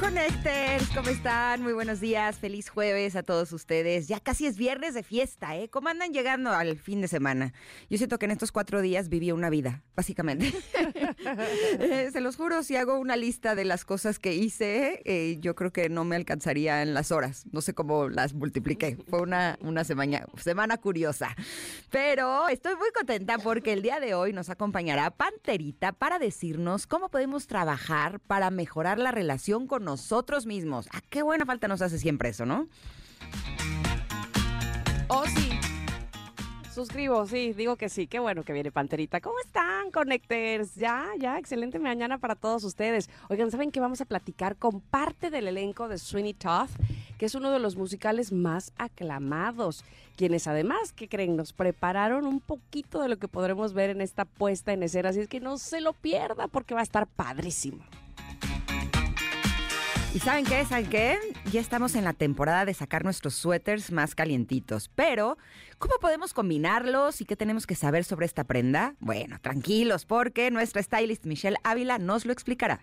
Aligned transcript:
Connectors, 0.00 0.88
¿cómo 0.94 1.10
están? 1.10 1.62
Muy 1.62 1.74
buenos 1.74 2.00
días, 2.00 2.38
feliz 2.38 2.70
jueves 2.70 3.16
a 3.16 3.22
todos 3.22 3.52
ustedes. 3.52 4.08
Ya 4.08 4.18
casi 4.18 4.46
es 4.46 4.56
viernes 4.56 4.94
de 4.94 5.02
fiesta, 5.02 5.56
¿eh? 5.56 5.68
¿Cómo 5.68 5.90
andan 5.90 6.14
llegando 6.14 6.50
al 6.52 6.78
fin 6.78 7.02
de 7.02 7.08
semana? 7.08 7.52
Yo 7.90 7.98
siento 7.98 8.18
que 8.18 8.24
en 8.24 8.30
estos 8.30 8.50
cuatro 8.50 8.80
días 8.80 9.10
viví 9.10 9.30
una 9.30 9.50
vida, 9.50 9.82
básicamente. 9.94 10.52
Eh, 11.80 12.10
se 12.12 12.20
los 12.20 12.36
juro, 12.36 12.62
si 12.62 12.76
hago 12.76 12.98
una 12.98 13.16
lista 13.16 13.54
de 13.54 13.64
las 13.64 13.84
cosas 13.84 14.18
que 14.18 14.34
hice, 14.34 15.02
eh, 15.04 15.38
yo 15.40 15.54
creo 15.54 15.72
que 15.72 15.88
no 15.88 16.04
me 16.04 16.16
alcanzaría 16.16 16.82
en 16.82 16.94
las 16.94 17.12
horas. 17.12 17.44
No 17.52 17.60
sé 17.60 17.74
cómo 17.74 18.08
las 18.08 18.32
multipliqué. 18.32 18.96
Fue 19.08 19.20
una, 19.20 19.58
una 19.60 19.84
semana, 19.84 20.26
semana 20.42 20.78
curiosa. 20.78 21.34
Pero 21.90 22.48
estoy 22.48 22.76
muy 22.76 22.90
contenta 22.92 23.38
porque 23.38 23.72
el 23.72 23.82
día 23.82 24.00
de 24.00 24.14
hoy 24.14 24.32
nos 24.32 24.50
acompañará 24.50 25.10
Panterita 25.10 25.92
para 25.92 26.18
decirnos 26.18 26.86
cómo 26.86 27.10
podemos 27.10 27.46
trabajar 27.46 28.20
para 28.20 28.50
mejorar 28.50 28.98
la 28.98 29.12
relación 29.12 29.66
con 29.66 29.84
nosotros 29.90 30.46
mismos. 30.46 30.88
Ah, 30.92 31.00
qué 31.10 31.22
buena 31.22 31.44
falta 31.44 31.66
nos 31.66 31.82
hace 31.82 31.98
siempre 31.98 32.28
eso, 32.28 32.46
¿no? 32.46 32.68
Oh, 35.08 35.24
sí. 35.26 35.50
Suscribo, 36.72 37.26
sí, 37.26 37.52
digo 37.54 37.74
que 37.74 37.88
sí. 37.88 38.06
Qué 38.06 38.20
bueno 38.20 38.44
que 38.44 38.52
viene 38.52 38.70
Panterita. 38.70 39.20
¿Cómo 39.20 39.34
están, 39.44 39.90
Connectors? 39.90 40.76
Ya, 40.76 41.06
ya, 41.18 41.38
excelente 41.38 41.80
mañana 41.80 42.18
para 42.18 42.36
todos 42.36 42.62
ustedes. 42.62 43.10
Oigan, 43.28 43.50
¿saben 43.50 43.72
que 43.72 43.80
vamos 43.80 44.00
a 44.00 44.04
platicar 44.04 44.54
con 44.56 44.80
parte 44.80 45.28
del 45.28 45.48
elenco 45.48 45.88
de 45.88 45.98
Sweeney 45.98 46.34
Todd? 46.34 46.68
que 47.18 47.26
es 47.26 47.34
uno 47.34 47.50
de 47.50 47.58
los 47.58 47.76
musicales 47.76 48.32
más 48.32 48.72
aclamados, 48.78 49.84
quienes 50.16 50.46
además, 50.46 50.94
que 50.94 51.06
creen? 51.06 51.36
Nos 51.36 51.52
prepararon 51.52 52.24
un 52.24 52.40
poquito 52.40 53.02
de 53.02 53.08
lo 53.08 53.18
que 53.18 53.28
podremos 53.28 53.74
ver 53.74 53.90
en 53.90 54.00
esta 54.00 54.24
puesta 54.24 54.72
en 54.72 54.82
escena, 54.82 55.10
así 55.10 55.20
es 55.20 55.28
que 55.28 55.38
no 55.38 55.58
se 55.58 55.82
lo 55.82 55.92
pierda 55.92 56.48
porque 56.48 56.72
va 56.72 56.80
a 56.80 56.82
estar 56.82 57.06
padrísimo. 57.06 57.84
¿Y 60.12 60.18
saben 60.18 60.44
qué? 60.44 60.64
¿Saben 60.64 60.90
qué? 60.90 61.18
Ya 61.52 61.60
estamos 61.60 61.94
en 61.94 62.02
la 62.02 62.12
temporada 62.12 62.64
de 62.64 62.74
sacar 62.74 63.04
nuestros 63.04 63.34
suéteres 63.34 63.92
más 63.92 64.16
calientitos. 64.16 64.90
Pero, 64.96 65.38
¿cómo 65.78 65.94
podemos 66.00 66.34
combinarlos 66.34 67.20
y 67.20 67.24
qué 67.24 67.36
tenemos 67.36 67.64
que 67.64 67.76
saber 67.76 68.02
sobre 68.02 68.26
esta 68.26 68.42
prenda? 68.42 68.96
Bueno, 68.98 69.38
tranquilos, 69.40 70.06
porque 70.06 70.50
nuestra 70.50 70.82
stylist 70.82 71.26
Michelle 71.26 71.58
Ávila 71.62 71.98
nos 71.98 72.26
lo 72.26 72.32
explicará. 72.32 72.80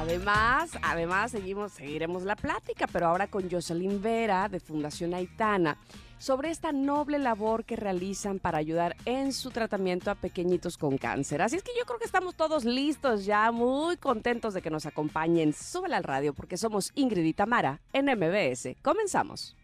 Además, 0.00 0.70
además 0.80 1.30
seguimos, 1.30 1.72
seguiremos 1.72 2.22
la 2.22 2.34
plática, 2.34 2.86
pero 2.90 3.08
ahora 3.08 3.26
con 3.26 3.50
Jocelyn 3.50 4.00
Vera 4.00 4.48
de 4.48 4.58
Fundación 4.58 5.12
Aitana 5.12 5.76
sobre 6.16 6.48
esta 6.48 6.72
noble 6.72 7.18
labor 7.18 7.66
que 7.66 7.76
realizan 7.76 8.38
para 8.38 8.56
ayudar 8.56 8.96
en 9.04 9.34
su 9.34 9.50
tratamiento 9.50 10.10
a 10.10 10.14
pequeñitos 10.14 10.78
con 10.78 10.96
cáncer. 10.96 11.42
Así 11.42 11.56
es 11.56 11.62
que 11.62 11.72
yo 11.78 11.84
creo 11.84 11.98
que 11.98 12.06
estamos 12.06 12.34
todos 12.34 12.64
listos 12.64 13.26
ya, 13.26 13.52
muy 13.52 13.98
contentos 13.98 14.54
de 14.54 14.62
que 14.62 14.70
nos 14.70 14.86
acompañen. 14.86 15.52
Súbela 15.52 15.98
al 15.98 16.04
radio 16.04 16.32
porque 16.32 16.56
somos 16.56 16.92
Ingrid 16.94 17.26
y 17.26 17.34
Tamara 17.34 17.82
en 17.92 18.06
MBS. 18.06 18.76
Comenzamos. 18.80 19.54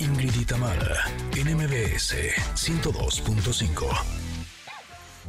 Ingrid 0.00 0.34
y 0.34 0.44
Tamara 0.44 1.04
en 1.36 1.56
MBS 1.56 2.16
102.5. 2.56 4.23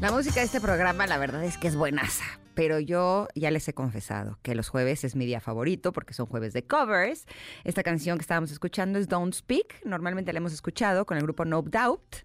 La 0.01 0.11
música 0.11 0.41
de 0.41 0.45
este 0.45 0.59
programa, 0.59 1.07
la 1.07 1.17
verdad 1.17 1.43
es 1.43 1.57
que 1.57 1.67
es 1.67 1.75
buenaza 1.75 2.25
pero 2.55 2.79
yo 2.79 3.27
ya 3.35 3.51
les 3.51 3.67
he 3.67 3.73
confesado 3.73 4.39
que 4.41 4.55
los 4.55 4.69
jueves 4.69 5.03
es 5.03 5.15
mi 5.15 5.25
día 5.25 5.41
favorito 5.41 5.91
porque 5.91 6.13
son 6.13 6.25
jueves 6.25 6.53
de 6.53 6.65
covers. 6.65 7.25
Esta 7.63 7.83
canción 7.83 8.17
que 8.17 8.21
estábamos 8.21 8.51
escuchando 8.51 8.97
es 8.97 9.07
Don't 9.07 9.33
Speak, 9.33 9.85
normalmente 9.85 10.33
la 10.33 10.37
hemos 10.37 10.53
escuchado 10.53 11.05
con 11.05 11.17
el 11.17 11.23
grupo 11.23 11.45
No 11.45 11.61
Doubt, 11.61 12.15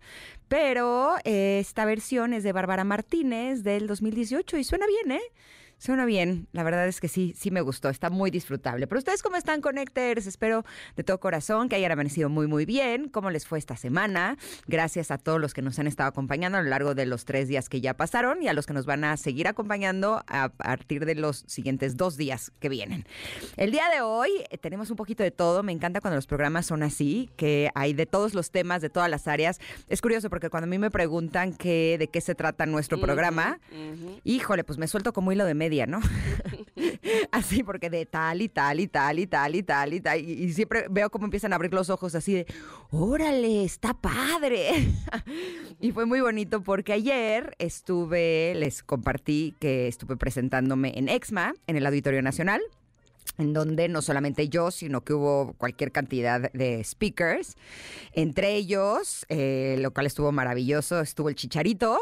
pero 0.48 1.16
esta 1.24 1.84
versión 1.84 2.32
es 2.32 2.44
de 2.44 2.52
Bárbara 2.52 2.84
Martínez 2.84 3.62
del 3.62 3.86
2018 3.86 4.56
y 4.56 4.64
suena 4.64 4.86
bien, 4.86 5.18
¿eh? 5.18 5.32
Suena 5.80 6.04
bien, 6.04 6.46
la 6.52 6.62
verdad 6.62 6.86
es 6.86 7.00
que 7.00 7.08
sí, 7.08 7.32
sí 7.38 7.50
me 7.50 7.62
gustó, 7.62 7.88
está 7.88 8.10
muy 8.10 8.30
disfrutable. 8.30 8.86
Pero 8.86 8.98
ustedes 8.98 9.22
cómo 9.22 9.36
están, 9.36 9.62
Connectors? 9.62 10.26
Espero 10.26 10.62
de 10.94 11.04
todo 11.04 11.18
corazón 11.20 11.70
que 11.70 11.76
hayan 11.76 11.90
amanecido 11.90 12.28
muy, 12.28 12.46
muy 12.46 12.66
bien. 12.66 13.08
¿Cómo 13.08 13.30
les 13.30 13.46
fue 13.46 13.58
esta 13.58 13.78
semana? 13.78 14.36
Gracias 14.66 15.10
a 15.10 15.16
todos 15.16 15.40
los 15.40 15.54
que 15.54 15.62
nos 15.62 15.78
han 15.78 15.86
estado 15.86 16.10
acompañando 16.10 16.58
a 16.58 16.62
lo 16.62 16.68
largo 16.68 16.94
de 16.94 17.06
los 17.06 17.24
tres 17.24 17.48
días 17.48 17.70
que 17.70 17.80
ya 17.80 17.94
pasaron 17.94 18.42
y 18.42 18.48
a 18.48 18.52
los 18.52 18.66
que 18.66 18.74
nos 18.74 18.84
van 18.84 19.04
a 19.04 19.16
seguir 19.16 19.48
acompañando 19.48 20.22
a 20.26 20.50
partir 20.50 21.06
de 21.06 21.14
los 21.14 21.44
siguientes 21.46 21.96
dos 21.96 22.18
días 22.18 22.52
que 22.60 22.68
vienen. 22.68 23.06
El 23.56 23.70
día 23.70 23.88
de 23.88 24.02
hoy 24.02 24.28
eh, 24.50 24.58
tenemos 24.58 24.90
un 24.90 24.96
poquito 24.96 25.22
de 25.22 25.30
todo. 25.30 25.62
Me 25.62 25.72
encanta 25.72 26.02
cuando 26.02 26.16
los 26.16 26.26
programas 26.26 26.66
son 26.66 26.82
así, 26.82 27.30
que 27.36 27.70
hay 27.74 27.94
de 27.94 28.04
todos 28.04 28.34
los 28.34 28.50
temas, 28.50 28.82
de 28.82 28.90
todas 28.90 29.08
las 29.08 29.26
áreas. 29.26 29.58
Es 29.88 30.02
curioso 30.02 30.28
porque 30.28 30.50
cuando 30.50 30.66
a 30.66 30.68
mí 30.68 30.76
me 30.76 30.90
preguntan 30.90 31.54
que, 31.54 31.96
de 31.98 32.08
qué 32.08 32.20
se 32.20 32.34
trata 32.34 32.66
nuestro 32.66 33.00
programa, 33.00 33.60
híjole, 34.24 34.62
pues 34.62 34.78
me 34.78 34.86
suelto 34.86 35.14
como 35.14 35.32
hilo 35.32 35.46
de 35.46 35.54
medio 35.54 35.69
¿no? 35.86 36.00
así, 37.32 37.62
porque 37.62 37.90
de 37.90 38.06
tal 38.06 38.42
y 38.42 38.48
tal 38.48 38.80
y 38.80 38.86
tal 38.86 39.18
y 39.18 39.26
tal 39.26 39.54
y 39.54 39.62
tal 39.62 39.94
y 39.94 40.00
tal. 40.00 40.20
Y, 40.20 40.52
siempre 40.52 40.86
veo 40.90 41.10
cómo 41.10 41.24
empiezan 41.24 41.52
a 41.52 41.56
abrir 41.56 41.72
los 41.72 41.90
ojos 41.90 42.14
así 42.14 42.34
de, 42.34 42.46
órale, 42.90 43.64
está 43.64 43.94
padre. 43.94 44.88
y 45.80 45.92
fue 45.92 46.06
muy 46.06 46.20
bonito 46.20 46.62
porque 46.62 46.92
ayer 46.92 47.54
estuve, 47.58 48.54
les 48.56 48.82
compartí 48.82 49.54
que 49.60 49.88
estuve 49.88 50.16
presentándome 50.16 50.98
en 50.98 51.08
EXMA, 51.08 51.54
en 51.66 51.76
el 51.76 51.86
Auditorio 51.86 52.22
Nacional 52.22 52.60
en 53.38 53.52
donde 53.54 53.88
no 53.88 54.02
solamente 54.02 54.48
yo, 54.48 54.70
sino 54.70 55.02
que 55.02 55.14
hubo 55.14 55.54
cualquier 55.56 55.92
cantidad 55.92 56.52
de 56.52 56.82
speakers. 56.84 57.56
Entre 58.12 58.54
ellos, 58.54 59.24
eh, 59.28 59.76
lo 59.78 59.92
cual 59.92 60.06
estuvo 60.06 60.30
maravilloso, 60.30 61.00
estuvo 61.00 61.28
el 61.30 61.36
Chicharito, 61.36 61.98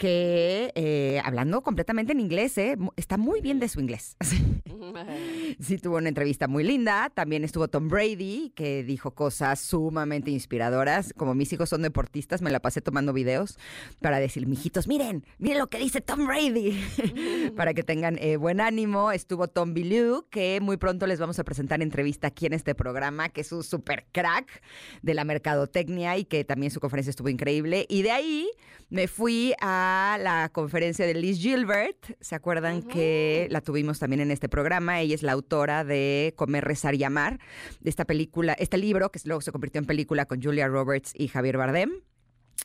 que 0.00 0.72
eh, 0.76 1.20
hablando 1.22 1.60
completamente 1.60 2.12
en 2.12 2.20
inglés, 2.20 2.56
¿eh? 2.56 2.74
está 2.96 3.18
muy 3.18 3.42
bien 3.42 3.60
de 3.60 3.68
su 3.68 3.80
inglés. 3.80 4.16
sí, 5.60 5.76
tuvo 5.76 5.98
una 5.98 6.08
entrevista 6.08 6.48
muy 6.48 6.64
linda. 6.64 7.10
También 7.10 7.44
estuvo 7.44 7.68
Tom 7.68 7.88
Brady, 7.88 8.50
que 8.56 8.82
dijo 8.82 9.10
cosas 9.10 9.60
sumamente 9.60 10.30
inspiradoras. 10.30 11.12
Como 11.18 11.34
mis 11.34 11.52
hijos 11.52 11.68
son 11.68 11.82
deportistas, 11.82 12.40
me 12.40 12.50
la 12.50 12.60
pasé 12.60 12.80
tomando 12.80 13.12
videos 13.12 13.58
para 14.00 14.20
decir, 14.20 14.46
mijitos, 14.46 14.88
miren, 14.88 15.26
miren 15.36 15.58
lo 15.58 15.66
que 15.66 15.76
dice 15.76 16.00
Tom 16.00 16.26
Brady, 16.26 16.82
para 17.54 17.74
que 17.74 17.82
tengan 17.82 18.16
eh, 18.20 18.38
buen 18.38 18.62
ánimo. 18.62 19.12
Estuvo 19.12 19.48
Tom 19.48 19.74
Billu, 19.74 20.24
que 20.30 20.60
muy 20.62 20.78
pronto 20.78 21.06
les 21.06 21.20
vamos 21.20 21.38
a 21.38 21.44
presentar 21.44 21.82
entrevista 21.82 22.28
aquí 22.28 22.46
en 22.46 22.54
este 22.54 22.74
programa, 22.74 23.28
que 23.28 23.42
es 23.42 23.52
un 23.52 23.62
super 23.62 24.06
crack 24.12 24.62
de 25.02 25.12
la 25.12 25.24
mercadotecnia 25.24 26.16
y 26.16 26.24
que 26.24 26.42
también 26.46 26.72
su 26.72 26.80
conferencia 26.80 27.10
estuvo 27.10 27.28
increíble. 27.28 27.84
Y 27.90 28.00
de 28.00 28.12
ahí 28.12 28.48
me 28.88 29.06
fui 29.06 29.52
a 29.60 29.89
la 30.18 30.50
conferencia 30.52 31.06
de 31.06 31.14
Liz 31.14 31.38
Gilbert. 31.38 32.16
¿Se 32.20 32.34
acuerdan 32.34 32.82
que 32.82 33.46
la 33.50 33.60
tuvimos 33.60 33.98
también 33.98 34.20
en 34.20 34.30
este 34.30 34.48
programa? 34.48 35.00
Ella 35.00 35.14
es 35.14 35.22
la 35.22 35.32
autora 35.32 35.84
de 35.84 36.34
Comer, 36.36 36.64
Rezar 36.64 36.94
y 36.94 37.04
Amar, 37.04 37.38
de 37.80 37.90
esta 37.90 38.04
película, 38.04 38.52
este 38.54 38.78
libro 38.78 39.10
que 39.10 39.20
luego 39.24 39.40
se 39.40 39.52
convirtió 39.52 39.78
en 39.78 39.86
película 39.86 40.26
con 40.26 40.42
Julia 40.42 40.68
Roberts 40.68 41.12
y 41.14 41.28
Javier 41.28 41.56
Bardem. 41.56 41.90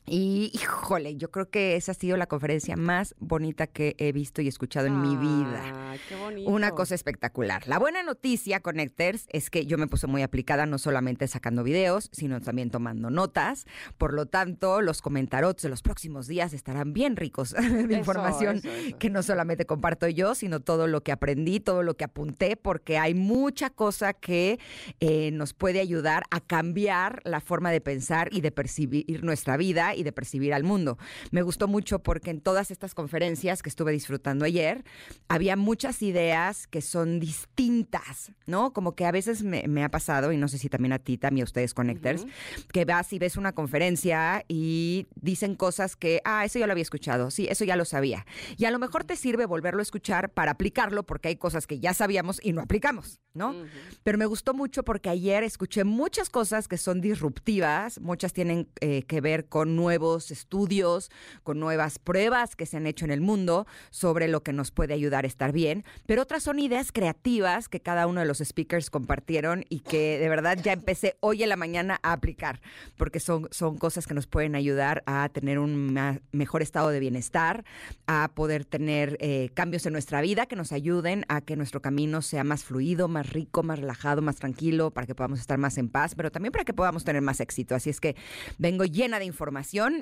Y 0.07 0.51
híjole, 0.53 1.15
yo 1.15 1.31
creo 1.31 1.49
que 1.49 1.75
esa 1.75 1.91
ha 1.91 1.95
sido 1.95 2.15
la 2.15 2.27
conferencia 2.27 2.75
más 2.75 3.15
bonita 3.19 3.65
que 3.65 3.95
he 3.97 4.11
visto 4.11 4.41
y 4.41 4.47
escuchado 4.47 4.85
en 4.87 5.01
mi 5.01 5.15
vida. 5.15 5.97
Qué 6.07 6.15
bonito. 6.15 6.49
Una 6.49 6.71
cosa 6.71 6.93
espectacular. 6.93 7.67
La 7.67 7.79
buena 7.79 8.03
noticia, 8.03 8.59
Connectors, 8.59 9.27
es 9.29 9.49
que 9.49 9.65
yo 9.65 9.77
me 9.77 9.87
puse 9.87 10.05
muy 10.05 10.21
aplicada, 10.21 10.65
no 10.65 10.77
solamente 10.77 11.27
sacando 11.27 11.63
videos, 11.63 12.09
sino 12.11 12.39
también 12.39 12.69
tomando 12.69 13.09
notas. 13.09 13.65
Por 13.97 14.13
lo 14.13 14.27
tanto, 14.27 14.81
los 14.81 15.01
comentarios 15.01 15.55
de 15.57 15.69
los 15.69 15.81
próximos 15.81 16.27
días 16.27 16.53
estarán 16.53 16.93
bien 16.93 17.15
ricos 17.15 17.51
de 17.87 17.95
información 17.95 18.61
que 18.99 19.09
no 19.09 19.23
solamente 19.23 19.65
comparto 19.65 20.07
yo, 20.07 20.35
sino 20.35 20.59
todo 20.59 20.87
lo 20.87 21.01
que 21.01 21.11
aprendí, 21.11 21.59
todo 21.59 21.83
lo 21.83 21.95
que 21.95 22.03
apunté, 22.03 22.57
porque 22.57 22.97
hay 22.97 23.13
mucha 23.13 23.69
cosa 23.69 24.13
que 24.13 24.59
eh, 24.99 25.31
nos 25.31 25.53
puede 25.53 25.79
ayudar 25.79 26.23
a 26.29 26.41
cambiar 26.41 27.21
la 27.25 27.41
forma 27.41 27.71
de 27.71 27.81
pensar 27.81 28.29
y 28.31 28.41
de 28.41 28.51
percibir 28.51 29.23
nuestra 29.23 29.57
vida 29.57 29.84
vida 29.85 29.95
y 29.95 30.03
de 30.03 30.11
percibir 30.11 30.53
al 30.53 30.63
mundo. 30.63 30.97
Me 31.31 31.41
gustó 31.41 31.67
mucho 31.67 31.99
porque 31.99 32.31
en 32.31 32.41
todas 32.41 32.71
estas 32.71 32.93
conferencias 32.93 33.61
que 33.61 33.69
estuve 33.69 33.91
disfrutando 33.91 34.45
ayer, 34.45 34.83
había 35.27 35.55
muchas 35.55 36.01
ideas 36.01 36.67
que 36.67 36.81
son 36.81 37.19
distintas, 37.19 38.31
¿no? 38.45 38.73
Como 38.73 38.95
que 38.95 39.05
a 39.05 39.11
veces 39.11 39.43
me, 39.43 39.83
ha 39.83 39.89
pasado, 39.89 40.31
y 40.31 40.37
no 40.37 40.47
sé 40.47 40.57
si 40.57 40.69
también 40.69 40.93
a 40.93 40.99
ti, 40.99 41.17
también 41.17 41.43
a 41.43 41.45
ustedes 41.45 41.73
Connectors, 41.73 42.25
que 42.71 42.85
vas 42.85 43.11
y 43.13 43.19
ves 43.19 43.37
una 43.37 43.53
conferencia 43.53 44.43
y 44.47 45.07
dicen 45.15 45.55
cosas 45.55 45.95
que, 45.95 46.21
ah, 46.25 46.45
eso 46.45 46.59
ya 46.59 46.67
lo 46.67 46.71
había 46.71 46.81
escuchado, 46.81 47.31
sí, 47.31 47.47
eso 47.49 47.65
ya 47.65 47.75
lo 47.75 47.85
sabía. 47.85 48.25
Y 48.57 48.65
a 48.65 48.71
lo 48.71 48.79
mejor 48.79 49.03
te 49.03 49.15
sirve 49.15 49.45
volverlo 49.45 49.79
a 49.79 49.83
escuchar 49.83 50.31
para 50.31 50.51
aplicarlo 50.51 51.03
porque 51.03 51.29
hay 51.29 51.35
cosas 51.35 51.67
que 51.67 51.79
ya 51.79 51.93
sabíamos 51.93 52.39
y 52.43 52.53
no 52.53 52.61
aplicamos, 52.61 53.19
¿no? 53.33 53.55
Pero 54.03 54.17
me 54.17 54.25
gustó 54.25 54.53
mucho 54.53 54.83
porque 54.83 55.09
ayer 55.09 55.43
escuché 55.43 55.83
muchas 55.83 56.29
cosas 56.29 56.67
que 56.67 56.77
son 56.77 57.01
disruptivas, 57.01 57.99
muchas 57.99 58.33
tienen 58.33 58.69
eh, 58.81 59.03
que 59.03 59.21
ver 59.21 59.47
con 59.47 59.64
nuevos 59.65 60.31
estudios, 60.31 61.09
con 61.43 61.59
nuevas 61.59 61.99
pruebas 61.99 62.55
que 62.55 62.65
se 62.65 62.77
han 62.77 62.85
hecho 62.85 63.05
en 63.05 63.11
el 63.11 63.21
mundo 63.21 63.65
sobre 63.89 64.27
lo 64.27 64.43
que 64.43 64.53
nos 64.53 64.71
puede 64.71 64.93
ayudar 64.93 65.25
a 65.25 65.27
estar 65.27 65.51
bien, 65.51 65.83
pero 66.05 66.21
otras 66.21 66.43
son 66.43 66.59
ideas 66.59 66.91
creativas 66.91 67.69
que 67.69 67.79
cada 67.79 68.07
uno 68.07 68.19
de 68.19 68.25
los 68.25 68.39
speakers 68.39 68.89
compartieron 68.89 69.65
y 69.69 69.79
que 69.79 70.19
de 70.19 70.29
verdad 70.29 70.57
ya 70.61 70.73
empecé 70.73 71.17
hoy 71.19 71.43
en 71.43 71.49
la 71.49 71.55
mañana 71.55 71.99
a 72.03 72.13
aplicar, 72.13 72.61
porque 72.97 73.19
son, 73.19 73.47
son 73.51 73.77
cosas 73.77 74.07
que 74.07 74.13
nos 74.13 74.27
pueden 74.27 74.55
ayudar 74.55 75.03
a 75.05 75.29
tener 75.29 75.59
un 75.59 75.97
mejor 76.31 76.61
estado 76.61 76.89
de 76.89 76.99
bienestar, 76.99 77.63
a 78.07 78.31
poder 78.35 78.65
tener 78.65 79.17
eh, 79.19 79.49
cambios 79.53 79.85
en 79.85 79.93
nuestra 79.93 80.21
vida 80.21 80.45
que 80.45 80.55
nos 80.55 80.71
ayuden 80.71 81.25
a 81.27 81.41
que 81.41 81.55
nuestro 81.55 81.81
camino 81.81 82.21
sea 82.21 82.43
más 82.43 82.63
fluido, 82.63 83.07
más 83.07 83.29
rico, 83.31 83.63
más 83.63 83.79
relajado, 83.79 84.21
más 84.21 84.35
tranquilo, 84.35 84.91
para 84.91 85.07
que 85.07 85.15
podamos 85.15 85.39
estar 85.39 85.57
más 85.57 85.77
en 85.77 85.89
paz, 85.89 86.15
pero 86.15 86.31
también 86.31 86.51
para 86.51 86.65
que 86.65 86.73
podamos 86.73 87.03
tener 87.03 87.21
más 87.21 87.39
éxito. 87.39 87.75
Así 87.75 87.89
es 87.89 87.99
que 87.99 88.15
vengo 88.57 88.85
llena 88.85 89.19
de 89.19 89.25
información. 89.25 89.54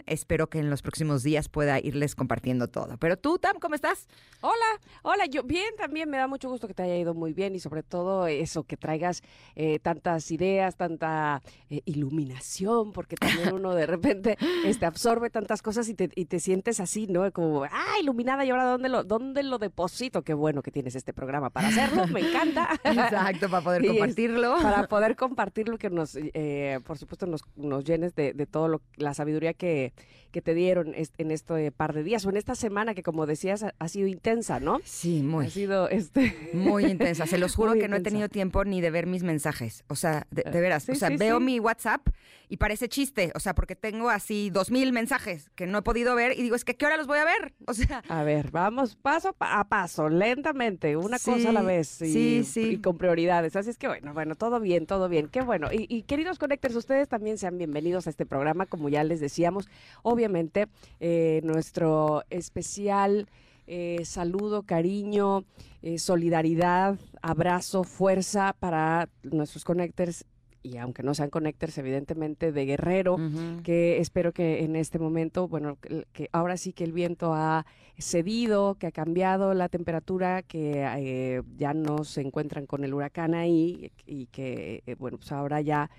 Espero 0.07 0.50
que 0.50 0.57
en 0.57 0.69
los 0.69 0.81
próximos 0.81 1.21
días 1.21 1.47
pueda 1.47 1.79
irles 1.79 2.15
compartiendo 2.15 2.69
todo. 2.69 2.97
Pero 2.97 3.17
tú, 3.17 3.38
Tam, 3.38 3.59
¿cómo 3.59 3.75
estás? 3.75 4.07
Hola, 4.41 4.81
hola, 5.03 5.25
yo 5.27 5.44
bien 5.44 5.75
también, 5.77 6.09
me 6.09 6.17
da 6.17 6.27
mucho 6.27 6.50
gusto 6.50 6.67
que 6.67 6.73
te 6.73 6.81
haya 6.81 6.97
ido 6.97 7.13
muy 7.13 7.33
bien 7.33 7.55
y 7.55 7.59
sobre 7.59 7.83
todo 7.83 8.25
eso, 8.25 8.63
que 8.63 8.77
traigas 8.77 9.21
eh, 9.55 9.77
tantas 9.79 10.31
ideas, 10.31 10.75
tanta 10.75 11.41
eh, 11.69 11.81
iluminación, 11.85 12.94
porque 12.94 13.15
también 13.15 13.53
uno 13.53 13.75
de 13.75 13.85
repente 13.85 14.38
este, 14.65 14.88
absorbe 14.88 15.29
tantas 15.29 15.61
cosas 15.61 15.88
y 15.88 15.94
te, 15.94 16.09
y 16.15 16.25
te 16.25 16.39
sientes 16.39 16.79
así, 16.79 17.06
¿no? 17.06 17.31
Como, 17.31 17.63
ah, 17.63 17.99
iluminada 18.01 18.44
y 18.45 18.49
ahora 18.49 18.65
¿dónde 18.65 18.89
lo, 18.89 19.03
dónde 19.03 19.44
lo 19.44 19.59
deposito? 19.59 20.23
Qué 20.23 20.33
bueno 20.33 20.63
que 20.63 20.71
tienes 20.71 20.95
este 20.95 21.13
programa 21.13 21.51
para 21.51 21.67
hacerlo, 21.67 22.07
me 22.07 22.21
encanta. 22.21 22.69
Exacto, 22.83 23.49
para 23.49 23.63
poder 23.63 23.85
compartirlo. 23.88 24.56
para 24.61 24.88
poder 24.88 25.15
compartirlo, 25.15 25.77
que 25.77 25.91
nos, 25.91 26.15
eh, 26.15 26.79
por 26.85 26.97
supuesto, 26.97 27.27
nos, 27.27 27.44
nos 27.56 27.83
llenes 27.83 28.15
de, 28.15 28.33
de 28.33 28.45
todo 28.47 28.67
lo, 28.67 28.81
la 28.97 29.13
sabiduría 29.13 29.43
que, 29.51 29.92
que 30.31 30.42
te 30.42 30.54
dieron 30.54 30.95
en 30.95 31.31
este 31.31 31.72
par 31.72 31.94
de 31.94 32.04
días 32.04 32.25
o 32.25 32.30
en 32.30 32.38
esta 32.38 32.56
semana 32.56 32.95
que, 32.95 33.04
como 33.04 33.25
decías, 33.25 33.66
ha, 33.78 33.88
sido 33.90 34.07
intensa, 34.07 34.60
¿no? 34.60 34.80
Sí, 34.86 35.22
muy. 35.22 35.48
Ha 35.48 35.50
sido 35.50 35.90
este... 35.90 36.51
muy 36.54 36.86
intensa. 36.86 37.28
Se 37.28 37.38
los 37.38 37.56
juro 37.57 37.74
que 37.74 37.90
no 37.90 37.98
he 37.98 38.01
tenido 38.01 38.30
tiempo 38.30 38.63
ni 38.63 38.80
de 38.80 38.90
ver 38.90 39.06
mis 39.06 39.24
mensajes. 39.24 39.84
O 39.90 39.95
sea, 39.95 40.25
de, 40.31 40.44
veras. 40.44 40.88
o 40.88 40.95
sea, 40.95 41.10
veo 41.10 41.40
mi 41.40 41.60
WhatsApp 41.60 42.07
y 42.53 42.57
parece 42.57 42.89
chiste. 42.89 43.31
O 43.35 43.39
sea, 43.39 43.55
porque 43.55 43.75
tengo 43.75 44.09
así 44.09 44.50
dos 44.50 44.71
mil 44.71 44.91
mensajes 44.91 45.50
que 45.55 45.67
no 45.67 45.79
he 45.79 45.81
podido 45.81 46.15
ver 46.15 46.38
y 46.38 46.41
digo, 46.44 46.55
es 46.55 46.65
que 46.65 46.75
¿qué 46.75 46.85
hora 46.85 46.97
los 46.97 47.07
voy 47.07 47.19
a 47.19 47.25
ver? 47.25 47.53
O 47.65 47.73
sea. 47.73 48.03
A 48.09 48.23
ver, 48.23 48.51
vamos 48.51 48.95
paso 48.95 49.35
a 49.39 49.67
paso, 49.67 50.09
lentamente, 50.09 50.97
una 50.97 51.17
cosa 51.17 51.50
a 51.50 51.51
la 51.53 51.61
vez. 51.61 52.01
Y, 52.01 52.13
sí, 52.13 52.44
sí. 52.44 52.61
Y 52.61 52.77
con 52.77 52.97
prioridades. 52.97 53.55
Así 53.55 53.69
es 53.69 53.77
que 53.77 53.88
bueno, 53.88 54.13
bueno, 54.13 54.35
todo 54.35 54.59
bien, 54.59 54.85
todo 54.85 55.09
bien. 55.09 55.29
Qué 55.29 55.41
bueno. 55.41 55.69
Y, 55.71 55.88
y 55.89 56.03
queridos 56.03 56.38
Connectors, 56.38 56.75
ustedes 56.75 57.07
también 57.07 57.38
sean 57.38 57.57
bienvenidos 57.57 58.05
a 58.05 58.09
este 58.09 58.25
programa, 58.25 58.65
como 58.65 58.89
ya 58.89 59.03
les 59.03 59.19
decíamos. 59.19 59.67
Obviamente 60.01 60.23
obviamente 60.23 60.67
eh, 60.99 61.41
nuestro 61.44 62.23
especial 62.29 63.27
eh, 63.67 64.03
saludo, 64.03 64.63
cariño, 64.63 65.45
eh, 65.81 65.97
solidaridad, 65.97 66.97
abrazo, 67.21 67.83
fuerza 67.83 68.56
para 68.59 69.09
nuestros 69.23 69.63
connectors 69.63 70.25
y 70.63 70.77
aunque 70.77 71.04
no 71.04 71.13
sean 71.13 71.30
connectors, 71.30 71.77
evidentemente 71.77 72.51
de 72.51 72.65
Guerrero, 72.65 73.18
que 73.63 74.00
espero 74.00 74.31
que 74.31 74.63
en 74.63 74.75
este 74.75 74.98
momento, 74.98 75.48
bueno, 75.48 75.77
que, 76.13 76.30
ahora 76.31 76.57
sí 76.57 76.74
que 76.74 76.83
el 76.83 76.94
viento 76.94 77.33
ha 77.33 77.65
cedido, 78.00 78.75
que 78.75 78.88
ha 78.88 78.92
cambiado 78.92 79.54
la 79.54 79.69
temperatura, 79.69 80.42
que 80.42 81.44
ya 81.57 81.74
no 81.74 82.04
se 82.04 82.21
encuentran 82.21 82.65
con 82.65 82.83
el 82.83 82.94
huracán 82.94 83.36
ahí 83.36 83.92
y 84.06 84.27
que, 84.27 84.83
bueno, 84.98 85.18
pues 85.18 85.31
ahora 85.31 85.62
ya 85.62 85.92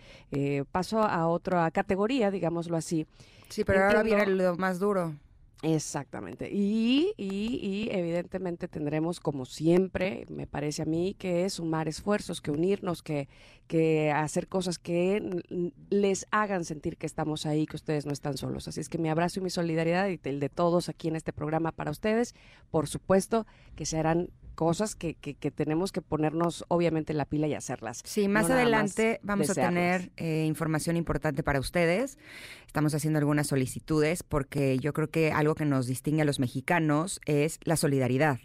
paso 0.72 1.02
a 1.02 1.28
otra 1.28 1.70
categoría, 1.70 2.30
digámoslo 2.30 2.76
así, 2.76 3.06
Sí, 3.48 3.64
pero 3.64 3.84
ahora 3.84 4.02
viene 4.02 4.26
lo 4.26 4.56
más 4.56 4.78
duro. 4.78 5.14
Exactamente. 5.62 6.50
Y, 6.52 7.14
y, 7.16 7.58
y, 7.62 7.88
evidentemente 7.90 8.68
tendremos, 8.68 9.18
como 9.18 9.46
siempre, 9.46 10.26
me 10.28 10.46
parece 10.46 10.82
a 10.82 10.84
mí, 10.84 11.14
que 11.18 11.48
sumar 11.48 11.88
esfuerzos, 11.88 12.42
que 12.42 12.50
unirnos, 12.50 13.02
que, 13.02 13.28
que 13.66 14.10
hacer 14.10 14.46
cosas 14.46 14.78
que 14.78 15.42
les 15.88 16.26
hagan 16.30 16.64
sentir 16.64 16.98
que 16.98 17.06
estamos 17.06 17.46
ahí, 17.46 17.66
que 17.66 17.76
ustedes 17.76 18.04
no 18.04 18.12
están 18.12 18.36
solos. 18.36 18.68
Así 18.68 18.80
es 18.80 18.88
que 18.90 18.98
mi 18.98 19.08
abrazo 19.08 19.40
y 19.40 19.42
mi 19.42 19.50
solidaridad 19.50 20.08
y 20.08 20.20
el 20.24 20.38
de 20.38 20.50
todos 20.50 20.90
aquí 20.90 21.08
en 21.08 21.16
este 21.16 21.32
programa 21.32 21.72
para 21.72 21.90
ustedes, 21.90 22.34
por 22.70 22.86
supuesto, 22.86 23.46
que 23.74 23.86
se 23.86 23.96
harán 23.96 24.28
cosas 24.54 24.94
que, 24.94 25.14
que, 25.14 25.50
tenemos 25.50 25.92
que 25.92 26.00
ponernos 26.00 26.64
obviamente 26.68 27.12
la 27.12 27.24
pila 27.24 27.46
y 27.46 27.54
hacerlas. 27.54 28.02
Sí, 28.04 28.28
más 28.28 28.50
adelante 28.50 29.20
vamos 29.22 29.50
a 29.50 29.54
tener 29.54 30.10
eh, 30.16 30.44
información 30.46 30.96
importante 30.96 31.42
para 31.42 31.60
ustedes. 31.60 32.18
Estamos 32.66 32.94
haciendo 32.94 33.18
algunas 33.18 33.46
solicitudes 33.46 34.22
porque 34.22 34.78
yo 34.78 34.92
creo 34.92 35.10
que 35.10 35.32
algo 35.32 35.54
que 35.54 35.64
nos 35.64 35.86
distingue 35.86 36.22
a 36.22 36.24
los 36.24 36.40
mexicanos 36.40 37.20
es 37.26 37.58
la 37.64 37.76
solidaridad 37.76 38.38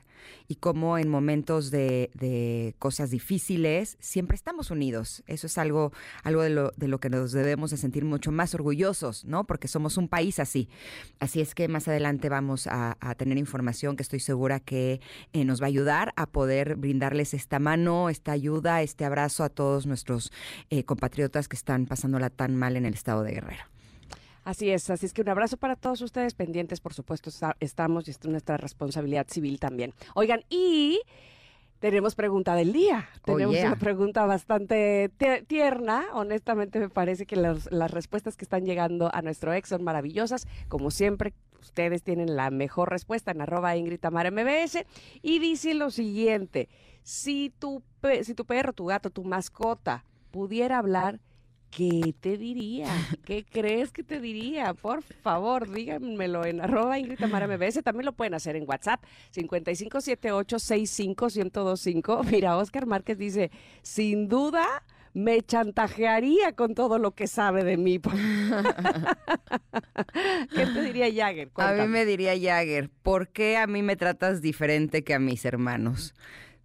y 0.48 0.56
cómo 0.56 0.98
en 0.98 1.10
momentos 1.10 1.72
de, 1.72 2.76
cosas 2.80 3.12
difíciles 3.12 3.98
siempre 4.00 4.36
estamos 4.36 4.72
unidos. 4.72 5.24
Eso 5.28 5.48
es 5.48 5.58
algo, 5.58 5.92
algo 6.24 6.42
de, 6.42 6.50
lo, 6.50 6.72
de 6.78 6.88
lo 6.88 7.00
que 7.00 7.10
nos 7.10 7.32
debemos 7.32 7.72
de 7.72 7.78
sentir 7.78 8.06
mucho 8.06 8.32
más 8.32 8.54
orgullosos, 8.54 9.26
¿no? 9.26 9.46
Porque 9.46 9.68
somos 9.68 9.98
un 9.98 10.08
país 10.08 10.40
así. 10.40 10.70
Así 11.20 11.42
es 11.42 11.56
que 11.56 11.68
más 11.68 11.88
adelante 11.88 12.30
vamos 12.30 12.68
a, 12.68 12.98
tener 13.18 13.38
información 13.38 13.96
que 13.96 14.04
estoy 14.04 14.20
segura 14.20 14.60
que 14.60 15.02
eh, 15.34 15.44
nos 15.44 15.62
va 15.62 15.66
a 15.66 15.68
ayudar 15.68 16.14
a 16.16 16.28
poder 16.28 16.76
brindarles 16.76 17.34
esta 17.34 17.60
mano, 17.60 18.10
esta 18.10 18.32
ayuda, 18.32 18.82
este 18.82 19.04
abrazo 19.04 19.44
a 19.44 19.50
todos 19.50 19.86
nuestros 19.86 20.32
eh, 20.70 20.84
compatriotas 20.84 21.48
que 21.48 21.56
están 21.56 21.86
pasándola 21.86 22.30
tan 22.30 22.56
mal 22.56 22.78
en 22.78 22.86
el 22.86 22.94
estado 22.94 23.24
de 23.24 23.34
Guerrero. 23.34 23.79
Así 24.50 24.72
es, 24.72 24.90
así 24.90 25.06
es 25.06 25.14
que 25.14 25.22
un 25.22 25.30
abrazo 25.30 25.58
para 25.58 25.76
todos 25.76 26.02
ustedes 26.02 26.34
pendientes, 26.34 26.80
por 26.82 26.96
supuesto, 26.96 27.30
estamos 27.60 28.08
y 28.08 28.12
es 28.12 28.26
nuestra 28.26 28.58
responsabilidad 28.58 29.28
civil 29.30 29.60
también. 29.60 29.94
Oigan, 30.16 30.44
y 30.50 31.02
tenemos 31.78 32.16
pregunta 32.16 32.56
del 32.56 32.74
día. 32.74 33.08
Oh, 33.22 33.36
tenemos 33.36 33.56
una 33.60 33.76
pregunta 33.76 34.26
bastante 34.26 35.12
tierna. 35.46 36.06
Honestamente, 36.14 36.80
me 36.80 36.90
parece 36.90 37.28
que 37.28 37.36
las 37.36 37.92
respuestas 37.92 38.38
que 38.38 38.44
están 38.44 38.66
llegando 38.66 39.12
a 39.14 39.22
nuestro 39.22 39.54
ex 39.54 39.70
son 39.70 39.84
maravillosas. 39.84 40.48
Como 40.68 40.90
siempre, 40.90 41.36
ustedes 41.62 42.02
tienen 42.02 42.36
la 42.36 42.50
mejor 42.50 42.90
respuesta 42.90 43.30
en 43.30 43.42
arroba 43.42 43.78
Ingrid 43.78 44.04
MBS. 44.04 44.84
Y 45.22 45.38
dice 45.38 45.76
lo 45.76 45.92
siguiente: 45.92 46.70
si 47.04 47.54
tu, 47.60 47.84
si 48.24 48.34
tu 48.34 48.46
perro, 48.46 48.74
tu 48.74 48.86
gato, 48.86 49.12
tu 49.12 49.24
mascota 49.24 50.06
pudiera 50.32 50.80
hablar, 50.80 51.20
¿Qué 51.72 52.14
te 52.20 52.38
diría? 52.38 52.88
¿Qué 53.26 53.46
crees 53.46 53.92
que 53.92 54.04
te 54.04 54.20
diría? 54.20 54.74
Por 54.74 55.04
favor, 55.04 55.72
díganmelo 55.72 56.46
en 56.46 56.62
arroba 56.62 56.98
Ingrid 56.98 57.20
Tamara 57.20 57.48
MBS. 57.48 57.84
También 57.84 58.06
lo 58.06 58.14
pueden 58.14 58.34
hacer 58.34 58.56
en 58.56 58.68
WhatsApp, 58.68 59.04
5578-65125. 59.36 62.26
Mira, 62.32 62.58
Oscar 62.58 62.88
Márquez 62.88 63.18
dice, 63.18 63.52
sin 63.84 64.28
duda 64.28 64.66
me 65.14 65.42
chantajearía 65.42 66.54
con 66.54 66.76
todo 66.76 66.98
lo 66.98 67.12
que 67.12 67.28
sabe 67.28 67.64
de 67.64 67.78
mí. 67.78 68.00
¿Qué 70.56 70.66
te 70.66 70.82
diría 70.82 71.08
Jagger? 71.14 71.50
A 71.56 71.74
mí 71.74 71.88
me 71.88 72.06
diría 72.06 72.32
Jagger, 72.32 72.90
¿por 73.02 73.30
qué 73.30 73.58
a 73.58 73.68
mí 73.68 73.84
me 73.84 73.96
tratas 73.96 74.42
diferente 74.42 75.04
que 75.04 75.14
a 75.14 75.20
mis 75.20 75.46
hermanos? 75.46 76.14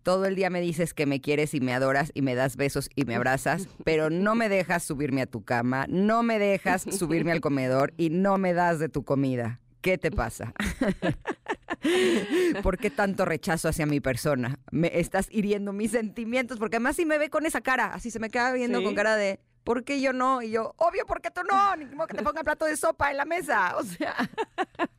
Todo 0.05 0.27
el 0.27 0.37
día 0.37 0.51
me 0.51 0.61
dices 0.61 0.93
que 0.93 1.07
me 1.07 1.23
quieres 1.23 1.55
y 1.55 1.61
me 1.61 1.73
adoras 1.73 2.13
y 2.13 2.21
me 2.21 2.35
das 2.35 2.57
besos 2.57 2.91
y 2.95 3.07
me 3.07 3.15
abrazas, 3.15 3.69
pero 3.85 4.11
no 4.11 4.35
me 4.35 4.51
dejas 4.51 4.83
subirme 4.83 5.23
a 5.23 5.27
tu 5.27 5.45
cama, 5.45 5.87
no 5.89 6.23
me 6.23 6.39
dejas 6.39 6.83
subirme 6.83 7.33
al 7.33 7.41
comedor 7.41 7.95
y 7.97 8.11
no 8.11 8.37
me 8.37 8.53
das 8.53 8.79
de 8.79 8.91
tu 8.91 9.03
comida. 9.03 9.61
¿Qué 9.81 9.97
te 9.97 10.11
pasa? 10.11 10.53
¿Por 12.63 12.77
qué 12.77 12.91
tanto 12.91 13.25
rechazo 13.25 13.69
hacia 13.69 13.87
mi 13.87 14.01
persona? 14.01 14.59
Me 14.71 15.01
estás 15.01 15.29
hiriendo 15.31 15.73
mis 15.73 15.93
sentimientos, 15.93 16.59
porque 16.59 16.77
además 16.77 16.97
si 16.97 17.07
me 17.07 17.17
ve 17.17 17.31
con 17.31 17.47
esa 17.47 17.63
cara, 17.63 17.87
así 17.87 18.11
se 18.11 18.19
me 18.21 18.29
queda 18.29 18.53
viendo 18.53 18.83
con 18.83 18.95
cara 18.95 19.17
de 19.17 19.41
¿por 19.65 19.83
qué 19.85 20.01
yo 20.01 20.13
no? 20.13 20.43
Y 20.43 20.51
yo, 20.53 20.75
obvio, 20.77 21.05
¿por 21.07 21.21
qué 21.21 21.31
tú 21.31 21.41
no? 21.51 21.77
Ni 21.77 21.87
modo 21.87 22.07
que 22.07 22.17
te 22.19 22.23
ponga 22.23 22.45
plato 22.45 22.67
de 22.67 22.77
sopa 22.77 23.11
en 23.11 23.17
la 23.17 23.25
mesa. 23.25 23.77
O 23.79 23.83
sea, 23.83 24.15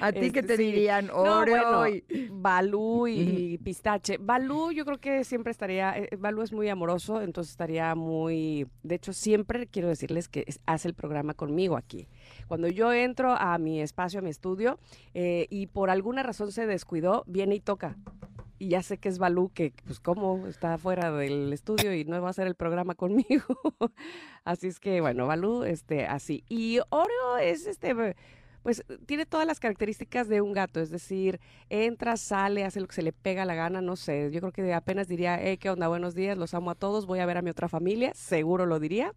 ¿a 0.00 0.12
ti 0.12 0.30
qué 0.32 0.40
Este, 0.40 0.42
te 0.42 0.56
sí. 0.56 0.62
dirían? 0.64 1.06
No, 1.06 1.38
Oreo 1.38 1.78
bueno, 1.80 1.88
y- 1.88 2.28
Balú 2.30 3.06
y 3.08 3.58
pistache. 3.58 4.18
Balú 4.18 4.72
yo 4.72 4.84
creo 4.84 4.98
que 4.98 5.24
siempre 5.24 5.50
estaría, 5.50 5.96
eh, 5.96 6.10
Balú 6.18 6.42
es 6.42 6.52
muy 6.52 6.68
amoroso, 6.68 7.22
entonces 7.22 7.52
estaría 7.52 7.94
muy, 7.94 8.66
de 8.82 8.94
hecho 8.96 9.12
siempre 9.12 9.66
quiero 9.66 9.88
decirles 9.88 10.28
que 10.28 10.44
es- 10.46 10.60
hace 10.66 10.88
el 10.88 10.94
programa 10.94 11.34
conmigo 11.34 11.76
aquí. 11.76 12.08
Cuando 12.48 12.68
yo 12.68 12.92
entro 12.92 13.32
a 13.32 13.58
mi 13.58 13.80
espacio, 13.80 14.20
a 14.20 14.22
mi 14.22 14.30
estudio, 14.30 14.78
eh, 15.14 15.46
y 15.50 15.66
por 15.68 15.90
alguna 15.90 16.22
razón 16.22 16.52
se 16.52 16.66
descuidó, 16.66 17.24
viene 17.26 17.54
y 17.56 17.60
toca. 17.60 17.96
Y 18.58 18.68
ya 18.68 18.82
sé 18.82 18.98
que 18.98 19.08
es 19.08 19.18
Balú, 19.18 19.50
que 19.52 19.72
pues 19.84 20.00
cómo 20.00 20.46
está 20.46 20.78
fuera 20.78 21.12
del 21.12 21.52
estudio 21.52 21.94
y 21.94 22.04
no 22.04 22.20
va 22.20 22.28
a 22.28 22.30
hacer 22.30 22.46
el 22.46 22.54
programa 22.54 22.94
conmigo. 22.94 23.44
así 24.44 24.68
es 24.68 24.80
que 24.80 25.00
bueno, 25.00 25.26
Balú, 25.26 25.64
este, 25.64 26.06
así. 26.06 26.44
Y 26.48 26.78
Oreo 26.90 27.36
es 27.40 27.66
este, 27.66 27.94
pues 28.66 28.82
tiene 29.06 29.26
todas 29.26 29.46
las 29.46 29.60
características 29.60 30.26
de 30.26 30.40
un 30.40 30.52
gato, 30.52 30.80
es 30.80 30.90
decir, 30.90 31.38
entra, 31.70 32.16
sale, 32.16 32.64
hace 32.64 32.80
lo 32.80 32.88
que 32.88 32.96
se 32.96 33.02
le 33.02 33.12
pega 33.12 33.44
la 33.44 33.54
gana, 33.54 33.80
no 33.80 33.94
sé, 33.94 34.30
yo 34.32 34.40
creo 34.40 34.50
que 34.50 34.74
apenas 34.74 35.06
diría, 35.06 35.38
hey, 35.40 35.56
¿qué 35.56 35.70
onda? 35.70 35.86
Buenos 35.86 36.16
días, 36.16 36.36
los 36.36 36.52
amo 36.52 36.72
a 36.72 36.74
todos, 36.74 37.06
voy 37.06 37.20
a 37.20 37.26
ver 37.26 37.36
a 37.38 37.42
mi 37.42 37.50
otra 37.50 37.68
familia, 37.68 38.10
seguro 38.14 38.66
lo 38.66 38.80
diría. 38.80 39.12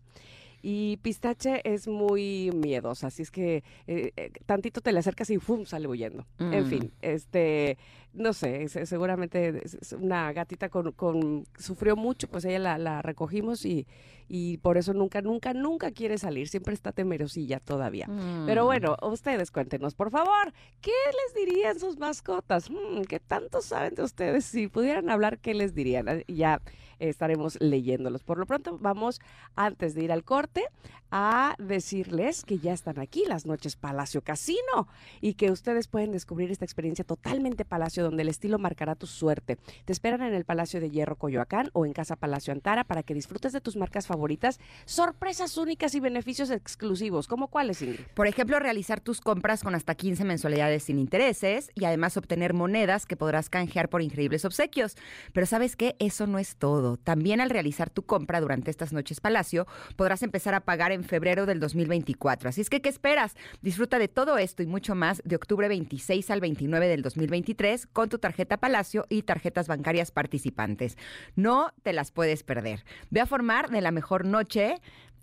Y 0.62 0.98
Pistache 0.98 1.62
es 1.64 1.88
muy 1.88 2.52
miedosa, 2.54 3.08
así 3.08 3.22
es 3.22 3.32
que 3.32 3.64
eh, 3.88 4.12
eh, 4.18 4.32
tantito 4.46 4.82
te 4.82 4.92
le 4.92 5.00
acercas 5.00 5.30
y 5.30 5.38
¡fum! 5.38 5.66
sale 5.66 5.88
huyendo. 5.88 6.26
En 6.40 6.64
Mm. 6.64 6.66
fin, 6.68 6.94
este, 7.02 7.78
no 8.14 8.34
sé, 8.34 8.68
se- 8.68 8.86
seguramente 8.86 9.62
es 9.64 9.94
una 9.94 10.32
gatita 10.34 10.70
con, 10.70 10.92
con- 10.92 11.46
sufrió 11.58 11.96
mucho, 11.96 12.28
pues 12.28 12.44
ella 12.46 12.60
la, 12.60 12.78
la 12.78 13.02
recogimos 13.02 13.64
y, 13.66 13.88
y 14.28 14.58
por 14.58 14.78
eso 14.78 14.94
nunca, 14.94 15.22
nunca, 15.22 15.54
nunca 15.54 15.92
quiere 15.92 16.18
salir, 16.18 16.50
siempre 16.50 16.74
está 16.74 16.92
temerosilla 16.92 17.60
todavía. 17.60 18.08
Pero 18.46 18.64
Mm. 18.64 18.66
bueno, 18.66 18.96
ustedes 19.04 19.52
cuéntenos, 19.52 19.96
por 19.96 20.12
favor, 20.12 20.54
¿qué 20.82 20.92
les 20.92 21.46
dirían 21.48 21.80
sus 21.80 21.98
mascotas? 21.98 22.70
Mm, 22.70 23.04
¿Qué 23.08 23.20
tanto 23.20 23.62
saben 23.62 23.96
de 23.96 24.04
ustedes? 24.04 24.46
Si 24.46 24.68
pudieran 24.68 25.10
hablar, 25.10 25.40
¿qué 25.40 25.54
les 25.54 25.74
dirían? 25.74 26.10
Ah, 26.10 26.18
Ya 26.28 26.62
estaremos 27.00 27.60
leyéndolos. 27.60 28.24
Por 28.24 28.38
lo 28.38 28.46
pronto, 28.46 28.78
vamos, 28.80 29.20
antes 29.56 29.96
de 29.96 30.04
ir 30.04 30.12
al 30.12 30.24
corte, 30.24 30.64
a 31.12 31.56
decirles 31.58 32.44
que 32.44 32.60
ya 32.60 32.74
están 32.74 33.00
aquí 33.00 33.24
las 33.28 33.46
noches 33.46 33.76
Palacio 33.76 34.22
Casino 34.22 34.88
y 35.22 35.34
que 35.34 35.52
ustedes 35.52 35.88
pueden 35.88 36.12
descubrir 36.12 36.52
esta 36.52 36.66
experiencia 36.66 37.04
totalmente 37.04 37.66
Palacio 37.66 38.04
donde 38.04 38.22
el 38.22 38.30
estilo 38.30 38.60
marcará 38.60 38.96
tu 38.96 39.08
suerte. 39.08 39.58
Te 39.86 39.94
esperan 39.94 40.22
en 40.22 40.34
el 40.34 40.46
Palacio 40.46 40.80
de 40.80 40.90
Hierro 40.90 41.16
Coyoacán 41.16 41.70
o 41.74 41.86
en 41.86 41.94
Casa 41.94 42.16
Palacio 42.16 42.54
Antara 42.54 42.84
para 42.84 43.04
que 43.04 43.14
disfrutes 43.14 43.54
de 43.54 43.62
tus 43.62 43.76
marcas 43.76 44.08
favoritas, 44.08 44.60
sorpresas 44.86 45.58
únicas 45.58 45.96
y 45.96 46.00
beneficios 46.00 46.52
exclusivos. 46.52 47.28
¿Cómo 47.28 47.48
cuáles, 47.48 47.82
Ingrid? 47.82 48.06
Por 48.14 48.28
ejemplo, 48.28 48.60
realizar 48.60 49.02
tus 49.02 49.22
compras 49.22 49.64
con 49.64 49.76
hasta 49.76 49.96
15 49.96 50.26
mensualidades 50.26 50.84
sin 50.84 51.00
intereses 51.00 51.72
y 51.76 51.86
además 51.86 52.18
obtener 52.18 52.54
monedas 52.54 53.06
que 53.06 53.18
podrás 53.18 53.50
canjear 53.50 53.90
por 53.90 54.02
increíbles 54.02 54.46
obsequios. 54.46 54.96
Pero 55.34 55.46
sabes 55.46 55.76
qué, 55.76 55.96
eso 56.00 56.28
no 56.28 56.40
es 56.40 56.56
También 56.98 57.42
al 57.42 57.50
realizar 57.50 57.90
tu 57.90 58.04
compra 58.04 58.42
durante 58.42 58.72
estas 58.72 58.94
noches 58.94 59.22
Palacio, 59.22 59.68
podrás 59.96 60.24
empezar 60.24 60.54
a 60.54 60.62
pagar 60.62 60.92
en 60.92 61.04
febrero 61.04 61.46
del 61.46 61.60
2024. 61.60 62.50
Así 62.50 62.62
es 62.62 62.70
que, 62.70 62.82
¿qué 62.82 62.90
esperas? 62.90 63.36
Disfruta 63.62 64.00
de 64.00 64.08
todo 64.08 64.38
esto 64.38 64.64
y 64.64 64.68
mucho 64.68 64.96
más 64.96 65.22
de 65.26 65.36
octubre 65.36 65.68
26 65.68 66.30
al 66.32 66.42
29 66.42 66.88
del 66.88 67.02
2023 67.02 67.88
con 67.88 68.10
tu 68.10 68.20
tarjeta 68.20 68.58
Palacio 68.58 69.06
y 69.10 69.24
tarjetas 69.24 69.68
bancarias 69.68 70.12
participantes. 70.12 70.98
No 71.36 71.74
te 71.84 71.94
las 71.94 72.12
puedes 72.12 72.44
perder. 72.44 72.84
Ve 73.10 73.22
a 73.22 73.26
formar 73.26 73.70
de 73.70 73.82
la 73.82 73.92
mejor 73.92 74.26
noche 74.26 74.76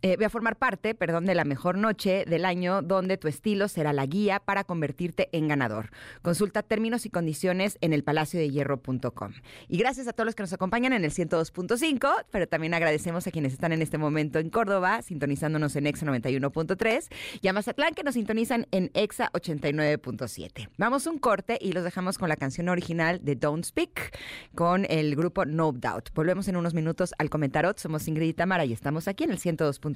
eh, 0.07 0.17
ve 0.17 0.25
a 0.25 0.31
formar 0.31 0.55
parte, 0.57 0.95
perdón, 0.95 1.27
de 1.27 1.35
la 1.35 1.45
mejor 1.45 1.77
noche 1.77 2.25
del 2.29 2.45
año 2.45 2.81
donde 2.81 3.17
tu 3.17 3.27
estilo 3.27 3.67
será 3.67 3.93
la 3.93 4.07
guía 4.07 4.39
para 4.39 4.63
convertirte 4.63 5.29
en 5.33 5.49
ganador. 5.49 5.91
Consulta 6.23 6.63
términos 6.63 7.07
y 7.07 7.11
condiciones 7.11 7.77
en 7.81 7.93
elpalaciodehierro.com. 7.93 9.33
Y 9.69 9.79
gracias 9.79 10.07
a 10.07 10.13
todos 10.13 10.27
los 10.27 10.35
que 10.37 10.45
nos 10.45 10.53
acompañan 10.53 10.93
en 10.93 11.05
el 11.05 11.11
102.5, 11.11 12.25
pero 12.31 12.47
también 12.47 12.75
agradecemos 12.75 13.27
a 13.27 13.33
quienes 13.33 13.53
están 13.53 13.73
en 13.73 13.83
este 13.83 13.99
momento 13.99 14.39
en 14.39 14.49
Córdoba, 14.49 15.03
sintonizándonos 15.03 15.75
en 15.75 15.89
EXA 15.89 16.07
91.3 16.07 17.09
y 17.43 17.49
a 17.49 17.53
Mazatlán 17.53 17.95
que 17.95 18.05
nos 18.05 18.15
sintonizan 18.15 18.69
en 18.71 18.93
EXA 18.95 19.33
89.7. 19.33 20.69
Vamos 20.79 21.09
un 21.09 21.19
corte 21.19 21.59
y 21.61 21.73
los 21.73 21.83
dejamos 21.83 22.17
con 22.17 22.29
la 22.29 22.37
canción 22.37 22.69
original 22.69 23.19
de 23.25 23.35
Don't 23.35 23.65
Speak 23.65 24.17
con 24.55 24.87
el 24.89 25.17
grupo 25.17 25.45
No 25.45 25.73
Doubt. 25.73 26.11
Volvemos 26.15 26.47
en 26.47 26.57
unos 26.57 26.75
minutos 26.75 27.13
al 27.19 27.29
Comentarot. 27.29 27.77
Somos 27.79 28.07
Ingrid 28.07 28.29
y 28.29 28.35
Tamara 28.35 28.65
y 28.65 28.73
estamos 28.73 29.09
aquí 29.09 29.25
en 29.25 29.33
el 29.33 29.41
102.5. 29.41 29.96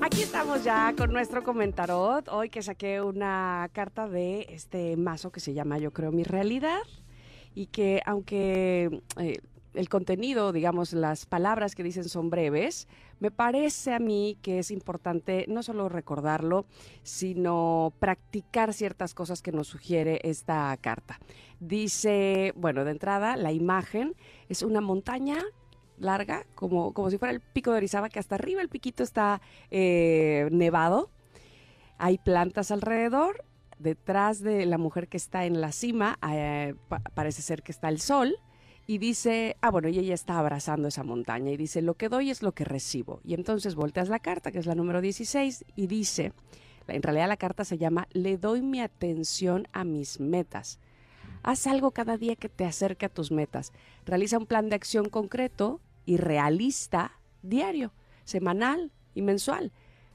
Aquí 0.00 0.22
estamos 0.22 0.62
ya 0.62 0.94
con 0.96 1.12
nuestro 1.12 1.42
comentarot. 1.42 2.28
Hoy 2.28 2.50
que 2.50 2.62
saqué 2.62 3.02
una 3.02 3.68
carta 3.72 4.08
de 4.08 4.46
este 4.48 4.96
mazo 4.96 5.32
que 5.32 5.40
se 5.40 5.54
llama 5.54 5.78
Yo 5.78 5.92
creo 5.92 6.12
mi 6.12 6.22
realidad. 6.22 6.80
Y 7.54 7.66
que 7.66 8.00
aunque 8.06 9.02
eh, 9.16 9.38
el 9.74 9.88
contenido, 9.88 10.52
digamos, 10.52 10.92
las 10.92 11.26
palabras 11.26 11.74
que 11.74 11.82
dicen 11.82 12.08
son 12.08 12.30
breves, 12.30 12.86
me 13.18 13.30
parece 13.30 13.92
a 13.92 13.98
mí 13.98 14.38
que 14.40 14.60
es 14.60 14.70
importante 14.70 15.44
no 15.48 15.62
solo 15.62 15.88
recordarlo, 15.88 16.66
sino 17.02 17.92
practicar 17.98 18.74
ciertas 18.74 19.14
cosas 19.14 19.42
que 19.42 19.52
nos 19.52 19.66
sugiere 19.66 20.20
esta 20.22 20.76
carta. 20.80 21.18
Dice, 21.58 22.52
bueno, 22.56 22.84
de 22.84 22.92
entrada, 22.92 23.36
la 23.36 23.52
imagen 23.52 24.14
es 24.48 24.62
una 24.62 24.80
montaña 24.80 25.42
larga, 26.00 26.46
como, 26.54 26.92
como 26.92 27.10
si 27.10 27.18
fuera 27.18 27.32
el 27.32 27.40
pico 27.40 27.70
de 27.72 27.78
Orizaba, 27.78 28.08
que 28.08 28.18
hasta 28.18 28.34
arriba 28.34 28.60
el 28.62 28.68
piquito 28.68 29.02
está 29.02 29.40
eh, 29.70 30.48
nevado. 30.50 31.10
Hay 31.98 32.18
plantas 32.18 32.70
alrededor. 32.70 33.44
Detrás 33.78 34.40
de 34.40 34.66
la 34.66 34.76
mujer 34.76 35.06
que 35.06 35.16
está 35.16 35.44
en 35.46 35.60
la 35.60 35.70
cima, 35.70 36.18
eh, 36.28 36.74
pa- 36.88 36.98
parece 37.14 37.42
ser 37.42 37.62
que 37.62 37.70
está 37.70 37.88
el 37.88 38.00
sol. 38.00 38.36
Y 38.88 38.98
dice, 38.98 39.56
ah, 39.60 39.70
bueno, 39.70 39.88
y 39.88 39.98
ella 39.98 40.14
está 40.14 40.38
abrazando 40.38 40.88
esa 40.88 41.04
montaña. 41.04 41.50
Y 41.52 41.56
dice, 41.56 41.82
lo 41.82 41.94
que 41.94 42.08
doy 42.08 42.30
es 42.30 42.42
lo 42.42 42.52
que 42.52 42.64
recibo. 42.64 43.20
Y 43.22 43.34
entonces 43.34 43.74
volteas 43.74 44.08
la 44.08 44.18
carta, 44.18 44.50
que 44.50 44.58
es 44.58 44.66
la 44.66 44.74
número 44.74 45.00
16, 45.00 45.64
y 45.76 45.86
dice, 45.86 46.32
en 46.88 47.02
realidad 47.02 47.28
la 47.28 47.36
carta 47.36 47.64
se 47.64 47.78
llama, 47.78 48.08
le 48.12 48.38
doy 48.38 48.62
mi 48.62 48.80
atención 48.80 49.68
a 49.72 49.84
mis 49.84 50.18
metas. 50.20 50.78
Haz 51.42 51.66
algo 51.66 51.90
cada 51.92 52.16
día 52.16 52.34
que 52.34 52.48
te 52.48 52.64
acerque 52.64 53.06
a 53.06 53.10
tus 53.10 53.30
metas. 53.30 53.72
Realiza 54.06 54.38
un 54.38 54.46
plan 54.46 54.68
de 54.70 54.74
acción 54.76 55.08
concreto 55.08 55.80
y 56.08 56.16
realista 56.16 57.20
diario, 57.42 57.92
semanal 58.24 58.92
y 59.14 59.20
mensual. 59.20 59.72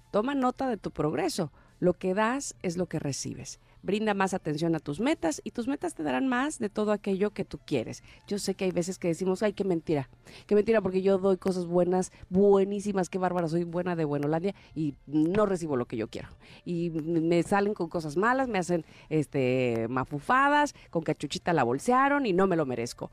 Toma 0.09 0.33
nota 0.33 0.67
de 0.67 0.77
tu 0.77 0.89
progreso. 0.89 1.51
Lo 1.79 1.93
que 1.93 2.15
das 2.15 2.55
es 2.63 2.77
lo 2.77 2.87
que 2.87 2.97
recibes. 2.97 3.59
Brinda 3.83 4.15
más 4.15 4.33
atención 4.33 4.73
a 4.73 4.79
tus 4.79 4.99
metas 4.99 5.39
y 5.43 5.51
tus 5.51 5.67
metas 5.67 5.93
te 5.93 6.01
darán 6.01 6.27
más 6.27 6.57
de 6.57 6.69
todo 6.69 6.93
aquello 6.93 7.29
que 7.29 7.45
tú 7.45 7.59
quieres. 7.63 8.01
Yo 8.27 8.39
sé 8.39 8.55
que 8.55 8.65
hay 8.65 8.71
veces 8.71 8.97
que 8.97 9.07
decimos, 9.07 9.43
ay, 9.43 9.53
qué 9.53 9.65
mentira, 9.65 10.09
qué 10.47 10.55
mentira 10.55 10.81
porque 10.81 11.03
yo 11.03 11.19
doy 11.19 11.37
cosas 11.37 11.67
buenas, 11.67 12.11
buenísimas, 12.27 13.07
qué 13.07 13.19
bárbara, 13.19 13.47
soy 13.47 13.63
buena 13.63 13.95
de 13.95 14.05
Buenolandia 14.05 14.55
y 14.73 14.95
no 15.05 15.45
recibo 15.45 15.75
lo 15.75 15.85
que 15.85 15.97
yo 15.97 16.07
quiero. 16.07 16.29
Y 16.65 16.89
me 16.89 17.43
salen 17.43 17.75
con 17.75 17.87
cosas 17.87 18.17
malas, 18.17 18.47
me 18.47 18.57
hacen 18.57 18.83
este 19.09 19.85
mafufadas, 19.89 20.73
con 20.89 21.03
cachuchita 21.03 21.53
la 21.53 21.63
bolsearon 21.63 22.25
y 22.25 22.33
no 22.33 22.47
me 22.47 22.55
lo 22.55 22.65
merezco. 22.65 23.11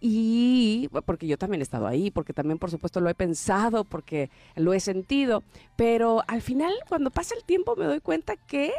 Y 0.00 0.88
porque 1.06 1.26
yo 1.26 1.38
también 1.38 1.60
he 1.60 1.64
estado 1.64 1.86
ahí, 1.86 2.10
porque 2.10 2.32
también 2.32 2.58
por 2.58 2.70
supuesto 2.70 3.00
lo 3.00 3.10
he 3.10 3.14
pensado, 3.14 3.84
porque 3.84 4.30
lo 4.54 4.72
he 4.72 4.80
sentido, 4.80 5.42
pero 5.76 6.22
al 6.28 6.40
final 6.40 6.72
cuando 6.88 7.10
pasa 7.10 7.34
el 7.34 7.44
tiempo 7.44 7.74
me 7.76 7.84
doy 7.84 8.00
cuenta 8.00 8.36
que, 8.36 8.72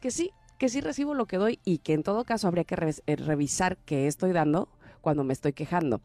que 0.00 0.10
sí, 0.10 0.30
que 0.58 0.68
sí 0.68 0.80
recibo 0.80 1.14
lo 1.14 1.26
que 1.26 1.38
doy 1.38 1.58
y 1.64 1.78
que 1.78 1.94
en 1.94 2.02
todo 2.02 2.24
caso 2.24 2.48
habría 2.48 2.64
que 2.64 2.74
eh, 3.06 3.16
revisar 3.16 3.78
qué 3.78 4.06
estoy 4.06 4.32
dando 4.32 4.68
cuando 5.00 5.24
me 5.24 5.32
estoy 5.32 5.54
quejando. 5.54 6.00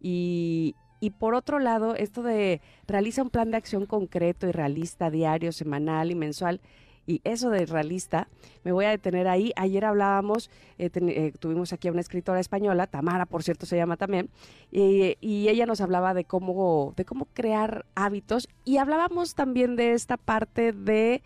Y, 0.00 0.74
y 0.98 1.10
por 1.10 1.34
otro 1.34 1.58
lado, 1.58 1.94
esto 1.94 2.22
de 2.22 2.60
realiza 2.88 3.22
un 3.22 3.30
plan 3.30 3.50
de 3.50 3.56
acción 3.56 3.86
concreto 3.86 4.48
y 4.48 4.52
realista, 4.52 5.10
diario, 5.10 5.52
semanal 5.52 6.10
y 6.10 6.14
mensual. 6.14 6.60
Y 7.06 7.20
eso 7.24 7.50
de 7.50 7.66
realista, 7.66 8.28
me 8.64 8.72
voy 8.72 8.84
a 8.84 8.90
detener 8.90 9.28
ahí. 9.28 9.52
Ayer 9.56 9.84
hablábamos, 9.84 10.50
eh, 10.78 10.90
eh, 10.94 11.32
tuvimos 11.38 11.72
aquí 11.72 11.88
a 11.88 11.92
una 11.92 12.00
escritora 12.00 12.40
española, 12.40 12.86
Tamara, 12.86 13.26
por 13.26 13.42
cierto, 13.42 13.64
se 13.66 13.76
llama 13.76 13.96
también, 13.96 14.28
y 14.70 15.48
ella 15.48 15.66
nos 15.66 15.80
hablaba 15.80 16.14
de 16.14 16.24
cómo, 16.24 16.92
de 16.96 17.04
cómo 17.04 17.26
crear 17.32 17.86
hábitos 17.94 18.48
y 18.64 18.78
hablábamos 18.78 19.34
también 19.34 19.76
de 19.76 19.92
esta 19.92 20.16
parte 20.16 20.72
de 20.72 21.22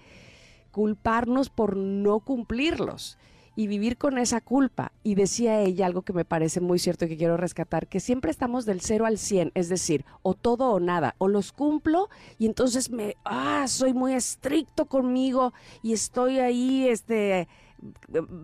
culparnos 0.70 1.50
por 1.50 1.76
no 1.76 2.20
cumplirlos 2.20 3.18
y 3.60 3.66
vivir 3.66 3.98
con 3.98 4.16
esa 4.16 4.40
culpa. 4.40 4.90
Y 5.02 5.16
decía 5.16 5.60
ella 5.60 5.84
algo 5.84 6.00
que 6.00 6.14
me 6.14 6.24
parece 6.24 6.62
muy 6.62 6.78
cierto 6.78 7.04
y 7.04 7.08
que 7.08 7.18
quiero 7.18 7.36
rescatar, 7.36 7.88
que 7.88 8.00
siempre 8.00 8.30
estamos 8.30 8.64
del 8.64 8.80
0 8.80 9.04
al 9.04 9.18
100, 9.18 9.52
es 9.54 9.68
decir, 9.68 10.06
o 10.22 10.32
todo 10.32 10.70
o 10.70 10.80
nada, 10.80 11.14
o 11.18 11.28
los 11.28 11.52
cumplo 11.52 12.08
y 12.38 12.46
entonces 12.46 12.88
me, 12.90 13.16
ah, 13.22 13.66
soy 13.68 13.92
muy 13.92 14.14
estricto 14.14 14.86
conmigo 14.86 15.52
y 15.82 15.92
estoy 15.92 16.38
ahí, 16.38 16.88
este 16.88 17.48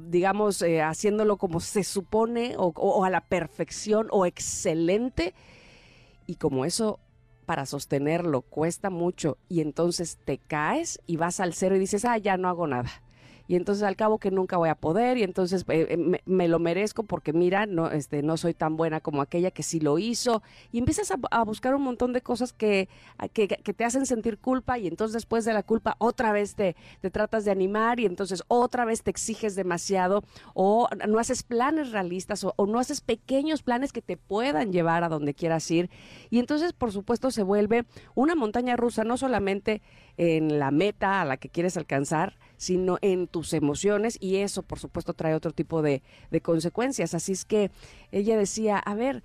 digamos, 0.08 0.60
eh, 0.60 0.82
haciéndolo 0.82 1.38
como 1.38 1.60
se 1.60 1.82
supone 1.82 2.54
o, 2.58 2.74
o, 2.76 3.02
a 3.02 3.08
la 3.08 3.22
perfección 3.22 4.08
o 4.10 4.26
excelente. 4.26 5.32
Y 6.26 6.34
como 6.34 6.66
eso 6.66 7.00
para 7.46 7.64
sostenerlo 7.64 8.42
cuesta 8.42 8.90
mucho 8.90 9.38
y 9.48 9.62
entonces 9.62 10.18
te 10.26 10.36
caes 10.36 11.00
y 11.06 11.16
vas 11.16 11.40
al 11.40 11.54
cero 11.54 11.74
y 11.74 11.78
dices, 11.78 12.04
ah, 12.04 12.18
ya 12.18 12.36
no 12.36 12.50
hago 12.50 12.66
nada 12.66 12.90
y 13.48 13.56
entonces 13.56 13.84
al 13.84 13.96
cabo 13.96 14.18
que 14.18 14.30
nunca 14.30 14.56
voy 14.56 14.68
a 14.68 14.74
poder 14.74 15.18
y 15.18 15.22
entonces 15.22 15.64
eh, 15.68 15.86
eh, 15.90 16.20
me, 16.24 16.48
lo 16.48 16.58
merezco 16.58 17.02
porque 17.02 17.32
mira, 17.32 17.66
no, 17.66 17.90
este, 17.90 18.22
no 18.22 18.36
soy 18.36 18.54
tan 18.54 18.76
buena 18.76 19.00
como 19.00 19.22
aquella 19.22 19.50
que 19.50 19.62
sí 19.62 19.80
lo 19.80 19.98
hizo 19.98 20.42
y 20.72 20.78
empiezas 20.78 21.12
a, 21.30 21.44
buscar 21.44 21.74
un 21.74 21.82
montón 21.82 22.12
de 22.12 22.22
cosas 22.22 22.52
que, 22.52 22.88
que, 23.32 23.46
te 23.48 23.84
hacen 23.84 24.06
sentir 24.06 24.38
culpa 24.38 24.78
y 24.78 24.86
entonces 24.86 25.12
después 25.12 25.44
de 25.44 25.52
la 25.52 25.62
culpa 25.62 25.96
otra 25.98 26.32
vez 26.32 26.54
te, 26.54 26.76
te 27.00 27.10
tratas 27.10 27.44
de 27.44 27.50
animar 27.50 28.00
y 28.00 28.06
entonces 28.06 28.42
otra 28.48 28.84
vez 28.84 29.02
te 29.02 29.10
exiges 29.10 29.54
demasiado 29.54 30.24
o 30.54 30.88
no 31.06 31.18
haces 31.18 31.42
planes 31.42 31.92
realistas 31.92 32.42
o, 32.44 32.54
o 32.56 32.66
no 32.66 32.78
haces 32.78 33.00
pequeños 33.00 33.62
planes 33.62 33.92
que 33.92 34.02
te 34.02 34.16
puedan 34.16 34.72
llevar 34.72 35.04
a 35.04 35.08
donde 35.08 35.34
quieras 35.34 35.70
ir 35.70 35.90
y 36.30 36.38
entonces 36.38 36.72
por 36.72 36.92
supuesto 36.92 37.30
se 37.30 37.42
vuelve 37.42 37.84
una 38.14 38.34
montaña 38.34 38.76
rusa 38.76 39.04
no 39.04 39.16
solamente 39.16 39.82
en 40.16 40.58
la 40.58 40.70
meta 40.70 41.20
a 41.20 41.24
la 41.24 41.36
que 41.36 41.48
quieres 41.48 41.76
alcanzar, 41.76 42.34
sino 42.56 42.98
en 43.02 43.26
tus 43.26 43.52
emociones 43.52 44.16
y 44.20 44.36
eso 44.36 44.62
por 44.62 44.78
supuesto 44.78 45.14
trae 45.14 45.34
otro 45.34 45.52
tipo 45.52 45.82
de, 45.82 46.02
de 46.30 46.40
consecuencias. 46.40 47.14
Así 47.14 47.32
es 47.32 47.44
que 47.44 47.70
ella 48.12 48.36
decía, 48.36 48.78
a 48.78 48.94
ver, 48.94 49.22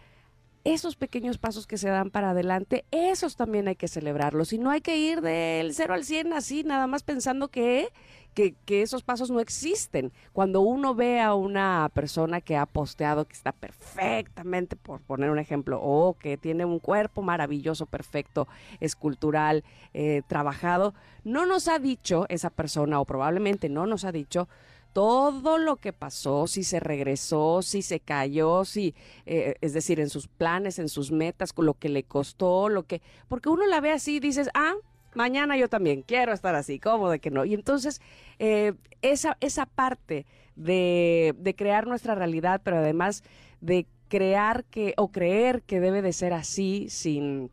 esos 0.64 0.96
pequeños 0.96 1.38
pasos 1.38 1.66
que 1.66 1.78
se 1.78 1.90
dan 1.90 2.12
para 2.12 2.32
adelante, 2.32 2.86
esos 2.92 3.36
también 3.36 3.68
hay 3.68 3.76
que 3.76 3.88
celebrarlos. 3.88 4.54
Y 4.54 4.58
no 4.58 4.70
hay 4.70 4.82
que 4.82 4.98
ir 4.98 5.22
del 5.22 5.74
0 5.74 5.94
al 5.94 6.04
100 6.04 6.34
así, 6.34 6.64
nada 6.64 6.88
más 6.88 7.04
pensando 7.04 7.50
que, 7.50 7.90
que, 8.34 8.54
que, 8.66 8.82
esos 8.82 9.04
pasos 9.04 9.30
no 9.30 9.40
existen. 9.40 10.12
Cuando 10.34 10.62
uno 10.62 10.96
ve 10.96 11.20
a 11.20 11.34
una 11.34 11.90
persona 11.94 12.42
que 12.42 12.58
ha 12.58 12.66
posteado 12.66 13.26
que 13.26 13.34
está 13.34 13.52
perfectamente, 13.52 14.76
por 14.76 15.02
poner 15.02 15.30
un 15.30 15.40
ejemplo, 15.40 15.80
o 15.82 16.14
que 16.18 16.38
tiene 16.38 16.66
un 16.66 16.80
cuerpo 16.80 17.22
maravilloso, 17.22 17.86
perfecto, 17.86 18.48
escultural, 18.80 19.64
eh, 19.94 20.22
trabajado, 20.28 20.94
no 21.24 21.46
nos 21.46 21.68
ha 21.68 21.80
dicho 21.80 22.26
esa 22.30 22.50
persona, 22.50 23.00
o 23.00 23.06
probablemente 23.06 23.70
no 23.70 23.86
nos 23.86 24.06
ha 24.06 24.12
dicho, 24.12 24.48
todo 24.94 25.58
lo 25.58 25.78
que 25.78 25.94
pasó, 25.94 26.48
si 26.48 26.64
se 26.64 26.80
regresó, 26.80 27.62
si 27.62 27.82
se 27.82 28.00
cayó, 28.00 28.66
si, 28.66 28.94
eh, 29.26 29.56
es 29.62 29.74
decir, 29.74 30.00
en 30.00 30.10
sus 30.10 30.28
planes, 30.28 30.80
en 30.80 30.90
sus 30.90 31.12
metas, 31.12 31.54
lo 31.58 31.76
que 31.76 31.90
le 31.90 32.04
costó, 32.04 32.70
lo 32.70 32.84
que, 32.84 33.02
porque 33.28 33.50
uno 33.50 33.66
la 33.68 33.80
ve 33.80 33.92
así 33.92 34.18
y 34.18 34.20
dices, 34.20 34.50
ah, 34.54 34.74
mañana 35.14 35.58
yo 35.58 35.70
también 35.70 36.04
quiero 36.04 36.34
estar 36.34 36.56
así, 36.56 36.80
¿cómo 36.80 37.10
de 37.10 37.20
que 37.20 37.32
no? 37.32 37.46
Y 37.46 37.54
entonces, 37.54 38.02
eh, 38.40 38.74
esa, 39.02 39.38
esa 39.42 39.66
parte 39.66 40.26
de, 40.56 41.36
de 41.38 41.56
crear 41.56 41.88
nuestra 41.88 42.16
realidad, 42.16 42.62
pero 42.64 42.78
además 42.78 43.24
de 43.62 43.88
crear 44.08 44.66
que, 44.66 44.94
o 44.98 45.12
creer 45.12 45.62
que 45.64 45.80
debe 45.80 46.02
de 46.02 46.14
ser 46.14 46.34
así, 46.34 46.88
sin 46.90 47.52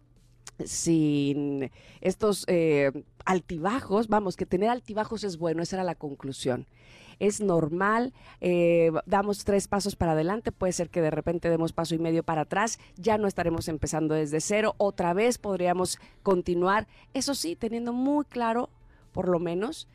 sin 0.64 1.70
estos 2.00 2.44
eh, 2.48 2.90
altibajos, 3.24 4.08
vamos, 4.08 4.36
que 4.36 4.46
tener 4.46 4.70
altibajos 4.70 5.24
es 5.24 5.38
bueno, 5.38 5.62
esa 5.62 5.76
era 5.76 5.84
la 5.84 5.94
conclusión 5.94 6.66
es 7.20 7.40
normal, 7.40 8.12
eh, 8.40 8.90
damos 9.06 9.44
tres 9.44 9.68
pasos 9.68 9.96
para 9.96 10.12
adelante, 10.12 10.52
puede 10.52 10.72
ser 10.72 10.90
que 10.90 11.00
de 11.00 11.10
repente 11.10 11.50
demos 11.50 11.72
paso 11.72 11.94
y 11.94 11.98
medio 11.98 12.22
para 12.22 12.42
atrás, 12.42 12.78
ya 12.96 13.18
no 13.18 13.26
estaremos 13.28 13.68
empezando 13.68 14.14
desde 14.14 14.40
cero, 14.40 14.74
otra 14.78 15.12
vez 15.12 15.38
podríamos 15.38 15.98
continuar, 16.22 16.86
eso 17.14 17.34
sí, 17.34 17.56
teniendo 17.56 17.92
muy 17.92 18.24
claro, 18.24 18.70
por 19.12 19.28
lo 19.28 19.38
menos, 19.38 19.88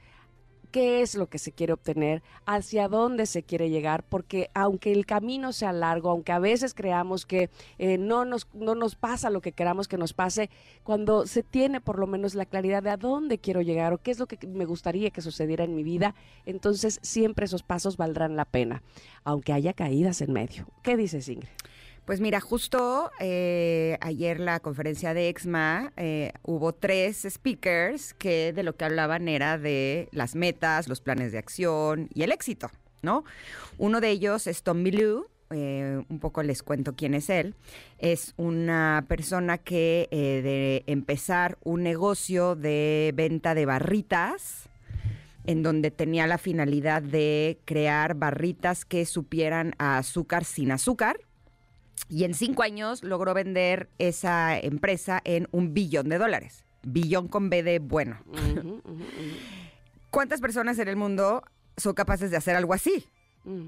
qué 0.73 1.03
es 1.03 1.13
lo 1.13 1.27
que 1.27 1.37
se 1.37 1.51
quiere 1.51 1.71
obtener, 1.71 2.23
hacia 2.47 2.87
dónde 2.87 3.27
se 3.27 3.43
quiere 3.43 3.69
llegar, 3.69 4.03
porque 4.03 4.49
aunque 4.55 4.91
el 4.91 5.05
camino 5.05 5.53
sea 5.53 5.71
largo, 5.71 6.09
aunque 6.09 6.31
a 6.31 6.39
veces 6.39 6.73
creamos 6.73 7.27
que 7.27 7.51
eh, 7.77 7.99
no, 7.99 8.25
nos, 8.25 8.47
no 8.55 8.73
nos 8.73 8.95
pasa 8.95 9.29
lo 9.29 9.39
que 9.39 9.51
queramos 9.51 9.87
que 9.87 9.99
nos 9.99 10.13
pase, 10.13 10.49
cuando 10.83 11.27
se 11.27 11.43
tiene 11.43 11.79
por 11.79 11.99
lo 11.99 12.07
menos 12.07 12.33
la 12.33 12.47
claridad 12.47 12.81
de 12.81 12.89
a 12.89 12.97
dónde 12.97 13.37
quiero 13.37 13.61
llegar 13.61 13.93
o 13.93 13.99
qué 13.99 14.09
es 14.09 14.17
lo 14.17 14.25
que 14.25 14.47
me 14.47 14.65
gustaría 14.65 15.11
que 15.11 15.21
sucediera 15.21 15.63
en 15.63 15.75
mi 15.75 15.83
vida, 15.83 16.15
entonces 16.43 16.99
siempre 17.03 17.45
esos 17.45 17.61
pasos 17.61 17.95
valdrán 17.95 18.35
la 18.35 18.45
pena, 18.45 18.81
aunque 19.23 19.53
haya 19.53 19.73
caídas 19.73 20.21
en 20.21 20.33
medio. 20.33 20.65
¿Qué 20.81 20.97
dices, 20.97 21.29
Ingrid? 21.29 21.49
Pues 22.05 22.19
mira, 22.19 22.41
justo 22.41 23.11
eh, 23.21 23.97
ayer 24.01 24.41
la 24.41 24.59
conferencia 24.59 25.13
de 25.13 25.29
EXMA 25.29 25.93
eh, 25.95 26.33
hubo 26.43 26.73
tres 26.73 27.25
speakers 27.29 28.13
que 28.13 28.51
de 28.51 28.63
lo 28.63 28.75
que 28.75 28.83
hablaban 28.83 29.29
era 29.29 29.57
de 29.57 30.09
las 30.11 30.35
metas, 30.35 30.89
los 30.89 30.99
planes 30.99 31.31
de 31.31 31.37
acción 31.37 32.09
y 32.13 32.23
el 32.23 32.33
éxito, 32.33 32.69
¿no? 33.03 33.23
Uno 33.77 34.01
de 34.01 34.09
ellos 34.09 34.47
es 34.47 34.63
Tom 34.63 34.81
Milou, 34.81 35.27
eh, 35.49 36.03
un 36.09 36.19
poco 36.19 36.43
les 36.43 36.61
cuento 36.61 36.93
quién 36.93 37.13
es 37.13 37.29
él. 37.29 37.55
Es 37.99 38.33
una 38.35 39.05
persona 39.07 39.57
que 39.57 40.09
de 40.11 40.83
empezar 40.91 41.57
un 41.63 41.83
negocio 41.83 42.55
de 42.55 43.13
venta 43.15 43.55
de 43.55 43.65
barritas, 43.65 44.67
en 45.45 45.63
donde 45.63 45.89
tenía 45.89 46.27
la 46.27 46.37
finalidad 46.37 47.01
de 47.01 47.59
crear 47.63 48.15
barritas 48.15 48.83
que 48.83 49.05
supieran 49.05 49.73
a 49.77 49.97
azúcar 49.99 50.43
sin 50.43 50.71
azúcar 50.71 51.17
y 52.09 52.25
en 52.25 52.33
cinco 52.33 52.63
años 52.63 53.03
logró 53.03 53.33
vender 53.33 53.89
esa 53.97 54.57
empresa 54.57 55.21
en 55.23 55.47
un 55.51 55.73
billón 55.73 56.09
de 56.09 56.17
dólares. 56.17 56.65
Billón 56.83 57.27
con 57.27 57.49
B 57.49 57.63
de 57.63 57.79
bueno. 57.79 58.19
¿Cuántas 60.09 60.41
personas 60.41 60.77
en 60.79 60.87
el 60.89 60.95
mundo 60.95 61.43
son 61.77 61.93
capaces 61.93 62.29
de 62.29 62.37
hacer 62.37 62.55
algo 62.55 62.73
así? 62.73 63.05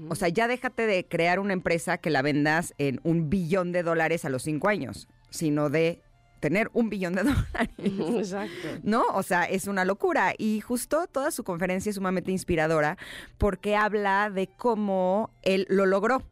O 0.08 0.14
sea, 0.14 0.28
ya 0.28 0.48
déjate 0.48 0.86
de 0.86 1.06
crear 1.06 1.38
una 1.38 1.52
empresa 1.52 1.98
que 1.98 2.08
la 2.10 2.22
vendas 2.22 2.74
en 2.78 3.00
un 3.02 3.28
billón 3.28 3.72
de 3.72 3.82
dólares 3.82 4.24
a 4.24 4.30
los 4.30 4.42
cinco 4.42 4.68
años, 4.68 5.06
sino 5.28 5.68
de 5.68 6.02
tener 6.40 6.70
un 6.72 6.88
billón 6.88 7.14
de 7.14 7.24
dólares. 7.24 7.70
Exacto. 7.78 8.68
¿No? 8.82 9.04
O 9.12 9.22
sea, 9.22 9.44
es 9.44 9.66
una 9.66 9.84
locura. 9.84 10.34
Y 10.38 10.60
justo 10.60 11.06
toda 11.08 11.30
su 11.30 11.44
conferencia 11.44 11.90
es 11.90 11.96
sumamente 11.96 12.32
inspiradora 12.32 12.96
porque 13.38 13.76
habla 13.76 14.30
de 14.30 14.46
cómo 14.46 15.30
él 15.42 15.66
lo 15.68 15.84
logró 15.84 16.22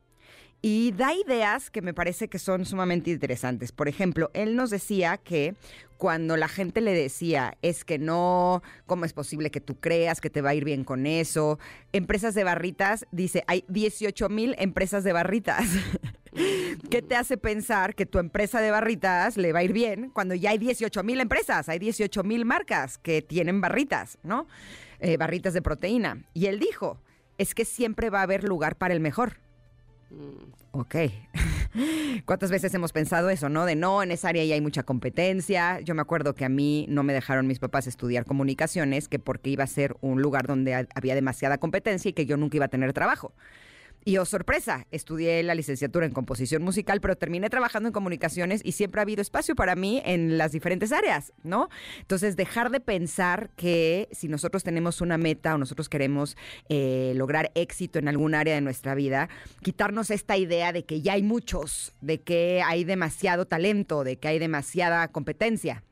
y 0.66 0.92
da 0.92 1.12
ideas 1.12 1.68
que 1.68 1.82
me 1.82 1.92
parece 1.92 2.28
que 2.28 2.38
son 2.38 2.64
sumamente 2.64 3.10
interesantes. 3.10 3.70
Por 3.70 3.86
ejemplo, 3.86 4.30
él 4.32 4.56
nos 4.56 4.70
decía 4.70 5.18
que 5.18 5.56
cuando 5.98 6.38
la 6.38 6.48
gente 6.48 6.80
le 6.80 6.94
decía, 6.94 7.58
es 7.60 7.84
que 7.84 7.98
no, 7.98 8.62
¿cómo 8.86 9.04
es 9.04 9.12
posible 9.12 9.50
que 9.50 9.60
tú 9.60 9.78
creas 9.78 10.22
que 10.22 10.30
te 10.30 10.40
va 10.40 10.48
a 10.48 10.54
ir 10.54 10.64
bien 10.64 10.82
con 10.82 11.04
eso? 11.04 11.58
Empresas 11.92 12.34
de 12.34 12.44
barritas, 12.44 13.04
dice, 13.12 13.44
hay 13.46 13.66
18 13.68 14.30
mil 14.30 14.56
empresas 14.58 15.04
de 15.04 15.12
barritas. 15.12 15.68
¿Qué 16.90 17.02
te 17.02 17.14
hace 17.14 17.36
pensar 17.36 17.94
que 17.94 18.06
tu 18.06 18.18
empresa 18.18 18.62
de 18.62 18.70
barritas 18.70 19.36
le 19.36 19.52
va 19.52 19.58
a 19.58 19.64
ir 19.64 19.74
bien 19.74 20.08
cuando 20.14 20.34
ya 20.34 20.48
hay 20.48 20.58
18 20.58 21.02
mil 21.02 21.20
empresas, 21.20 21.68
hay 21.68 21.78
18 21.78 22.24
mil 22.24 22.46
marcas 22.46 22.96
que 22.96 23.20
tienen 23.20 23.60
barritas, 23.60 24.16
¿no? 24.22 24.46
Eh, 24.98 25.18
barritas 25.18 25.52
de 25.52 25.60
proteína. 25.60 26.24
Y 26.32 26.46
él 26.46 26.58
dijo, 26.58 27.02
es 27.36 27.54
que 27.54 27.66
siempre 27.66 28.08
va 28.08 28.20
a 28.20 28.22
haber 28.22 28.44
lugar 28.44 28.76
para 28.76 28.94
el 28.94 29.00
mejor. 29.00 29.43
Ok. 30.72 30.96
¿Cuántas 32.24 32.50
veces 32.50 32.72
hemos 32.74 32.92
pensado 32.92 33.30
eso, 33.30 33.48
no? 33.48 33.64
De 33.64 33.76
no, 33.76 34.02
en 34.02 34.10
esa 34.10 34.28
área 34.28 34.44
ya 34.44 34.54
hay 34.54 34.60
mucha 34.60 34.82
competencia. 34.82 35.80
Yo 35.80 35.94
me 35.94 36.02
acuerdo 36.02 36.34
que 36.34 36.44
a 36.44 36.48
mí 36.48 36.86
no 36.88 37.02
me 37.02 37.12
dejaron 37.12 37.46
mis 37.46 37.58
papás 37.58 37.86
estudiar 37.86 38.24
comunicaciones, 38.24 39.08
que 39.08 39.18
porque 39.18 39.50
iba 39.50 39.64
a 39.64 39.68
ser 39.68 39.96
un 40.00 40.22
lugar 40.22 40.46
donde 40.46 40.86
había 40.94 41.14
demasiada 41.14 41.58
competencia 41.58 42.08
y 42.08 42.12
que 42.12 42.26
yo 42.26 42.36
nunca 42.36 42.56
iba 42.56 42.66
a 42.66 42.68
tener 42.68 42.92
trabajo. 42.92 43.32
Y 44.06 44.18
oh 44.18 44.26
sorpresa, 44.26 44.86
estudié 44.90 45.42
la 45.42 45.54
licenciatura 45.54 46.04
en 46.04 46.12
composición 46.12 46.62
musical, 46.62 47.00
pero 47.00 47.16
terminé 47.16 47.48
trabajando 47.48 47.88
en 47.88 47.94
comunicaciones 47.94 48.60
y 48.62 48.72
siempre 48.72 49.00
ha 49.00 49.02
habido 49.02 49.22
espacio 49.22 49.54
para 49.54 49.76
mí 49.76 50.02
en 50.04 50.36
las 50.36 50.52
diferentes 50.52 50.92
áreas, 50.92 51.32
¿no? 51.42 51.70
Entonces, 52.00 52.36
dejar 52.36 52.70
de 52.70 52.80
pensar 52.80 53.50
que 53.56 54.08
si 54.12 54.28
nosotros 54.28 54.62
tenemos 54.62 55.00
una 55.00 55.16
meta 55.16 55.54
o 55.54 55.58
nosotros 55.58 55.88
queremos 55.88 56.36
eh, 56.68 57.14
lograr 57.16 57.50
éxito 57.54 57.98
en 57.98 58.08
algún 58.08 58.34
área 58.34 58.54
de 58.54 58.60
nuestra 58.60 58.94
vida, 58.94 59.30
quitarnos 59.62 60.10
esta 60.10 60.36
idea 60.36 60.72
de 60.72 60.84
que 60.84 61.00
ya 61.00 61.14
hay 61.14 61.22
muchos, 61.22 61.94
de 62.02 62.20
que 62.20 62.62
hay 62.62 62.84
demasiado 62.84 63.46
talento, 63.46 64.04
de 64.04 64.18
que 64.18 64.28
hay 64.28 64.38
demasiada 64.38 65.08
competencia 65.08 65.82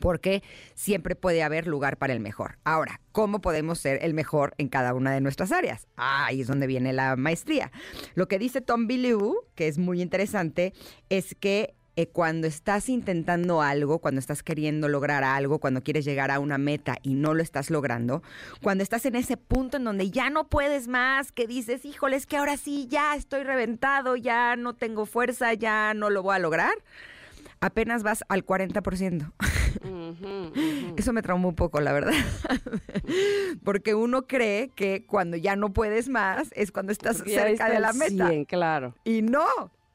porque 0.00 0.42
siempre 0.74 1.14
puede 1.14 1.42
haber 1.42 1.66
lugar 1.66 1.96
para 1.96 2.12
el 2.12 2.20
mejor. 2.20 2.58
Ahora, 2.64 3.00
¿cómo 3.12 3.40
podemos 3.40 3.78
ser 3.78 3.98
el 4.02 4.14
mejor 4.14 4.54
en 4.58 4.68
cada 4.68 4.94
una 4.94 5.12
de 5.12 5.20
nuestras 5.20 5.52
áreas? 5.52 5.86
ahí 5.96 6.40
es 6.40 6.46
donde 6.46 6.66
viene 6.66 6.92
la 6.92 7.16
maestría. 7.16 7.70
Lo 8.14 8.28
que 8.28 8.38
dice 8.38 8.60
Tom 8.60 8.86
Billiou, 8.86 9.44
que 9.54 9.68
es 9.68 9.78
muy 9.78 10.02
interesante, 10.02 10.72
es 11.08 11.34
que 11.34 11.74
eh, 11.94 12.06
cuando 12.06 12.46
estás 12.46 12.88
intentando 12.88 13.60
algo, 13.60 13.98
cuando 13.98 14.18
estás 14.18 14.42
queriendo 14.42 14.88
lograr 14.88 15.24
algo, 15.24 15.58
cuando 15.58 15.82
quieres 15.82 16.06
llegar 16.06 16.30
a 16.30 16.38
una 16.38 16.56
meta 16.56 16.96
y 17.02 17.14
no 17.14 17.34
lo 17.34 17.42
estás 17.42 17.68
logrando, 17.68 18.22
cuando 18.62 18.82
estás 18.82 19.04
en 19.04 19.14
ese 19.14 19.36
punto 19.36 19.76
en 19.76 19.84
donde 19.84 20.10
ya 20.10 20.30
no 20.30 20.48
puedes 20.48 20.88
más, 20.88 21.32
que 21.32 21.46
dices, 21.46 21.84
híjole, 21.84 22.16
es 22.16 22.24
que 22.24 22.38
ahora 22.38 22.56
sí, 22.56 22.86
ya 22.88 23.14
estoy 23.14 23.42
reventado, 23.42 24.16
ya 24.16 24.56
no 24.56 24.74
tengo 24.74 25.04
fuerza, 25.04 25.52
ya 25.52 25.92
no 25.92 26.08
lo 26.08 26.22
voy 26.22 26.34
a 26.34 26.38
lograr, 26.38 26.72
apenas 27.62 28.02
vas 28.02 28.24
al 28.28 28.44
40%. 28.44 29.32
Eso 30.96 31.12
me 31.12 31.22
traumó 31.22 31.48
un 31.48 31.54
poco, 31.54 31.80
la 31.80 31.92
verdad. 31.92 32.12
Porque 33.64 33.94
uno 33.94 34.26
cree 34.26 34.68
que 34.70 35.06
cuando 35.06 35.36
ya 35.36 35.56
no 35.56 35.72
puedes 35.72 36.08
más 36.08 36.50
es 36.54 36.72
cuando 36.72 36.92
estás 36.92 37.18
cerca 37.24 37.70
de 37.70 37.80
la 37.80 37.92
meta. 37.92 38.30
claro. 38.46 38.94
Y 39.04 39.22
no, 39.22 39.46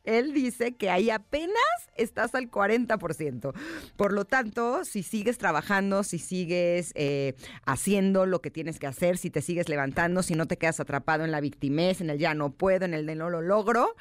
él 0.08 0.34
dice 0.34 0.76
que 0.76 0.90
ahí 0.90 1.10
apenas 1.10 1.54
estás 1.98 2.34
al 2.34 2.50
40%. 2.50 3.54
Por 3.98 4.14
lo 4.14 4.24
tanto, 4.24 4.86
si 4.86 5.04
sigues 5.04 5.38
trabajando, 5.38 6.04
si 6.04 6.18
sigues 6.18 6.94
eh, 6.96 7.36
haciendo 7.66 8.26
lo 8.26 8.42
que 8.42 8.50
tienes 8.50 8.80
que 8.80 8.88
hacer, 8.88 9.18
si 9.18 9.30
te 9.30 9.42
sigues 9.42 9.68
levantando, 9.68 10.24
si 10.24 10.36
no 10.36 10.48
te 10.48 10.58
quedas 10.58 10.80
atrapado 10.80 11.26
en 11.26 11.32
la 11.32 11.42
victimez, 11.42 12.00
en 12.00 12.10
el 12.10 12.18
ya 12.18 12.34
no 12.34 12.52
puedo, 12.52 12.86
en 12.86 12.94
el 12.94 13.06
de 13.06 13.16
no 13.16 13.30
lo 13.30 13.42
logro, 13.42 13.96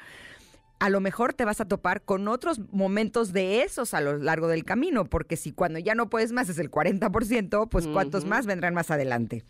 a 0.79 0.89
lo 0.89 0.99
mejor 0.99 1.33
te 1.33 1.45
vas 1.45 1.61
a 1.61 1.65
topar 1.65 2.01
con 2.01 2.27
otros 2.27 2.59
momentos 2.71 3.33
de 3.33 3.61
esos 3.63 3.93
a 3.93 4.01
lo 4.01 4.17
largo 4.17 4.47
del 4.47 4.63
camino, 4.63 5.05
porque 5.05 5.35
si 5.35 5.51
cuando 5.51 5.79
ya 5.79 5.95
no 5.95 6.09
puedes 6.09 6.31
más 6.31 6.49
es 6.49 6.59
el 6.59 6.69
40%, 6.69 7.67
pues 7.69 7.87
cuántos 7.87 8.25
más 8.25 8.45
vendrán 8.45 8.73
más 8.73 8.91
adelante. 8.91 9.43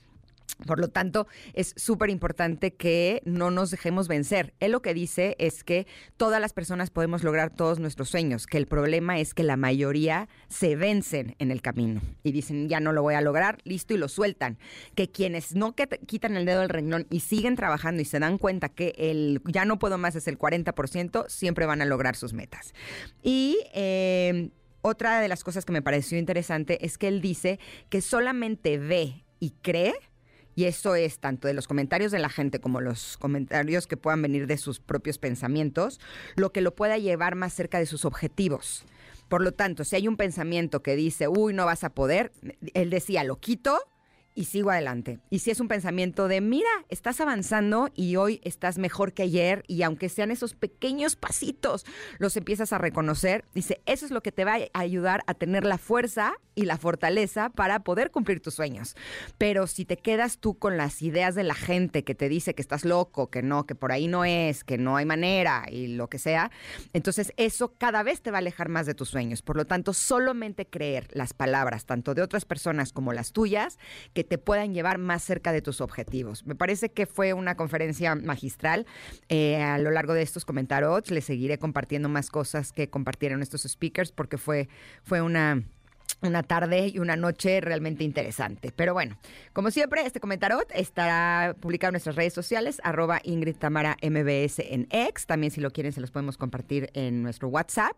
Por 0.65 0.79
lo 0.79 0.87
tanto, 0.87 1.27
es 1.53 1.73
súper 1.77 2.09
importante 2.09 2.73
que 2.73 3.21
no 3.25 3.51
nos 3.51 3.69
dejemos 3.69 4.07
vencer. 4.07 4.53
Él 4.59 4.71
lo 4.71 4.81
que 4.81 4.93
dice 4.93 5.35
es 5.39 5.63
que 5.63 5.85
todas 6.17 6.41
las 6.41 6.53
personas 6.53 6.89
podemos 6.89 7.23
lograr 7.23 7.51
todos 7.51 7.79
nuestros 7.79 8.09
sueños, 8.09 8.47
que 8.47 8.57
el 8.57 8.65
problema 8.65 9.19
es 9.19 9.33
que 9.33 9.43
la 9.43 9.55
mayoría 9.55 10.29
se 10.47 10.75
vencen 10.75 11.35
en 11.37 11.51
el 11.51 11.61
camino 11.61 12.01
y 12.23 12.31
dicen, 12.31 12.69
ya 12.69 12.79
no 12.79 12.91
lo 12.91 13.03
voy 13.03 13.13
a 13.13 13.21
lograr, 13.21 13.59
listo, 13.65 13.93
y 13.93 13.97
lo 13.97 14.07
sueltan. 14.07 14.57
Que 14.95 15.11
quienes 15.11 15.53
no 15.53 15.75
quitan 15.75 16.35
el 16.35 16.45
dedo 16.45 16.61
del 16.61 16.69
renglón 16.69 17.05
y 17.11 17.19
siguen 17.19 17.55
trabajando 17.55 18.01
y 18.01 18.05
se 18.05 18.19
dan 18.19 18.37
cuenta 18.37 18.69
que 18.69 18.95
el 18.97 19.41
ya 19.45 19.65
no 19.65 19.77
puedo 19.77 19.97
más 19.99 20.15
es 20.15 20.27
el 20.27 20.39
40%, 20.39 21.27
siempre 21.29 21.65
van 21.65 21.81
a 21.81 21.85
lograr 21.85 22.15
sus 22.15 22.33
metas. 22.33 22.73
Y... 23.21 23.59
Eh, 23.73 24.49
otra 24.83 25.19
de 25.19 25.27
las 25.27 25.43
cosas 25.43 25.65
que 25.65 25.73
me 25.73 25.81
pareció 25.81 26.17
interesante 26.17 26.85
es 26.85 26.97
que 26.97 27.09
él 27.09 27.19
dice 27.19 27.59
que 27.89 27.99
solamente 27.99 28.77
ve 28.77 29.25
y 29.39 29.49
cree 29.61 29.95
y 30.57 30.65
eso 30.65 30.95
es 30.95 31.19
tanto 31.19 31.47
de 31.47 31.53
los 31.53 31.67
comentarios 31.67 32.11
de 32.11 32.17
la 32.17 32.29
gente 32.29 32.59
como 32.59 32.81
los 32.81 33.15
comentarios 33.17 33.85
que 33.85 33.95
puedan 33.95 34.23
venir 34.23 34.47
de 34.47 34.57
sus 34.57 34.79
propios 34.79 35.19
pensamientos, 35.19 35.99
lo 36.35 36.51
que 36.51 36.61
lo 36.61 36.73
pueda 36.73 36.97
llevar 36.97 37.35
más 37.35 37.53
cerca 37.53 37.77
de 37.77 37.85
sus 37.85 38.05
objetivos. 38.05 38.83
Por 39.29 39.43
lo 39.43 39.51
tanto, 39.51 39.83
si 39.83 39.97
hay 39.97 40.07
un 40.07 40.17
pensamiento 40.17 40.81
que 40.81 40.95
dice, 40.95 41.27
uy, 41.27 41.53
no 41.53 41.67
vas 41.67 41.83
a 41.83 41.91
poder, 41.91 42.31
él 42.73 42.89
decía, 42.89 43.23
lo 43.23 43.39
quito 43.39 43.77
y 44.37 44.45
sigo 44.45 44.69
adelante. 44.69 45.17
Y 45.31 45.39
si 45.39 45.49
es 45.49 45.59
un 45.59 45.67
pensamiento 45.67 46.27
de, 46.27 46.41
mira, 46.41 46.69
estás 46.89 47.19
avanzando 47.21 47.89
y 47.95 48.17
hoy 48.17 48.39
estás 48.43 48.77
mejor 48.77 49.13
que 49.13 49.23
ayer 49.23 49.63
y 49.67 49.81
aunque 49.81 50.09
sean 50.09 50.29
esos 50.29 50.53
pequeños 50.53 51.15
pasitos, 51.15 51.87
los 52.19 52.37
empiezas 52.37 52.71
a 52.71 52.77
reconocer, 52.77 53.45
dice, 53.55 53.81
eso 53.87 54.05
es 54.05 54.11
lo 54.11 54.21
que 54.21 54.31
te 54.31 54.45
va 54.45 54.57
a 54.73 54.79
ayudar 54.79 55.23
a 55.25 55.33
tener 55.33 55.65
la 55.65 55.79
fuerza 55.79 56.35
y 56.53 56.65
la 56.65 56.77
fortaleza 56.77 57.49
para 57.49 57.79
poder 57.79 58.11
cumplir 58.11 58.39
tus 58.39 58.53
sueños. 58.53 58.95
Pero 59.39 59.65
si 59.65 59.85
te 59.85 59.97
quedas 59.97 60.37
tú 60.37 60.57
con 60.57 60.77
las 60.77 61.01
ideas 61.01 61.33
de 61.33 61.43
la 61.43 61.55
gente 61.55 62.03
que 62.03 62.13
te 62.13 62.29
dice 62.29 62.53
que 62.53 62.61
estás 62.61 62.85
loco, 62.85 63.31
que 63.31 63.41
no, 63.41 63.65
que 63.65 63.73
por 63.73 63.91
ahí 63.91 64.07
no 64.07 64.23
es, 64.23 64.63
que 64.63 64.77
no 64.77 64.97
hay 64.97 65.05
manera 65.05 65.65
y 65.71 65.87
lo 65.87 66.09
que 66.09 66.19
sea, 66.19 66.51
entonces 66.93 67.33
eso 67.37 67.73
cada 67.77 68.03
vez 68.03 68.21
te 68.21 68.29
va 68.29 68.37
a 68.37 68.39
alejar 68.39 68.69
más 68.69 68.85
de 68.85 68.93
tus 68.93 69.09
sueños. 69.09 69.41
Por 69.41 69.55
lo 69.55 69.65
tanto, 69.65 69.93
solamente 69.93 70.67
creer 70.67 71.07
las 71.11 71.33
palabras, 71.33 71.85
tanto 71.85 72.13
de 72.13 72.21
otras 72.21 72.45
personas 72.45 72.91
como 72.91 73.13
las 73.13 73.31
tuyas, 73.33 73.79
que 74.13 74.26
te 74.27 74.37
puedan 74.37 74.73
llevar 74.73 74.97
más 74.97 75.23
cerca 75.23 75.51
de 75.51 75.61
tus 75.61 75.81
objetivos. 75.81 76.45
Me 76.45 76.55
parece 76.55 76.89
que 76.89 77.05
fue 77.05 77.33
una 77.33 77.55
conferencia 77.55 78.15
magistral. 78.15 78.85
Eh, 79.29 79.61
a 79.61 79.77
lo 79.77 79.91
largo 79.91 80.13
de 80.13 80.21
estos 80.21 80.45
comentarios 80.45 81.09
les 81.11 81.25
seguiré 81.25 81.57
compartiendo 81.57 82.09
más 82.09 82.29
cosas 82.29 82.71
que 82.71 82.89
compartieron 82.89 83.41
estos 83.41 83.63
speakers 83.63 84.11
porque 84.11 84.37
fue, 84.37 84.69
fue 85.03 85.21
una 85.21 85.63
una 86.21 86.41
tarde 86.41 86.91
y 86.93 86.99
una 86.99 87.15
noche 87.15 87.61
realmente 87.61 88.03
interesante. 88.03 88.71
Pero 88.75 88.93
bueno, 88.93 89.17
como 89.53 89.71
siempre, 89.71 90.05
este 90.05 90.19
comentario 90.19 90.59
estará 90.73 91.55
publicado 91.59 91.89
en 91.89 91.93
nuestras 91.93 92.15
redes 92.15 92.33
sociales, 92.33 92.81
arroba 92.83 93.19
Ingrid 93.23 93.55
Tamara 93.55 93.97
MBS 94.01 94.59
en 94.59 94.87
X. 94.89 95.27
También 95.27 95.51
si 95.51 95.61
lo 95.61 95.71
quieren 95.71 95.91
se 95.91 96.01
los 96.01 96.11
podemos 96.11 96.37
compartir 96.37 96.89
en 96.93 97.21
nuestro 97.21 97.49
WhatsApp. 97.49 97.95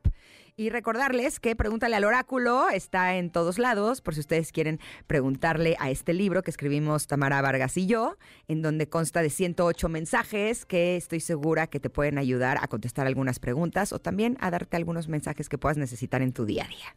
Y 0.59 0.71
recordarles 0.71 1.39
que 1.39 1.55
Pregúntale 1.55 1.95
al 1.95 2.03
Oráculo 2.03 2.67
está 2.69 3.15
en 3.15 3.29
todos 3.29 3.59
lados, 3.59 4.01
por 4.01 4.13
si 4.13 4.19
ustedes 4.19 4.51
quieren 4.51 4.81
preguntarle 5.07 5.77
a 5.79 5.89
este 5.89 6.13
libro 6.13 6.43
que 6.43 6.51
escribimos 6.51 7.07
Tamara 7.07 7.41
Vargas 7.41 7.77
y 7.77 7.85
yo, 7.85 8.17
en 8.49 8.61
donde 8.61 8.89
consta 8.89 9.21
de 9.21 9.29
108 9.29 9.87
mensajes 9.87 10.65
que 10.65 10.97
estoy 10.97 11.21
segura 11.21 11.67
que 11.67 11.79
te 11.79 11.89
pueden 11.89 12.17
ayudar 12.17 12.57
a 12.61 12.67
contestar 12.67 13.07
algunas 13.07 13.39
preguntas 13.39 13.93
o 13.93 13.99
también 13.99 14.37
a 14.41 14.51
darte 14.51 14.75
algunos 14.75 15.07
mensajes 15.07 15.47
que 15.47 15.57
puedas 15.57 15.77
necesitar 15.77 16.21
en 16.21 16.33
tu 16.33 16.43
día 16.43 16.65
a 16.65 16.67
día. 16.67 16.95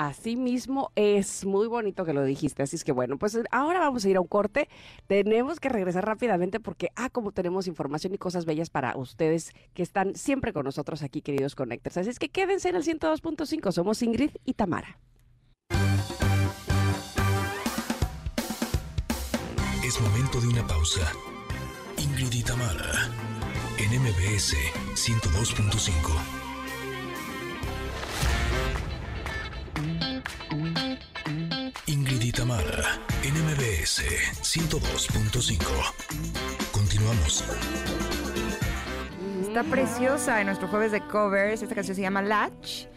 Así 0.00 0.34
mismo 0.34 0.92
es 0.96 1.44
muy 1.44 1.66
bonito 1.66 2.06
que 2.06 2.14
lo 2.14 2.24
dijiste. 2.24 2.62
Así 2.62 2.74
es 2.74 2.84
que 2.84 2.92
bueno, 2.92 3.18
pues 3.18 3.38
ahora 3.50 3.80
vamos 3.80 4.02
a 4.02 4.08
ir 4.08 4.16
a 4.16 4.22
un 4.22 4.28
corte. 4.28 4.66
Tenemos 5.06 5.60
que 5.60 5.68
regresar 5.68 6.06
rápidamente 6.06 6.58
porque, 6.58 6.88
ah, 6.96 7.10
como 7.10 7.32
tenemos 7.32 7.66
información 7.66 8.14
y 8.14 8.16
cosas 8.16 8.46
bellas 8.46 8.70
para 8.70 8.96
ustedes 8.96 9.52
que 9.74 9.82
están 9.82 10.14
siempre 10.14 10.54
con 10.54 10.64
nosotros 10.64 11.02
aquí, 11.02 11.20
queridos 11.20 11.54
Connectors. 11.54 11.98
Así 11.98 12.08
es 12.08 12.18
que 12.18 12.30
quédense 12.30 12.70
en 12.70 12.76
el 12.76 12.82
102.5. 12.82 13.72
Somos 13.72 14.00
Ingrid 14.00 14.30
y 14.46 14.54
Tamara. 14.54 14.98
Es 19.84 20.00
momento 20.00 20.40
de 20.40 20.48
una 20.48 20.66
pausa. 20.66 21.12
Ingrid 21.98 22.32
y 22.32 22.42
Tamara 22.42 23.10
en 23.76 24.00
MBS 24.00 24.56
102.5. 24.94 26.39
NMBS 33.80 34.02
102.5. 34.42 35.64
Continuamos. 36.70 37.44
Está 39.42 39.64
preciosa 39.64 40.40
en 40.40 40.46
nuestro 40.46 40.68
jueves 40.68 40.92
de 40.92 41.00
covers. 41.00 41.62
Esta 41.62 41.74
canción 41.74 41.96
se 41.96 42.02
llama 42.02 42.20
Latch 42.20 42.89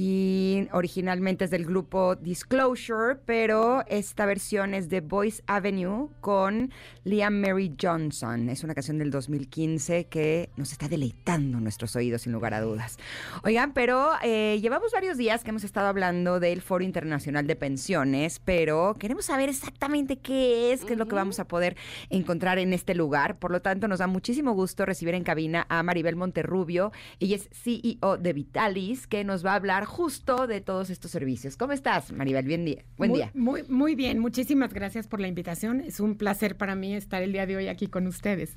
y 0.00 0.68
originalmente 0.70 1.46
es 1.46 1.50
del 1.50 1.66
grupo 1.66 2.14
Disclosure, 2.14 3.16
pero 3.26 3.82
esta 3.88 4.26
versión 4.26 4.72
es 4.72 4.88
de 4.88 5.00
Voice 5.00 5.42
Avenue 5.48 6.08
con 6.20 6.70
Liam 7.02 7.40
Mary 7.40 7.74
Johnson. 7.82 8.48
Es 8.48 8.62
una 8.62 8.76
canción 8.76 8.98
del 8.98 9.10
2015 9.10 10.04
que 10.04 10.50
nos 10.56 10.70
está 10.70 10.86
deleitando 10.86 11.58
nuestros 11.58 11.96
oídos 11.96 12.22
sin 12.22 12.32
lugar 12.32 12.54
a 12.54 12.60
dudas. 12.60 12.96
Oigan, 13.42 13.72
pero 13.72 14.12
eh, 14.22 14.60
llevamos 14.62 14.92
varios 14.92 15.16
días 15.16 15.42
que 15.42 15.50
hemos 15.50 15.64
estado 15.64 15.88
hablando 15.88 16.38
del 16.38 16.62
Foro 16.62 16.84
Internacional 16.84 17.48
de 17.48 17.56
Pensiones, 17.56 18.40
pero 18.44 18.94
queremos 19.00 19.24
saber 19.24 19.48
exactamente 19.48 20.18
qué 20.20 20.72
es, 20.72 20.84
qué 20.84 20.92
es 20.92 20.98
lo 20.98 21.08
que 21.08 21.16
vamos 21.16 21.40
a 21.40 21.48
poder 21.48 21.76
encontrar 22.08 22.60
en 22.60 22.72
este 22.72 22.94
lugar. 22.94 23.40
Por 23.40 23.50
lo 23.50 23.62
tanto, 23.62 23.88
nos 23.88 23.98
da 23.98 24.06
muchísimo 24.06 24.52
gusto 24.52 24.86
recibir 24.86 25.16
en 25.16 25.24
cabina 25.24 25.66
a 25.68 25.82
Maribel 25.82 26.14
Monterrubio. 26.14 26.92
Ella 27.18 27.34
es 27.34 27.48
CEO 27.52 28.16
de 28.16 28.32
Vitalis, 28.32 29.08
que 29.08 29.24
nos 29.24 29.44
va 29.44 29.54
a 29.54 29.56
hablar 29.56 29.87
justo 29.88 30.46
de 30.46 30.60
todos 30.60 30.90
estos 30.90 31.10
servicios. 31.10 31.56
¿Cómo 31.56 31.72
estás, 31.72 32.12
Maribel? 32.12 32.44
Bien 32.44 32.64
día. 32.64 32.84
Buen 32.96 33.10
muy, 33.10 33.18
día. 33.18 33.30
Muy, 33.34 33.62
muy 33.64 33.94
bien. 33.94 34.18
Muchísimas 34.18 34.72
gracias 34.72 35.08
por 35.08 35.18
la 35.20 35.28
invitación. 35.28 35.80
Es 35.80 35.98
un 35.98 36.16
placer 36.16 36.56
para 36.56 36.74
mí 36.74 36.94
estar 36.94 37.22
el 37.22 37.32
día 37.32 37.46
de 37.46 37.56
hoy 37.56 37.68
aquí 37.68 37.88
con 37.88 38.06
ustedes. 38.06 38.56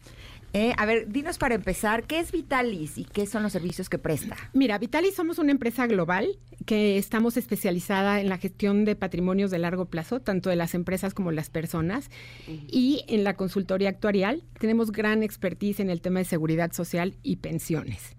Eh, 0.53 0.73
a 0.77 0.85
ver, 0.85 1.07
dinos 1.09 1.37
para 1.37 1.55
empezar, 1.55 2.03
¿qué 2.03 2.19
es 2.19 2.33
Vitalis 2.33 2.97
y 2.97 3.05
qué 3.05 3.25
son 3.25 3.41
los 3.41 3.53
servicios 3.53 3.89
que 3.89 3.97
presta? 3.97 4.35
Mira, 4.53 4.77
Vitalis 4.77 5.15
somos 5.15 5.39
una 5.39 5.51
empresa 5.51 5.87
global 5.87 6.37
que 6.65 6.97
estamos 6.97 7.37
especializada 7.37 8.19
en 8.19 8.27
la 8.27 8.37
gestión 8.37 8.83
de 8.83 8.97
patrimonios 8.97 9.49
de 9.49 9.59
largo 9.59 9.85
plazo, 9.85 10.19
tanto 10.19 10.49
de 10.49 10.57
las 10.57 10.75
empresas 10.75 11.13
como 11.13 11.31
las 11.31 11.49
personas, 11.49 12.09
y 12.47 13.05
en 13.07 13.23
la 13.23 13.35
consultoría 13.35 13.89
actuarial. 13.89 14.43
Tenemos 14.59 14.91
gran 14.91 15.23
expertise 15.23 15.79
en 15.79 15.89
el 15.89 16.01
tema 16.01 16.19
de 16.19 16.25
seguridad 16.25 16.73
social 16.73 17.15
y 17.23 17.37
pensiones. 17.37 18.15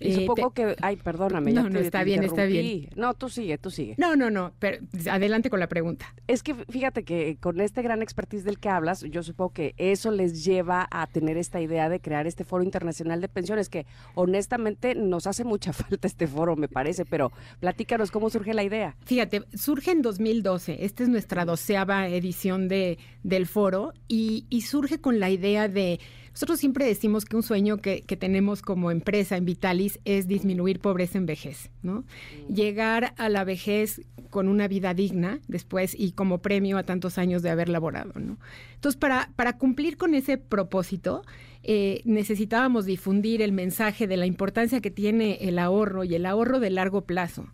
Y 0.00 0.10
eh, 0.10 0.26
supongo 0.26 0.50
que, 0.50 0.76
ay, 0.80 0.96
perdóname. 0.96 1.52
No, 1.52 1.68
no, 1.68 1.78
está 1.78 2.04
bien, 2.04 2.24
está 2.24 2.44
bien. 2.44 2.88
No, 2.96 3.14
tú 3.14 3.28
sigue, 3.28 3.58
tú 3.58 3.70
sigue. 3.70 3.94
No, 3.96 4.16
no, 4.16 4.30
no, 4.30 4.52
pero 4.58 4.78
adelante 5.10 5.50
con 5.50 5.60
la 5.60 5.68
pregunta. 5.68 6.14
Es 6.26 6.42
que 6.42 6.54
fíjate 6.54 7.04
que 7.04 7.36
con 7.40 7.60
este 7.60 7.82
gran 7.82 8.02
expertise 8.02 8.44
del 8.44 8.58
que 8.58 8.68
hablas, 8.68 9.02
yo 9.02 9.22
supongo 9.22 9.52
que 9.52 9.74
eso 9.76 10.10
les 10.10 10.44
lleva 10.44 10.88
a 10.90 11.06
tener 11.06 11.36
esta 11.36 11.60
idea 11.60 11.88
de 11.88 12.00
crear 12.00 12.26
este 12.26 12.44
foro 12.44 12.64
internacional 12.64 13.20
de 13.20 13.28
pensiones, 13.28 13.68
que 13.68 13.86
honestamente 14.14 14.94
nos 14.94 15.26
hace 15.26 15.44
mucha 15.44 15.72
falta 15.72 16.06
este 16.06 16.26
foro, 16.26 16.56
me 16.56 16.68
parece, 16.68 17.04
pero 17.04 17.32
platícanos 17.60 18.10
cómo 18.10 18.30
surge 18.30 18.54
la 18.54 18.64
idea. 18.64 18.96
Fíjate, 19.04 19.42
surge 19.54 19.92
en 19.92 20.02
2012, 20.02 20.84
esta 20.84 21.02
es 21.02 21.08
nuestra 21.08 21.44
doceava 21.44 22.08
edición 22.08 22.68
de, 22.68 22.98
del 23.22 23.46
foro, 23.46 23.92
y, 24.08 24.46
y 24.50 24.62
surge 24.62 25.00
con 25.00 25.20
la 25.20 25.30
idea 25.30 25.68
de 25.68 26.00
Nosotros 26.34 26.58
siempre 26.58 26.84
decimos 26.84 27.24
que 27.24 27.36
un 27.36 27.44
sueño 27.44 27.78
que, 27.78 28.02
tenemos 28.18 28.60
como 28.60 28.90
empresa 28.90 29.36
en 29.36 29.44
Vitalis 29.44 30.00
es 30.04 30.26
disminuir 30.26 30.80
pobreza 30.80 31.16
en 31.16 31.26
vejez, 31.26 31.70
¿no? 31.82 32.00
Mm. 32.48 32.52
Llegar 32.52 33.14
a 33.18 33.28
la 33.28 33.44
vejez 33.44 34.02
con 34.30 34.48
una 34.48 34.66
vida 34.66 34.94
digna 34.94 35.38
después 35.46 35.94
y 35.96 36.10
como 36.12 36.38
premio 36.38 36.76
a 36.76 36.82
tantos 36.82 37.18
años 37.18 37.42
de 37.42 37.50
haber 37.50 37.68
laborado, 37.68 38.12
¿no? 38.18 38.38
Entonces, 38.74 38.98
para, 38.98 39.30
para 39.36 39.58
cumplir 39.58 39.96
con 39.96 40.14
ese 40.14 40.36
propósito, 40.36 41.22
eh, 41.62 42.02
necesitábamos 42.04 42.84
difundir 42.84 43.40
el 43.40 43.52
mensaje 43.52 44.08
de 44.08 44.16
la 44.16 44.26
importancia 44.26 44.80
que 44.80 44.90
tiene 44.90 45.38
el 45.40 45.58
ahorro 45.60 46.02
y 46.02 46.16
el 46.16 46.26
ahorro 46.26 46.58
de 46.58 46.70
largo 46.70 47.02
plazo. 47.02 47.46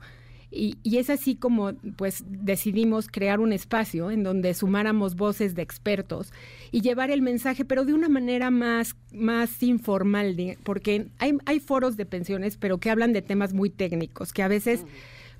Y, 0.52 0.76
es 0.84 1.10
así 1.10 1.36
como 1.36 1.74
pues 1.96 2.24
decidimos 2.26 3.06
crear 3.06 3.38
un 3.38 3.52
espacio 3.52 4.10
en 4.10 4.24
donde 4.24 4.52
sumáramos 4.54 5.14
voces 5.14 5.54
de 5.54 5.62
expertos 5.62 6.32
y 6.72 6.80
llevar 6.80 7.10
el 7.10 7.22
mensaje, 7.22 7.64
pero 7.64 7.84
de 7.84 7.94
una 7.94 8.08
manera 8.08 8.50
más, 8.50 8.96
más 9.12 9.62
informal, 9.62 10.36
porque 10.64 11.06
hay, 11.18 11.36
hay 11.46 11.60
foros 11.60 11.96
de 11.96 12.04
pensiones, 12.04 12.56
pero 12.56 12.78
que 12.78 12.90
hablan 12.90 13.12
de 13.12 13.22
temas 13.22 13.52
muy 13.54 13.70
técnicos, 13.70 14.32
que 14.32 14.42
a 14.42 14.48
veces 14.48 14.84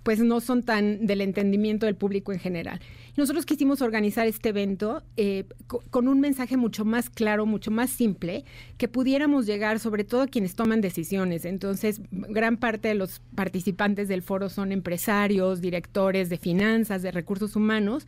pues 0.03 0.21
no 0.21 0.41
son 0.41 0.63
tan 0.63 1.07
del 1.07 1.21
entendimiento 1.21 1.87
del 1.87 1.97
público 1.97 2.33
en 2.33 2.39
general. 2.39 2.81
Nosotros 3.21 3.45
quisimos 3.45 3.83
organizar 3.83 4.27
este 4.27 4.49
evento 4.49 5.03
eh, 5.19 5.45
con 5.91 6.09
un 6.09 6.21
mensaje 6.21 6.57
mucho 6.57 6.87
más 6.87 7.11
claro, 7.11 7.45
mucho 7.45 7.71
más 7.71 7.91
simple, 7.91 8.45
que 8.79 8.89
pudiéramos 8.89 9.45
llegar 9.45 9.79
sobre 9.79 10.05
todo 10.05 10.23
a 10.23 10.27
quienes 10.27 10.55
toman 10.55 10.81
decisiones. 10.81 11.45
Entonces, 11.45 12.01
gran 12.11 12.57
parte 12.57 12.89
de 12.89 12.95
los 12.95 13.21
participantes 13.35 14.09
del 14.09 14.23
foro 14.23 14.49
son 14.49 14.73
empresarios, 14.73 15.61
directores 15.61 16.31
de 16.31 16.39
finanzas, 16.39 17.03
de 17.03 17.13
recursos 17.13 17.57
humanos 17.57 18.07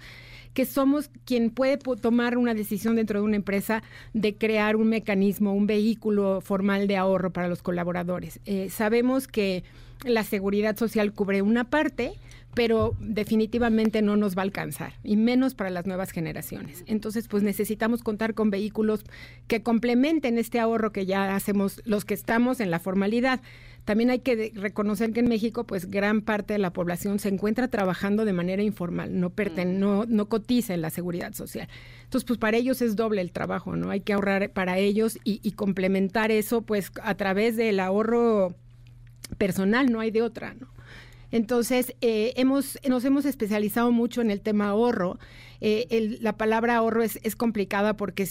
que 0.55 0.66
somos 0.66 1.11
quien 1.25 1.51
puede 1.51 1.79
tomar 1.79 2.37
una 2.37 2.55
decisión 2.55 2.96
dentro 2.96 3.20
de 3.20 3.25
una 3.25 3.37
empresa 3.37 3.83
de 4.12 4.35
crear 4.35 4.77
un 4.77 4.88
mecanismo, 4.88 5.55
un 5.55 5.66
vehículo 5.66 6.40
formal 6.42 6.87
de 6.87 6.96
ahorro 6.96 7.33
para 7.33 7.48
los 7.48 7.62
colaboradores. 7.62 8.40
Eh, 8.44 8.68
sabemos 8.70 9.29
que 9.29 9.62
la 10.05 10.25
seguridad 10.25 10.77
social 10.77 11.12
cubre 11.12 11.42
una 11.42 11.64
parte, 11.64 12.12
pero 12.55 12.95
definitivamente 13.01 14.03
no 14.03 14.17
nos 14.17 14.37
va 14.37 14.43
a 14.43 14.45
alcanzar, 14.45 14.95
y 15.03 15.17
menos 15.17 15.55
para 15.55 15.71
las 15.71 15.87
nuevas 15.87 16.11
generaciones. 16.11 16.85
Entonces, 16.87 17.27
pues 17.29 17.43
necesitamos 17.43 18.03
contar 18.03 18.35
con 18.35 18.51
vehículos 18.51 19.05
que 19.47 19.62
complementen 19.62 20.38
este 20.38 20.61
ahorro 20.61 20.93
que 20.93 21.07
ya 21.07 21.35
hacemos 21.35 21.81
los 21.85 22.05
que 22.05 22.15
estamos 22.15 22.61
en 22.61 22.71
la 22.71 22.79
formalidad. 22.79 23.41
También 23.85 24.11
hay 24.11 24.21
que 24.21 24.53
reconocer 24.55 25.12
que 25.12 25.21
en 25.21 25.29
México, 25.29 25.65
pues 25.65 25.91
gran 25.91 26.21
parte 26.21 26.53
de 26.53 26.59
la 26.59 26.73
población 26.73 27.19
se 27.19 27.31
encuentra 27.31 27.69
trabajando 27.69 28.25
de 28.25 28.33
manera 28.33 28.62
informal, 28.62 29.19
no, 29.19 29.31
perten 29.31 29.81
no, 29.81 30.05
no 30.07 30.29
cotiza 30.29 30.75
en 30.75 30.83
la 30.83 30.91
seguridad 30.91 31.33
social. 31.33 31.69
Entonces, 32.05 32.27
pues 32.27 32.38
para 32.38 32.59
ellos 32.59 32.83
es 32.83 32.97
doble 32.97 33.23
el 33.23 33.33
trabajo, 33.33 33.77
¿no? 33.77 33.91
Hay 33.91 34.01
que 34.01 34.12
ahorrar 34.12 34.51
para 34.51 34.79
ellos 34.79 35.19
y, 35.25 35.41
y 35.43 35.53
complementar 35.53 36.31
eso, 36.31 36.62
pues 36.62 36.93
a 37.03 37.15
través 37.17 37.57
del 37.57 37.81
ahorro 37.81 38.55
personal, 39.38 39.91
no 39.91 40.01
hay 40.01 40.11
de 40.11 40.23
otra, 40.23 40.55
¿no? 40.55 40.69
Entonces, 41.33 41.97
eh, 42.03 42.35
hemos, 42.37 42.79
nos 42.88 43.05
hemos 43.05 43.25
especializado 43.25 43.90
mucho 43.90 44.21
en 44.21 44.31
el 44.31 44.40
tema 44.40 44.68
ahorro. 44.68 45.18
Eh, 45.61 46.18
la 46.21 46.37
palabra 46.37 46.77
ahorro 46.77 47.03
es, 47.03 47.18
es 47.23 47.37
complicada 47.37 47.97
porque 47.97 48.29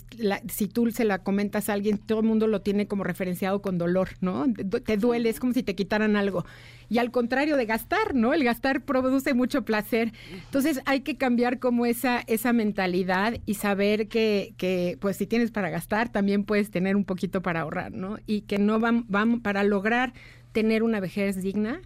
si 0.50 0.68
tú 0.68 0.92
se 0.92 1.06
la 1.06 1.24
comentas 1.24 1.70
a 1.70 1.74
alguien, 1.74 1.98
todo 1.98 2.20
el 2.20 2.26
mundo 2.26 2.46
lo 2.48 2.62
tiene 2.62 2.88
como 2.88 3.04
referenciado 3.04 3.62
con 3.62 3.78
dolor, 3.78 4.10
¿no? 4.20 4.46
Te 4.86 4.98
duele, 4.98 5.30
es 5.30 5.40
como 5.40 5.54
si 5.54 5.64
te 5.64 5.74
quitaran 5.74 6.16
algo. 6.16 6.46
Y 6.90 6.98
al 6.98 7.10
contrario 7.10 7.56
de 7.56 7.66
gastar, 7.66 8.16
¿no? 8.16 8.34
El 8.34 8.44
gastar 8.44 8.84
produce 8.84 9.34
mucho 9.34 9.64
placer. 9.64 10.12
Entonces 10.46 10.82
hay 10.86 11.02
que 11.02 11.16
cambiar 11.16 11.60
como 11.60 11.86
esa, 11.86 12.20
esa 12.28 12.52
mentalidad 12.52 13.36
y 13.46 13.54
saber 13.54 14.10
que, 14.10 14.54
que, 14.58 14.98
pues 15.00 15.16
si 15.16 15.26
tienes 15.26 15.52
para 15.52 15.70
gastar, 15.70 16.12
también 16.12 16.44
puedes 16.44 16.70
tener 16.70 16.98
un 16.98 17.06
poquito 17.06 17.42
para 17.42 17.62
ahorrar, 17.62 17.94
¿no? 17.94 18.18
Y 18.28 18.42
que 18.42 18.60
no 18.60 18.80
van, 18.80 19.06
van 19.08 19.40
para 19.40 19.64
lograr 19.64 20.14
tener 20.52 20.84
una 20.84 21.00
vejez 21.00 21.42
digna, 21.42 21.82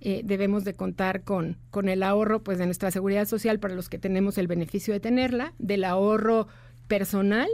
eh, 0.00 0.22
debemos 0.24 0.64
de 0.64 0.74
contar 0.74 1.22
con, 1.22 1.56
con 1.70 1.88
el 1.88 2.02
ahorro 2.02 2.42
pues 2.42 2.58
de 2.58 2.66
nuestra 2.66 2.90
seguridad 2.90 3.26
social 3.26 3.58
para 3.58 3.74
los 3.74 3.88
que 3.88 3.98
tenemos 3.98 4.38
el 4.38 4.46
beneficio 4.46 4.94
de 4.94 5.00
tenerla, 5.00 5.52
del 5.58 5.84
ahorro 5.84 6.48
personal 6.88 7.48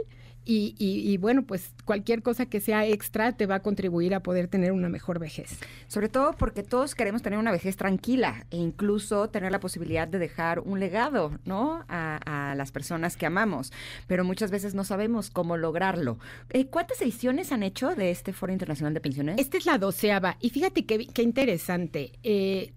y, 0.49 1.17
bueno, 1.17 1.43
pues 1.43 1.73
cualquier 1.87 2.21
cosa 2.21 2.45
que 2.45 2.59
sea 2.59 2.85
extra 2.85 3.31
te 3.31 3.47
va 3.47 3.55
a 3.55 3.59
contribuir 3.61 4.13
a 4.13 4.19
poder 4.19 4.47
tener 4.47 4.73
una 4.73 4.89
mejor 4.89 5.17
vejez. 5.17 5.57
Sobre 5.87 6.09
todo 6.09 6.33
porque 6.33 6.61
todos 6.61 6.93
queremos 6.93 7.23
tener 7.23 7.39
una 7.39 7.51
vejez 7.51 7.77
tranquila 7.77 8.45
e 8.51 8.57
incluso 8.57 9.29
tener 9.29 9.51
la 9.51 9.59
posibilidad 9.59 10.07
de 10.07 10.19
dejar 10.19 10.59
un 10.59 10.79
legado, 10.79 11.39
¿no? 11.45 11.83
A, 11.87 12.53
las 12.57 12.71
personas 12.71 13.15
que 13.15 13.25
amamos, 13.25 13.71
pero 14.07 14.25
muchas 14.25 14.51
veces 14.51 14.73
no 14.73 14.83
sabemos 14.83 15.29
cómo 15.29 15.55
lograrlo. 15.57 16.17
Eh, 16.49 16.65
¿Cuántas 16.67 17.01
ediciones 17.01 17.51
han 17.51 17.63
hecho 17.63 17.95
de 17.95 18.11
este 18.11 18.33
Foro 18.33 18.51
Internacional 18.51 18.93
de 18.93 18.99
Pensiones? 18.99 19.35
Esta 19.39 19.57
es 19.57 19.65
la 19.65 19.77
doceava 19.77 20.37
y 20.41 20.49
fíjate 20.49 20.85
qué, 20.85 21.07
qué 21.07 21.21
interesante. 21.21 22.11
Eh, 22.23 22.73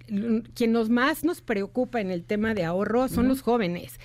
quien 0.54 0.72
nos 0.72 0.88
más 0.88 1.24
nos 1.24 1.40
preocupa 1.40 2.00
en 2.00 2.10
el 2.10 2.24
tema 2.24 2.54
de 2.54 2.64
ahorro 2.64 3.08
son 3.08 3.26
los 3.26 3.42
jóvenes, 3.42 3.98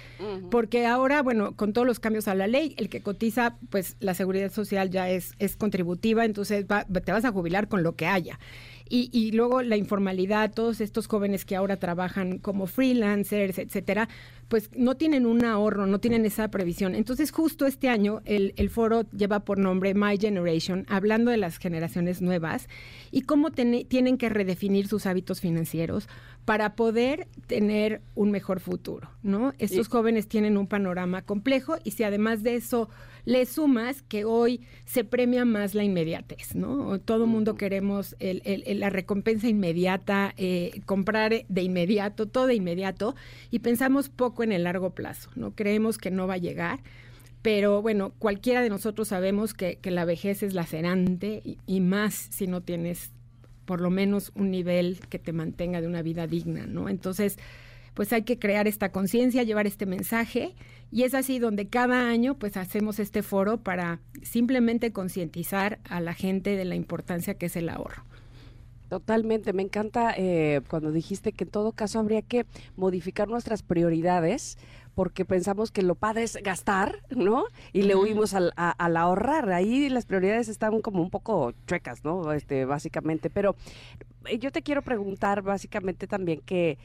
porque 0.50 0.86
ahora, 0.88 1.22
bueno, 1.22 1.56
con 1.56 1.74
todos 1.74 1.86
los 1.86 2.00
cambios 2.00 2.28
a 2.28 2.34
la 2.36 2.48
ley, 2.48 2.74
el 2.78 2.90
que 2.90 3.02
cotiza 3.02 3.58
pues 3.70 3.98
la 4.00 4.16
seguridad 4.16 4.52
social 4.52 4.90
ya 4.96 5.10
es, 5.10 5.34
es 5.40 5.58
contributiva, 5.58 6.24
entonces 6.24 6.66
te 6.66 7.12
vas 7.12 7.26
a 7.26 7.32
jubilar 7.32 7.68
con 7.68 7.84
lo 7.84 7.96
que 7.96 8.08
haya. 8.08 8.40
Y, 8.88 9.10
y, 9.12 9.32
luego 9.32 9.62
la 9.64 9.78
informalidad, 9.78 10.54
todos 10.54 10.80
estos 10.80 11.08
jóvenes 11.08 11.44
que 11.44 11.56
ahora 11.56 11.78
trabajan 11.78 12.38
como 12.38 12.68
freelancers, 12.68 13.58
etcétera, 13.58 14.08
pues 14.48 14.70
no 14.76 14.96
tienen 14.96 15.26
un 15.26 15.44
ahorro, 15.44 15.88
no 15.88 16.00
tienen 16.00 16.26
esa 16.26 16.50
previsión. 16.50 16.96
Entonces, 16.96 17.32
justo 17.32 17.66
este 17.66 17.90
año 17.90 18.22
el, 18.26 18.54
el 18.58 18.70
foro 18.70 19.10
lleva 19.12 19.42
por 19.42 19.58
nombre 19.58 19.94
My 19.94 20.18
Generation, 20.18 20.86
hablando 20.88 21.32
de 21.32 21.38
las 21.38 21.58
generaciones 21.58 22.22
nuevas 22.22 22.68
y 23.12 23.22
cómo 23.22 23.52
tienen 23.52 24.18
que 24.18 24.30
redefinir 24.30 24.88
sus 24.88 25.06
hábitos 25.06 25.42
financieros 25.42 26.08
para 26.46 26.76
poder 26.76 27.28
tener 27.48 28.02
un 28.14 28.30
mejor 28.30 28.60
futuro, 28.60 29.10
¿no? 29.24 29.54
Estos 29.58 29.88
jóvenes 29.88 30.28
tienen 30.28 30.58
un 30.58 30.68
panorama 30.68 31.24
complejo 31.24 31.78
y 31.84 31.92
si 31.92 32.04
además 32.04 32.44
de 32.44 32.56
eso 32.56 32.88
le 33.26 33.48
sumas 33.48 34.04
que 34.04 34.26
hoy 34.26 34.62
se 34.86 35.04
premia 35.04 35.46
más 35.46 35.74
la 35.74 35.84
inmediatez, 35.84 36.54
¿no? 36.54 37.00
Todo 37.00 37.26
mundo 37.26 37.56
queremos 37.56 38.16
la 38.20 38.90
recompensa 38.92 39.48
inmediata, 39.48 40.36
eh, 40.38 40.82
comprar 40.86 41.46
de 41.48 41.62
inmediato, 41.64 42.28
todo 42.28 42.46
de 42.46 42.54
inmediato, 42.54 43.16
y 43.50 43.60
pensamos 43.60 44.10
poco 44.10 44.35
en 44.44 44.52
el 44.52 44.64
largo 44.64 44.92
plazo, 44.92 45.30
¿no? 45.36 45.52
Creemos 45.56 45.98
que 45.98 46.12
no 46.12 46.28
va 46.28 46.36
a 46.36 46.38
llegar. 46.38 46.80
Pero 47.42 47.82
bueno, 47.82 48.12
cualquiera 48.18 48.62
de 48.62 48.70
nosotros 48.70 49.10
sabemos 49.10 49.54
que, 49.54 49.80
la 49.84 50.06
vejez 50.06 50.42
es 50.42 50.54
lacerante 50.54 51.42
y, 51.44 51.60
y 51.68 51.80
más 51.80 52.14
si 52.14 52.48
no 52.48 52.62
tienes 52.62 53.12
por 53.66 53.82
lo 53.82 53.90
menos 53.90 54.32
un 54.36 54.52
nivel 54.52 55.00
que 55.10 55.20
te 55.20 55.34
mantenga 55.34 55.82
de 55.82 55.88
una 55.88 56.02
vida 56.02 56.28
digna, 56.28 56.66
¿no? 56.66 56.90
Entonces, 56.90 57.38
pues 57.96 58.14
hay 58.14 58.24
que 58.24 58.38
crear 58.38 58.68
esta 58.68 58.92
conciencia, 58.92 59.44
llevar 59.44 59.68
este 59.68 59.86
mensaje 59.86 60.54
y 60.92 61.04
es 61.04 61.14
así 61.14 61.40
donde 61.40 61.68
cada 61.68 62.10
año 62.10 62.36
pues 62.36 62.58
hacemos 62.58 63.00
este 63.00 63.24
foro 63.24 63.58
para 63.58 64.00
simplemente 64.22 64.92
concientizar 64.92 65.80
a 65.86 66.00
la 66.00 66.14
gente 66.14 66.56
de 66.56 66.66
la 66.66 66.76
importancia 66.76 67.36
que 67.36 67.48
es 67.48 67.56
el 67.56 67.70
ahorro. 67.70 68.04
Totalmente, 68.96 69.52
me 69.52 69.62
encanta 69.62 70.14
eh, 70.16 70.62
cuando 70.70 70.94
dijiste 70.94 71.34
que 71.34 71.44
en 71.44 71.50
todo 71.50 71.74
caso 71.74 72.00
habría 72.00 72.22
que 72.22 72.46
modificar 72.78 73.28
nuestras 73.28 73.62
prioridades 73.62 74.58
porque 74.94 75.26
pensamos 75.26 75.70
que 75.70 75.82
lo 75.82 75.96
padre 75.96 76.24
es 76.24 76.38
gastar, 76.42 77.02
¿no? 77.10 77.44
Y 77.74 77.82
le 77.82 77.98
huimos 77.98 78.34
al, 78.34 78.54
al, 78.56 78.96
ahorrar. 78.96 79.52
Ahí 79.52 79.90
las 79.90 80.06
prioridades 80.06 80.48
están 80.48 80.80
como 80.80 81.02
un 81.02 81.10
poco 81.10 81.52
chuecas, 81.68 82.06
¿no? 82.06 82.32
Este, 82.32 82.64
básicamente. 82.64 83.30
Pero 83.30 83.58
eh, 84.28 84.40
yo 84.40 84.54
te 84.54 84.62
quiero 84.62 84.82
preguntar 84.82 85.42
básicamente 85.42 86.08
también 86.08 86.40
que 86.40 86.78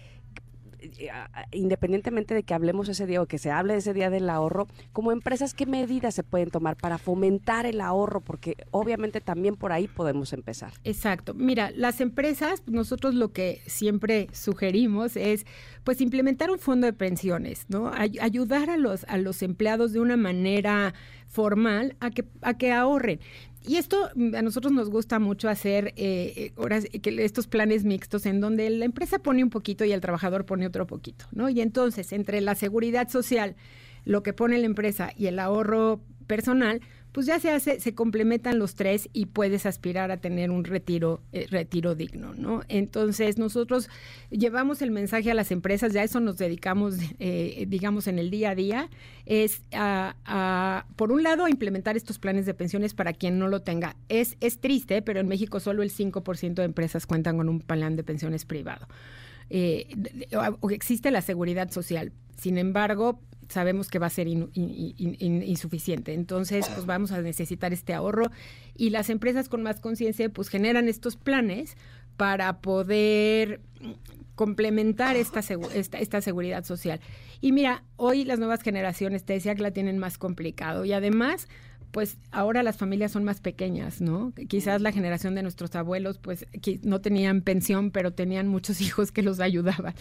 independientemente 1.53 2.35
de 2.35 2.43
que 2.43 2.55
hablemos 2.55 2.89
ese 2.89 3.07
día 3.07 3.23
o 3.23 3.27
que 3.27 3.39
se 3.39 3.51
hable 3.51 3.77
ese 3.77 3.95
día 3.95 4.11
del 4.11 4.29
ahorro, 4.31 4.67
como 4.93 5.13
empresas, 5.13 5.55
¿qué 5.55 5.67
medidas 5.67 6.15
se 6.15 6.23
pueden 6.23 6.51
tomar 6.51 6.77
para 6.77 6.99
fomentar 6.99 7.67
el 7.67 7.81
ahorro? 7.81 8.21
Porque 8.21 8.57
obviamente 8.71 9.21
también 9.21 9.57
por 9.57 9.73
ahí 9.73 9.89
podemos 9.89 10.33
empezar. 10.33 10.73
Exacto. 10.85 11.35
Mira, 11.35 11.71
las 11.75 12.01
empresas, 12.01 12.63
nosotros 12.67 13.15
lo 13.15 13.33
que 13.33 13.61
siempre 13.67 14.29
sugerimos 14.33 15.17
es 15.17 15.47
pues 15.85 16.01
implementar 16.01 16.51
un 16.51 16.59
fondo 16.59 16.87
de 16.87 16.93
pensiones, 16.93 17.67
¿no? 17.69 17.91
ayudar 17.95 18.71
a 18.71 18.77
los, 18.77 19.05
a 19.05 19.17
los 19.19 19.43
empleados 19.43 19.93
de 19.93 20.01
una 20.01 20.17
manera 20.17 20.95
formal 21.27 21.97
a 22.01 22.11
que, 22.11 22.25
a 22.43 22.55
que 22.55 22.73
ahorren 22.73 23.21
y 23.67 23.77
esto 23.77 24.11
mm, 24.15 24.35
a 24.35 24.43
nosotros 24.43 24.73
nos 24.73 24.91
gusta 24.91 25.19
mucho 25.19 25.49
hacer 25.49 25.93
eh, 25.97 26.53
eh 26.63 27.01
que 27.01 27.25
estos 27.25 27.47
planes 27.47 27.85
mixtos 27.85 28.27
en 28.27 28.41
donde 28.41 28.69
la 28.71 28.85
empresa 28.85 29.19
pone 29.19 29.43
un 29.43 29.51
poquito 29.51 29.85
y 29.85 29.93
el 29.93 30.01
trabajador 30.01 30.47
pone 30.47 30.67
otro 30.67 30.87
poquito, 30.87 31.27
¿no? 31.33 31.49
Y 31.49 31.61
entonces, 31.61 32.13
entre 32.13 32.41
la 32.41 32.55
seguridad 32.55 33.09
social, 33.09 33.57
lo 34.05 34.23
que 34.23 34.33
pone 34.33 34.59
la 34.59 34.67
empresa 34.67 35.13
y 35.17 35.27
el 35.27 35.39
ahorro 35.39 36.01
personal, 36.27 36.81
pues 37.13 37.27
ya 37.27 37.41
se 37.41 37.51
hace, 37.51 37.81
se 37.81 37.95
complementan 37.95 38.59
los 38.59 38.75
tres 38.75 39.09
y 39.13 39.27
puedes 39.27 39.67
aspirar 39.67 40.11
a 40.11 40.19
tener 40.19 40.51
un 40.51 40.65
retiro, 40.65 41.21
eh, 41.33 41.47
retiro 41.51 41.95
digno, 41.95 42.35
¿no? 42.35 42.63
Entonces 42.69 43.39
nosotros 43.39 43.89
llevamos 44.31 44.83
el 44.83 44.91
mensaje 44.91 45.31
a 45.31 45.35
las 45.35 45.51
empresas, 45.51 45.93
ya 45.93 46.03
eso 46.03 46.21
nos 46.21 46.37
dedicamos, 46.37 46.97
eh, 47.19 47.67
digamos, 47.69 48.07
en 48.07 48.19
el 48.19 48.31
día 48.31 48.51
a 48.51 48.55
día, 48.55 48.91
es 49.27 49.63
a, 49.73 50.87
por 50.97 51.13
un 51.13 51.23
lado, 51.23 51.45
a 51.45 51.51
implementar 51.51 51.97
estos 51.97 52.19
planes 52.19 52.47
de 52.47 52.55
pensiones 52.55 52.95
para 52.95 53.13
quien 53.13 53.39
no 53.39 53.49
lo 53.49 53.63
tenga. 53.63 53.97
Es, 54.09 54.37
es 54.41 54.59
triste, 54.59 55.03
pero 55.03 55.21
en 55.21 55.29
México 55.29 55.61
solo 55.61 55.83
el 55.83 55.91
5% 55.91 56.55
de 56.55 56.65
empresas 56.65 57.07
cuentan 57.07 57.37
con 57.37 57.49
un 57.49 57.61
plan 57.61 57.97
de 57.97 58.05
pensiones 58.05 58.45
privado. 58.45 58.87
Eh, 59.51 59.89
existe 60.71 61.11
la 61.11 61.23
seguridad 61.23 61.71
social. 61.71 62.13
Sin 62.37 62.57
embargo, 62.57 63.21
sabemos 63.51 63.89
que 63.89 63.99
va 63.99 64.07
a 64.07 64.11
ser 64.11 64.29
insuficiente. 64.29 66.15
Entonces, 66.15 66.69
pues 66.69 66.87
vamos 66.87 67.13
a 67.13 67.21
necesitar 67.21 67.73
este 67.73 67.93
ahorro 67.95 68.31
y 68.77 68.91
las 68.91 69.11
empresas 69.11 69.49
con 69.49 69.63
más 69.63 69.81
conciencia 69.81 70.29
pues 70.29 70.49
generan 70.49 70.89
estos 70.89 71.17
planes 71.17 71.77
para 72.17 72.61
poder 72.61 73.61
complementar 74.35 75.17
esta, 75.17 75.41
esta, 75.75 75.99
esta, 75.99 76.21
seguridad 76.21 76.65
social. 76.65 77.01
Y 77.41 77.53
mira, 77.53 77.85
hoy 77.97 78.25
las 78.25 78.39
nuevas 78.39 78.63
generaciones, 78.63 79.25
te 79.25 79.35
decía 79.35 79.55
que 79.55 79.63
la 79.63 79.71
tienen 79.71 79.99
más 79.99 80.17
complicado 80.19 80.85
y 80.85 80.93
además 80.93 81.49
pues 81.91 82.19
ahora 82.31 82.63
las 82.63 82.77
familias 82.77 83.13
son 83.13 83.25
más 83.25 83.41
pequeñas, 83.41 84.01
¿no? 84.01 84.33
Quizás 84.49 84.81
la 84.81 84.93
generación 84.93 85.35
de 85.35 85.43
nuestros 85.43 85.75
abuelos, 85.75 86.19
pues 86.19 86.47
no 86.83 87.01
tenían 87.01 87.43
pensión, 87.43 87.91
pero 87.91 88.13
tenían 88.13 88.49
muchos 88.49 88.81
hijos 88.81 89.13
que 89.13 89.23
los 89.23 89.41
ayudaban. 89.41 89.95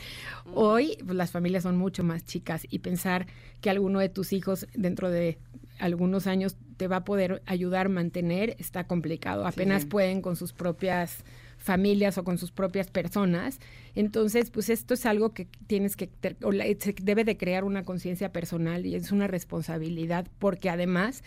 Hoy 0.54 0.98
pues, 1.04 1.16
las 1.16 1.32
familias 1.32 1.64
son 1.64 1.78
mucho 1.78 2.04
más 2.04 2.26
chicas 2.26 2.66
y 2.70 2.80
pensar 2.80 3.28
que 3.62 3.70
alguno 3.70 4.00
de 4.00 4.10
tus 4.10 4.34
hijos 4.34 4.68
dentro 4.74 5.10
de 5.10 5.38
algunos 5.80 6.28
años 6.28 6.58
te 6.78 6.88
va 6.88 6.98
a 6.98 7.06
poder 7.06 7.42
ayudar 7.46 7.88
a 7.88 7.90
mantener 7.90 8.56
está 8.60 8.86
complicado. 8.86 9.48
Apenas 9.48 9.86
pueden 9.86 10.22
con 10.22 10.36
sus 10.36 10.54
propias 10.54 11.24
familias 11.58 12.18
o 12.18 12.24
con 12.24 12.38
sus 12.38 12.52
propias 12.52 12.88
personas. 12.90 13.60
Entonces, 13.96 14.50
pues 14.50 14.70
esto 14.70 14.94
es 14.94 15.06
algo 15.06 15.34
que 15.34 15.48
tienes 15.68 15.96
que, 15.96 16.10
o 16.44 16.52
se 16.52 16.96
debe 17.02 17.24
de 17.24 17.38
crear 17.38 17.64
una 17.64 17.84
conciencia 17.84 18.32
personal 18.32 18.86
y 18.86 18.96
es 18.96 19.12
una 19.12 19.28
responsabilidad 19.28 20.28
porque 20.40 20.70
además 20.70 21.24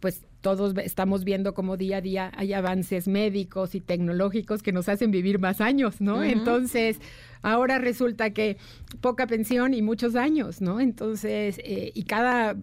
pues 0.00 0.22
todos 0.40 0.74
estamos 0.84 1.24
viendo 1.24 1.54
como 1.54 1.78
día 1.78 1.96
a 1.96 2.00
día 2.02 2.30
hay 2.36 2.52
avances 2.52 3.08
médicos 3.08 3.74
y 3.74 3.80
tecnológicos 3.80 4.62
que 4.62 4.72
nos 4.72 4.90
hacen 4.90 5.10
vivir 5.10 5.38
más 5.38 5.62
años, 5.62 6.02
¿no? 6.02 6.22
Entonces, 6.22 7.00
ahora 7.40 7.78
resulta 7.78 8.30
que 8.30 8.58
poca 9.00 9.26
pensión 9.26 9.72
y 9.72 9.80
muchos 9.80 10.16
años, 10.16 10.60
¿no? 10.60 10.80
Entonces, 10.80 11.58
eh, 11.64 11.92
y 11.94 12.02
cada 12.04 12.56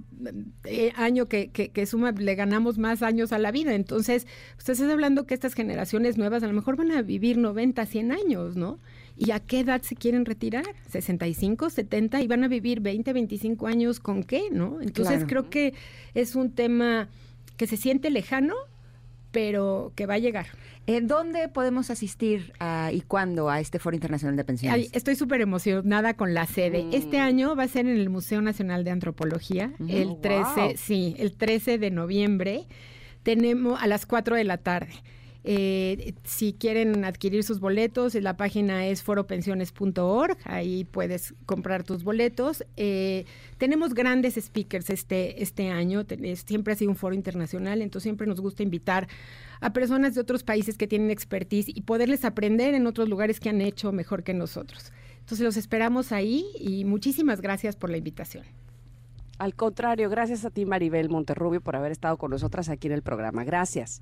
eh, 0.65 0.93
año 0.95 1.25
que, 1.25 1.49
que, 1.49 1.85
suma 1.87 2.11
le 2.11 2.35
ganamos 2.35 2.77
más 2.77 3.01
años 3.01 3.31
a 3.31 3.39
la 3.39 3.51
vida. 3.51 3.73
Entonces, 3.73 4.27
usted 4.59 4.73
está 4.73 4.91
hablando 4.91 5.25
que 5.25 5.33
estas 5.33 5.55
generaciones 5.55 6.19
nuevas 6.19 6.43
a 6.43 6.47
lo 6.47 6.53
mejor 6.53 6.75
van 6.75 6.91
a 6.91 7.01
vivir 7.01 7.39
90, 7.39 7.83
100 7.83 8.11
años, 8.11 8.55
¿no? 8.55 8.79
¿Y 9.17 9.31
a 9.31 9.39
qué 9.39 9.59
edad 9.59 9.81
se 9.81 9.95
quieren 9.95 10.25
retirar? 10.25 10.65
¿65, 10.91 11.69
70? 11.69 12.21
¿Y 12.21 12.27
van 12.27 12.43
a 12.43 12.47
vivir 12.47 12.79
20, 12.79 13.13
25 13.13 13.67
años 13.67 13.99
con 13.99 14.23
qué, 14.23 14.49
no? 14.51 14.81
Entonces, 14.81 15.25
creo 15.27 15.49
que 15.49 15.73
es 16.13 16.35
un 16.35 16.51
tema 16.51 17.09
que 17.57 17.67
se 17.67 17.77
siente 17.77 18.09
lejano, 18.09 18.55
pero 19.31 19.93
que 19.95 20.05
va 20.05 20.15
a 20.15 20.17
llegar. 20.17 20.47
¿En 20.87 21.07
dónde 21.07 21.47
podemos 21.47 21.89
asistir 21.89 22.53
y 22.91 23.01
cuándo 23.01 23.49
a 23.49 23.59
este 23.59 23.79
Foro 23.79 23.95
Internacional 23.95 24.35
de 24.35 24.43
Pensiones? 24.43 24.89
estoy 24.93 25.15
súper 25.15 25.41
emocionada 25.41 26.15
con 26.15 26.33
la 26.33 26.47
sede. 26.47 26.83
Mm. 26.83 26.93
Este 26.93 27.19
año 27.19 27.55
va 27.55 27.63
a 27.63 27.67
ser 27.67 27.85
en 27.85 27.97
el 27.97 28.09
Museo 28.09 28.41
Nacional 28.41 28.83
de 28.83 28.91
Antropología, 28.91 29.71
mm. 29.77 29.89
el 29.89 30.19
13, 30.21 30.77
sí, 30.77 31.15
el 31.19 31.33
13 31.33 31.77
de 31.77 31.91
noviembre. 31.91 32.65
Tenemos 33.23 33.81
a 33.81 33.85
las 33.85 34.07
4 34.07 34.35
de 34.35 34.43
la 34.43 34.57
tarde. 34.57 34.93
Eh, 35.43 36.13
si 36.23 36.53
quieren 36.53 37.03
adquirir 37.03 37.43
sus 37.43 37.59
boletos, 37.59 38.13
la 38.15 38.37
página 38.37 38.85
es 38.85 39.01
foropensiones.org, 39.01 40.37
ahí 40.43 40.85
puedes 40.85 41.33
comprar 41.45 41.83
tus 41.83 42.03
boletos. 42.03 42.63
Eh, 42.77 43.25
tenemos 43.57 43.93
grandes 43.93 44.35
speakers 44.35 44.89
este, 44.89 45.41
este 45.41 45.69
año, 45.69 46.05
siempre 46.45 46.73
ha 46.73 46.75
sido 46.75 46.91
un 46.91 46.97
foro 46.97 47.15
internacional, 47.15 47.81
entonces 47.81 48.03
siempre 48.03 48.27
nos 48.27 48.39
gusta 48.39 48.63
invitar 48.63 49.07
a 49.61 49.73
personas 49.73 50.15
de 50.15 50.21
otros 50.21 50.43
países 50.43 50.77
que 50.77 50.87
tienen 50.87 51.11
expertise 51.11 51.69
y 51.69 51.81
poderles 51.81 52.25
aprender 52.25 52.73
en 52.73 52.87
otros 52.87 53.09
lugares 53.09 53.39
que 53.39 53.49
han 53.49 53.61
hecho 53.61 53.91
mejor 53.91 54.23
que 54.23 54.33
nosotros. 54.33 54.91
Entonces 55.19 55.45
los 55.45 55.57
esperamos 55.57 56.11
ahí 56.11 56.45
y 56.59 56.83
muchísimas 56.85 57.41
gracias 57.41 57.75
por 57.75 57.89
la 57.89 57.97
invitación. 57.97 58.43
Al 59.37 59.55
contrario, 59.55 60.09
gracias 60.09 60.45
a 60.45 60.51
ti 60.51 60.65
Maribel 60.65 61.09
Monterrubio 61.09 61.61
por 61.61 61.75
haber 61.75 61.91
estado 61.91 62.17
con 62.17 62.29
nosotras 62.29 62.69
aquí 62.69 62.87
en 62.87 62.93
el 62.93 63.01
programa. 63.01 63.43
Gracias. 63.43 64.01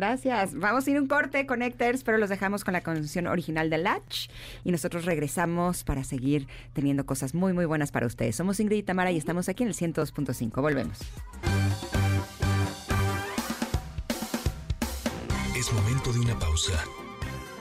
Gracias. 0.00 0.54
Vamos 0.54 0.86
a 0.86 0.90
ir 0.90 0.98
un 0.98 1.06
corte, 1.06 1.44
Connectors, 1.44 2.04
pero 2.04 2.16
los 2.16 2.30
dejamos 2.30 2.64
con 2.64 2.72
la 2.72 2.80
canción 2.80 3.26
original 3.26 3.68
de 3.68 3.76
Latch 3.76 4.30
y 4.64 4.72
nosotros 4.72 5.04
regresamos 5.04 5.84
para 5.84 6.04
seguir 6.04 6.48
teniendo 6.72 7.04
cosas 7.04 7.34
muy, 7.34 7.52
muy 7.52 7.66
buenas 7.66 7.92
para 7.92 8.06
ustedes. 8.06 8.34
Somos 8.34 8.60
Ingrid 8.60 8.78
y 8.78 8.82
Tamara 8.82 9.12
y 9.12 9.18
estamos 9.18 9.50
aquí 9.50 9.62
en 9.62 9.68
el 9.68 9.74
102.5. 9.74 10.62
Volvemos. 10.62 11.00
Es 15.54 15.70
momento 15.70 16.14
de 16.14 16.20
una 16.20 16.38
pausa. 16.38 16.82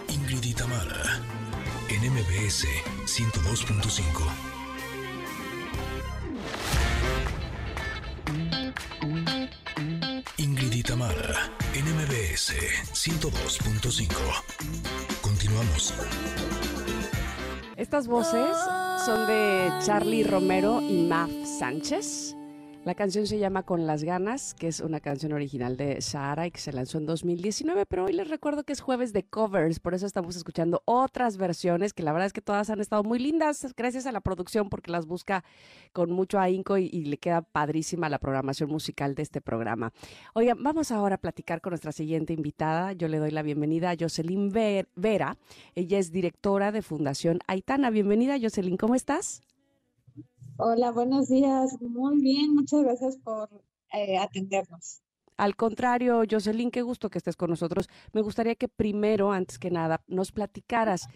Ingrid 0.08 0.45
y 0.45 0.54
Tamara 0.54 1.19
en 1.89 2.10
MBS 2.10 2.65
102.5. 3.04 4.49
Tamara, 10.89 11.52
NMBS 11.89 12.54
102.5. 12.93 14.10
Continuamos. 15.21 15.93
Estas 17.78 18.06
voces 18.06 18.56
son 19.04 19.25
de 19.25 19.71
Charlie 19.84 20.23
Romero 20.23 20.82
y 20.82 21.08
Maf 21.08 21.32
Sánchez. 21.58 22.36
La 22.86 22.96
canción 22.96 23.28
se 23.28 23.38
llama 23.38 23.63
Con 23.63 23.86
las 23.86 24.06
ganas, 24.06 24.54
que 24.54 24.70
es 24.70 24.80
una 24.80 25.02
canción 25.02 25.34
original 25.34 25.76
de 25.76 26.00
Sahara 26.00 26.48
y 26.48 26.52
que 26.52 26.62
se 26.62 26.72
lanzó 26.72 26.98
en 26.98 27.06
2019, 27.06 27.86
pero 27.86 28.06
hoy 28.06 28.13
les 28.13 28.30
recuerdo 28.30 28.63
que 28.63 28.72
es 28.72 28.80
jueves 28.80 29.12
de 29.12 29.24
covers, 29.24 29.82
por 29.82 29.94
eso 29.94 30.06
estamos 30.06 30.38
escuchando 30.38 30.82
otras 30.86 31.36
versiones 31.36 31.92
que 31.92 32.04
la 32.04 32.13
verdad 32.13 32.28
es 32.28 32.34
que 32.34 32.42
todas 32.42 32.70
han 32.70 32.80
estado 32.80 33.04
muy 33.04 33.20
lindas, 33.20 33.74
gracias 33.76 34.06
a 34.06 34.13
la 34.13 34.22
producción 34.22 34.70
porque 34.70 34.92
las 34.92 35.06
busca 35.06 35.44
con 35.92 36.10
mucho 36.12 36.39
ahínco 36.39 36.78
y, 36.78 36.86
y 36.86 37.04
le 37.04 37.18
queda 37.18 37.42
padrísima 37.42 38.08
la 38.08 38.18
programación 38.18 38.70
musical 38.70 39.13
de 39.13 39.24
este 39.24 39.42
programa. 39.42 39.92
Oigan, 40.34 40.63
vamos 40.63 40.92
ahora 40.92 41.15
a 41.15 41.20
platicar 41.20 41.60
con 41.60 41.72
nuestra 41.72 41.92
siguiente 41.92 42.32
invitada. 42.32 42.94
Yo 42.94 43.10
le 43.10 43.18
doy 43.18 43.32
la 43.32 43.42
bienvenida 43.42 43.92
a 43.92 43.96
Jocelyn 44.00 44.54
Vera. 44.96 45.38
Ella 45.76 46.00
es 46.00 46.13
directora 46.13 46.72
de 46.72 46.82
Fundación 46.82 47.39
Aitana. 47.46 47.89
Bienvenida, 47.89 48.38
Jocelyn, 48.42 48.78
¿cómo 48.78 48.96
estás? 48.96 49.42
Hola, 50.62 50.91
buenos 50.91 51.30
días. 51.30 51.78
Muy 51.80 52.19
bien, 52.19 52.54
muchas 52.54 52.84
gracias 52.84 53.17
por 53.24 53.50
eh, 53.93 54.17
atendernos. 54.17 55.02
Al 55.38 55.56
contrario, 55.56 56.22
Jocelyn, 56.30 56.69
qué 56.69 56.82
gusto 56.82 57.10
que 57.10 57.17
estés 57.17 57.38
con 57.38 57.50
nosotros. 57.50 57.88
Me 58.12 58.19
gustaría 58.19 58.56
que 58.56 58.67
primero, 58.67 59.32
antes 59.32 59.58
que 59.58 59.72
nada, 59.72 60.04
nos 60.08 60.34
platicaras 60.34 61.08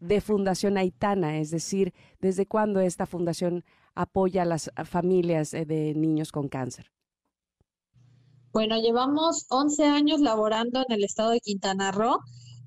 de 0.00 0.20
Fundación 0.20 0.78
Aitana, 0.78 1.38
es 1.38 1.52
decir, 1.52 1.94
desde 2.20 2.46
cuándo 2.46 2.80
esta 2.80 3.06
fundación 3.06 3.64
apoya 3.94 4.42
a 4.42 4.46
las 4.46 4.68
familias 4.84 5.54
eh, 5.54 5.64
de 5.64 5.94
niños 5.94 6.32
con 6.32 6.48
cáncer. 6.48 6.90
Bueno, 8.52 8.76
llevamos 8.80 9.46
11 9.50 9.84
años 9.84 10.20
laborando 10.20 10.84
en 10.88 10.92
el 10.92 11.04
estado 11.04 11.30
de 11.30 11.38
Quintana 11.38 11.92
Roo 11.92 12.18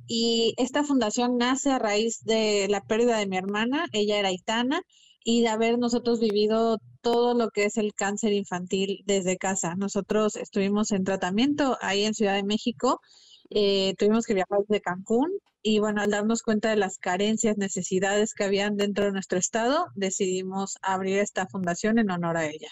y 0.08 0.54
esta 0.56 0.86
fundación 0.86 1.38
nace 1.38 1.72
a 1.72 1.80
raíz 1.80 2.24
de 2.24 2.68
la 2.70 2.80
pérdida 2.80 3.18
de 3.18 3.28
mi 3.28 3.36
hermana, 3.36 3.88
ella 3.92 4.18
era 4.18 4.30
Aitana, 4.30 4.82
y 5.28 5.42
de 5.42 5.48
haber 5.48 5.80
nosotros 5.80 6.20
vivido 6.20 6.78
todo 7.02 7.34
lo 7.34 7.50
que 7.50 7.66
es 7.66 7.78
el 7.78 7.96
cáncer 7.96 8.32
infantil 8.32 9.02
desde 9.06 9.38
casa. 9.38 9.74
Nosotros 9.76 10.36
estuvimos 10.36 10.92
en 10.92 11.04
tratamiento 11.04 11.78
ahí 11.82 12.04
en 12.04 12.14
Ciudad 12.14 12.36
de 12.36 12.44
México, 12.44 13.02
eh, 13.50 13.96
tuvimos 13.98 14.26
que 14.26 14.36
viajar 14.36 14.60
desde 14.68 14.82
Cancún 14.82 15.32
y 15.64 15.80
bueno, 15.80 16.02
al 16.02 16.12
darnos 16.12 16.44
cuenta 16.44 16.70
de 16.70 16.76
las 16.76 17.00
carencias, 17.00 17.58
necesidades 17.58 18.36
que 18.36 18.44
habían 18.44 18.78
dentro 18.78 19.06
de 19.06 19.12
nuestro 19.12 19.40
estado, 19.40 19.88
decidimos 19.96 20.78
abrir 20.84 21.18
esta 21.18 21.48
fundación 21.48 21.98
en 21.98 22.12
honor 22.12 22.38
a 22.38 22.46
ella. 22.46 22.70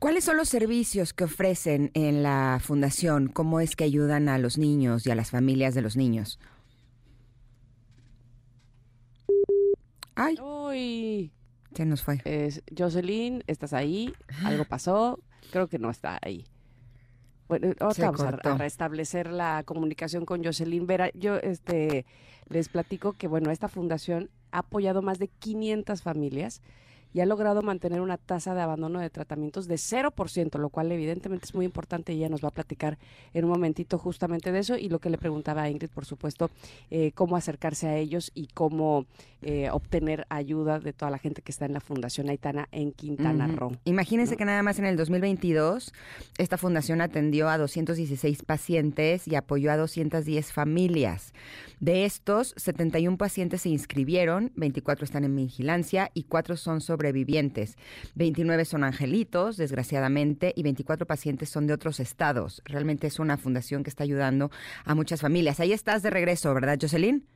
¿Cuáles 0.00 0.24
son 0.24 0.36
los 0.36 0.48
servicios 0.48 1.12
que 1.12 1.24
ofrecen 1.24 1.92
en 1.94 2.24
la 2.24 2.58
fundación? 2.60 3.28
¿Cómo 3.28 3.60
es 3.60 3.76
que 3.76 3.84
ayudan 3.84 4.28
a 4.28 4.38
los 4.38 4.58
niños 4.58 5.06
y 5.06 5.12
a 5.12 5.14
las 5.14 5.30
familias 5.30 5.74
de 5.74 5.82
los 5.82 5.96
niños? 5.96 6.40
Ay. 10.14 10.36
Uy. 10.40 11.32
Se 11.74 11.84
nos 11.84 12.02
fue. 12.02 12.20
Jocelyn, 12.76 13.42
¿estás 13.46 13.72
ahí? 13.72 14.14
¿Algo 14.44 14.64
pasó? 14.64 15.18
Creo 15.50 15.68
que 15.68 15.78
no 15.78 15.90
está 15.90 16.18
ahí. 16.22 16.46
Bueno, 17.48 17.74
vamos 17.78 18.20
a, 18.20 18.30
restablecer 18.56 19.30
la 19.30 19.62
comunicación 19.64 20.24
con 20.24 20.42
Jocelyn 20.42 20.86
Vera. 20.86 21.10
Yo 21.14 21.36
este, 21.36 22.06
les 22.48 22.68
platico 22.68 23.12
que, 23.12 23.28
bueno, 23.28 23.50
esta 23.50 23.68
fundación 23.68 24.30
ha 24.50 24.60
apoyado 24.60 25.02
más 25.02 25.18
de 25.18 25.28
500 25.28 26.02
familias 26.02 26.62
y 27.14 27.20
ha 27.20 27.26
logrado 27.26 27.62
mantener 27.62 28.00
una 28.00 28.18
tasa 28.18 28.54
de 28.54 28.60
abandono 28.60 28.98
de 28.98 29.08
tratamientos 29.08 29.68
de 29.68 29.76
0%, 29.76 30.58
lo 30.58 30.68
cual 30.68 30.92
evidentemente 30.92 31.46
es 31.46 31.54
muy 31.54 31.64
importante 31.64 32.12
y 32.12 32.16
ella 32.16 32.28
nos 32.28 32.44
va 32.44 32.48
a 32.48 32.50
platicar 32.50 32.98
en 33.32 33.44
un 33.44 33.50
momentito 33.52 33.98
justamente 33.98 34.52
de 34.52 34.58
eso 34.58 34.76
y 34.76 34.88
lo 34.88 34.98
que 34.98 35.10
le 35.10 35.16
preguntaba 35.16 35.62
a 35.62 35.70
Ingrid, 35.70 35.90
por 35.90 36.04
supuesto, 36.04 36.50
eh, 36.90 37.12
cómo 37.14 37.36
acercarse 37.36 37.86
a 37.86 37.96
ellos 37.96 38.32
y 38.34 38.48
cómo 38.48 39.06
eh, 39.42 39.70
obtener 39.70 40.26
ayuda 40.28 40.80
de 40.80 40.92
toda 40.92 41.10
la 41.10 41.18
gente 41.18 41.40
que 41.42 41.52
está 41.52 41.66
en 41.66 41.72
la 41.72 41.80
Fundación 41.80 42.28
Aitana 42.30 42.68
en 42.72 42.92
Quintana 42.92 43.46
Roo. 43.46 43.76
Imagínense 43.84 44.36
que 44.36 44.44
nada 44.44 44.62
más 44.62 44.78
en 44.78 44.86
el 44.86 44.96
2022 44.96 45.92
esta 46.38 46.58
fundación 46.58 47.00
atendió 47.00 47.48
a 47.48 47.58
216 47.58 48.42
pacientes 48.42 49.28
y 49.28 49.36
apoyó 49.36 49.70
a 49.70 49.76
210 49.76 50.52
familias. 50.52 51.32
De 51.80 52.06
estos, 52.06 52.54
71 52.56 53.18
pacientes 53.18 53.62
se 53.62 53.68
inscribieron, 53.68 54.50
24 54.56 55.04
están 55.04 55.24
en 55.24 55.36
vigilancia 55.36 56.10
y 56.14 56.24
4 56.24 56.56
son 56.56 56.80
sobrevivientes. 57.04 57.76
29 58.14 58.64
son 58.64 58.84
angelitos, 58.84 59.56
desgraciadamente, 59.56 60.52
y 60.56 60.62
24 60.62 61.06
pacientes 61.06 61.50
son 61.50 61.66
de 61.66 61.74
otros 61.74 62.00
estados. 62.00 62.62
Realmente 62.64 63.06
es 63.06 63.18
una 63.18 63.36
fundación 63.36 63.82
que 63.82 63.90
está 63.90 64.04
ayudando 64.04 64.50
a 64.84 64.94
muchas 64.94 65.20
familias. 65.20 65.60
Ahí 65.60 65.72
estás 65.72 66.02
de 66.02 66.10
regreso, 66.10 66.54
¿verdad, 66.54 66.78
Jocelyn? 66.80 67.26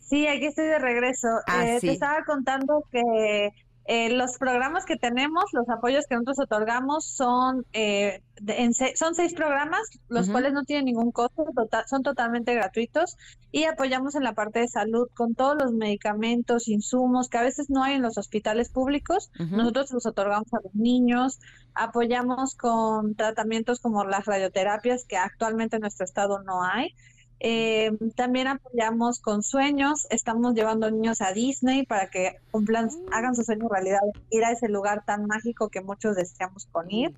Sí, 0.00 0.26
aquí 0.26 0.46
estoy 0.46 0.66
de 0.66 0.78
regreso. 0.78 1.28
Ah, 1.46 1.66
eh, 1.66 1.80
sí. 1.80 1.88
Te 1.88 1.92
estaba 1.94 2.24
contando 2.24 2.84
que 2.90 3.50
eh, 3.88 4.10
los 4.10 4.36
programas 4.38 4.84
que 4.84 4.96
tenemos, 4.96 5.44
los 5.52 5.68
apoyos 5.68 6.04
que 6.08 6.16
nosotros 6.16 6.40
otorgamos 6.40 7.06
son 7.06 7.64
eh, 7.72 8.22
de- 8.40 8.62
en 8.62 8.74
se- 8.74 8.96
son 8.96 9.14
seis 9.14 9.32
programas, 9.34 9.80
los 10.08 10.26
cuales 10.32 10.52
no 10.52 10.64
tienen 10.64 10.86
ningún 10.86 11.12
costo, 11.12 11.44
tota- 11.54 11.84
son 11.86 12.02
totalmente 12.02 12.52
gratuitos 12.54 13.16
y 13.52 13.64
apoyamos 13.64 14.14
en 14.14 14.24
la 14.24 14.32
parte 14.34 14.58
de 14.60 14.68
salud 14.68 15.08
con 15.14 15.34
todos 15.34 15.56
los 15.56 15.72
medicamentos, 15.72 16.68
insumos 16.68 17.28
que 17.28 17.38
a 17.38 17.42
veces 17.42 17.70
no 17.70 17.82
hay 17.82 17.94
en 17.94 18.02
los 18.02 18.18
hospitales 18.18 18.70
públicos. 18.70 19.30
Nosotros 19.56 19.92
los 19.92 20.06
otorgamos 20.06 20.52
a 20.52 20.58
los 20.62 20.74
niños, 20.74 21.38
apoyamos 21.74 22.54
con 22.56 23.14
tratamientos 23.14 23.80
como 23.80 24.04
las 24.04 24.24
radioterapias 24.26 25.04
que 25.06 25.16
actualmente 25.16 25.76
en 25.76 25.82
nuestro 25.82 26.04
estado 26.04 26.42
no 26.42 26.62
hay. 26.64 26.90
Eh, 27.38 27.92
también 28.14 28.46
apoyamos 28.48 29.20
con 29.20 29.42
sueños, 29.42 30.06
estamos 30.10 30.54
llevando 30.54 30.90
niños 30.90 31.20
a 31.20 31.32
Disney 31.32 31.84
para 31.84 32.08
que 32.08 32.36
cumplan, 32.50 32.88
hagan 33.12 33.34
su 33.34 33.42
sueño 33.44 33.68
realidad, 33.68 34.00
ir 34.30 34.44
a 34.44 34.52
ese 34.52 34.68
lugar 34.68 35.04
tan 35.04 35.26
mágico 35.26 35.68
que 35.68 35.82
muchos 35.82 36.16
deseamos 36.16 36.66
con 36.66 36.90
ir. 36.90 37.14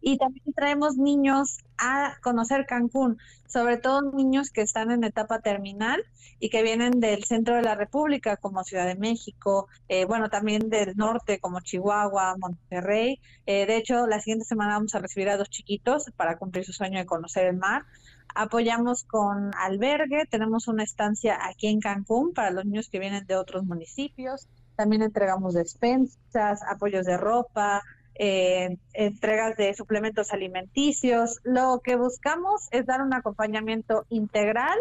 Y 0.00 0.18
también 0.18 0.52
traemos 0.54 0.96
niños 0.96 1.58
a 1.76 2.16
conocer 2.22 2.66
Cancún, 2.66 3.18
sobre 3.46 3.78
todo 3.78 4.02
niños 4.12 4.50
que 4.50 4.62
están 4.62 4.90
en 4.90 5.04
etapa 5.04 5.40
terminal 5.40 6.04
y 6.40 6.50
que 6.50 6.62
vienen 6.62 7.00
del 7.00 7.24
centro 7.24 7.56
de 7.56 7.62
la 7.62 7.74
República, 7.74 8.36
como 8.36 8.62
Ciudad 8.64 8.86
de 8.86 8.94
México, 8.94 9.68
eh, 9.88 10.04
bueno, 10.04 10.28
también 10.28 10.68
del 10.68 10.96
norte, 10.96 11.40
como 11.40 11.60
Chihuahua, 11.60 12.36
Monterrey. 12.38 13.20
Eh, 13.46 13.66
de 13.66 13.76
hecho, 13.76 14.06
la 14.06 14.20
siguiente 14.20 14.44
semana 14.44 14.74
vamos 14.74 14.94
a 14.94 15.00
recibir 15.00 15.28
a 15.28 15.36
dos 15.36 15.50
chiquitos 15.50 16.04
para 16.16 16.38
cumplir 16.38 16.64
su 16.64 16.72
sueño 16.72 16.98
de 16.98 17.06
conocer 17.06 17.46
el 17.46 17.56
mar. 17.56 17.84
Apoyamos 18.34 19.04
con 19.04 19.50
albergue, 19.56 20.26
tenemos 20.30 20.68
una 20.68 20.84
estancia 20.84 21.38
aquí 21.44 21.66
en 21.66 21.80
Cancún 21.80 22.32
para 22.34 22.50
los 22.50 22.64
niños 22.66 22.88
que 22.88 23.00
vienen 23.00 23.26
de 23.26 23.36
otros 23.36 23.64
municipios. 23.64 24.46
También 24.76 25.02
entregamos 25.02 25.54
despensas, 25.54 26.60
apoyos 26.68 27.04
de 27.04 27.16
ropa, 27.16 27.82
eh, 28.18 28.76
entregas 28.92 29.56
de 29.56 29.74
suplementos 29.74 30.32
alimenticios. 30.32 31.38
Lo 31.44 31.80
que 31.82 31.96
buscamos 31.96 32.68
es 32.70 32.86
dar 32.86 33.00
un 33.00 33.14
acompañamiento 33.14 34.04
integral 34.10 34.78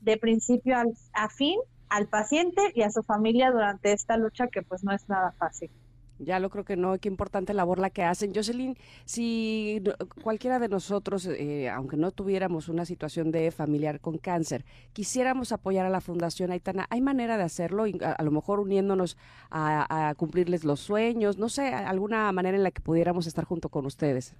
de 0.00 0.16
principio 0.16 0.76
a 1.12 1.28
fin 1.28 1.58
al 1.88 2.06
paciente 2.06 2.72
y 2.74 2.82
a 2.82 2.90
su 2.90 3.02
familia 3.02 3.50
durante 3.50 3.92
esta 3.92 4.16
lucha 4.16 4.48
que 4.48 4.62
pues 4.62 4.84
no 4.84 4.92
es 4.92 5.08
nada 5.08 5.32
fácil. 5.32 5.70
Ya 6.18 6.40
lo 6.40 6.50
creo 6.50 6.64
que 6.64 6.76
no, 6.76 6.98
qué 6.98 7.08
importante 7.08 7.54
labor 7.54 7.78
la 7.78 7.90
que 7.90 8.02
hacen. 8.02 8.32
Jocelyn, 8.34 8.76
si 9.04 9.82
cualquiera 10.22 10.58
de 10.58 10.68
nosotros, 10.68 11.26
eh, 11.26 11.68
aunque 11.70 11.96
no 11.96 12.10
tuviéramos 12.10 12.68
una 12.68 12.84
situación 12.84 13.30
de 13.30 13.50
familiar 13.50 14.00
con 14.00 14.18
cáncer, 14.18 14.64
quisiéramos 14.92 15.52
apoyar 15.52 15.86
a 15.86 15.90
la 15.90 16.00
Fundación 16.00 16.50
Aitana, 16.50 16.86
¿hay 16.90 17.00
manera 17.00 17.36
de 17.36 17.44
hacerlo? 17.44 17.84
A, 18.02 18.22
lo 18.22 18.30
mejor 18.30 18.60
uniéndonos 18.60 19.16
a 19.50 20.14
cumplirles 20.16 20.64
los 20.64 20.80
sueños, 20.80 21.38
no 21.38 21.48
sé, 21.48 21.72
alguna 21.72 22.30
manera 22.32 22.56
en 22.56 22.62
la 22.62 22.70
que 22.70 22.82
pudiéramos 22.82 23.26
estar 23.26 23.44
junto 23.44 23.68
con 23.68 23.86
ustedes. 23.86 24.34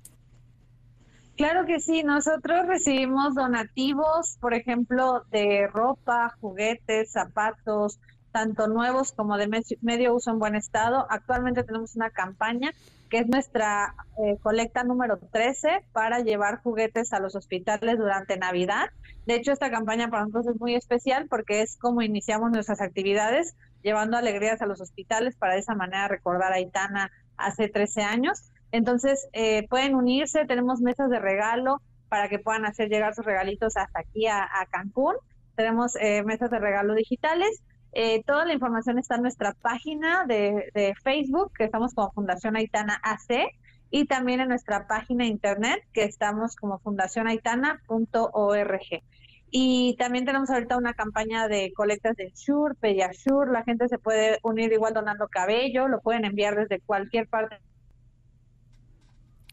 Claro 1.38 1.66
que 1.66 1.78
sí, 1.78 2.02
nosotros 2.02 2.66
recibimos 2.66 3.36
donativos, 3.36 4.36
por 4.40 4.54
ejemplo, 4.54 5.22
de 5.30 5.68
ropa, 5.72 6.34
juguetes, 6.40 7.12
zapatos, 7.12 8.00
tanto 8.32 8.68
nuevos 8.68 9.12
como 9.12 9.36
de 9.36 9.48
me- 9.48 9.62
medio 9.80 10.14
uso 10.14 10.30
en 10.30 10.38
buen 10.38 10.54
estado. 10.54 11.06
Actualmente 11.10 11.64
tenemos 11.64 11.96
una 11.96 12.10
campaña 12.10 12.72
que 13.10 13.18
es 13.18 13.26
nuestra 13.28 13.94
eh, 14.22 14.36
colecta 14.42 14.84
número 14.84 15.18
13 15.18 15.84
para 15.92 16.20
llevar 16.20 16.60
juguetes 16.62 17.12
a 17.12 17.20
los 17.20 17.34
hospitales 17.34 17.96
durante 17.98 18.36
Navidad. 18.36 18.90
De 19.26 19.34
hecho, 19.34 19.52
esta 19.52 19.70
campaña 19.70 20.08
para 20.08 20.24
nosotros 20.24 20.54
es 20.54 20.60
muy 20.60 20.74
especial 20.74 21.26
porque 21.28 21.62
es 21.62 21.76
como 21.78 22.02
iniciamos 22.02 22.50
nuestras 22.50 22.80
actividades, 22.82 23.54
llevando 23.82 24.16
alegrías 24.16 24.60
a 24.60 24.66
los 24.66 24.80
hospitales 24.80 25.36
para 25.36 25.54
de 25.54 25.60
esa 25.60 25.74
manera 25.74 26.08
recordar 26.08 26.52
a 26.52 26.60
Itana 26.60 27.10
hace 27.36 27.68
13 27.68 28.02
años. 28.02 28.50
Entonces, 28.72 29.28
eh, 29.32 29.66
pueden 29.68 29.94
unirse, 29.94 30.44
tenemos 30.44 30.80
mesas 30.80 31.08
de 31.08 31.18
regalo 31.18 31.80
para 32.10 32.28
que 32.28 32.38
puedan 32.38 32.66
hacer 32.66 32.88
llegar 32.90 33.14
sus 33.14 33.24
regalitos 33.24 33.76
hasta 33.78 34.00
aquí 34.00 34.26
a, 34.26 34.42
a 34.42 34.66
Cancún. 34.70 35.14
Tenemos 35.56 35.96
eh, 35.96 36.22
mesas 36.24 36.50
de 36.50 36.58
regalo 36.58 36.94
digitales. 36.94 37.62
Eh, 37.92 38.22
toda 38.24 38.44
la 38.44 38.52
información 38.52 38.98
está 38.98 39.16
en 39.16 39.22
nuestra 39.22 39.54
página 39.54 40.24
de, 40.26 40.70
de 40.74 40.94
Facebook, 41.02 41.52
que 41.56 41.64
estamos 41.64 41.94
como 41.94 42.12
Fundación 42.12 42.56
Aitana 42.56 43.00
AC, 43.02 43.48
y 43.90 44.04
también 44.06 44.40
en 44.40 44.48
nuestra 44.48 44.86
página 44.86 45.24
de 45.24 45.30
internet, 45.30 45.82
que 45.92 46.04
estamos 46.04 46.54
como 46.56 46.78
fundacionaitana.org. 46.80 49.02
Y 49.50 49.96
también 49.98 50.26
tenemos 50.26 50.50
ahorita 50.50 50.76
una 50.76 50.92
campaña 50.92 51.48
de 51.48 51.72
colectas 51.74 52.14
de 52.16 52.30
Shure, 52.36 52.74
Pediasure. 52.74 53.50
La 53.50 53.64
gente 53.64 53.88
se 53.88 53.98
puede 53.98 54.38
unir 54.42 54.70
igual 54.72 54.92
donando 54.92 55.26
cabello, 55.28 55.88
lo 55.88 56.00
pueden 56.02 56.26
enviar 56.26 56.54
desde 56.56 56.80
cualquier 56.80 57.28
parte 57.28 57.56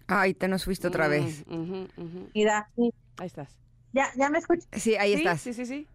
Ay, 0.08 0.34
te 0.36 0.48
nos 0.48 0.66
fuiste 0.66 0.88
otra 0.88 1.08
Mm, 1.08 1.12
vez. 1.12 1.44
vida. 2.34 2.70
Sí. 2.76 2.94
Ahí 3.18 3.26
estás. 3.26 3.58
Ya, 3.94 4.08
ya 4.18 4.30
me 4.30 4.38
escuchan. 4.38 4.68
Sí, 4.74 4.96
ahí 4.98 5.14
sí, 5.14 5.18
estás. 5.20 5.42
Sí, 5.42 5.54
sí, 5.54 5.66
sí. 5.66 5.88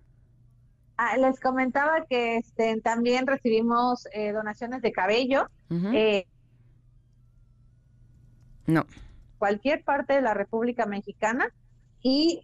Ah, 1.02 1.16
les 1.16 1.40
comentaba 1.40 2.04
que 2.04 2.36
este, 2.36 2.78
también 2.82 3.26
recibimos 3.26 4.06
eh, 4.12 4.32
donaciones 4.32 4.82
de 4.82 4.92
cabello. 4.92 5.46
Eh, 5.70 6.26
No. 8.66 8.84
cualquier 9.38 9.82
parte 9.82 10.12
de 10.12 10.20
la 10.20 10.34
República 10.34 10.84
Mexicana 10.84 11.48
y 12.02 12.42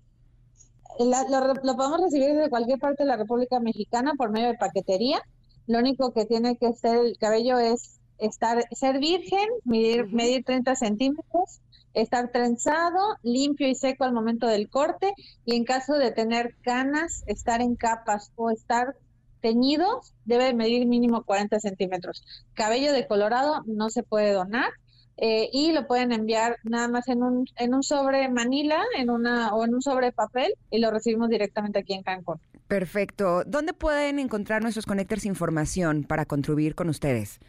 la- 0.99 1.25
lo, 1.29 1.77
podemos 1.77 2.01
recibir 2.01 2.29
desde 2.35 2.49
cualquier 2.49 2.79
parte 2.79 3.03
de 3.03 3.09
la 3.09 3.17
República 3.19 3.61
Mexicana 3.61 4.15
por 4.17 4.31
medio 4.31 4.49
de 4.49 4.55
paquetería. 4.57 5.21
Lo 5.67 5.79
único 5.79 6.15
que 6.15 6.25
tiene 6.25 6.57
que 6.57 6.73
ser 6.73 6.97
el 7.05 7.19
cabello 7.19 7.59
es 7.59 8.01
estar 8.17 8.65
ser 8.73 8.99
virgen, 9.01 9.47
medir, 9.65 10.07
medir 10.15 10.45
30 10.45 10.75
centímetros, 10.77 11.61
estar 11.97 12.31
trenzado, 12.31 13.17
limpio 13.23 13.67
y 13.67 13.75
seco 13.75 14.05
al 14.05 14.13
momento 14.13 14.47
del 14.47 14.69
corte 14.69 15.15
y 15.45 15.57
en 15.57 15.65
caso 15.65 15.95
de 15.95 16.13
tener 16.13 16.55
canas, 16.63 17.25
estar 17.27 17.61
en 17.63 17.75
capas 17.75 18.33
o 18.37 18.51
estar 18.51 18.95
teñido, 19.41 20.03
debe 20.25 20.53
medir 20.53 20.87
mínimo 20.87 21.25
40 21.25 21.59
centímetros. 21.59 22.23
Cabello 22.55 22.93
decolorado 22.93 23.63
no 23.67 23.89
se 23.89 24.03
puede 24.03 24.33
donar 24.33 24.71
eh, 25.17 25.49
y 25.53 25.73
lo 25.73 25.87
pueden 25.87 26.13
enviar 26.13 26.59
nada 26.65 26.89
más 26.89 27.09
en 27.09 27.23
un, 27.23 27.47
en 27.57 27.75
un 27.75 27.83
sobre 27.83 28.29
Manila 28.29 28.83
en 28.99 29.09
una, 29.09 29.55
o 29.55 29.65
en 29.65 29.75
un 29.75 29.81
sobre 29.81 30.13
papel 30.13 30.55
y 30.71 30.79
lo 30.79 30.91
recibimos 30.91 31.31
directamente 31.31 31.79
aquí 31.79 31.95
en 31.95 32.03
Cancún. 32.03 32.39
Perfecto. 32.69 33.43
¿Dónde 33.47 33.73
pueden 33.73 34.19
encontrar 34.19 34.61
nuestros 34.61 34.85
connectors 34.85 35.25
información 35.25 36.05
para 36.05 36.27
contribuir 36.27 36.75
con 36.75 36.91
ustedes? 36.91 37.41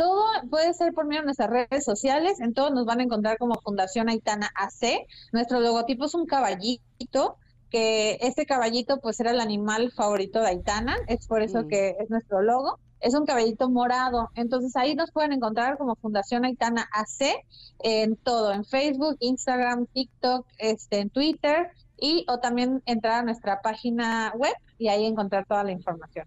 Todo 0.00 0.24
puede 0.48 0.72
ser 0.72 0.94
por 0.94 1.04
medio 1.04 1.20
de 1.20 1.26
nuestras 1.26 1.50
redes 1.50 1.84
sociales, 1.84 2.40
en 2.40 2.54
todo 2.54 2.70
nos 2.70 2.86
van 2.86 3.00
a 3.00 3.02
encontrar 3.02 3.36
como 3.36 3.60
Fundación 3.60 4.08
Aitana 4.08 4.50
AC. 4.54 5.06
Nuestro 5.30 5.60
logotipo 5.60 6.06
es 6.06 6.14
un 6.14 6.24
caballito, 6.24 7.36
que 7.68 8.16
este 8.22 8.46
caballito 8.46 8.98
pues 9.00 9.20
era 9.20 9.30
el 9.30 9.40
animal 9.40 9.92
favorito 9.92 10.40
de 10.40 10.48
Aitana, 10.48 10.96
es 11.06 11.26
por 11.26 11.42
eso 11.42 11.64
Mm. 11.64 11.68
que 11.68 11.96
es 12.00 12.08
nuestro 12.08 12.40
logo. 12.40 12.78
Es 13.00 13.12
un 13.14 13.26
caballito 13.26 13.68
morado, 13.68 14.30
entonces 14.36 14.74
ahí 14.74 14.94
nos 14.94 15.10
pueden 15.10 15.32
encontrar 15.32 15.76
como 15.76 15.94
Fundación 15.96 16.46
Aitana 16.46 16.88
AC 16.92 17.44
en 17.80 18.16
todo, 18.16 18.52
en 18.54 18.64
Facebook, 18.64 19.16
Instagram, 19.20 19.86
TikTok, 19.92 20.46
este, 20.56 21.00
en 21.00 21.10
Twitter 21.10 21.68
y 21.98 22.24
o 22.26 22.38
también 22.38 22.82
entrar 22.86 23.20
a 23.20 23.22
nuestra 23.22 23.60
página 23.60 24.32
web 24.34 24.54
y 24.78 24.88
ahí 24.88 25.04
encontrar 25.04 25.44
toda 25.46 25.62
la 25.62 25.72
información. 25.72 26.26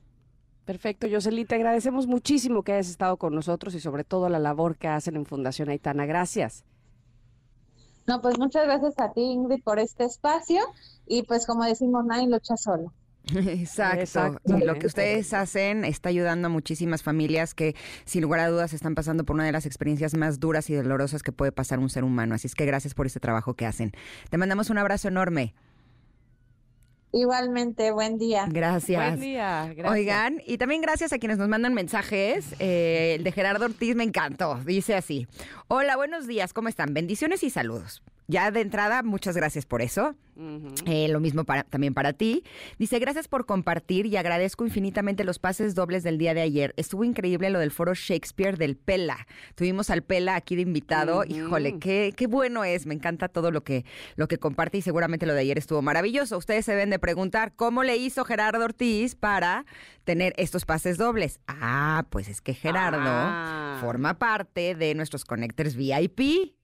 Perfecto, 0.65 1.07
Jocelyn, 1.11 1.45
te 1.45 1.55
agradecemos 1.55 2.07
muchísimo 2.07 2.63
que 2.63 2.73
hayas 2.73 2.89
estado 2.89 3.17
con 3.17 3.35
nosotros 3.35 3.75
y 3.75 3.79
sobre 3.79 4.03
todo 4.03 4.29
la 4.29 4.39
labor 4.39 4.77
que 4.77 4.87
hacen 4.87 5.15
en 5.15 5.25
Fundación 5.25 5.69
Aitana. 5.69 6.05
Gracias. 6.05 6.63
No, 8.07 8.21
pues 8.21 8.37
muchas 8.37 8.65
gracias 8.65 8.99
a 8.99 9.11
ti, 9.11 9.21
Ingrid, 9.21 9.63
por 9.63 9.79
este 9.79 10.05
espacio. 10.05 10.61
Y 11.05 11.23
pues 11.23 11.45
como 11.45 11.63
decimos, 11.65 12.05
nadie 12.05 12.27
lucha 12.27 12.55
solo. 12.57 12.93
Exacto. 13.33 14.57
Y 14.57 14.65
lo 14.65 14.75
que 14.75 14.87
ustedes 14.87 15.33
hacen 15.33 15.85
está 15.85 16.09
ayudando 16.09 16.47
a 16.47 16.49
muchísimas 16.49 17.03
familias 17.03 17.53
que, 17.53 17.75
sin 18.05 18.21
lugar 18.21 18.41
a 18.41 18.49
dudas, 18.49 18.73
están 18.73 18.95
pasando 18.95 19.23
por 19.23 19.35
una 19.35 19.45
de 19.45 19.51
las 19.51 19.65
experiencias 19.65 20.15
más 20.15 20.39
duras 20.39 20.69
y 20.69 20.75
dolorosas 20.75 21.23
que 21.23 21.31
puede 21.31 21.51
pasar 21.51 21.79
un 21.79 21.89
ser 21.89 22.03
humano. 22.03 22.35
Así 22.35 22.47
es 22.47 22.55
que 22.55 22.65
gracias 22.65 22.93
por 22.93 23.05
este 23.05 23.19
trabajo 23.19 23.53
que 23.53 23.65
hacen. 23.65 23.93
Te 24.29 24.37
mandamos 24.37 24.69
un 24.69 24.77
abrazo 24.77 25.07
enorme. 25.07 25.53
Igualmente, 27.15 27.91
buen 27.91 28.17
día. 28.17 28.47
Gracias. 28.49 28.99
Buen 28.99 29.19
día, 29.19 29.71
gracias. 29.75 29.91
Oigan, 29.93 30.41
y 30.47 30.57
también 30.57 30.81
gracias 30.81 31.13
a 31.13 31.19
quienes 31.19 31.37
nos 31.37 31.47
mandan 31.47 31.75
mensajes. 31.75 32.55
Eh, 32.57 33.13
el 33.17 33.23
de 33.23 33.31
Gerardo 33.31 33.65
Ortiz 33.65 33.95
me 33.95 34.03
encantó. 34.03 34.59
Dice 34.65 34.95
así: 34.95 35.27
Hola, 35.67 35.95
buenos 35.95 36.25
días, 36.25 36.53
¿cómo 36.53 36.69
están? 36.69 36.95
Bendiciones 36.95 37.43
y 37.43 37.51
saludos. 37.51 38.01
Ya 38.27 38.51
de 38.51 38.61
entrada, 38.61 39.03
muchas 39.03 39.35
gracias 39.35 39.65
por 39.65 39.81
eso. 39.81 40.15
Eh, 40.87 41.07
lo 41.09 41.19
mismo 41.19 41.43
para, 41.43 41.63
también 41.63 41.93
para 41.93 42.13
ti. 42.13 42.43
Dice, 42.79 42.97
gracias 42.97 43.27
por 43.27 43.45
compartir 43.45 44.07
y 44.07 44.15
agradezco 44.17 44.65
infinitamente 44.65 45.23
los 45.23 45.37
pases 45.37 45.75
dobles 45.75 46.01
del 46.03 46.17
día 46.17 46.33
de 46.33 46.41
ayer. 46.41 46.73
Estuvo 46.75 47.03
increíble 47.03 47.51
lo 47.51 47.59
del 47.59 47.69
foro 47.69 47.93
Shakespeare 47.93 48.57
del 48.57 48.75
Pela. 48.75 49.27
Tuvimos 49.55 49.89
al 49.91 50.01
Pela 50.01 50.35
aquí 50.35 50.55
de 50.55 50.63
invitado. 50.63 51.23
Híjole, 51.25 51.77
qué, 51.79 52.13
qué 52.15 52.25
bueno 52.27 52.63
es. 52.63 52.85
Me 52.87 52.95
encanta 52.95 53.27
todo 53.27 53.51
lo 53.51 53.63
que, 53.63 53.85
lo 54.15 54.27
que 54.27 54.39
comparte 54.39 54.79
y 54.79 54.81
seguramente 54.81 55.25
lo 55.27 55.33
de 55.35 55.41
ayer 55.41 55.57
estuvo 55.59 55.81
maravilloso. 55.83 56.37
Ustedes 56.37 56.65
se 56.65 56.71
deben 56.71 56.89
de 56.89 56.97
preguntar 56.99 57.53
cómo 57.55 57.83
le 57.83 57.97
hizo 57.97 58.23
Gerardo 58.25 58.63
Ortiz 58.63 59.15
para 59.15 59.65
tener 60.03 60.33
estos 60.37 60.65
pases 60.65 60.97
dobles. 60.97 61.39
Ah, 61.47 62.05
pues 62.09 62.27
es 62.27 62.41
que 62.41 62.53
Gerardo 62.55 63.01
Ah. 63.05 63.77
forma 63.81 64.17
parte 64.17 64.73
de 64.73 64.95
nuestros 64.95 65.25
Connectors 65.25 65.75
VIP. 65.75 66.55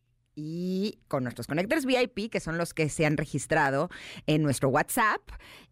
Y 0.42 1.00
con 1.10 1.24
nuestros 1.24 1.48
Connectors 1.48 1.86
VIP, 1.86 2.32
que 2.32 2.40
son 2.40 2.58
los 2.58 2.74
que 2.74 2.88
se 2.88 3.06
han 3.06 3.18
registrado 3.18 3.90
en 4.26 4.42
nuestro 4.42 4.70
WhatsApp, 4.70 5.20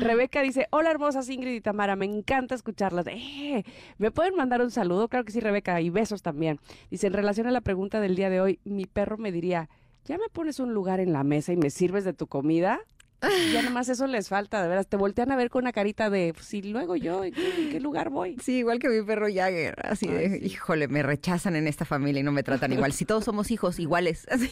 Rebeca 0.00 0.40
dice, 0.40 0.68
hola 0.70 0.92
hermosas 0.92 1.28
Ingrid 1.28 1.54
y 1.56 1.60
Tamara, 1.60 1.96
me 1.96 2.04
encanta 2.06 2.54
escucharlas. 2.54 3.06
Eh, 3.08 3.64
¿Me 3.98 4.12
pueden 4.12 4.36
mandar 4.36 4.62
un 4.62 4.70
saludo? 4.70 5.08
Claro 5.08 5.24
que 5.24 5.32
sí, 5.32 5.40
Rebeca, 5.40 5.80
y 5.80 5.90
besos 5.90 6.22
también. 6.22 6.60
Dice, 6.92 7.08
en 7.08 7.12
relación 7.12 7.48
a 7.48 7.50
la 7.50 7.60
pregunta 7.60 7.98
del 8.00 8.14
día 8.14 8.30
de 8.30 8.40
hoy, 8.40 8.60
mi 8.64 8.86
perro 8.86 9.18
me 9.18 9.32
diría, 9.32 9.68
¿ya 10.04 10.16
me 10.16 10.28
pones 10.32 10.60
un 10.60 10.74
lugar 10.74 11.00
en 11.00 11.12
la 11.12 11.24
mesa 11.24 11.52
y 11.52 11.56
me 11.56 11.70
sirves 11.70 12.04
de 12.04 12.12
tu 12.12 12.28
comida? 12.28 12.78
Ya 13.52 13.62
nomás 13.62 13.88
eso 13.88 14.06
les 14.06 14.28
falta, 14.28 14.62
de 14.62 14.68
veras. 14.68 14.86
Te 14.86 14.96
voltean 14.96 15.32
a 15.32 15.36
ver 15.36 15.50
con 15.50 15.64
una 15.64 15.72
carita 15.72 16.08
de, 16.08 16.34
si 16.40 16.62
luego 16.62 16.94
yo, 16.94 17.24
¿en 17.24 17.32
qué, 17.32 17.64
en 17.64 17.70
qué 17.70 17.80
lugar 17.80 18.10
voy? 18.10 18.36
Sí, 18.42 18.58
igual 18.58 18.78
que 18.78 18.88
mi 18.88 19.02
perro 19.02 19.26
Jagger. 19.26 19.74
Así 19.84 20.06
de, 20.06 20.38
sí. 20.38 20.46
híjole, 20.46 20.86
me 20.88 21.02
rechazan 21.02 21.56
en 21.56 21.66
esta 21.66 21.84
familia 21.84 22.20
y 22.20 22.22
no 22.22 22.32
me 22.32 22.42
tratan 22.42 22.72
igual. 22.72 22.92
Si 22.92 23.04
todos 23.04 23.24
somos 23.24 23.50
hijos 23.50 23.78
iguales. 23.78 24.26
Así. 24.30 24.50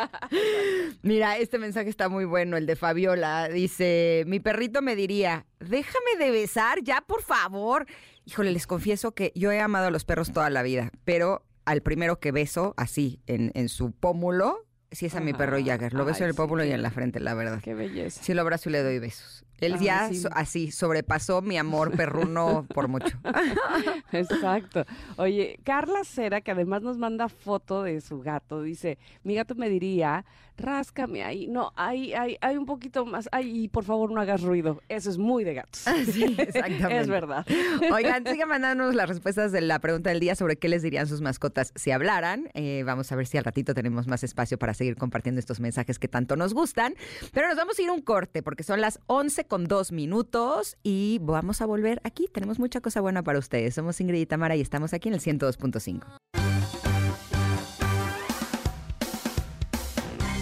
Mira, 1.02 1.38
este 1.38 1.58
mensaje 1.58 1.88
está 1.88 2.08
muy 2.08 2.24
bueno, 2.24 2.56
el 2.56 2.66
de 2.66 2.76
Fabiola. 2.76 3.48
Dice, 3.48 4.24
mi 4.26 4.40
perrito 4.40 4.82
me 4.82 4.94
diría, 4.94 5.46
déjame 5.60 6.16
de 6.18 6.30
besar 6.30 6.82
ya, 6.82 7.00
por 7.00 7.22
favor. 7.22 7.86
Híjole, 8.26 8.52
les 8.52 8.66
confieso 8.66 9.12
que 9.12 9.32
yo 9.34 9.50
he 9.50 9.60
amado 9.60 9.86
a 9.86 9.90
los 9.90 10.04
perros 10.04 10.32
toda 10.32 10.50
la 10.50 10.62
vida, 10.62 10.90
pero 11.04 11.46
al 11.64 11.82
primero 11.82 12.18
que 12.20 12.32
beso, 12.32 12.74
así, 12.76 13.20
en, 13.26 13.50
en 13.54 13.68
su 13.68 13.92
pómulo, 13.92 14.67
sí 14.90 15.06
es 15.06 15.14
a 15.14 15.20
mi 15.20 15.32
perro. 15.32 15.58
Jagger. 15.64 15.92
Lo 15.94 16.04
beso 16.04 16.18
Ay, 16.18 16.22
en 16.24 16.28
el 16.28 16.34
sí, 16.34 16.36
pómulo 16.36 16.64
y 16.64 16.72
en 16.72 16.82
la 16.82 16.90
frente, 16.90 17.20
la 17.20 17.34
verdad. 17.34 17.60
Qué 17.62 17.74
belleza. 17.74 18.22
Sí 18.22 18.34
lo 18.34 18.42
abrazo 18.42 18.68
y 18.68 18.72
le 18.72 18.82
doy 18.82 18.98
besos. 18.98 19.44
Él 19.60 19.74
Ay, 19.74 19.84
ya 19.84 20.08
sí. 20.08 20.14
so- 20.20 20.28
así 20.32 20.70
sobrepasó 20.70 21.42
mi 21.42 21.56
amor 21.58 21.90
perruno 21.96 22.64
por 22.72 22.86
mucho. 22.86 23.18
Exacto. 24.12 24.84
Oye, 25.16 25.58
Carla 25.64 26.04
Cera, 26.04 26.40
que 26.40 26.50
además 26.52 26.82
nos 26.82 26.98
manda 26.98 27.28
foto 27.28 27.82
de 27.82 28.00
su 28.00 28.20
gato, 28.20 28.62
dice, 28.62 28.98
mi 29.24 29.34
gato 29.34 29.54
me 29.56 29.68
diría, 29.68 30.24
ráscame 30.56 31.24
ahí. 31.24 31.46
No, 31.48 31.72
hay, 31.76 32.12
hay, 32.14 32.36
hay 32.40 32.56
un 32.56 32.66
poquito 32.66 33.04
más. 33.04 33.28
Ay, 33.32 33.64
y 33.64 33.68
por 33.68 33.84
favor 33.84 34.12
no 34.12 34.20
hagas 34.20 34.42
ruido. 34.42 34.80
Eso 34.88 35.10
es 35.10 35.18
muy 35.18 35.44
de 35.44 35.54
gatos. 35.54 35.84
Sí, 36.12 36.24
exactamente. 36.38 36.98
es 37.00 37.08
verdad. 37.08 37.44
Oigan, 37.92 38.24
sigan 38.30 38.48
mandándonos 38.48 38.94
las 38.94 39.08
respuestas 39.08 39.50
de 39.52 39.60
la 39.60 39.78
pregunta 39.80 40.10
del 40.10 40.20
día 40.20 40.34
sobre 40.36 40.56
qué 40.56 40.68
les 40.68 40.82
dirían 40.82 41.06
sus 41.06 41.20
mascotas 41.20 41.72
si 41.74 41.90
hablaran. 41.90 42.48
Eh, 42.54 42.82
vamos 42.86 43.10
a 43.12 43.16
ver 43.16 43.26
si 43.26 43.38
al 43.38 43.44
ratito 43.44 43.74
tenemos 43.74 44.06
más 44.06 44.22
espacio 44.22 44.58
para 44.58 44.74
seguir 44.78 44.96
compartiendo 44.96 45.38
estos 45.38 45.60
mensajes 45.60 45.98
que 45.98 46.08
tanto 46.08 46.36
nos 46.36 46.54
gustan. 46.54 46.94
Pero 47.32 47.48
nos 47.48 47.56
vamos 47.56 47.78
a 47.78 47.82
ir 47.82 47.90
un 47.90 48.00
corte 48.00 48.42
porque 48.42 48.62
son 48.62 48.80
las 48.80 49.00
11 49.06 49.44
con 49.44 49.64
2 49.66 49.92
minutos 49.92 50.76
y 50.82 51.18
vamos 51.22 51.60
a 51.60 51.66
volver 51.66 52.00
aquí. 52.04 52.28
Tenemos 52.32 52.58
mucha 52.58 52.80
cosa 52.80 53.00
buena 53.00 53.22
para 53.22 53.38
ustedes. 53.38 53.74
Somos 53.74 54.00
Ingrid 54.00 54.20
y 54.20 54.26
Tamara 54.26 54.56
y 54.56 54.60
estamos 54.60 54.94
aquí 54.94 55.08
en 55.08 55.14
el 55.14 55.20
102.5. 55.20 56.04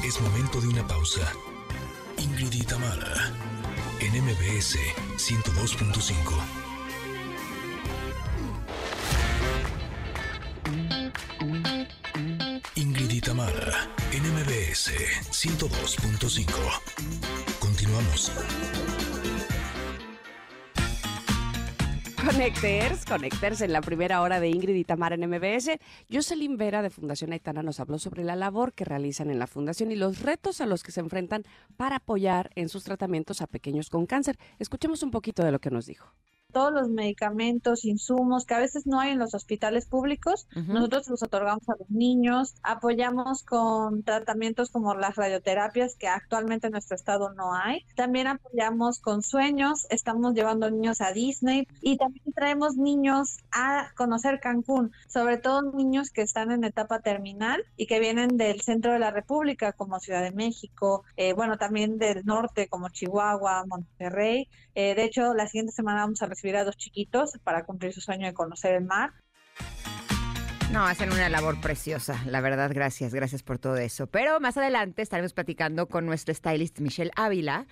Es 0.04 0.20
momento 0.20 0.60
de 0.60 0.68
una 0.68 0.86
pausa. 0.86 1.32
Ingrid 2.18 2.52
y 2.52 2.62
Tamara, 2.62 3.32
en 4.00 4.22
MBS 4.22 4.78
102.5. 5.16 6.75
Tamara, 13.36 13.86
en 14.12 14.22
MBS 14.32 14.92
102.5. 15.30 16.46
Continuamos. 17.60 18.32
Connecters, 22.24 23.04
Connecters 23.04 23.60
en 23.60 23.74
la 23.74 23.82
primera 23.82 24.22
hora 24.22 24.40
de 24.40 24.48
Ingrid 24.48 24.76
y 24.76 24.84
Tamara 24.84 25.16
en 25.16 25.28
MBS. 25.28 25.78
Jocelyn 26.10 26.56
Vera 26.56 26.80
de 26.80 26.88
Fundación 26.88 27.32
Aitana 27.32 27.62
nos 27.62 27.78
habló 27.78 27.98
sobre 27.98 28.24
la 28.24 28.36
labor 28.36 28.72
que 28.72 28.86
realizan 28.86 29.28
en 29.28 29.38
la 29.38 29.46
fundación 29.46 29.92
y 29.92 29.96
los 29.96 30.22
retos 30.22 30.62
a 30.62 30.66
los 30.66 30.82
que 30.82 30.92
se 30.92 31.00
enfrentan 31.00 31.44
para 31.76 31.96
apoyar 31.96 32.50
en 32.54 32.70
sus 32.70 32.84
tratamientos 32.84 33.42
a 33.42 33.46
pequeños 33.48 33.90
con 33.90 34.06
cáncer. 34.06 34.38
Escuchemos 34.58 35.02
un 35.02 35.10
poquito 35.10 35.44
de 35.44 35.52
lo 35.52 35.58
que 35.58 35.70
nos 35.70 35.84
dijo. 35.84 36.10
Todos 36.56 36.72
los 36.72 36.88
medicamentos, 36.88 37.84
insumos 37.84 38.46
que 38.46 38.54
a 38.54 38.58
veces 38.58 38.86
no 38.86 38.98
hay 38.98 39.10
en 39.10 39.18
los 39.18 39.34
hospitales 39.34 39.84
públicos, 39.84 40.48
nosotros 40.54 41.06
los 41.06 41.22
otorgamos 41.22 41.68
a 41.68 41.74
los 41.78 41.90
niños, 41.90 42.54
apoyamos 42.62 43.42
con 43.42 44.02
tratamientos 44.04 44.70
como 44.70 44.94
las 44.94 45.16
radioterapias 45.16 45.96
que 45.96 46.08
actualmente 46.08 46.68
en 46.68 46.72
nuestro 46.72 46.96
estado 46.96 47.34
no 47.34 47.52
hay. 47.52 47.84
También 47.94 48.26
apoyamos 48.26 49.00
con 49.00 49.20
sueños, 49.20 49.86
estamos 49.90 50.32
llevando 50.32 50.70
niños 50.70 51.02
a 51.02 51.12
Disney 51.12 51.68
y 51.82 51.98
también 51.98 52.32
traemos 52.34 52.76
niños 52.76 53.36
a 53.52 53.90
conocer 53.94 54.40
Cancún, 54.40 54.92
sobre 55.08 55.36
todo 55.36 55.60
niños 55.60 56.08
que 56.08 56.22
están 56.22 56.52
en 56.52 56.64
etapa 56.64 57.00
terminal 57.00 57.62
y 57.76 57.86
que 57.86 58.00
vienen 58.00 58.38
del 58.38 58.62
centro 58.62 58.94
de 58.94 58.98
la 58.98 59.10
República 59.10 59.72
como 59.72 60.00
Ciudad 60.00 60.22
de 60.22 60.32
México, 60.32 61.04
eh, 61.18 61.34
bueno, 61.34 61.58
también 61.58 61.98
del 61.98 62.24
norte 62.24 62.68
como 62.68 62.88
Chihuahua, 62.88 63.66
Monterrey. 63.66 64.48
Eh, 64.76 64.94
de 64.94 65.04
hecho, 65.04 65.32
la 65.32 65.48
siguiente 65.48 65.72
semana 65.72 66.02
vamos 66.02 66.20
a 66.20 66.26
recibir 66.26 66.54
a 66.54 66.62
dos 66.62 66.76
chiquitos 66.76 67.32
para 67.42 67.64
cumplir 67.64 67.94
su 67.94 68.02
sueño 68.02 68.26
de 68.26 68.34
conocer 68.34 68.74
el 68.74 68.84
mar. 68.84 69.14
No, 70.70 70.84
hacen 70.84 71.10
una 71.10 71.30
labor 71.30 71.58
preciosa, 71.62 72.20
la 72.26 72.42
verdad, 72.42 72.70
gracias, 72.74 73.14
gracias 73.14 73.42
por 73.42 73.58
todo 73.58 73.78
eso. 73.78 74.06
Pero 74.08 74.38
más 74.38 74.58
adelante 74.58 75.00
estaremos 75.00 75.32
platicando 75.32 75.88
con 75.88 76.04
nuestro 76.04 76.34
stylist 76.34 76.80
Michelle 76.80 77.10
Ávila 77.16 77.66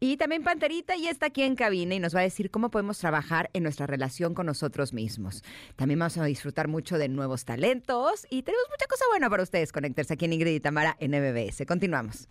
y 0.00 0.18
también 0.18 0.42
Panterita 0.42 0.96
y 0.96 1.08
está 1.08 1.26
aquí 1.26 1.44
en 1.44 1.54
cabina 1.54 1.94
y 1.94 1.98
nos 1.98 2.14
va 2.14 2.20
a 2.20 2.24
decir 2.24 2.50
cómo 2.50 2.70
podemos 2.70 2.98
trabajar 2.98 3.48
en 3.54 3.62
nuestra 3.62 3.86
relación 3.86 4.34
con 4.34 4.44
nosotros 4.44 4.92
mismos. 4.92 5.42
También 5.76 6.00
vamos 6.00 6.18
a 6.18 6.24
disfrutar 6.24 6.68
mucho 6.68 6.98
de 6.98 7.08
nuevos 7.08 7.46
talentos 7.46 8.26
y 8.28 8.42
tenemos 8.42 8.66
mucha 8.68 8.86
cosa 8.86 9.06
buena 9.10 9.30
para 9.30 9.44
ustedes, 9.44 9.72
conectarse 9.72 10.12
aquí 10.12 10.26
en 10.26 10.34
Ingrid 10.34 10.56
y 10.56 10.60
Tamara 10.60 10.94
en 11.00 11.12
MBS. 11.12 11.64
Continuamos. 11.66 12.28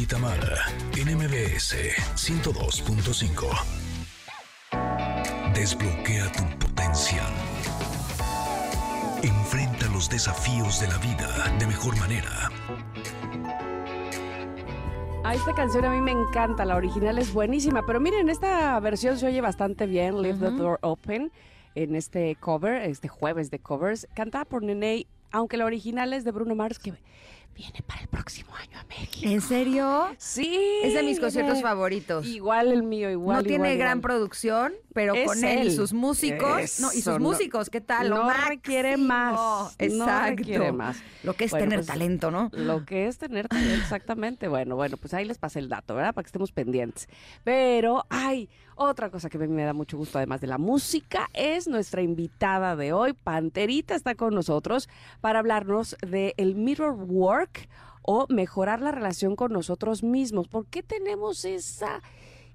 Y 0.00 0.06
Tamara, 0.06 0.56
en 0.96 1.16
MBS 1.16 1.74
102.5. 2.14 3.46
Desbloquea 5.54 6.30
tu 6.30 6.44
potencial. 6.58 7.32
Enfrenta 9.22 9.88
los 9.88 10.08
desafíos 10.08 10.80
de 10.80 10.86
la 10.88 10.98
vida 10.98 11.56
de 11.58 11.66
mejor 11.66 11.96
manera. 11.98 12.50
Ah, 15.24 15.34
esta 15.34 15.52
canción 15.54 15.84
a 15.84 15.90
mí 15.90 16.00
me 16.00 16.12
encanta, 16.12 16.64
la 16.64 16.76
original 16.76 17.18
es 17.18 17.32
buenísima, 17.32 17.84
pero 17.84 17.98
miren, 17.98 18.28
esta 18.28 18.78
versión 18.78 19.18
se 19.18 19.26
oye 19.26 19.40
bastante 19.40 19.86
bien, 19.86 20.22
Leave 20.22 20.38
the 20.38 20.50
Door 20.50 20.78
Open, 20.82 21.32
en 21.74 21.96
este 21.96 22.36
cover, 22.36 22.82
este 22.82 23.08
jueves 23.08 23.50
de 23.50 23.58
covers, 23.58 24.06
cantada 24.14 24.44
por 24.44 24.62
Nene, 24.62 25.06
aunque 25.32 25.56
la 25.56 25.64
original 25.64 26.12
es 26.12 26.24
de 26.24 26.30
Bruno 26.30 26.54
Mars, 26.54 26.78
que 26.78 26.94
viene 27.58 27.82
para 27.86 28.00
el 28.02 28.08
próximo 28.08 28.54
año 28.54 28.78
a 28.78 28.84
México. 28.84 29.28
¿En 29.28 29.40
serio? 29.40 30.06
Sí. 30.16 30.56
Es 30.84 30.94
de 30.94 31.02
mis 31.02 31.18
conciertos 31.18 31.60
favoritos. 31.60 32.24
Igual 32.24 32.70
el 32.70 32.84
mío, 32.84 33.10
igual. 33.10 33.38
no 33.38 33.42
tiene 33.42 33.72
igual, 33.72 33.78
gran 33.78 34.00
producción, 34.00 34.72
pero 34.94 35.14
Es 35.14 35.26
con 35.26 35.42
él 35.42 35.66
y 35.66 35.70
sus 35.72 35.92
músicos. 35.92 36.78
no, 36.80 36.92
y 36.92 37.02
sus 37.02 37.14
no- 37.14 37.18
músicos, 37.18 37.68
¿qué 37.68 37.80
tal? 37.80 38.08
Lo 38.10 38.18
no 38.18 38.24
máximo. 38.26 38.48
requiere 38.48 38.96
más, 38.96 39.32
no 39.34 39.70
Exacto. 39.78 40.36
requiere 40.36 40.70
más. 40.72 40.98
Lo 41.24 41.34
que 41.34 41.44
es 41.46 41.50
Bueno, 41.50 41.64
tener 41.64 41.78
pues, 41.80 41.86
talento, 41.88 42.30
¿no? 42.30 42.48
Lo 42.52 42.84
que 42.86 43.08
es 43.08 43.18
tener 43.18 43.48
talento, 43.48 43.74
exactamente. 43.82 44.46
Bueno, 44.46 44.76
bueno, 44.76 44.96
pues 44.96 45.12
ahí 45.14 45.24
les 45.24 45.38
pasé 45.38 45.58
el 45.58 45.68
dato, 45.68 45.96
¿verdad? 45.96 46.14
Para 46.14 46.22
que 46.22 46.28
estemos 46.28 46.52
pendientes. 46.52 47.08
Pero, 47.42 48.06
ay, 48.08 48.48
otra 48.78 49.10
cosa 49.10 49.28
que 49.28 49.36
a 49.36 49.40
mí 49.40 49.48
me 49.48 49.64
da 49.64 49.72
mucho 49.72 49.98
gusto, 49.98 50.18
además 50.18 50.40
de 50.40 50.46
la 50.46 50.58
música, 50.58 51.28
es 51.34 51.66
nuestra 51.66 52.02
invitada 52.02 52.76
de 52.76 52.92
hoy. 52.92 53.12
Panterita 53.12 53.94
está 53.94 54.14
con 54.14 54.34
nosotros 54.34 54.88
para 55.20 55.40
hablarnos 55.40 55.96
de 56.00 56.34
el 56.36 56.54
mirror 56.54 56.94
work 56.94 57.68
o 58.02 58.26
mejorar 58.28 58.80
la 58.80 58.92
relación 58.92 59.36
con 59.36 59.52
nosotros 59.52 60.02
mismos. 60.02 60.48
¿Por 60.48 60.66
qué 60.66 60.82
tenemos 60.82 61.44
esa 61.44 62.02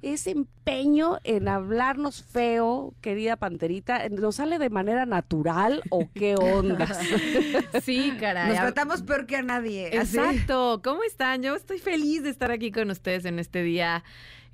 ese 0.02 0.32
empeño 0.32 1.18
en 1.24 1.48
hablarnos 1.48 2.24
feo, 2.24 2.94
querida 3.02 3.38
Panterita? 3.38 4.10
¿Nos 4.10 4.36
sale 4.36 4.60
de 4.60 4.70
manera 4.70 5.06
natural 5.06 5.82
o 5.90 6.10
qué 6.14 6.36
ondas? 6.36 7.00
Sí, 7.84 8.14
caray. 8.20 8.50
Nos 8.50 8.58
tratamos 8.58 9.02
peor 9.02 9.26
que 9.26 9.38
a 9.38 9.42
nadie. 9.42 9.88
Exacto. 9.96 10.82
¿Cómo 10.84 11.04
están? 11.04 11.42
Yo 11.42 11.56
estoy 11.56 11.80
feliz 11.80 12.24
de 12.24 12.30
estar 12.30 12.52
aquí 12.52 12.72
con 12.72 12.90
ustedes 12.92 13.26
en 13.26 13.40
este 13.40 13.64
día 13.64 14.04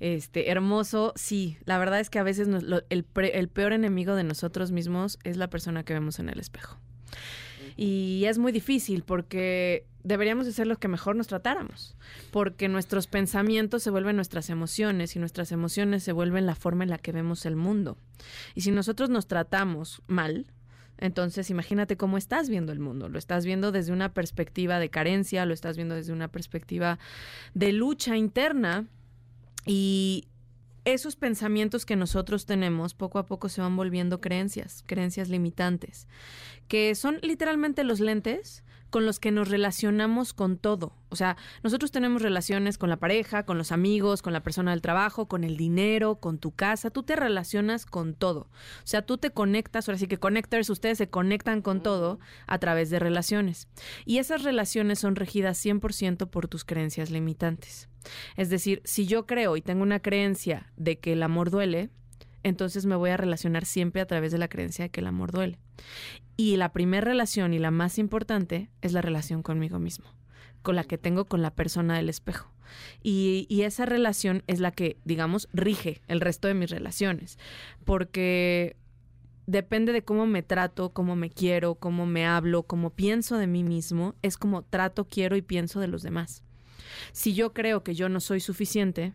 este, 0.00 0.50
hermoso. 0.50 1.12
Sí, 1.16 1.56
la 1.64 1.78
verdad 1.78 2.00
es 2.00 2.10
que 2.10 2.18
a 2.18 2.22
veces 2.24 2.48
nos- 2.48 2.62
lo- 2.64 2.82
el, 2.90 3.04
pre- 3.04 3.38
el 3.38 3.48
peor 3.48 3.72
enemigo 3.72 4.14
de 4.16 4.24
nosotros 4.24 4.72
mismos 4.72 5.18
es 5.24 5.36
la 5.36 5.48
persona 5.50 5.84
que 5.84 5.92
vemos 5.92 6.18
en 6.18 6.28
el 6.28 6.40
espejo. 6.40 6.78
Y 7.76 8.24
es 8.26 8.38
muy 8.38 8.52
difícil 8.52 9.04
porque 9.04 9.86
deberíamos 10.02 10.46
de 10.46 10.52
ser 10.52 10.66
los 10.66 10.78
que 10.78 10.88
mejor 10.88 11.16
nos 11.16 11.28
tratáramos, 11.28 11.96
porque 12.30 12.68
nuestros 12.68 13.06
pensamientos 13.06 13.82
se 13.82 13.90
vuelven 13.90 14.16
nuestras 14.16 14.50
emociones 14.50 15.14
y 15.16 15.18
nuestras 15.18 15.52
emociones 15.52 16.02
se 16.02 16.12
vuelven 16.12 16.46
la 16.46 16.54
forma 16.54 16.84
en 16.84 16.90
la 16.90 16.98
que 16.98 17.12
vemos 17.12 17.46
el 17.46 17.56
mundo. 17.56 17.96
Y 18.54 18.62
si 18.62 18.70
nosotros 18.70 19.08
nos 19.08 19.26
tratamos 19.28 20.02
mal, 20.08 20.46
entonces 20.98 21.48
imagínate 21.48 21.96
cómo 21.96 22.18
estás 22.18 22.50
viendo 22.50 22.72
el 22.72 22.80
mundo. 22.80 23.08
Lo 23.08 23.18
estás 23.18 23.46
viendo 23.46 23.72
desde 23.72 23.92
una 23.92 24.12
perspectiva 24.12 24.78
de 24.78 24.90
carencia, 24.90 25.46
lo 25.46 25.54
estás 25.54 25.76
viendo 25.76 25.94
desde 25.94 26.12
una 26.12 26.28
perspectiva 26.28 26.98
de 27.54 27.72
lucha 27.72 28.16
interna 28.16 28.86
y 29.66 30.28
esos 30.84 31.16
pensamientos 31.16 31.84
que 31.84 31.96
nosotros 31.96 32.46
tenemos 32.46 32.94
poco 32.94 33.18
a 33.18 33.26
poco 33.26 33.48
se 33.48 33.60
van 33.60 33.76
volviendo 33.76 34.20
creencias, 34.20 34.82
creencias 34.86 35.28
limitantes, 35.28 36.08
que 36.68 36.94
son 36.94 37.18
literalmente 37.22 37.84
los 37.84 38.00
lentes 38.00 38.64
con 38.90 39.06
los 39.06 39.20
que 39.20 39.30
nos 39.30 39.48
relacionamos 39.48 40.34
con 40.34 40.58
todo. 40.58 40.92
O 41.10 41.16
sea, 41.16 41.36
nosotros 41.62 41.92
tenemos 41.92 42.22
relaciones 42.22 42.76
con 42.76 42.90
la 42.90 42.98
pareja, 42.98 43.44
con 43.44 43.56
los 43.56 43.72
amigos, 43.72 44.20
con 44.20 44.32
la 44.32 44.42
persona 44.42 44.72
del 44.72 44.82
trabajo, 44.82 45.26
con 45.26 45.44
el 45.44 45.56
dinero, 45.56 46.16
con 46.16 46.38
tu 46.38 46.50
casa. 46.50 46.90
Tú 46.90 47.04
te 47.04 47.14
relacionas 47.14 47.86
con 47.86 48.14
todo. 48.14 48.50
O 48.82 48.86
sea, 48.86 49.02
tú 49.02 49.16
te 49.16 49.30
conectas, 49.30 49.88
ahora 49.88 49.98
sí 49.98 50.08
que 50.08 50.18
connectors, 50.18 50.70
ustedes 50.70 50.98
se 50.98 51.08
conectan 51.08 51.62
con 51.62 51.82
todo 51.82 52.18
a 52.46 52.58
través 52.58 52.90
de 52.90 52.98
relaciones. 52.98 53.68
Y 54.04 54.18
esas 54.18 54.42
relaciones 54.42 54.98
son 54.98 55.14
regidas 55.14 55.64
100% 55.64 56.28
por 56.28 56.48
tus 56.48 56.64
creencias 56.64 57.10
limitantes. 57.10 57.89
Es 58.36 58.50
decir, 58.50 58.80
si 58.84 59.06
yo 59.06 59.26
creo 59.26 59.56
y 59.56 59.62
tengo 59.62 59.82
una 59.82 60.00
creencia 60.00 60.72
de 60.76 60.98
que 60.98 61.12
el 61.12 61.22
amor 61.22 61.50
duele, 61.50 61.90
entonces 62.42 62.86
me 62.86 62.96
voy 62.96 63.10
a 63.10 63.16
relacionar 63.16 63.64
siempre 63.64 64.00
a 64.00 64.06
través 64.06 64.32
de 64.32 64.38
la 64.38 64.48
creencia 64.48 64.84
de 64.84 64.90
que 64.90 65.00
el 65.00 65.06
amor 65.06 65.32
duele. 65.32 65.58
Y 66.36 66.56
la 66.56 66.72
primera 66.72 67.04
relación 67.04 67.52
y 67.52 67.58
la 67.58 67.70
más 67.70 67.98
importante 67.98 68.70
es 68.80 68.92
la 68.92 69.02
relación 69.02 69.42
conmigo 69.42 69.78
mismo, 69.78 70.06
con 70.62 70.76
la 70.76 70.84
que 70.84 70.98
tengo 70.98 71.26
con 71.26 71.42
la 71.42 71.54
persona 71.54 71.96
del 71.96 72.08
espejo. 72.08 72.50
Y, 73.02 73.46
y 73.50 73.62
esa 73.62 73.84
relación 73.84 74.42
es 74.46 74.60
la 74.60 74.70
que, 74.70 74.96
digamos, 75.04 75.48
rige 75.52 76.00
el 76.08 76.20
resto 76.20 76.48
de 76.48 76.54
mis 76.54 76.70
relaciones, 76.70 77.38
porque 77.84 78.76
depende 79.46 79.92
de 79.92 80.02
cómo 80.04 80.26
me 80.26 80.42
trato, 80.42 80.92
cómo 80.92 81.16
me 81.16 81.28
quiero, 81.28 81.74
cómo 81.74 82.06
me 82.06 82.24
hablo, 82.24 82.62
cómo 82.62 82.90
pienso 82.90 83.36
de 83.36 83.48
mí 83.48 83.64
mismo, 83.64 84.14
es 84.22 84.36
como 84.36 84.62
trato, 84.62 85.06
quiero 85.06 85.36
y 85.36 85.42
pienso 85.42 85.80
de 85.80 85.88
los 85.88 86.02
demás. 86.02 86.44
Si 87.12 87.34
yo 87.34 87.52
creo 87.52 87.82
que 87.82 87.94
yo 87.94 88.08
no 88.08 88.20
soy 88.20 88.40
suficiente, 88.40 89.14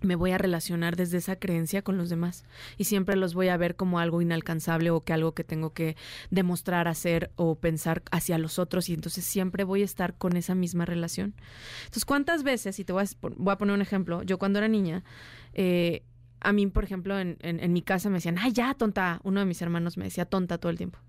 me 0.00 0.14
voy 0.14 0.30
a 0.30 0.38
relacionar 0.38 0.94
desde 0.94 1.18
esa 1.18 1.34
creencia 1.36 1.82
con 1.82 1.96
los 1.98 2.08
demás 2.08 2.44
y 2.76 2.84
siempre 2.84 3.16
los 3.16 3.34
voy 3.34 3.48
a 3.48 3.56
ver 3.56 3.74
como 3.74 3.98
algo 3.98 4.22
inalcanzable 4.22 4.90
o 4.90 5.00
que 5.00 5.12
algo 5.12 5.34
que 5.34 5.42
tengo 5.42 5.72
que 5.72 5.96
demostrar, 6.30 6.86
hacer 6.86 7.32
o 7.34 7.56
pensar 7.56 8.04
hacia 8.12 8.38
los 8.38 8.60
otros 8.60 8.88
y 8.88 8.94
entonces 8.94 9.24
siempre 9.24 9.64
voy 9.64 9.82
a 9.82 9.84
estar 9.84 10.16
con 10.16 10.36
esa 10.36 10.54
misma 10.54 10.84
relación. 10.84 11.34
Entonces, 11.80 12.04
¿cuántas 12.04 12.44
veces, 12.44 12.78
y 12.78 12.84
te 12.84 12.92
voy 12.92 13.02
a, 13.02 13.06
voy 13.36 13.52
a 13.52 13.58
poner 13.58 13.74
un 13.74 13.82
ejemplo, 13.82 14.22
yo 14.22 14.38
cuando 14.38 14.60
era 14.60 14.68
niña, 14.68 15.02
eh, 15.52 16.04
a 16.40 16.52
mí, 16.52 16.64
por 16.68 16.84
ejemplo, 16.84 17.18
en, 17.18 17.36
en- 17.40 17.58
en 17.58 17.72
mi 17.72 17.82
casa 17.82 18.08
me 18.08 18.18
decían, 18.18 18.38
ay, 18.38 18.52
ya, 18.52 18.74
tonta, 18.74 19.20
uno 19.24 19.40
de 19.40 19.46
mis 19.46 19.60
hermanos 19.62 19.96
me 19.96 20.04
decía 20.04 20.24
tonta 20.26 20.58
todo 20.58 20.70
el 20.70 20.78
tiempo. 20.78 21.00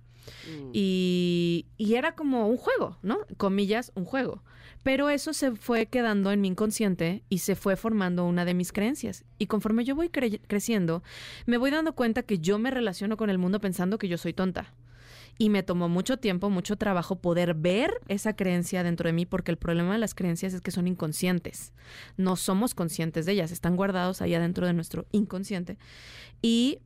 Mm. 0.47 0.69
Y, 0.73 1.67
y 1.77 1.93
era 1.93 2.15
como 2.15 2.47
un 2.47 2.57
juego, 2.57 2.97
¿no? 3.03 3.19
Comillas, 3.37 3.91
un 3.93 4.05
juego. 4.05 4.43
Pero 4.83 5.09
eso 5.09 5.33
se 5.33 5.51
fue 5.51 5.87
quedando 5.87 6.31
en 6.31 6.41
mi 6.41 6.47
inconsciente 6.47 7.23
y 7.29 7.39
se 7.39 7.55
fue 7.55 7.75
formando 7.75 8.25
una 8.25 8.45
de 8.45 8.53
mis 8.53 8.71
creencias. 8.71 9.25
Y 9.37 9.47
conforme 9.47 9.83
yo 9.83 9.95
voy 9.95 10.07
cre- 10.07 10.41
creciendo, 10.47 11.03
me 11.45 11.57
voy 11.57 11.71
dando 11.71 11.93
cuenta 11.93 12.23
que 12.23 12.39
yo 12.39 12.59
me 12.59 12.71
relaciono 12.71 13.17
con 13.17 13.29
el 13.29 13.37
mundo 13.37 13.59
pensando 13.59 13.97
que 13.97 14.07
yo 14.07 14.17
soy 14.17 14.33
tonta. 14.33 14.73
Y 15.37 15.49
me 15.49 15.63
tomó 15.63 15.87
mucho 15.87 16.17
tiempo, 16.17 16.49
mucho 16.49 16.75
trabajo 16.75 17.21
poder 17.21 17.53
ver 17.53 17.91
esa 18.09 18.35
creencia 18.35 18.83
dentro 18.83 19.07
de 19.07 19.13
mí, 19.13 19.25
porque 19.25 19.51
el 19.51 19.57
problema 19.57 19.93
de 19.93 19.99
las 19.99 20.13
creencias 20.13 20.53
es 20.53 20.59
que 20.59 20.71
son 20.71 20.85
inconscientes. 20.85 21.71
No 22.17 22.35
somos 22.35 22.75
conscientes 22.75 23.25
de 23.25 23.31
ellas, 23.33 23.51
están 23.51 23.77
guardados 23.77 24.21
ahí 24.21 24.33
adentro 24.33 24.67
de 24.67 24.73
nuestro 24.73 25.05
inconsciente. 25.11 25.77
Y 26.41 26.79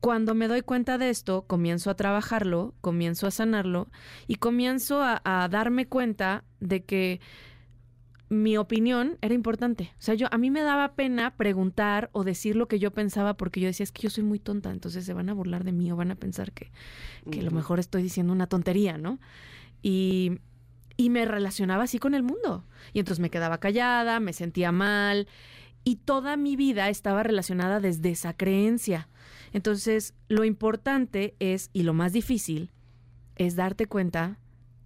cuando 0.00 0.34
me 0.34 0.48
doy 0.48 0.62
cuenta 0.62 0.98
de 0.98 1.10
esto, 1.10 1.46
comienzo 1.46 1.90
a 1.90 1.96
trabajarlo, 1.96 2.74
comienzo 2.80 3.26
a 3.26 3.30
sanarlo 3.30 3.88
y 4.26 4.36
comienzo 4.36 5.02
a, 5.02 5.20
a 5.24 5.48
darme 5.48 5.86
cuenta 5.86 6.44
de 6.60 6.84
que 6.84 7.20
mi 8.28 8.56
opinión 8.58 9.16
era 9.22 9.34
importante. 9.34 9.92
O 9.98 10.02
sea, 10.02 10.14
yo 10.14 10.28
a 10.30 10.38
mí 10.38 10.50
me 10.50 10.62
daba 10.62 10.94
pena 10.94 11.36
preguntar 11.36 12.10
o 12.12 12.24
decir 12.24 12.56
lo 12.56 12.68
que 12.68 12.78
yo 12.78 12.90
pensaba 12.92 13.34
porque 13.34 13.60
yo 13.60 13.66
decía, 13.66 13.84
es 13.84 13.92
que 13.92 14.02
yo 14.02 14.10
soy 14.10 14.24
muy 14.24 14.38
tonta, 14.38 14.70
entonces 14.70 15.04
se 15.04 15.14
van 15.14 15.30
a 15.30 15.34
burlar 15.34 15.64
de 15.64 15.72
mí 15.72 15.90
o 15.90 15.96
van 15.96 16.10
a 16.10 16.16
pensar 16.16 16.52
que, 16.52 16.70
que 17.30 17.40
a 17.40 17.42
lo 17.42 17.50
mejor 17.50 17.80
estoy 17.80 18.02
diciendo 18.02 18.32
una 18.32 18.46
tontería, 18.46 18.98
¿no? 18.98 19.18
Y, 19.82 20.40
y 20.96 21.10
me 21.10 21.24
relacionaba 21.24 21.84
así 21.84 21.98
con 21.98 22.14
el 22.14 22.22
mundo. 22.22 22.64
Y 22.92 22.98
entonces 22.98 23.20
me 23.20 23.30
quedaba 23.30 23.58
callada, 23.58 24.20
me 24.20 24.32
sentía 24.32 24.72
mal 24.72 25.26
y 25.84 25.96
toda 25.96 26.36
mi 26.36 26.56
vida 26.56 26.90
estaba 26.90 27.22
relacionada 27.22 27.80
desde 27.80 28.10
esa 28.10 28.34
creencia. 28.34 29.08
Entonces, 29.52 30.14
lo 30.28 30.44
importante 30.44 31.34
es, 31.38 31.70
y 31.72 31.82
lo 31.82 31.94
más 31.94 32.12
difícil, 32.12 32.72
es 33.36 33.56
darte 33.56 33.86
cuenta 33.86 34.38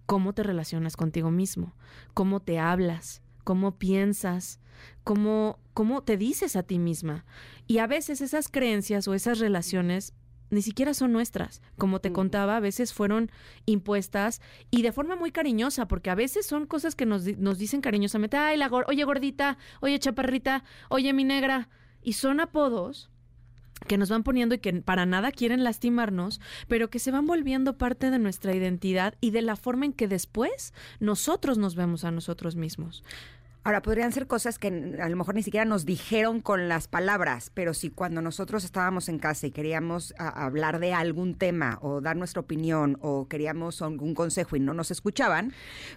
cómo 0.07 0.35
te 0.35 0.43
relacionas 0.43 0.97
contigo 0.97 1.31
mismo, 1.31 1.75
cómo 2.15 2.41
te 2.41 2.59
hablas, 2.59 3.23
cómo 3.45 3.79
piensas, 3.79 4.61
cómo, 5.05 5.59
cómo 5.75 6.03
te 6.03 6.17
dices 6.17 6.57
a 6.57 6.63
ti 6.63 6.79
misma. 6.79 7.25
Y 7.67 7.79
a 7.79 7.87
veces 7.87 8.21
esas 8.21 8.49
creencias 8.49 9.09
o 9.09 9.15
esas 9.15 9.39
relaciones 9.39 10.15
ni 10.51 10.61
siquiera 10.61 10.93
son 10.93 11.13
nuestras. 11.13 11.63
Como 11.79 12.01
te 12.01 12.13
contaba, 12.13 12.59
a 12.59 12.61
veces 12.61 12.93
fueron 12.93 13.31
impuestas 13.65 14.43
y 14.71 14.83
de 14.83 14.93
forma 14.93 15.17
muy 15.17 15.33
cariñosa, 15.33 15.89
porque 15.89 16.11
a 16.11 16.15
veces 16.15 16.45
son 16.45 16.67
cosas 16.67 16.95
que 16.95 17.07
nos, 17.07 17.25
nos 17.39 17.59
dicen 17.59 17.81
cariñosamente, 17.81 18.37
ay, 18.37 18.59
la 18.59 18.69
oye 18.69 19.05
gordita, 19.05 19.57
oye 19.81 19.99
chaparrita, 19.99 20.63
oye 20.91 21.15
mi 21.15 21.25
negra, 21.25 21.71
y 22.03 22.13
son 22.15 22.39
apodos 22.41 23.12
que 23.87 23.99
nos 23.99 24.11
van 24.11 24.23
poniendo 24.23 24.55
y 24.55 24.59
que 24.59 24.73
para 24.73 25.07
nada 25.07 25.33
quieren 25.33 25.65
lastimarnos, 25.65 26.41
pero 26.69 26.91
que 26.91 26.99
se 26.99 27.11
van 27.11 27.27
volviendo 27.27 27.79
parte 27.79 28.11
de 28.11 28.19
nuestra 28.19 28.55
identidad 28.55 29.15
y 29.21 29.31
de 29.31 29.43
la 29.43 29.57
forma 29.57 29.85
en 29.85 29.93
que 29.93 30.09
después 30.09 30.75
nosotros 31.01 31.59
nos 31.59 31.75
vemos 31.75 32.05
a 32.05 32.11
nosotros 32.11 32.57
mismos. 32.57 33.05
Ahora, 33.65 33.81
podrían 33.81 34.13
ser 34.13 34.27
cosas 34.27 34.59
que 34.59 34.97
a 35.01 35.09
lo 35.09 35.17
mejor 35.17 35.37
ni 35.37 35.43
siquiera 35.45 35.65
nos 35.65 35.85
dijeron 35.85 36.41
con 36.41 36.69
las 36.69 36.89
palabras, 36.89 37.51
pero 37.55 37.75
si 37.75 37.91
cuando 37.91 38.21
nosotros 38.21 38.65
estábamos 38.65 39.09
en 39.09 39.21
casa 39.21 39.47
y 39.47 39.53
queríamos 39.53 40.15
hablar 40.19 40.81
de 40.81 40.93
algún 40.93 41.37
tema 41.37 41.79
o 41.81 42.01
dar 42.01 42.17
nuestra 42.17 42.41
opinión 42.41 42.99
o 43.01 43.29
queríamos 43.29 43.81
algún 43.81 44.15
consejo 44.15 44.57
y 44.57 44.61
no 44.61 44.75
nos 44.75 44.91
escuchaban, 44.91 45.53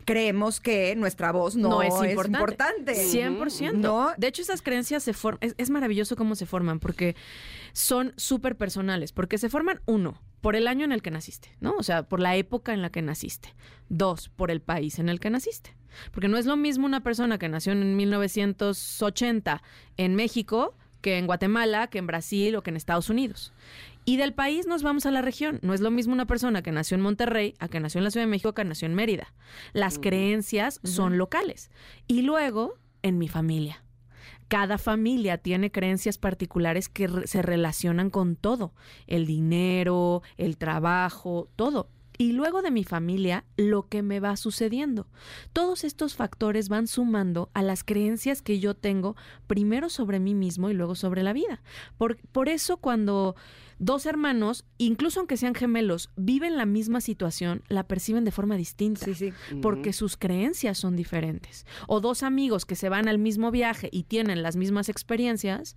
creemos 0.05 0.59
que 0.59 0.95
nuestra 0.95 1.31
voz 1.31 1.55
no, 1.55 1.81
es 1.81 1.93
importante. 2.07 2.93
100%. 2.93 3.73
¿No? 3.73 4.11
De 4.15 4.27
hecho, 4.27 4.43
esas 4.43 4.61
creencias 4.61 5.01
se 5.01 5.13
forman, 5.13 5.55
es 5.57 5.69
maravilloso 5.71 6.15
cómo 6.15 6.35
se 6.35 6.45
forman, 6.45 6.79
porque 6.79 7.15
son 7.73 8.13
súper 8.15 8.57
personales, 8.57 9.11
porque 9.11 9.39
se 9.39 9.49
forman 9.49 9.81
uno, 9.85 10.21
por 10.45 10.55
el 10.55 10.67
año 10.67 10.85
en 10.85 10.91
el 10.91 11.01
que 11.01 11.09
naciste, 11.09 11.49
¿no? 11.59 11.73
O 11.75 11.81
sea, 11.81 12.03
por 12.03 12.19
la 12.19 12.35
época 12.35 12.71
en 12.71 12.83
la 12.83 12.91
que 12.91 13.01
naciste. 13.01 13.55
Dos, 13.89 14.29
por 14.29 14.51
el 14.51 14.61
país 14.61 14.99
en 14.99 15.09
el 15.09 15.19
que 15.19 15.31
naciste. 15.31 15.75
Porque 16.11 16.27
no 16.27 16.37
es 16.37 16.45
lo 16.45 16.57
mismo 16.57 16.85
una 16.85 17.01
persona 17.01 17.37
que 17.37 17.49
nació 17.49 17.73
en 17.73 17.95
1980 17.95 19.61
en 19.97 20.15
México 20.15 20.75
que 21.01 21.19
en 21.19 21.27
Guatemala, 21.27 21.85
que 21.85 21.99
en 21.99 22.07
Brasil 22.07 22.55
o 22.55 22.63
que 22.63 22.71
en 22.71 22.77
Estados 22.77 23.11
Unidos. 23.11 23.53
Y 24.05 24.17
del 24.17 24.33
país 24.33 24.65
nos 24.65 24.81
vamos 24.81 25.05
a 25.05 25.11
la 25.11 25.21
región. 25.21 25.59
No 25.61 25.75
es 25.75 25.81
lo 25.81 25.91
mismo 25.91 26.13
una 26.13 26.25
persona 26.25 26.63
que 26.63 26.71
nació 26.71 26.95
en 26.95 27.01
Monterrey 27.01 27.53
a 27.59 27.67
que 27.67 27.79
nació 27.79 27.99
en 27.99 28.05
la 28.05 28.09
Ciudad 28.09 28.25
de 28.25 28.31
México 28.31 28.55
que 28.55 28.63
nació 28.63 28.87
en 28.87 28.95
Mérida. 28.95 29.31
Las 29.71 29.99
creencias 29.99 30.79
son 30.83 31.19
locales. 31.19 31.69
Y 32.07 32.23
luego, 32.23 32.73
en 33.03 33.19
mi 33.19 33.27
familia. 33.27 33.83
Cada 34.47 34.79
familia 34.79 35.37
tiene 35.37 35.71
creencias 35.71 36.17
particulares 36.17 36.89
que 36.89 37.07
se 37.25 37.43
relacionan 37.43 38.09
con 38.09 38.35
todo, 38.35 38.73
el 39.05 39.27
dinero, 39.27 40.23
el 40.37 40.57
trabajo, 40.57 41.49
todo. 41.55 41.89
Y 42.17 42.31
luego 42.31 42.61
de 42.61 42.71
mi 42.71 42.83
familia, 42.83 43.45
lo 43.57 43.87
que 43.87 44.01
me 44.01 44.19
va 44.19 44.37
sucediendo. 44.37 45.07
Todos 45.53 45.83
estos 45.83 46.15
factores 46.15 46.69
van 46.69 46.87
sumando 46.87 47.49
a 47.53 47.61
las 47.61 47.83
creencias 47.83 48.41
que 48.41 48.59
yo 48.59 48.73
tengo, 48.73 49.15
primero 49.47 49.89
sobre 49.89 50.19
mí 50.19 50.33
mismo 50.33 50.69
y 50.69 50.73
luego 50.73 50.95
sobre 50.95 51.23
la 51.23 51.33
vida. 51.33 51.61
Por, 51.97 52.17
por 52.31 52.49
eso 52.49 52.77
cuando 52.77 53.35
dos 53.79 54.05
hermanos, 54.05 54.65
incluso 54.77 55.19
aunque 55.19 55.37
sean 55.37 55.55
gemelos, 55.55 56.09
viven 56.15 56.57
la 56.57 56.65
misma 56.65 57.01
situación, 57.01 57.63
la 57.67 57.87
perciben 57.87 58.23
de 58.23 58.31
forma 58.31 58.55
distinta. 58.55 59.05
Sí, 59.05 59.13
sí. 59.13 59.33
Porque 59.61 59.93
sus 59.93 60.17
creencias 60.17 60.77
son 60.77 60.95
diferentes. 60.95 61.65
O 61.87 61.99
dos 61.99 62.23
amigos 62.23 62.65
que 62.65 62.75
se 62.75 62.89
van 62.89 63.07
al 63.07 63.17
mismo 63.17 63.51
viaje 63.51 63.89
y 63.91 64.03
tienen 64.03 64.43
las 64.43 64.55
mismas 64.55 64.89
experiencias, 64.89 65.75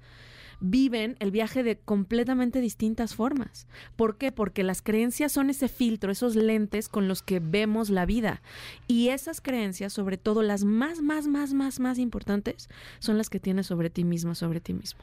viven 0.61 1.17
el 1.21 1.31
viaje 1.31 1.63
de 1.63 1.77
completamente 1.79 2.61
distintas 2.61 3.15
formas. 3.15 3.67
¿Por 3.97 4.17
qué? 4.17 4.33
Porque 4.33 4.63
las 4.63 4.83
creencias 4.83 5.33
son 5.33 5.51
ese 5.51 5.69
filtro, 5.69 6.11
esos 6.11 6.37
lentes 6.37 6.89
con 6.89 7.09
los 7.09 7.23
que 7.23 7.41
vemos 7.41 7.91
la 7.91 8.07
vida. 8.07 8.43
Y 8.87 9.09
esas 9.09 9.41
creencias, 9.41 9.93
sobre 9.93 10.17
todo 10.19 10.43
las 10.43 10.65
más, 10.65 11.01
más, 11.01 11.27
más, 11.29 11.53
más, 11.53 11.81
más 11.81 11.99
importantes, 11.99 12.69
son 12.99 13.19
las 13.19 13.31
que 13.31 13.41
tienes 13.41 13.67
sobre 13.67 13.91
ti 13.91 14.05
mismo, 14.05 14.35
sobre 14.35 14.61
ti 14.61 14.75
mismo. 14.75 15.01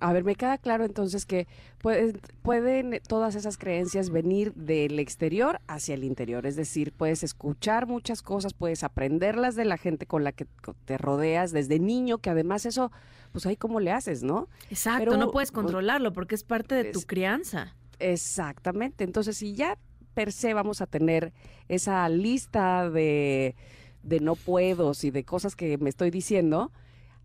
A 0.00 0.12
ver, 0.12 0.24
me 0.24 0.34
queda 0.34 0.58
claro 0.58 0.84
entonces 0.84 1.26
que 1.26 1.46
pueden, 1.80 2.20
pueden 2.42 3.00
todas 3.06 3.34
esas 3.34 3.58
creencias 3.58 4.10
venir 4.10 4.52
del 4.54 4.98
exterior 4.98 5.60
hacia 5.66 5.94
el 5.94 6.04
interior. 6.04 6.46
Es 6.46 6.56
decir, 6.56 6.92
puedes 6.92 7.22
escuchar 7.22 7.86
muchas 7.86 8.22
cosas, 8.22 8.52
puedes 8.52 8.82
aprenderlas 8.82 9.54
de 9.54 9.64
la 9.64 9.78
gente 9.78 10.06
con 10.06 10.24
la 10.24 10.32
que 10.32 10.46
te 10.84 10.98
rodeas 10.98 11.52
desde 11.52 11.78
niño, 11.78 12.18
que 12.18 12.30
además 12.30 12.66
eso 12.66 12.90
pues 13.32 13.46
ahí 13.46 13.56
cómo 13.56 13.80
le 13.80 13.92
haces, 13.92 14.22
¿no? 14.22 14.48
Exacto, 14.70 15.16
no 15.16 15.30
puedes 15.30 15.52
controlarlo 15.52 16.12
porque 16.12 16.34
es 16.34 16.44
parte 16.44 16.74
de 16.74 16.92
tu 16.92 17.02
crianza. 17.02 17.74
Exactamente, 17.98 19.04
entonces 19.04 19.36
si 19.36 19.54
ya 19.54 19.78
per 20.14 20.32
se 20.32 20.54
vamos 20.54 20.80
a 20.80 20.86
tener 20.86 21.32
esa 21.68 22.08
lista 22.08 22.90
de, 22.90 23.56
de 24.02 24.20
no 24.20 24.34
puedos 24.34 25.04
y 25.04 25.10
de 25.10 25.24
cosas 25.24 25.56
que 25.56 25.78
me 25.78 25.88
estoy 25.90 26.10
diciendo, 26.10 26.72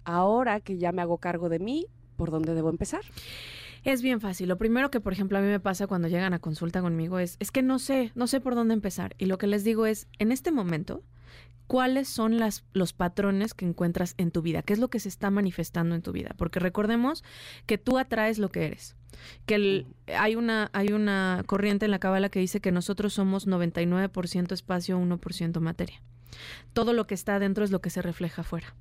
ahora 0.03 0.59
que 0.59 0.77
ya 0.77 0.91
me 0.91 1.01
hago 1.01 1.17
cargo 1.17 1.49
de 1.49 1.59
mí, 1.59 1.87
¿por 2.15 2.31
dónde 2.31 2.53
debo 2.53 2.69
empezar? 2.69 3.01
Es 3.83 4.01
bien 4.01 4.21
fácil. 4.21 4.47
Lo 4.47 4.57
primero 4.57 4.89
que, 4.89 5.01
por 5.01 5.11
ejemplo, 5.11 5.37
a 5.37 5.41
mí 5.41 5.47
me 5.47 5.59
pasa 5.59 5.87
cuando 5.87 6.07
llegan 6.07 6.33
a 6.33 6.39
consulta 6.39 6.81
conmigo 6.81 7.19
es, 7.19 7.35
es 7.39 7.51
que 7.51 7.61
no 7.61 7.79
sé, 7.79 8.11
no 8.15 8.27
sé 8.27 8.39
por 8.39 8.55
dónde 8.55 8.73
empezar. 8.73 9.13
Y 9.17 9.25
lo 9.25 9.37
que 9.37 9.47
les 9.47 9.63
digo 9.63 9.85
es, 9.85 10.07
en 10.19 10.31
este 10.31 10.51
momento, 10.51 11.03
cuáles 11.67 12.07
son 12.07 12.37
las, 12.37 12.63
los 12.73 12.93
patrones 12.93 13.53
que 13.53 13.65
encuentras 13.65 14.15
en 14.17 14.31
tu 14.31 14.41
vida, 14.41 14.61
qué 14.61 14.73
es 14.73 14.79
lo 14.79 14.89
que 14.89 14.99
se 14.99 15.09
está 15.09 15.31
manifestando 15.31 15.95
en 15.95 16.01
tu 16.01 16.11
vida, 16.11 16.35
porque 16.37 16.59
recordemos 16.59 17.23
que 17.65 17.77
tú 17.77 17.97
atraes 17.97 18.39
lo 18.39 18.49
que 18.49 18.65
eres, 18.65 18.95
que 19.45 19.85
hay, 20.07 20.35
una, 20.35 20.69
hay 20.73 20.89
una 20.89 21.43
corriente 21.45 21.85
en 21.85 21.91
la 21.91 21.99
cábala 21.99 22.29
que 22.29 22.39
dice 22.39 22.61
que 22.61 22.71
nosotros 22.71 23.13
somos 23.13 23.47
99% 23.47 24.51
espacio, 24.51 24.99
1% 24.99 25.59
materia. 25.59 26.01
Todo 26.73 26.93
lo 26.93 27.05
que 27.05 27.13
está 27.13 27.35
adentro 27.35 27.63
es 27.63 27.71
lo 27.71 27.81
que 27.81 27.89
se 27.91 28.01
refleja 28.01 28.41
afuera. 28.41 28.75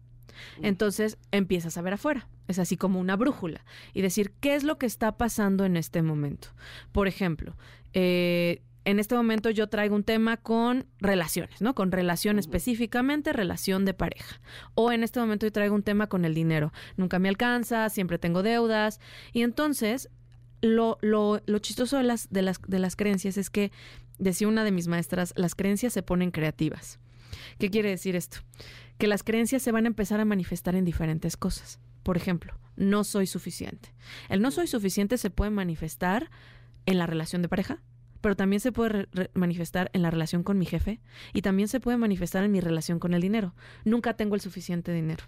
Entonces 0.62 1.18
empiezas 1.30 1.76
a 1.76 1.82
ver 1.82 1.94
afuera. 1.94 2.28
Es 2.48 2.58
así 2.58 2.76
como 2.76 3.00
una 3.00 3.16
brújula 3.16 3.64
y 3.92 4.02
decir 4.02 4.32
qué 4.40 4.54
es 4.54 4.64
lo 4.64 4.78
que 4.78 4.86
está 4.86 5.16
pasando 5.16 5.64
en 5.64 5.76
este 5.76 6.02
momento. 6.02 6.48
Por 6.92 7.08
ejemplo, 7.08 7.56
eh, 7.92 8.62
en 8.84 8.98
este 8.98 9.14
momento 9.14 9.50
yo 9.50 9.68
traigo 9.68 9.94
un 9.94 10.04
tema 10.04 10.36
con 10.36 10.86
relaciones, 10.98 11.60
¿no? 11.60 11.74
Con 11.74 11.92
relación 11.92 12.38
específicamente, 12.38 13.32
relación 13.32 13.84
de 13.84 13.94
pareja. 13.94 14.40
O 14.74 14.90
en 14.92 15.02
este 15.02 15.20
momento 15.20 15.46
yo 15.46 15.52
traigo 15.52 15.74
un 15.74 15.82
tema 15.82 16.08
con 16.08 16.24
el 16.24 16.34
dinero. 16.34 16.72
Nunca 16.96 17.18
me 17.18 17.28
alcanza, 17.28 17.88
siempre 17.88 18.18
tengo 18.18 18.42
deudas. 18.42 19.00
Y 19.32 19.42
entonces, 19.42 20.10
lo, 20.60 20.98
lo, 21.00 21.42
lo 21.46 21.58
chistoso 21.58 21.96
de 21.96 22.02
las, 22.02 22.28
de, 22.30 22.42
las, 22.42 22.60
de 22.66 22.78
las 22.78 22.96
creencias 22.96 23.36
es 23.36 23.50
que, 23.50 23.70
decía 24.18 24.48
una 24.48 24.64
de 24.64 24.72
mis 24.72 24.88
maestras, 24.88 25.32
las 25.36 25.54
creencias 25.54 25.92
se 25.92 26.02
ponen 26.02 26.30
creativas. 26.30 26.98
¿Qué 27.58 27.70
quiere 27.70 27.90
decir 27.90 28.16
esto? 28.16 28.38
Que 28.98 29.06
las 29.06 29.22
creencias 29.22 29.62
se 29.62 29.72
van 29.72 29.84
a 29.84 29.88
empezar 29.88 30.20
a 30.20 30.24
manifestar 30.24 30.74
en 30.74 30.84
diferentes 30.84 31.36
cosas. 31.36 31.80
Por 32.02 32.16
ejemplo, 32.16 32.58
no 32.76 33.04
soy 33.04 33.26
suficiente. 33.26 33.94
El 34.28 34.42
no 34.42 34.50
soy 34.50 34.66
suficiente 34.66 35.18
se 35.18 35.30
puede 35.30 35.50
manifestar 35.50 36.30
en 36.86 36.98
la 36.98 37.06
relación 37.06 37.42
de 37.42 37.48
pareja, 37.48 37.80
pero 38.22 38.34
también 38.34 38.60
se 38.60 38.72
puede 38.72 39.08
manifestar 39.34 39.90
en 39.92 40.00
la 40.00 40.10
relación 40.10 40.42
con 40.42 40.58
mi 40.58 40.64
jefe 40.64 41.00
y 41.34 41.42
también 41.42 41.68
se 41.68 41.80
puede 41.80 41.98
manifestar 41.98 42.42
en 42.44 42.52
mi 42.52 42.60
relación 42.60 42.98
con 42.98 43.12
el 43.12 43.20
dinero. 43.20 43.54
Nunca 43.84 44.14
tengo 44.14 44.34
el 44.34 44.40
suficiente 44.40 44.92
dinero. 44.92 45.24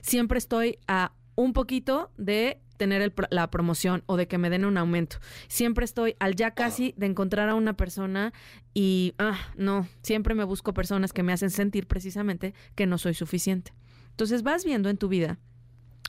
Siempre 0.00 0.38
estoy 0.38 0.78
a 0.88 1.12
un 1.36 1.52
poquito 1.52 2.10
de 2.16 2.60
tener 2.76 3.14
la 3.30 3.50
promoción 3.50 4.02
o 4.06 4.16
de 4.16 4.26
que 4.26 4.38
me 4.38 4.50
den 4.50 4.64
un 4.64 4.76
aumento. 4.76 5.18
Siempre 5.46 5.84
estoy 5.84 6.16
al 6.18 6.34
ya 6.34 6.50
casi 6.52 6.94
de 6.96 7.06
encontrar 7.06 7.48
a 7.48 7.54
una 7.54 7.76
persona 7.76 8.32
y, 8.74 9.14
ah, 9.18 9.38
no, 9.56 9.86
siempre 10.02 10.34
me 10.34 10.42
busco 10.42 10.74
personas 10.74 11.12
que 11.12 11.22
me 11.22 11.32
hacen 11.32 11.50
sentir 11.50 11.86
precisamente 11.86 12.54
que 12.74 12.86
no 12.86 12.98
soy 12.98 13.14
suficiente. 13.14 13.72
Entonces 14.10 14.42
vas 14.42 14.64
viendo 14.64 14.88
en 14.88 14.96
tu 14.96 15.08
vida 15.08 15.38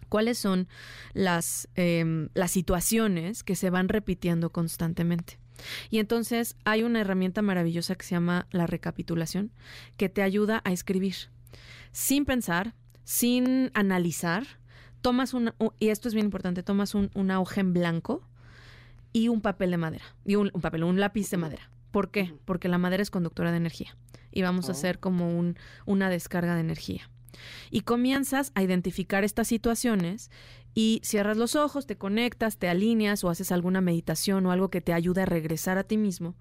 cuáles 0.10 0.38
son 0.38 0.68
las, 1.14 1.70
em, 1.76 2.30
las 2.34 2.52
situaciones 2.52 3.44
que 3.44 3.56
se 3.56 3.70
van 3.70 3.88
repitiendo 3.88 4.52
constantemente. 4.52 5.43
Y 5.90 6.00
entonces 6.00 6.56
hay 6.66 6.84
una 6.84 7.02
herramienta 7.02 7.42
maravillosa 7.42 7.96
que 7.96 8.06
se 8.06 8.16
llama 8.16 8.48
la 8.52 8.68
recapitulación, 8.68 9.52
que 9.98 10.10
te 10.10 10.22
ayuda 10.22 10.62
a 10.66 10.72
escribir 10.72 11.16
sin 11.92 12.26
pensar, 12.26 12.74
sin 13.04 13.72
analizar. 13.74 14.46
Tomas 15.02 15.34
una, 15.34 15.56
y 15.80 15.90
esto 15.90 16.08
es 16.08 16.14
bien 16.14 16.28
importante, 16.28 16.64
tomas 16.64 16.96
un, 16.96 17.12
una 17.14 17.40
hoja 17.40 17.62
en 17.62 17.74
blanco 17.74 18.28
y 19.12 19.28
un 19.28 19.42
papel 19.42 19.72
de 19.72 19.78
madera, 19.78 20.06
y 20.26 20.36
un, 20.36 20.50
papel, 20.50 20.84
un 20.84 21.00
lápiz 21.00 21.30
de 21.30 21.38
madera. 21.38 21.70
¿Por 21.92 22.10
qué? 22.10 22.34
Porque 22.46 22.68
la 22.68 22.78
madera 22.78 23.04
es 23.04 23.12
conductora 23.12 23.52
de 23.52 23.58
energía 23.58 23.96
y 24.32 24.42
vamos 24.42 24.66
a 24.66 24.70
oh. 24.70 24.72
hacer 24.72 25.00
como 25.00 25.38
un, 25.38 25.58
una 25.86 26.10
descarga 26.10 26.56
de 26.56 26.62
energía. 26.62 27.10
Y 27.70 27.82
comienzas 27.82 28.52
a 28.56 28.64
identificar 28.64 29.24
estas 29.24 29.48
situaciones 29.48 30.32
y 30.74 31.02
cierras 31.04 31.38
los 31.38 31.56
ojos, 31.56 31.86
te 31.86 31.98
conectas, 31.98 32.58
te 32.58 32.68
alineas 32.68 33.24
o 33.24 33.30
haces 33.30 33.52
alguna 33.52 33.82
meditación 33.82 34.46
o 34.46 34.52
algo 34.52 34.70
que 34.70 34.82
te 34.82 34.94
ayude 34.94 35.22
a 35.22 35.26
regresar 35.26 35.78
a 35.78 35.84
ti 35.84 35.98
mismo 35.98 36.36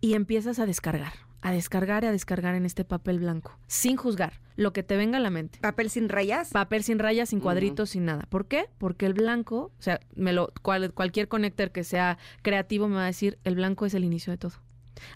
y 0.00 0.14
empiezas 0.14 0.58
a 0.58 0.66
descargar, 0.66 1.12
a 1.42 1.52
descargar 1.52 2.04
y 2.04 2.06
a 2.06 2.12
descargar 2.12 2.54
en 2.54 2.64
este 2.64 2.84
papel 2.84 3.18
blanco, 3.18 3.58
sin 3.66 3.96
juzgar 3.96 4.40
lo 4.56 4.72
que 4.72 4.82
te 4.82 4.96
venga 4.96 5.18
a 5.18 5.20
la 5.20 5.30
mente. 5.30 5.58
¿Papel 5.60 5.90
sin 5.90 6.08
rayas? 6.08 6.50
Papel 6.50 6.82
sin 6.82 6.98
rayas, 6.98 7.28
sin 7.28 7.40
cuadritos, 7.40 7.90
sin 7.90 8.04
nada. 8.04 8.26
¿Por 8.28 8.46
qué? 8.46 8.68
Porque 8.78 9.06
el 9.06 9.14
blanco, 9.14 9.72
o 9.78 9.82
sea, 9.82 10.00
me 10.14 10.32
lo, 10.32 10.52
cualquier 10.62 11.28
conector 11.28 11.70
que 11.70 11.84
sea 11.84 12.18
creativo 12.42 12.88
me 12.88 12.96
va 12.96 13.04
a 13.04 13.06
decir, 13.06 13.38
el 13.44 13.54
blanco 13.54 13.86
es 13.86 13.94
el 13.94 14.04
inicio 14.04 14.32
de 14.32 14.38
todo. 14.38 14.54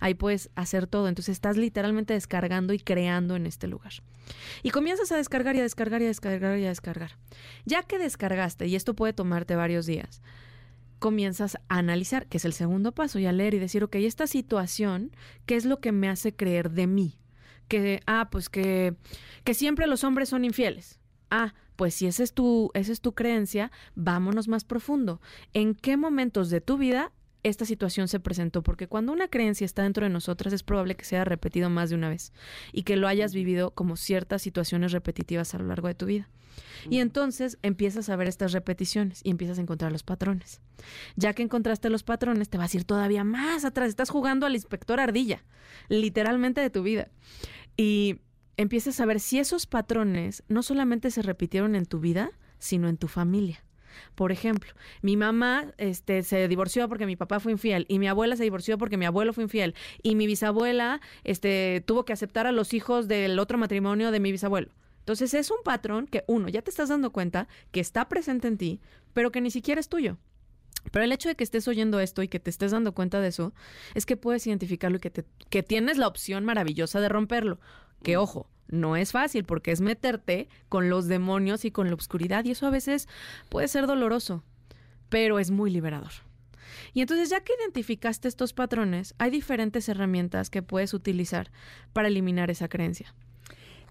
Ahí 0.01 0.15
puedes 0.15 0.51
hacer 0.55 0.87
todo. 0.87 1.09
Entonces 1.09 1.33
estás 1.33 1.57
literalmente 1.57 2.15
descargando 2.15 2.73
y 2.73 2.79
creando 2.79 3.37
en 3.37 3.47
este 3.47 3.67
lugar. 3.67 3.93
Y 4.63 4.71
comienzas 4.71 5.13
a 5.13 5.17
descargar 5.17 5.57
y 5.57 5.61
a 5.61 5.63
descargar 5.63 6.01
y 6.03 6.05
a 6.05 6.09
descargar 6.09 6.59
y 6.59 6.65
a 6.65 6.69
descargar. 6.69 7.13
Ya 7.65 7.83
que 7.83 7.99
descargaste, 7.99 8.67
y 8.67 8.77
esto 8.77 8.95
puede 8.95 9.13
tomarte 9.13 9.57
varios 9.57 9.87
días, 9.87 10.23
comienzas 10.99 11.57
a 11.69 11.79
analizar, 11.79 12.27
que 12.27 12.39
es 12.39 12.45
el 12.45 12.53
segundo 12.53 12.93
paso, 12.93 13.19
y 13.19 13.27
a 13.27 13.33
leer 13.33 13.55
y 13.55 13.59
decir, 13.59 13.83
ok, 13.85 13.97
esta 13.97 14.27
situación, 14.27 15.11
¿qué 15.47 15.57
es 15.57 15.65
lo 15.65 15.81
que 15.81 15.93
me 15.93 16.09
hace 16.09 16.35
creer 16.35 16.71
de 16.71 16.87
mí? 16.87 17.19
Que, 17.69 18.01
ah, 18.07 18.29
pues 18.31 18.49
que, 18.49 18.95
que 19.45 19.55
siempre 19.55 19.87
los 19.87 20.05
hombres 20.05 20.29
son 20.29 20.45
infieles. 20.45 21.01
Ah, 21.31 21.55
pues 21.77 21.95
si 21.95 22.07
esa 22.07 22.23
es 22.23 22.35
tu, 22.35 22.71
esa 22.75 22.93
es 22.93 23.01
tu 23.01 23.15
creencia, 23.15 23.73
vámonos 23.95 24.47
más 24.47 24.65
profundo. 24.65 25.21
¿En 25.55 25.75
qué 25.75 25.97
momentos 25.97 26.51
de 26.51 26.61
tu 26.61 26.77
vida 26.77 27.13
esta 27.43 27.65
situación 27.65 28.09
se 28.09 28.21
presentó? 28.21 28.63
Porque 28.63 28.87
cuando 28.87 29.13
una 29.13 29.29
creencia 29.29 29.65
está 29.65 29.83
dentro 29.83 30.05
de 30.05 30.11
nosotras 30.11 30.53
es 30.53 30.63
probable 30.63 30.95
que 30.95 31.05
sea 31.05 31.25
repetido 31.25 31.71
más 31.71 31.91
de 31.91 31.97
una 31.97 32.09
vez 32.09 32.33
y 32.73 32.83
que 32.83 32.97
lo 32.97 33.09
hayas 33.09 33.35
vivido 33.35 33.73
como 33.73 33.97
ciertas 33.97 34.43
situaciones 34.43 34.93
repetitivas 34.93 35.55
a 35.55 35.59
lo 35.59 35.67
largo 35.67 35.89
de 35.89 35.95
tu 35.95 36.07
vida. 36.07 36.29
Y 36.89 36.99
entonces 36.99 37.59
empiezas 37.63 38.09
a 38.09 38.17
ver 38.17 38.29
estas 38.29 38.53
repeticiones 38.53 39.21
y 39.25 39.31
empiezas 39.31 39.59
a 39.59 39.63
encontrar 39.63 39.93
los 39.93 40.03
patrones. 40.03 40.61
Ya 41.17 41.33
que 41.33 41.43
encontraste 41.43 41.91
los 41.91 42.03
patrones, 42.03 42.49
te 42.49 42.59
vas 42.59 42.75
a 42.75 42.77
ir 42.77 42.85
todavía 42.85 43.25
más 43.25 43.65
atrás. 43.65 43.89
Estás 43.89 44.11
jugando 44.11 44.47
al 44.47 44.55
inspector 44.55 45.01
ardilla, 45.01 45.45
literalmente 45.89 46.61
de 46.61 46.71
tu 46.71 46.83
vida. 46.83 47.09
Y 47.77 48.21
empiezas 48.57 49.01
a 49.01 49.07
ver 49.07 49.21
si 49.21 49.39
esos 49.39 49.67
patrones 49.67 50.43
no 50.49 50.63
solamente 50.63 51.11
se 51.11 51.23
repitieron 51.23 51.75
en 51.75 51.87
tu 51.87 52.01
vida, 52.01 52.33
sino 52.59 52.89
en 52.89 52.97
tu 52.97 53.09
familia. 53.09 53.65
Por 54.15 54.33
ejemplo, 54.33 54.73
mi 55.01 55.17
mamá 55.17 55.73
este, 55.79 56.23
se 56.23 56.49
divorció 56.49 56.89
porque 56.89 57.07
mi 57.07 57.17
papá 57.17 57.41
fue 57.41 57.53
infiel 57.53 57.87
y 57.89 57.99
mi 57.99 58.09
abuela 58.09 58.37
se 58.37 58.43
divorció 58.43 58.79
porque 58.79 58.97
mi 58.97 59.07
abuelo 59.07 59.33
fue 59.33 59.45
infiel 59.45 59.75
y 60.03 60.15
mi 60.15 60.27
bisabuela 60.27 61.01
este, 61.25 61.83
tuvo 61.87 62.05
que 62.05 62.13
aceptar 62.13 62.47
a 62.47 62.53
los 62.53 62.75
hijos 62.75 63.09
del 63.09 63.39
otro 63.39 63.59
matrimonio 63.59 64.11
de 64.11 64.21
mi 64.21 64.33
bisabuelo. 64.33 64.69
Entonces 65.01 65.35
es 65.35 65.51
un 65.51 65.59
patrón 65.65 66.07
que 66.07 66.23
uno, 66.29 66.49
ya 66.49 66.63
te 66.63 66.71
estás 66.71 66.89
dando 66.89 67.11
cuenta 67.11 67.49
que 67.73 67.81
está 67.81 68.09
presente 68.09 68.47
en 68.47 68.57
ti, 68.57 68.81
pero 69.13 69.33
que 69.33 69.41
ni 69.41 69.51
siquiera 69.51 69.81
es 69.81 69.89
tuyo. 69.89 70.17
Pero 70.91 71.05
el 71.05 71.13
hecho 71.13 71.29
de 71.29 71.35
que 71.35 71.45
estés 71.45 71.69
oyendo 71.69 72.01
esto 72.01 72.23
y 72.23 72.29
que 72.29 72.41
te 72.41 72.51
estés 72.51 72.73
dando 72.73 72.93
cuenta 72.93 73.21
de 73.21 73.29
eso, 73.29 73.53
es 73.95 74.07
que 74.07 74.17
puedes 74.17 74.47
identificarlo 74.47 74.97
y 74.97 75.01
que, 75.01 75.11
te, 75.11 75.25
que 75.49 75.63
tienes 75.63 75.99
la 75.99 76.09
opción 76.09 76.45
maravillosa 76.45 77.01
de 77.01 77.09
romperlo. 77.09 77.61
Que 78.03 78.17
ojo, 78.17 78.49
no 78.69 78.97
es 78.97 79.13
fácil 79.13 79.45
porque 79.45 79.73
es 79.73 79.81
meterte 79.81 80.49
con 80.69 80.89
los 80.89 81.07
demonios 81.09 81.65
y 81.65 81.71
con 81.71 81.89
la 81.89 81.95
oscuridad 81.95 82.45
y 82.45 82.53
eso 82.53 82.67
a 82.67 82.71
veces 82.71 83.09
puede 83.49 83.69
ser 83.69 83.87
doloroso, 83.87 84.45
pero 85.09 85.39
es 85.39 85.51
muy 85.51 85.71
liberador. 85.71 86.13
Y 86.95 87.01
entonces 87.01 87.31
ya 87.31 87.41
que 87.41 87.53
identificaste 87.61 88.29
estos 88.29 88.53
patrones, 88.53 89.15
hay 89.19 89.31
diferentes 89.31 89.89
herramientas 89.89 90.51
que 90.51 90.63
puedes 90.63 90.95
utilizar 90.95 91.51
para 91.93 92.09
eliminar 92.09 92.51
esa 92.51 92.69
creencia. 92.69 93.15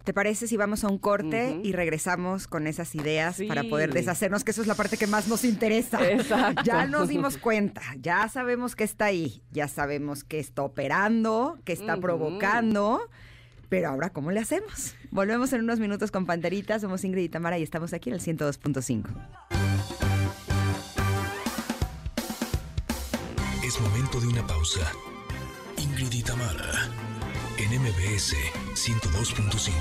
¿Te 0.04 0.14
parece 0.14 0.48
si 0.48 0.58
vamos 0.58 0.84
a 0.84 0.88
un 0.88 0.98
corte 0.98 1.60
y 1.64 1.74
regresamos 1.74 2.48
con 2.48 2.66
esas 2.66 2.96
ideas 2.96 3.40
para 3.48 3.64
poder 3.64 3.94
deshacernos? 3.94 4.44
Que 4.44 4.50
eso 4.50 4.62
es 4.62 4.68
la 4.68 4.74
parte 4.74 4.98
que 4.98 5.06
más 5.06 5.28
nos 5.28 5.44
interesa. 5.44 6.00
Exacto. 6.12 6.64
Ya 6.66 6.88
nos 6.88 7.08
dimos 7.08 7.38
cuenta, 7.38 7.84
ya 8.00 8.28
sabemos 8.28 8.76
que 8.76 8.84
está 8.84 9.06
ahí, 9.06 9.44
ya 9.52 9.68
sabemos 9.68 10.24
que 10.24 10.40
está 10.40 10.64
operando, 10.64 11.60
que 11.66 11.74
está 11.74 11.98
provocando. 11.98 13.02
Pero 13.72 13.88
ahora, 13.88 14.10
¿cómo 14.10 14.32
le 14.32 14.42
hacemos? 14.42 14.96
Volvemos 15.12 15.54
en 15.54 15.62
unos 15.62 15.80
minutos 15.80 16.12
con 16.12 16.26
Panterita. 16.26 16.78
Somos 16.78 17.06
Ingrid 17.06 17.24
y 17.24 17.30
Tamara 17.30 17.58
y 17.58 17.64
estamos 17.64 17.94
aquí 17.94 18.10
en 18.10 18.16
el 18.16 18.22
102.5. 18.22 19.06
Es 23.64 23.80
momento 23.80 24.20
de 24.20 24.28
una 24.28 24.46
pausa. 24.46 24.82
Ingrid 25.78 26.12
y 26.12 26.22
en 27.60 27.82
MBS 27.82 28.36
102.5. 28.76 29.72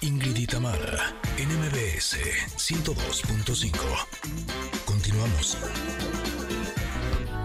Ingrid 0.00 0.36
en 1.38 1.48
MBS 1.48 2.18
102.5. 2.56 3.70
Continuamos. 4.84 5.56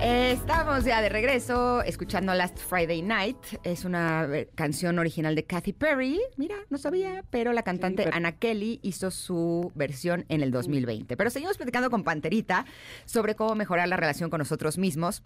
Estamos 0.02 0.86
ya 0.86 1.02
de 1.02 1.10
regreso 1.10 1.82
escuchando 1.84 2.34
Last 2.34 2.58
Friday 2.58 3.02
Night. 3.02 3.36
Es 3.64 3.84
una 3.84 4.28
eh, 4.32 4.50
canción 4.56 4.98
original 4.98 5.36
de 5.36 5.44
Kathy 5.46 5.74
Perry. 5.74 6.20
Mira, 6.38 6.56
no 6.70 6.78
sabía, 6.78 7.24
pero 7.30 7.52
la 7.52 7.64
cantante 7.64 8.04
pero- 8.04 8.16
Anna 8.16 8.32
Kelly 8.32 8.80
hizo 8.82 9.12
su 9.12 9.72
versión 9.76 10.26
en 10.30 10.42
el 10.42 10.52
2020. 10.52 11.18
Pero 11.18 11.30
seguimos 11.30 11.58
platicando 11.58 11.90
con 11.90 12.04
Panterita 12.06 12.66
sobre 13.06 13.36
cómo 13.36 13.56
mejorar 13.56 13.90
la 13.90 13.98
relación 13.98 14.30
con 14.30 14.40
nosotros 14.40 14.78
mismos. 14.78 15.22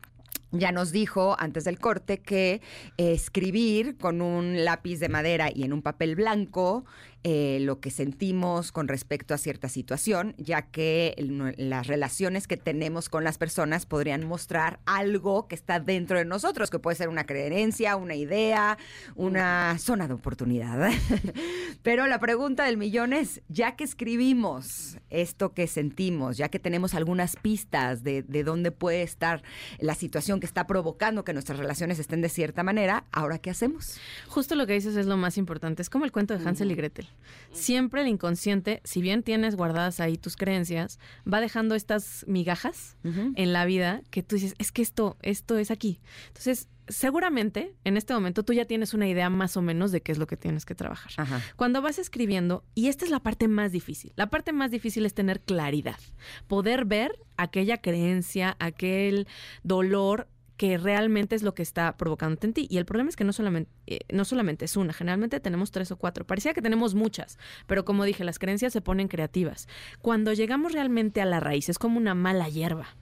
Ya 0.52 0.72
nos 0.72 0.92
dijo 0.92 1.36
antes 1.40 1.64
del 1.66 1.80
corte 1.80 2.20
que 2.20 2.62
eh, 2.98 3.14
escribir 3.14 3.98
con 3.98 4.22
un 4.22 4.66
lápiz 4.66 5.00
de 5.00 5.10
madera 5.10 5.50
y 5.54 5.64
en 5.64 5.74
un 5.74 5.82
papel 5.84 6.16
blanco 6.16 6.86
eh, 7.24 7.60
lo 7.62 7.80
que 7.80 7.90
sentimos 7.90 8.72
con 8.72 8.88
respecto 8.88 9.34
a 9.34 9.38
cierta 9.38 9.70
situación, 9.70 10.36
ya 10.38 10.64
que 10.64 11.14
el- 11.18 11.56
las 11.58 11.88
relaciones 11.88 12.48
que 12.48 12.58
tenemos 12.58 13.08
con 13.10 13.24
las 13.24 13.38
personas 13.38 13.86
podrían 13.86 14.26
mostrar 14.28 14.80
algo 14.86 15.48
que 15.48 15.56
está 15.56 15.80
dentro 15.80 16.18
de 16.18 16.26
nosotros, 16.26 16.70
que 16.70 16.80
puede 16.80 16.96
ser 16.98 17.10
una 17.10 17.26
creencia, 17.26 17.96
una 17.96 18.16
idea, 18.16 18.78
una 19.16 19.78
zona 19.80 20.08
de 20.08 20.14
oportunidad. 20.16 20.92
Pero 21.84 22.08
la 22.08 22.20
pregunta 22.20 22.66
del 22.66 22.78
millón 22.78 23.14
es, 23.14 23.42
ya 23.48 23.76
que 23.76 23.84
escribimos 23.84 24.98
esto 25.10 25.54
que 25.54 25.68
sentimos, 25.68 26.38
ya 26.38 26.50
que 26.50 26.60
tenemos 26.60 26.94
algunas 26.94 27.36
pistas 27.36 28.04
de, 28.04 28.24
de 28.24 28.44
dónde 28.44 28.72
puede 28.72 29.02
estar 29.04 29.44
la 29.80 29.96
situación 29.96 30.40
que 30.40 30.46
está 30.46 30.68
provocando 30.68 31.24
que 31.24 31.34
nuestras 31.34 31.60
relaciones 31.60 32.00
estén 32.00 32.22
de 32.22 32.30
cierta 32.30 32.64
manera, 32.64 33.06
¿ahora 33.12 33.38
qué 33.40 33.50
hacemos? 33.50 33.98
Justo 34.28 34.56
lo 34.56 34.68
que 34.68 34.74
dices 34.74 34.96
es 34.96 35.06
lo 35.06 35.18
más 35.18 35.38
importante. 35.38 35.82
Es 35.82 35.90
como 35.90 36.06
el 36.06 36.12
cuento 36.12 36.38
de 36.38 36.48
Hansel 36.48 36.72
y 36.72 36.76
Gretel. 36.76 37.08
Siempre 37.52 38.02
el 38.02 38.08
inconsciente, 38.08 38.82
si 38.84 39.02
bien 39.02 39.24
tienes 39.24 39.56
guardadas 39.56 40.00
ahí 40.00 40.18
tus 40.18 40.36
creencias, 40.36 41.00
va 41.32 41.40
dejando 41.42 41.76
estas 41.76 42.26
migajas 42.28 42.98
en 43.04 43.54
la 43.54 43.66
vida 43.66 44.02
que 44.10 44.24
tú 44.24 44.36
dices, 44.36 44.56
es 44.58 44.72
que 44.72 44.82
esto, 44.82 45.18
esto 45.22 45.58
es 45.58 45.70
aquí. 45.70 46.00
Entonces, 46.28 46.68
seguramente 46.88 47.76
en 47.84 47.98
este 47.98 48.14
momento 48.14 48.44
tú 48.44 48.54
ya 48.54 48.66
tienes 48.66 48.94
una 48.94 49.08
idea 49.08 49.30
más 49.30 49.56
o 49.58 49.62
menos 49.62 49.92
de 49.92 50.02
qué 50.02 50.12
es 50.12 50.18
lo 50.18 50.28
que 50.28 50.38
tienes 50.38 50.66
que 50.66 50.76
trabajar. 50.76 51.12
Ajá. 51.18 51.42
Cuando 51.56 51.82
vas 51.82 52.00
escribiendo, 52.00 52.64
y 52.76 52.88
esta 52.88 53.06
es 53.06 53.12
la 53.12 53.22
parte 53.22 53.48
más 53.48 53.72
difícil, 53.72 54.14
la 54.16 54.30
parte 54.30 54.52
más 54.52 54.72
difícil 54.72 55.06
es 55.06 55.14
tener 55.14 55.42
claridad, 55.42 56.00
poder 56.48 56.86
ver 56.86 57.18
aquella 57.38 57.78
creencia, 57.78 58.56
aquel 58.60 59.28
dolor 59.64 60.28
que 60.64 60.78
realmente 60.78 61.36
es 61.36 61.44
lo 61.44 61.54
que 61.54 61.62
está 61.62 61.98
provocándote 61.98 62.48
en 62.48 62.54
ti. 62.54 62.68
Y 62.70 62.78
el 62.78 62.86
problema 62.86 63.10
es 63.10 63.18
que 63.18 63.26
no 63.26 63.34
solamente, 63.34 63.70
eh, 63.86 64.00
no 64.14 64.24
solamente 64.24 64.64
es 64.64 64.78
una, 64.78 64.94
generalmente 64.94 65.42
tenemos 65.42 65.72
tres 65.72 65.92
o 65.92 65.98
cuatro. 65.98 66.26
Parecía 66.26 66.54
que 66.54 66.62
tenemos 66.62 66.96
muchas, 66.96 67.38
pero 67.68 67.84
como 67.84 68.06
dije, 68.06 68.24
las 68.24 68.40
creencias 68.40 68.72
se 68.72 68.80
ponen 68.80 69.10
creativas. 69.10 69.68
Cuando 70.02 70.32
llegamos 70.32 70.72
realmente 70.72 71.20
a 71.20 71.26
la 71.26 71.42
raíz, 71.42 71.68
es 71.68 71.78
como 71.78 71.98
una 71.98 72.16
mala 72.16 72.48
hierba. 72.48 72.96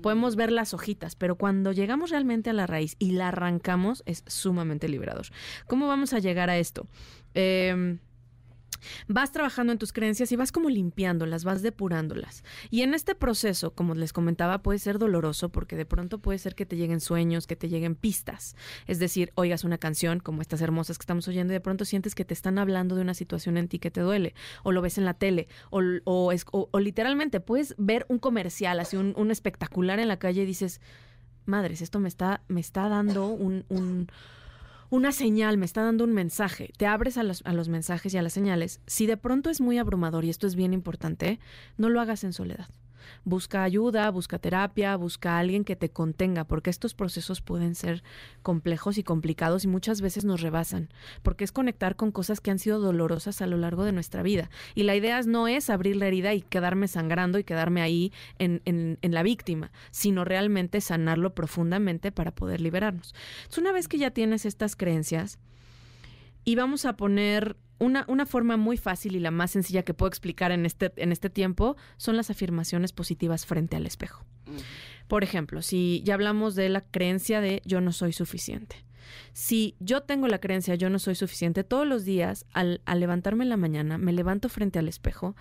Podemos 0.00 0.36
ver 0.36 0.52
las 0.52 0.74
hojitas, 0.74 1.16
pero 1.16 1.34
cuando 1.34 1.72
llegamos 1.72 2.10
realmente 2.10 2.50
a 2.50 2.52
la 2.52 2.68
raíz 2.68 2.94
y 3.00 3.10
la 3.10 3.28
arrancamos, 3.28 4.04
es 4.06 4.22
sumamente 4.28 4.88
liberador. 4.88 5.26
¿Cómo 5.66 5.88
vamos 5.88 6.12
a 6.12 6.20
llegar 6.20 6.50
a 6.50 6.58
esto? 6.58 6.86
Em, 7.34 7.98
vas 9.06 9.32
trabajando 9.32 9.72
en 9.72 9.78
tus 9.78 9.92
creencias 9.92 10.30
y 10.32 10.36
vas 10.36 10.52
como 10.52 10.70
limpiándolas, 10.70 11.44
vas 11.44 11.62
depurándolas. 11.62 12.44
Y 12.70 12.82
en 12.82 12.94
este 12.94 13.14
proceso, 13.14 13.72
como 13.74 13.94
les 13.94 14.12
comentaba, 14.12 14.58
puede 14.62 14.78
ser 14.78 14.98
doloroso 14.98 15.48
porque 15.50 15.76
de 15.76 15.86
pronto 15.86 16.18
puede 16.18 16.38
ser 16.38 16.54
que 16.54 16.66
te 16.66 16.76
lleguen 16.76 17.00
sueños, 17.00 17.46
que 17.46 17.56
te 17.56 17.68
lleguen 17.68 17.94
pistas. 17.94 18.56
Es 18.86 18.98
decir, 18.98 19.32
oigas 19.34 19.64
una 19.64 19.78
canción 19.78 20.20
como 20.20 20.42
estas 20.42 20.60
hermosas 20.60 20.98
que 20.98 21.02
estamos 21.02 21.26
oyendo 21.28 21.52
y 21.52 21.56
de 21.56 21.60
pronto 21.60 21.84
sientes 21.84 22.14
que 22.14 22.24
te 22.24 22.34
están 22.34 22.58
hablando 22.58 22.94
de 22.96 23.02
una 23.02 23.14
situación 23.14 23.56
en 23.56 23.68
ti 23.68 23.78
que 23.78 23.90
te 23.90 24.00
duele, 24.00 24.34
o 24.62 24.72
lo 24.72 24.82
ves 24.82 24.98
en 24.98 25.04
la 25.04 25.14
tele, 25.14 25.48
o, 25.70 26.32
es- 26.32 26.44
literalmente 26.78 27.40
puedes 27.40 27.74
ver 27.78 28.06
un 28.08 28.18
comercial, 28.18 28.80
así 28.80 28.96
un, 28.96 29.14
un 29.16 29.30
espectacular 29.30 29.98
en 29.98 30.08
la 30.08 30.18
calle 30.18 30.42
y 30.42 30.46
dices, 30.46 30.80
madres, 31.46 31.80
esto 31.82 32.00
me 32.00 32.08
está, 32.08 32.42
me 32.48 32.60
está 32.60 32.88
dando 32.88 33.26
un- 33.28 33.64
un, 33.68 34.08
una 34.90 35.12
señal, 35.12 35.58
me 35.58 35.66
está 35.66 35.82
dando 35.82 36.04
un 36.04 36.12
mensaje. 36.12 36.72
Te 36.76 36.86
abres 36.86 37.18
a 37.18 37.22
los, 37.22 37.42
a 37.44 37.52
los 37.52 37.68
mensajes 37.68 38.14
y 38.14 38.18
a 38.18 38.22
las 38.22 38.32
señales. 38.32 38.80
Si 38.86 39.06
de 39.06 39.16
pronto 39.16 39.50
es 39.50 39.60
muy 39.60 39.78
abrumador, 39.78 40.24
y 40.24 40.30
esto 40.30 40.46
es 40.46 40.54
bien 40.54 40.72
importante, 40.72 41.38
no 41.76 41.88
lo 41.88 42.00
hagas 42.00 42.24
en 42.24 42.32
soledad. 42.32 42.68
Busca 43.24 43.62
ayuda, 43.62 44.10
busca 44.10 44.38
terapia, 44.38 44.96
busca 44.96 45.36
a 45.36 45.38
alguien 45.38 45.64
que 45.64 45.76
te 45.76 45.90
contenga, 45.90 46.44
porque 46.44 46.70
estos 46.70 46.94
procesos 46.94 47.40
pueden 47.40 47.74
ser 47.74 48.02
complejos 48.42 48.98
y 48.98 49.02
complicados 49.02 49.64
y 49.64 49.68
muchas 49.68 50.00
veces 50.00 50.24
nos 50.24 50.40
rebasan, 50.40 50.88
porque 51.22 51.44
es 51.44 51.52
conectar 51.52 51.96
con 51.96 52.12
cosas 52.12 52.40
que 52.40 52.50
han 52.50 52.58
sido 52.58 52.80
dolorosas 52.80 53.42
a 53.42 53.46
lo 53.46 53.56
largo 53.56 53.84
de 53.84 53.92
nuestra 53.92 54.22
vida. 54.22 54.50
Y 54.74 54.82
la 54.84 54.96
idea 54.96 55.20
no 55.22 55.48
es 55.48 55.70
abrir 55.70 55.96
la 55.96 56.06
herida 56.06 56.34
y 56.34 56.42
quedarme 56.42 56.88
sangrando 56.88 57.38
y 57.38 57.44
quedarme 57.44 57.82
ahí 57.82 58.12
en, 58.38 58.62
en- 58.64 58.98
en 59.02 59.14
la 59.14 59.22
víctima, 59.22 59.70
sino 59.90 60.24
realmente 60.24 60.80
sanarlo 60.80 61.34
profundamente 61.34 62.12
para 62.12 62.30
poder 62.32 62.60
liberarnos. 62.60 63.14
Entonces, 63.38 63.58
una 63.58 63.72
vez 63.72 63.88
que 63.88 63.98
ya 63.98 64.10
tienes 64.10 64.44
estas 64.46 64.76
creencias, 64.76 65.38
y 66.44 66.54
vamos 66.54 66.86
a 66.86 66.96
poner 66.96 67.56
una, 67.78 68.04
una 68.08 68.26
forma 68.26 68.56
muy 68.56 68.76
fácil 68.76 69.16
y 69.16 69.20
la 69.20 69.30
más 69.30 69.52
sencilla 69.52 69.82
que 69.82 69.94
puedo 69.94 70.08
explicar 70.08 70.52
en 70.52 70.66
este, 70.66 70.92
en 70.96 71.12
este 71.12 71.30
tiempo 71.30 71.76
son 71.96 72.16
las 72.16 72.30
afirmaciones 72.30 72.92
positivas 72.92 73.46
frente 73.46 73.76
al 73.76 73.86
espejo. 73.86 74.24
Por 75.06 75.24
ejemplo, 75.24 75.62
si 75.62 76.02
ya 76.04 76.14
hablamos 76.14 76.54
de 76.54 76.68
la 76.68 76.80
creencia 76.80 77.40
de 77.40 77.62
yo 77.64 77.80
no 77.80 77.92
soy 77.92 78.12
suficiente. 78.12 78.84
Si 79.32 79.74
yo 79.80 80.02
tengo 80.02 80.26
la 80.26 80.38
creencia 80.38 80.74
yo 80.74 80.90
no 80.90 80.98
soy 80.98 81.14
suficiente, 81.14 81.64
todos 81.64 81.86
los 81.86 82.04
días 82.04 82.44
al, 82.52 82.82
al 82.84 83.00
levantarme 83.00 83.44
en 83.44 83.50
la 83.50 83.56
mañana, 83.56 83.96
me 83.96 84.12
levanto 84.12 84.48
frente 84.48 84.78
al 84.78 84.88
espejo 84.88 85.34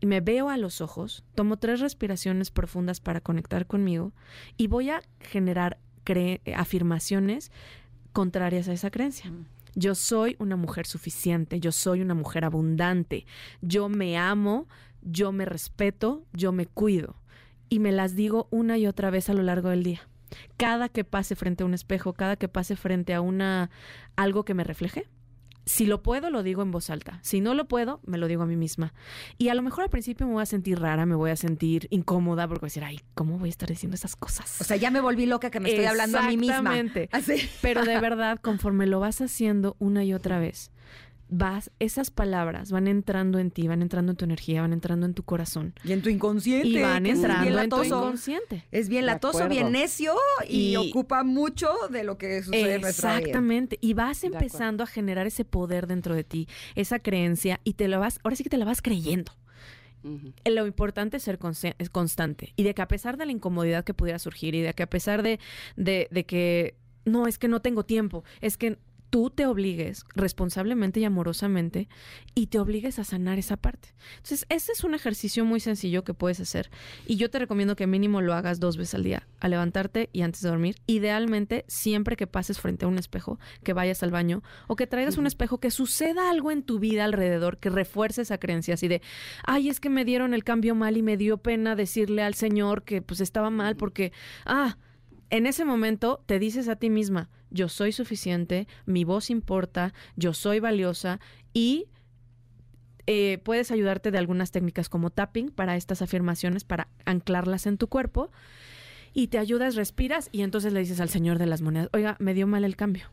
y 0.00 0.06
me 0.06 0.20
veo 0.20 0.48
a 0.48 0.56
los 0.56 0.80
ojos, 0.80 1.24
tomo 1.34 1.56
tres 1.56 1.80
respiraciones 1.80 2.50
profundas 2.50 3.00
para 3.00 3.20
conectar 3.20 3.66
conmigo 3.66 4.12
y 4.56 4.66
voy 4.66 4.90
a 4.90 5.02
generar 5.20 5.78
afirmaciones 6.54 7.50
contrarias 8.12 8.68
a 8.68 8.72
esa 8.72 8.90
creencia. 8.90 9.32
Yo 9.78 9.94
soy 9.94 10.34
una 10.40 10.56
mujer 10.56 10.88
suficiente, 10.88 11.60
yo 11.60 11.70
soy 11.70 12.00
una 12.00 12.14
mujer 12.14 12.44
abundante, 12.44 13.26
yo 13.60 13.88
me 13.88 14.18
amo, 14.18 14.66
yo 15.02 15.30
me 15.30 15.44
respeto, 15.44 16.24
yo 16.32 16.50
me 16.50 16.66
cuido. 16.66 17.14
Y 17.68 17.78
me 17.78 17.92
las 17.92 18.16
digo 18.16 18.48
una 18.50 18.76
y 18.76 18.88
otra 18.88 19.10
vez 19.10 19.30
a 19.30 19.34
lo 19.34 19.44
largo 19.44 19.68
del 19.68 19.84
día. 19.84 20.00
Cada 20.56 20.88
que 20.88 21.04
pase 21.04 21.36
frente 21.36 21.62
a 21.62 21.66
un 21.66 21.74
espejo, 21.74 22.12
cada 22.12 22.34
que 22.34 22.48
pase 22.48 22.74
frente 22.74 23.14
a 23.14 23.20
una 23.20 23.70
algo 24.16 24.44
que 24.44 24.54
me 24.54 24.64
refleje, 24.64 25.06
si 25.68 25.86
lo 25.86 26.02
puedo, 26.02 26.30
lo 26.30 26.42
digo 26.42 26.62
en 26.62 26.70
voz 26.70 26.90
alta. 26.90 27.20
Si 27.22 27.40
no 27.40 27.54
lo 27.54 27.68
puedo, 27.68 28.00
me 28.06 28.18
lo 28.18 28.26
digo 28.26 28.42
a 28.42 28.46
mí 28.46 28.56
misma. 28.56 28.94
Y 29.36 29.48
a 29.50 29.54
lo 29.54 29.62
mejor 29.62 29.84
al 29.84 29.90
principio 29.90 30.26
me 30.26 30.32
voy 30.32 30.42
a 30.42 30.46
sentir 30.46 30.80
rara, 30.80 31.04
me 31.06 31.14
voy 31.14 31.30
a 31.30 31.36
sentir 31.36 31.86
incómoda 31.90 32.48
porque 32.48 32.62
voy 32.62 32.66
a 32.66 32.70
decir, 32.70 32.84
ay, 32.84 33.00
¿cómo 33.14 33.38
voy 33.38 33.48
a 33.48 33.50
estar 33.50 33.68
diciendo 33.68 33.94
esas 33.94 34.16
cosas? 34.16 34.60
O 34.60 34.64
sea, 34.64 34.76
ya 34.76 34.90
me 34.90 35.00
volví 35.00 35.26
loca 35.26 35.50
que 35.50 35.60
me 35.60 35.68
estoy 35.68 35.84
hablando 35.84 36.18
a 36.18 36.22
mí 36.22 36.36
misma. 36.36 36.78
Exactamente. 36.78 37.10
Pero 37.62 37.84
de 37.84 38.00
verdad, 38.00 38.38
conforme 38.40 38.86
lo 38.86 39.00
vas 39.00 39.20
haciendo 39.20 39.76
una 39.78 40.04
y 40.04 40.14
otra 40.14 40.38
vez, 40.38 40.72
vas, 41.30 41.70
esas 41.78 42.10
palabras 42.10 42.70
van 42.72 42.88
entrando 42.88 43.38
en 43.38 43.50
ti, 43.50 43.68
van 43.68 43.82
entrando 43.82 44.12
en 44.12 44.16
tu 44.16 44.24
energía, 44.24 44.62
van 44.62 44.72
entrando 44.72 45.04
en 45.06 45.14
tu 45.14 45.22
corazón. 45.24 45.74
Y 45.84 45.92
en 45.92 46.02
tu 46.02 46.08
inconsciente. 46.08 46.68
Y 46.68 46.80
van 46.82 47.04
que 47.04 47.10
es 47.10 47.18
bien 47.20 47.30
entrando 47.30 47.46
en 47.46 47.68
tu 47.70 47.76
latoso. 47.76 47.98
inconsciente. 48.02 48.64
Es 48.70 48.88
bien 48.88 49.06
latoso, 49.06 49.48
bien 49.48 49.72
necio 49.72 50.14
y, 50.48 50.70
Y- 50.72 50.76
ocupa 50.76 51.24
mucho 51.24 51.68
de 51.90 52.04
lo 52.04 52.16
que 52.18 52.42
sucede 52.42 52.76
en 52.76 52.80
nuestra 52.80 53.10
vida. 53.10 53.18
Exactamente. 53.20 53.78
Y 53.80 53.94
vas 53.94 54.24
empezando 54.24 54.84
a 54.84 54.86
generar 54.86 55.26
ese 55.26 55.44
poder 55.44 55.86
dentro 55.86 56.14
de 56.14 56.24
ti, 56.24 56.48
esa 56.74 56.98
creencia, 56.98 57.60
y 57.64 57.74
te 57.74 57.88
lo 57.88 58.00
vas, 58.00 58.20
ahora 58.24 58.36
sí 58.36 58.42
que 58.42 58.50
te 58.50 58.58
la 58.58 58.64
vas 58.64 58.80
creyendo. 58.82 59.32
Eh, 60.44 60.50
Lo 60.50 60.66
importante 60.66 61.16
es 61.16 61.24
ser 61.24 61.38
es 61.78 61.90
constante 61.90 62.52
y 62.56 62.62
de 62.62 62.72
que 62.72 62.82
a 62.82 62.88
pesar 62.88 63.16
de 63.16 63.26
la 63.26 63.32
incomodidad 63.32 63.84
que 63.84 63.94
pudiera 63.94 64.18
surgir 64.20 64.54
y 64.54 64.60
de 64.60 64.72
que 64.72 64.84
a 64.84 64.88
pesar 64.88 65.22
de, 65.24 65.40
de, 65.76 66.06
de 66.12 66.24
que 66.24 66.76
no, 67.04 67.26
es 67.26 67.36
que 67.38 67.48
no 67.48 67.60
tengo 67.60 67.84
tiempo, 67.84 68.22
es 68.40 68.56
que 68.56 68.78
tú 69.10 69.30
te 69.30 69.46
obligues 69.46 70.04
responsablemente 70.14 71.00
y 71.00 71.04
amorosamente 71.04 71.88
y 72.34 72.48
te 72.48 72.58
obligues 72.58 72.98
a 72.98 73.04
sanar 73.04 73.38
esa 73.38 73.56
parte. 73.56 73.94
Entonces, 74.16 74.46
ese 74.48 74.72
es 74.72 74.84
un 74.84 74.94
ejercicio 74.94 75.44
muy 75.44 75.60
sencillo 75.60 76.04
que 76.04 76.14
puedes 76.14 76.40
hacer 76.40 76.70
y 77.06 77.16
yo 77.16 77.30
te 77.30 77.38
recomiendo 77.38 77.76
que 77.76 77.86
mínimo 77.86 78.20
lo 78.20 78.34
hagas 78.34 78.60
dos 78.60 78.76
veces 78.76 78.94
al 78.94 79.04
día, 79.04 79.26
al 79.40 79.52
levantarte 79.52 80.10
y 80.12 80.22
antes 80.22 80.42
de 80.42 80.48
dormir. 80.48 80.76
Idealmente, 80.86 81.64
siempre 81.68 82.16
que 82.16 82.26
pases 82.26 82.60
frente 82.60 82.84
a 82.84 82.88
un 82.88 82.98
espejo, 82.98 83.38
que 83.62 83.72
vayas 83.72 84.02
al 84.02 84.10
baño 84.10 84.42
o 84.66 84.76
que 84.76 84.86
traigas 84.86 85.18
un 85.18 85.26
espejo, 85.26 85.58
que 85.58 85.70
suceda 85.70 86.30
algo 86.30 86.50
en 86.50 86.62
tu 86.62 86.78
vida 86.78 87.04
alrededor 87.04 87.58
que 87.58 87.70
refuerce 87.70 88.22
esa 88.22 88.38
creencia 88.38 88.74
así 88.74 88.88
de, 88.88 89.02
ay, 89.44 89.68
es 89.68 89.80
que 89.80 89.90
me 89.90 90.04
dieron 90.04 90.34
el 90.34 90.44
cambio 90.44 90.74
mal 90.74 90.96
y 90.96 91.02
me 91.02 91.16
dio 91.16 91.38
pena 91.38 91.76
decirle 91.76 92.22
al 92.22 92.34
Señor 92.34 92.82
que 92.82 93.02
pues 93.02 93.20
estaba 93.20 93.50
mal 93.50 93.76
porque, 93.76 94.12
ah, 94.44 94.76
en 95.30 95.46
ese 95.46 95.64
momento 95.64 96.22
te 96.26 96.38
dices 96.38 96.68
a 96.68 96.76
ti 96.76 96.90
misma, 96.90 97.28
yo 97.50 97.68
soy 97.68 97.92
suficiente, 97.92 98.66
mi 98.86 99.04
voz 99.04 99.30
importa, 99.30 99.94
yo 100.16 100.34
soy 100.34 100.60
valiosa 100.60 101.20
y 101.52 101.86
eh, 103.06 103.38
puedes 103.42 103.70
ayudarte 103.70 104.10
de 104.10 104.18
algunas 104.18 104.50
técnicas 104.50 104.88
como 104.88 105.10
tapping 105.10 105.50
para 105.50 105.76
estas 105.76 106.02
afirmaciones, 106.02 106.64
para 106.64 106.88
anclarlas 107.06 107.66
en 107.66 107.78
tu 107.78 107.88
cuerpo 107.88 108.30
y 109.14 109.28
te 109.28 109.38
ayudas, 109.38 109.76
respiras 109.76 110.28
y 110.32 110.42
entonces 110.42 110.72
le 110.72 110.80
dices 110.80 111.00
al 111.00 111.08
Señor 111.08 111.38
de 111.38 111.46
las 111.46 111.62
monedas, 111.62 111.88
oiga, 111.92 112.16
me 112.18 112.34
dio 112.34 112.46
mal 112.46 112.64
el 112.64 112.76
cambio. 112.76 113.10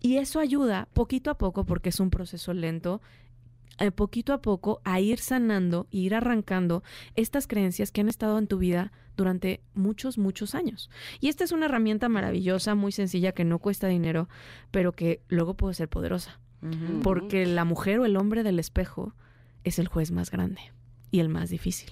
Y 0.00 0.18
eso 0.18 0.40
ayuda 0.40 0.88
poquito 0.92 1.30
a 1.30 1.38
poco, 1.38 1.64
porque 1.64 1.88
es 1.88 2.00
un 2.00 2.10
proceso 2.10 2.52
lento, 2.52 3.00
eh, 3.78 3.90
poquito 3.90 4.32
a 4.32 4.40
poco 4.40 4.80
a 4.84 5.00
ir 5.00 5.18
sanando, 5.18 5.86
ir 5.90 6.14
arrancando 6.14 6.82
estas 7.14 7.46
creencias 7.46 7.92
que 7.92 8.00
han 8.00 8.08
estado 8.08 8.38
en 8.38 8.46
tu 8.46 8.58
vida 8.58 8.92
durante 9.16 9.60
muchos, 9.74 10.18
muchos 10.18 10.54
años. 10.54 10.90
Y 11.20 11.28
esta 11.28 11.44
es 11.44 11.52
una 11.52 11.66
herramienta 11.66 12.08
maravillosa, 12.08 12.74
muy 12.74 12.92
sencilla, 12.92 13.32
que 13.32 13.44
no 13.44 13.58
cuesta 13.58 13.88
dinero, 13.88 14.28
pero 14.70 14.92
que 14.92 15.22
luego 15.28 15.54
puede 15.54 15.74
ser 15.74 15.88
poderosa. 15.88 16.40
Porque 17.02 17.46
la 17.46 17.64
mujer 17.64 18.00
o 18.00 18.06
el 18.06 18.16
hombre 18.16 18.42
del 18.42 18.58
espejo 18.58 19.14
es 19.62 19.78
el 19.78 19.86
juez 19.86 20.10
más 20.10 20.32
grande 20.32 20.60
y 21.12 21.20
el 21.20 21.28
más 21.28 21.48
difícil. 21.48 21.90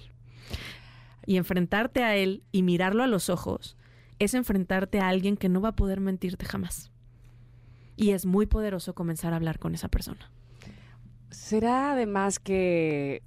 Y 1.25 1.37
enfrentarte 1.37 2.03
a 2.03 2.15
él 2.17 2.43
y 2.51 2.61
mirarlo 2.61 3.03
a 3.03 3.07
los 3.07 3.29
ojos 3.29 3.77
es 4.19 4.33
enfrentarte 4.33 4.99
a 4.99 5.07
alguien 5.07 5.37
que 5.37 5.49
no 5.49 5.61
va 5.61 5.69
a 5.69 5.75
poder 5.75 6.01
mentirte 6.01 6.45
jamás. 6.45 6.91
Y 7.95 8.11
es 8.11 8.25
muy 8.25 8.47
poderoso 8.47 8.95
comenzar 8.95 9.33
a 9.33 9.37
hablar 9.37 9.59
con 9.59 9.75
esa 9.75 9.87
persona. 9.87 10.29
¿Será 11.31 11.91
además 11.93 12.39
que 12.39 13.21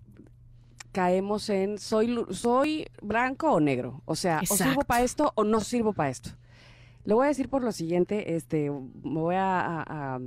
caemos 0.93 1.49
en 1.51 1.79
soy, 1.79 2.17
soy 2.31 2.87
blanco 3.03 3.53
o 3.53 3.61
negro? 3.61 4.03
O 4.05 4.15
sea, 4.17 4.41
o 4.41 4.57
sirvo 4.71 4.83
para 4.83 5.05
esto 5.05 5.33
o 5.35 5.45
no 5.45 5.61
sirvo 5.61 5.93
para 5.93 6.11
esto. 6.11 6.31
Lo 7.05 7.17
voy 7.17 7.27
a 7.27 7.29
decir 7.29 7.49
por 7.49 7.63
lo 7.63 7.73
siguiente, 7.73 8.37
este, 8.37 8.71
me 8.71 9.21
voy 9.21 9.35
a, 9.37 9.61
a- 9.61 10.15
a- 10.17 10.21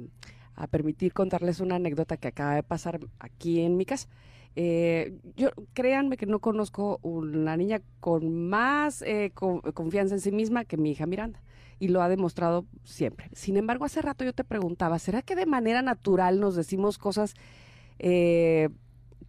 a 0.55 0.67
permitir 0.67 1.13
contarles 1.13 1.59
una 1.59 1.75
anécdota 1.75 2.17
que 2.17 2.27
acaba 2.27 2.55
de 2.55 2.63
pasar 2.63 2.99
aquí 3.19 3.61
en 3.61 3.77
mi 3.77 3.85
casa. 3.85 4.07
Eh, 4.55 5.17
yo 5.37 5.49
créanme 5.73 6.17
que 6.17 6.25
no 6.25 6.39
conozco 6.39 6.99
una 7.03 7.55
niña 7.55 7.81
con 7.99 8.49
más 8.49 9.01
eh, 9.01 9.31
co- 9.33 9.61
confianza 9.73 10.13
en 10.15 10.21
sí 10.21 10.31
misma 10.31 10.65
que 10.65 10.75
mi 10.77 10.91
hija 10.91 11.05
Miranda 11.05 11.41
y 11.79 11.87
lo 11.87 12.01
ha 12.01 12.09
demostrado 12.09 12.65
siempre. 12.83 13.29
Sin 13.33 13.57
embargo, 13.57 13.85
hace 13.85 14.01
rato 14.01 14.23
yo 14.25 14.33
te 14.33 14.43
preguntaba, 14.43 14.99
¿será 14.99 15.21
que 15.21 15.35
de 15.35 15.45
manera 15.45 15.81
natural 15.81 16.39
nos 16.39 16.55
decimos 16.55 16.97
cosas 16.97 17.33
eh, 18.01 18.69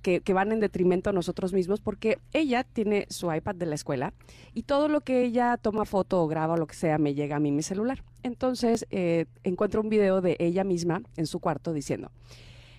que, 0.03 0.21
que 0.21 0.33
van 0.35 0.51
en 0.51 0.59
detrimento 0.59 1.11
a 1.11 1.13
nosotros 1.13 1.53
mismos? 1.53 1.81
Porque 1.81 2.19
ella 2.33 2.65
tiene 2.65 3.07
su 3.09 3.33
iPad 3.33 3.55
de 3.55 3.67
la 3.67 3.77
escuela 3.77 4.13
y 4.53 4.65
todo 4.65 4.89
lo 4.89 5.01
que 5.03 5.23
ella 5.23 5.57
toma 5.59 5.85
foto 5.85 6.21
o 6.23 6.27
graba 6.27 6.55
o 6.55 6.57
lo 6.57 6.67
que 6.67 6.75
sea 6.75 6.99
me 6.99 7.15
llega 7.15 7.37
a 7.37 7.41
mí 7.41 7.53
mi 7.53 7.63
celular. 7.63 8.03
Entonces 8.25 8.87
eh, 8.91 9.27
encuentro 9.45 9.81
un 9.81 9.89
video 9.89 10.21
de 10.21 10.37
ella 10.41 10.65
misma 10.65 11.03
en 11.17 11.27
su 11.27 11.39
cuarto 11.39 11.73
diciendo, 11.73 12.11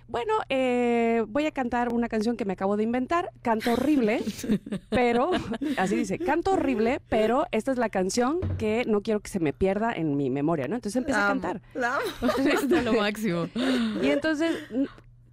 bueno, 0.10 0.34
eh, 0.50 1.24
voy 1.30 1.46
a 1.46 1.52
cantar 1.52 1.94
una 1.94 2.10
canción 2.10 2.36
que 2.36 2.44
me 2.46 2.54
acabo 2.54 2.76
de 2.76 2.84
inventar, 2.84 3.32
canto 3.42 3.72
horrible, 3.74 4.22
pero, 4.90 5.32
así 5.78 5.96
dice, 5.96 6.20
canto 6.20 6.52
horrible, 6.52 7.00
pero 7.10 7.46
esta 7.52 7.72
es 7.72 7.78
la 7.78 7.90
canción 7.90 8.40
que 8.58 8.84
no 8.86 9.02
quiero 9.02 9.22
que 9.22 9.30
se 9.30 9.40
me 9.40 9.54
pierda 9.54 9.94
en 9.94 10.18
mi 10.18 10.30
memoria, 10.30 10.68
¿no? 10.68 10.76
Entonces 10.76 10.98
empecé 10.98 11.18
La 11.18 11.26
a 11.26 11.30
cantar. 11.30 11.62
la 11.74 11.96
amo. 11.96 12.34
Es 12.54 12.84
lo 12.84 12.94
máximo. 12.94 13.48
Y 14.04 14.10
entonces, 14.10 14.56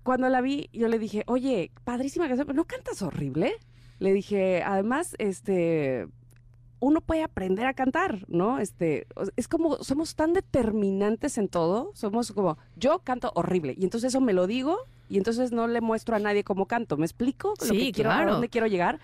cuando 0.03 0.29
la 0.29 0.41
vi, 0.41 0.69
yo 0.73 0.89
le 0.89 0.99
dije, 0.99 1.25
oye, 1.27 1.71
padrísima 1.85 2.27
canción, 2.27 2.47
pero 2.47 2.57
¿no 2.57 2.65
cantas 2.65 3.03
horrible? 3.03 3.53
Le 3.99 4.13
dije, 4.13 4.63
además, 4.63 5.15
este, 5.19 6.07
uno 6.81 7.01
puede 7.03 7.23
aprender 7.23 7.67
a 7.67 7.75
cantar, 7.75 8.25
¿no? 8.29 8.59
Este, 8.59 9.07
es 9.37 9.47
como, 9.49 9.77
somos 9.83 10.15
tan 10.15 10.33
determinantes 10.33 11.37
en 11.39 11.49
todo, 11.49 11.91
somos 11.95 12.33
como, 12.33 12.57
yo 12.77 13.01
canto 13.01 13.31
horrible, 13.35 13.75
y 13.77 13.85
entonces 13.85 14.09
eso 14.09 14.21
me 14.21 14.33
lo 14.33 14.47
digo, 14.47 14.79
y 15.11 15.19
entonces 15.19 15.53
no 15.53 15.67
le 15.67 15.81
muestro 15.81 16.17
a 16.17 16.19
nadie 16.19 16.45
cómo 16.45 16.67
canto, 16.67 16.97
¿me 16.97 17.05
explico? 17.05 17.55
Lo 17.61 17.67
Sí, 17.67 17.79
que 17.87 17.93
quiero, 17.93 18.11
claro. 18.11 18.31
a 18.31 18.33
dónde 18.33 18.49
quiero 18.49 18.67
llegar. 18.67 19.01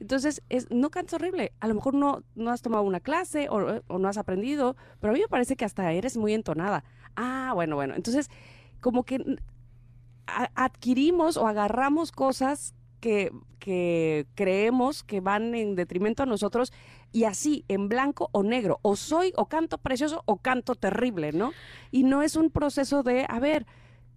Entonces, 0.00 0.42
es, 0.48 0.70
no 0.70 0.90
cantas 0.90 1.12
horrible. 1.20 1.52
A 1.60 1.68
lo 1.68 1.74
mejor 1.74 1.92
no, 1.92 2.22
no 2.34 2.50
has 2.50 2.62
tomado 2.62 2.82
una 2.84 3.00
clase 3.00 3.50
o, 3.50 3.82
o 3.86 3.98
no 3.98 4.08
has 4.08 4.16
aprendido, 4.16 4.74
pero 4.98 5.10
a 5.10 5.14
mí 5.14 5.20
me 5.20 5.28
parece 5.28 5.56
que 5.56 5.66
hasta 5.66 5.92
eres 5.92 6.16
muy 6.16 6.32
entonada. 6.32 6.84
Ah, 7.16 7.52
bueno, 7.54 7.76
bueno. 7.76 7.94
Entonces, 7.94 8.30
como 8.80 9.04
que 9.04 9.22
adquirimos 10.54 11.36
o 11.36 11.46
agarramos 11.46 12.12
cosas 12.12 12.74
que, 13.00 13.32
que 13.58 14.26
creemos 14.34 15.02
que 15.02 15.20
van 15.20 15.54
en 15.54 15.74
detrimento 15.74 16.22
a 16.22 16.26
nosotros 16.26 16.72
y 17.12 17.24
así, 17.24 17.64
en 17.68 17.88
blanco 17.88 18.28
o 18.32 18.42
negro, 18.42 18.78
o 18.82 18.94
soy 18.94 19.32
o 19.36 19.46
canto 19.46 19.78
precioso 19.78 20.22
o 20.26 20.36
canto 20.36 20.74
terrible, 20.76 21.32
¿no? 21.32 21.52
Y 21.90 22.04
no 22.04 22.22
es 22.22 22.36
un 22.36 22.50
proceso 22.50 23.02
de, 23.02 23.26
a 23.28 23.40
ver, 23.40 23.66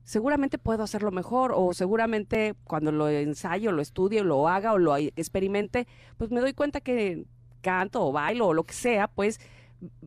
seguramente 0.04 0.58
puedo 0.58 0.84
hacerlo 0.84 1.12
mejor 1.12 1.54
o 1.56 1.74
seguramente 1.74 2.56
cuando 2.66 2.92
lo 2.92 3.10
ensayo, 3.10 3.72
lo 3.72 3.82
estudie, 3.82 4.24
lo 4.24 4.48
haga 4.48 4.74
o 4.74 4.78
lo 4.78 4.96
experimente, 4.98 5.88
pues 6.18 6.30
me 6.30 6.42
doy 6.42 6.54
cuenta 6.54 6.82
que 6.82 7.26
canto 7.62 8.06
o 8.06 8.12
bailo 8.12 8.48
o 8.48 8.54
lo 8.54 8.64
que 8.64 8.74
sea, 8.74 9.08
pues 9.08 9.40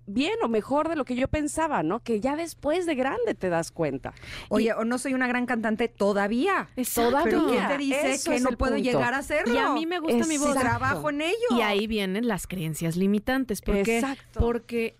bien 0.07 0.35
o 0.43 0.49
mejor 0.49 0.89
de 0.89 0.97
lo 0.97 1.05
que 1.05 1.17
yo 1.17 1.29
pensaba, 1.29 1.83
¿no? 1.83 2.01
Que 2.01 2.21
ya 2.21 2.37
después 2.37 2.87
de 2.87 2.95
grande 2.95 3.35
te 3.35 3.49
das 3.49 3.71
cuenta. 3.73 4.15
Oye, 4.49 4.73
o 4.73 4.85
no 4.85 4.99
soy 4.99 5.15
una 5.15 5.27
gran 5.27 5.47
cantante 5.47 5.89
todavía. 5.89 6.69
Exacto. 6.77 7.19
Pero 7.25 7.45
¿quién 7.47 7.57
Todavía. 7.57 7.69
te 7.69 7.79
dice 7.79 8.13
Eso 8.13 8.31
que 8.31 8.41
no 8.41 8.51
puedo 8.53 8.75
punto. 8.75 8.85
llegar 8.85 9.15
a 9.15 9.19
hacerlo? 9.19 9.55
Y 9.55 9.59
a 9.59 9.73
mí 9.73 9.87
me 9.87 9.99
gusta 9.99 10.27
mi 10.27 10.39
voz. 10.39 10.55
Trabajo 10.55 11.11
en 11.11 11.23
ello. 11.23 11.47
Y 11.51 11.61
ahí 11.63 11.87
vienen 11.87 12.29
las 12.29 12.47
creencias 12.47 12.97
limitantes. 12.97 13.61
¿Por 13.63 13.83
qué? 13.83 13.99
Exacto. 13.99 14.41
Porque 14.41 14.97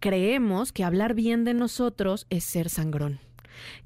creemos 0.00 0.72
que 0.72 0.84
hablar 0.84 1.14
bien 1.14 1.44
de 1.44 1.54
nosotros 1.54 2.26
es 2.30 2.44
ser 2.44 2.68
sangrón. 2.68 3.20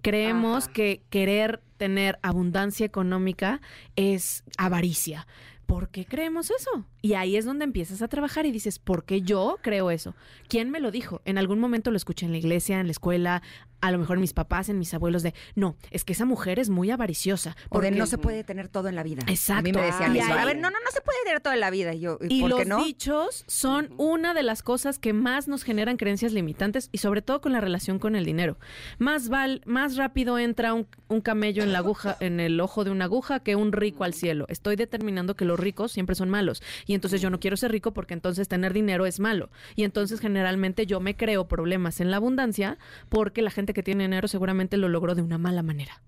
Creemos 0.02 0.64
Ajá. 0.64 0.72
que 0.72 1.02
querer 1.10 1.62
tener 1.76 2.18
abundancia 2.22 2.84
económica 2.86 3.60
es 3.96 4.44
avaricia. 4.56 5.26
¿Por 5.68 5.90
qué 5.90 6.06
creemos 6.06 6.50
eso? 6.50 6.86
Y 7.02 7.12
ahí 7.12 7.36
es 7.36 7.44
donde 7.44 7.64
empiezas 7.64 8.00
a 8.00 8.08
trabajar 8.08 8.46
y 8.46 8.52
dices, 8.52 8.78
¿por 8.78 9.04
qué 9.04 9.20
yo 9.20 9.58
creo 9.60 9.90
eso? 9.90 10.14
¿Quién 10.48 10.70
me 10.70 10.80
lo 10.80 10.90
dijo? 10.90 11.20
En 11.26 11.36
algún 11.36 11.60
momento 11.60 11.90
lo 11.90 11.98
escuché 11.98 12.24
en 12.24 12.32
la 12.32 12.38
iglesia, 12.38 12.80
en 12.80 12.86
la 12.86 12.92
escuela, 12.92 13.42
a 13.80 13.90
lo 13.90 13.98
mejor 13.98 14.16
en 14.16 14.22
mis 14.22 14.32
papás, 14.32 14.68
en 14.68 14.78
mis 14.78 14.92
abuelos, 14.94 15.22
de, 15.22 15.34
no, 15.54 15.76
es 15.90 16.04
que 16.04 16.12
esa 16.12 16.24
mujer 16.24 16.58
es 16.58 16.68
muy 16.70 16.90
avariciosa. 16.90 17.56
O 17.68 17.80
de 17.80 17.88
porque- 17.88 17.90
no 17.98 18.06
se 18.06 18.18
puede 18.18 18.44
tener 18.44 18.68
todo 18.68 18.88
en 18.88 18.94
la 18.96 19.02
vida. 19.02 19.22
A 19.22 19.26
mí 19.26 19.32
Exacto. 19.32 19.62
me 19.78 19.82
decían 19.86 20.16
eso. 20.16 20.32
A 20.32 20.44
ver, 20.44 20.56
no, 20.56 20.70
no, 20.70 20.76
no 20.84 20.90
se 20.92 21.00
puede 21.00 21.18
tener 21.24 21.40
todo 21.40 21.54
en 21.54 21.60
la 21.60 21.70
vida. 21.70 21.94
Y 21.94 22.00
yo, 22.00 22.18
Y 22.28 22.40
¿por 22.40 22.50
los 22.50 22.58
qué 22.60 22.64
no? 22.64 22.84
dichos 22.84 23.44
son 23.46 23.90
una 23.96 24.34
de 24.34 24.42
las 24.42 24.62
cosas 24.62 24.98
que 24.98 25.12
más 25.12 25.48
nos 25.48 25.62
generan 25.64 25.96
creencias 25.96 26.32
limitantes 26.32 26.88
y 26.92 26.98
sobre 26.98 27.22
todo 27.22 27.40
con 27.40 27.52
la 27.52 27.60
relación 27.60 27.98
con 27.98 28.16
el 28.16 28.24
dinero. 28.24 28.58
Más 28.98 29.28
val, 29.28 29.62
más 29.64 29.96
rápido 29.96 30.38
entra 30.38 30.74
un, 30.74 30.86
un 31.08 31.20
camello 31.20 31.62
en 31.62 31.72
la 31.72 31.78
aguja, 31.78 32.16
en 32.20 32.40
el 32.40 32.60
ojo 32.60 32.84
de 32.84 32.90
una 32.90 33.04
aguja 33.04 33.40
que 33.40 33.56
un 33.56 33.72
rico 33.72 34.04
al 34.04 34.14
cielo. 34.14 34.46
Estoy 34.48 34.76
determinando 34.76 35.36
que 35.36 35.44
los 35.44 35.58
ricos 35.58 35.92
siempre 35.92 36.14
son 36.16 36.30
malos. 36.30 36.62
Y 36.86 36.94
entonces 36.94 37.20
yo 37.20 37.30
no 37.30 37.40
quiero 37.40 37.56
ser 37.56 37.70
rico 37.72 37.92
porque 37.92 38.14
entonces 38.14 38.48
tener 38.48 38.72
dinero 38.72 39.06
es 39.06 39.20
malo. 39.20 39.50
Y 39.76 39.84
entonces 39.84 40.20
generalmente 40.20 40.86
yo 40.86 41.00
me 41.00 41.16
creo 41.16 41.48
problemas 41.48 42.00
en 42.00 42.10
la 42.10 42.16
abundancia 42.16 42.78
porque 43.08 43.42
la 43.42 43.50
gente 43.50 43.67
que 43.74 43.82
tiene 43.82 44.04
dinero 44.04 44.28
seguramente 44.28 44.76
lo 44.76 44.88
logró 44.88 45.14
de 45.14 45.22
una 45.22 45.38
mala 45.38 45.62
manera. 45.62 46.02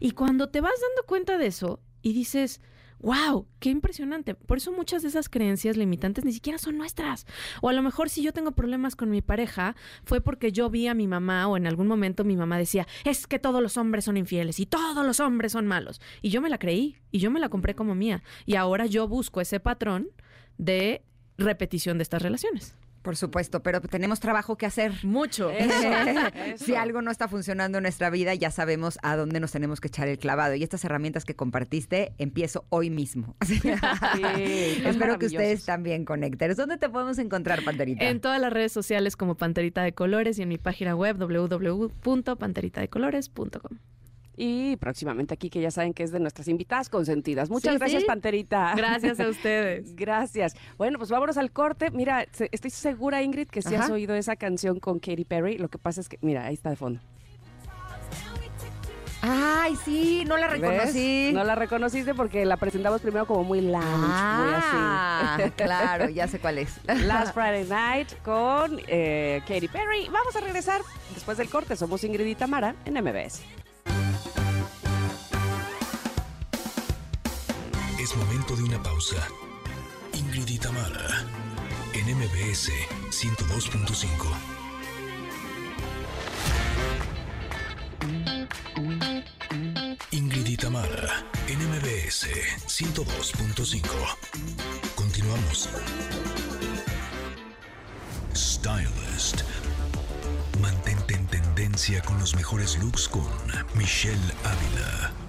Y 0.00 0.12
cuando 0.12 0.48
te 0.48 0.60
vas 0.60 0.72
dando 0.80 1.06
cuenta 1.06 1.38
de 1.38 1.46
eso 1.46 1.80
y 2.02 2.12
dices, 2.12 2.60
wow, 3.00 3.46
qué 3.58 3.70
impresionante. 3.70 4.34
Por 4.34 4.58
eso 4.58 4.72
muchas 4.72 5.02
de 5.02 5.08
esas 5.08 5.28
creencias 5.28 5.76
limitantes 5.76 6.24
ni 6.24 6.32
siquiera 6.32 6.58
son 6.58 6.78
nuestras. 6.78 7.26
O 7.60 7.68
a 7.68 7.72
lo 7.72 7.82
mejor 7.82 8.08
si 8.08 8.22
yo 8.22 8.32
tengo 8.32 8.52
problemas 8.52 8.96
con 8.96 9.10
mi 9.10 9.22
pareja, 9.22 9.76
fue 10.04 10.20
porque 10.20 10.52
yo 10.52 10.70
vi 10.70 10.86
a 10.86 10.94
mi 10.94 11.06
mamá 11.06 11.48
o 11.48 11.56
en 11.56 11.66
algún 11.66 11.86
momento 11.86 12.24
mi 12.24 12.36
mamá 12.36 12.58
decía, 12.58 12.86
es 13.04 13.26
que 13.26 13.38
todos 13.38 13.62
los 13.62 13.76
hombres 13.76 14.04
son 14.04 14.16
infieles 14.16 14.60
y 14.60 14.66
todos 14.66 15.04
los 15.04 15.20
hombres 15.20 15.52
son 15.52 15.66
malos. 15.66 16.00
Y 16.22 16.30
yo 16.30 16.40
me 16.40 16.50
la 16.50 16.58
creí 16.58 16.96
y 17.10 17.18
yo 17.18 17.30
me 17.30 17.40
la 17.40 17.48
compré 17.48 17.74
como 17.74 17.94
mía. 17.94 18.22
Y 18.44 18.56
ahora 18.56 18.86
yo 18.86 19.08
busco 19.08 19.40
ese 19.40 19.60
patrón 19.60 20.08
de 20.58 21.02
repetición 21.38 21.98
de 21.98 22.02
estas 22.02 22.22
relaciones. 22.22 22.74
Por 23.06 23.14
supuesto, 23.14 23.62
pero 23.62 23.80
tenemos 23.80 24.18
trabajo 24.18 24.56
que 24.56 24.66
hacer. 24.66 24.92
Mucho. 25.04 25.52
si 26.56 26.74
algo 26.74 27.02
no 27.02 27.12
está 27.12 27.28
funcionando 27.28 27.78
en 27.78 27.82
nuestra 27.82 28.10
vida, 28.10 28.34
ya 28.34 28.50
sabemos 28.50 28.98
a 29.00 29.14
dónde 29.14 29.38
nos 29.38 29.52
tenemos 29.52 29.80
que 29.80 29.86
echar 29.86 30.08
el 30.08 30.18
clavado. 30.18 30.56
Y 30.56 30.64
estas 30.64 30.84
herramientas 30.84 31.24
que 31.24 31.36
compartiste, 31.36 32.14
empiezo 32.18 32.64
hoy 32.68 32.90
mismo. 32.90 33.36
Que 34.16 34.88
Espero 34.88 35.20
que 35.20 35.26
ustedes 35.26 35.64
también 35.64 36.04
conecten. 36.04 36.52
¿Dónde 36.56 36.78
te 36.78 36.88
podemos 36.88 37.20
encontrar, 37.20 37.62
Panterita? 37.62 38.08
En 38.08 38.20
todas 38.20 38.40
las 38.40 38.52
redes 38.52 38.72
sociales 38.72 39.14
como 39.14 39.36
Panterita 39.36 39.84
de 39.84 39.92
Colores 39.92 40.40
y 40.40 40.42
en 40.42 40.48
mi 40.48 40.58
página 40.58 40.96
web 40.96 41.16
www.panteritadecolores.com. 41.16 43.78
Y 44.36 44.76
próximamente 44.76 45.32
aquí, 45.32 45.48
que 45.48 45.60
ya 45.62 45.70
saben 45.70 45.94
que 45.94 46.02
es 46.02 46.12
de 46.12 46.20
nuestras 46.20 46.46
invitadas 46.48 46.88
consentidas. 46.90 47.48
Muchas 47.48 47.72
Sí, 47.72 47.78
gracias, 47.78 48.02
sí. 48.02 48.06
Panterita. 48.06 48.74
Gracias 48.76 49.18
a 49.18 49.28
ustedes. 49.30 49.96
Gracias. 49.96 50.54
Bueno, 50.76 50.98
pues 50.98 51.10
vámonos 51.10 51.36
al 51.38 51.50
corte. 51.52 51.90
Mira, 51.90 52.26
estoy 52.50 52.70
segura, 52.70 53.22
Ingrid, 53.22 53.48
que 53.48 53.62
si 53.62 53.74
has 53.74 53.84
Ajá. 53.86 53.92
oído 53.94 54.14
esa 54.14 54.36
canción 54.36 54.78
con 54.78 54.98
Katy 54.98 55.24
Perry. 55.24 55.56
Lo 55.58 55.68
que 55.68 55.78
pasa 55.78 56.00
es 56.02 56.08
que, 56.08 56.18
mira, 56.20 56.44
ahí 56.46 56.54
está 56.54 56.68
de 56.70 56.76
fondo. 56.76 57.00
Ay, 59.28 59.74
sí, 59.84 60.24
no 60.26 60.36
la 60.36 60.46
¿Ves? 60.46 60.60
reconocí. 60.60 61.30
No 61.32 61.42
la 61.42 61.54
reconociste 61.56 62.14
porque 62.14 62.44
la 62.44 62.58
presentamos 62.58 63.00
primero 63.00 63.26
como 63.26 63.42
muy 63.42 63.60
lounge, 63.60 63.84
Ah, 63.88 65.36
muy 65.40 65.50
claro, 65.56 66.08
ya 66.10 66.28
sé 66.28 66.38
cuál 66.38 66.58
es. 66.58 66.78
así. 66.86 67.02
Last 67.04 67.34
Friday 67.34 67.64
Night 67.64 68.12
con 68.22 68.78
eh, 68.86 69.40
Katy 69.48 69.66
Perry. 69.68 70.08
Vamos 70.12 70.36
a 70.36 70.40
regresar 70.40 70.80
después 71.14 71.38
del 71.38 71.48
corte. 71.48 71.74
Somos 71.74 72.04
Ingrid 72.04 72.26
y 72.26 72.34
Tamara 72.36 72.76
en 72.84 72.94
MBS. 73.02 73.42
Momento 78.16 78.56
de 78.56 78.62
una 78.62 78.82
pausa. 78.82 79.28
Ingrid 80.14 80.48
y 80.48 80.58
Tamara, 80.58 81.24
en 81.92 82.16
MBS 82.16 82.70
102.5. 83.10 84.06
Ingrid 90.12 90.46
y 90.46 90.56
Tamara, 90.56 91.24
en 91.46 91.58
MBS 91.68 92.28
102.5. 92.66 93.82
Continuamos. 94.94 95.68
Stylist. 98.34 99.42
Mantente 100.62 101.14
en 101.14 101.26
tendencia 101.26 102.00
con 102.02 102.18
los 102.18 102.34
mejores 102.34 102.78
looks 102.78 103.08
con 103.08 103.28
Michelle 103.74 104.32
Ávila. 104.44 105.25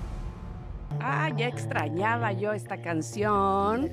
Ah, 1.00 1.30
ya 1.36 1.48
extrañaba 1.48 2.32
yo 2.34 2.54
esta 2.54 2.82
canción 2.82 3.92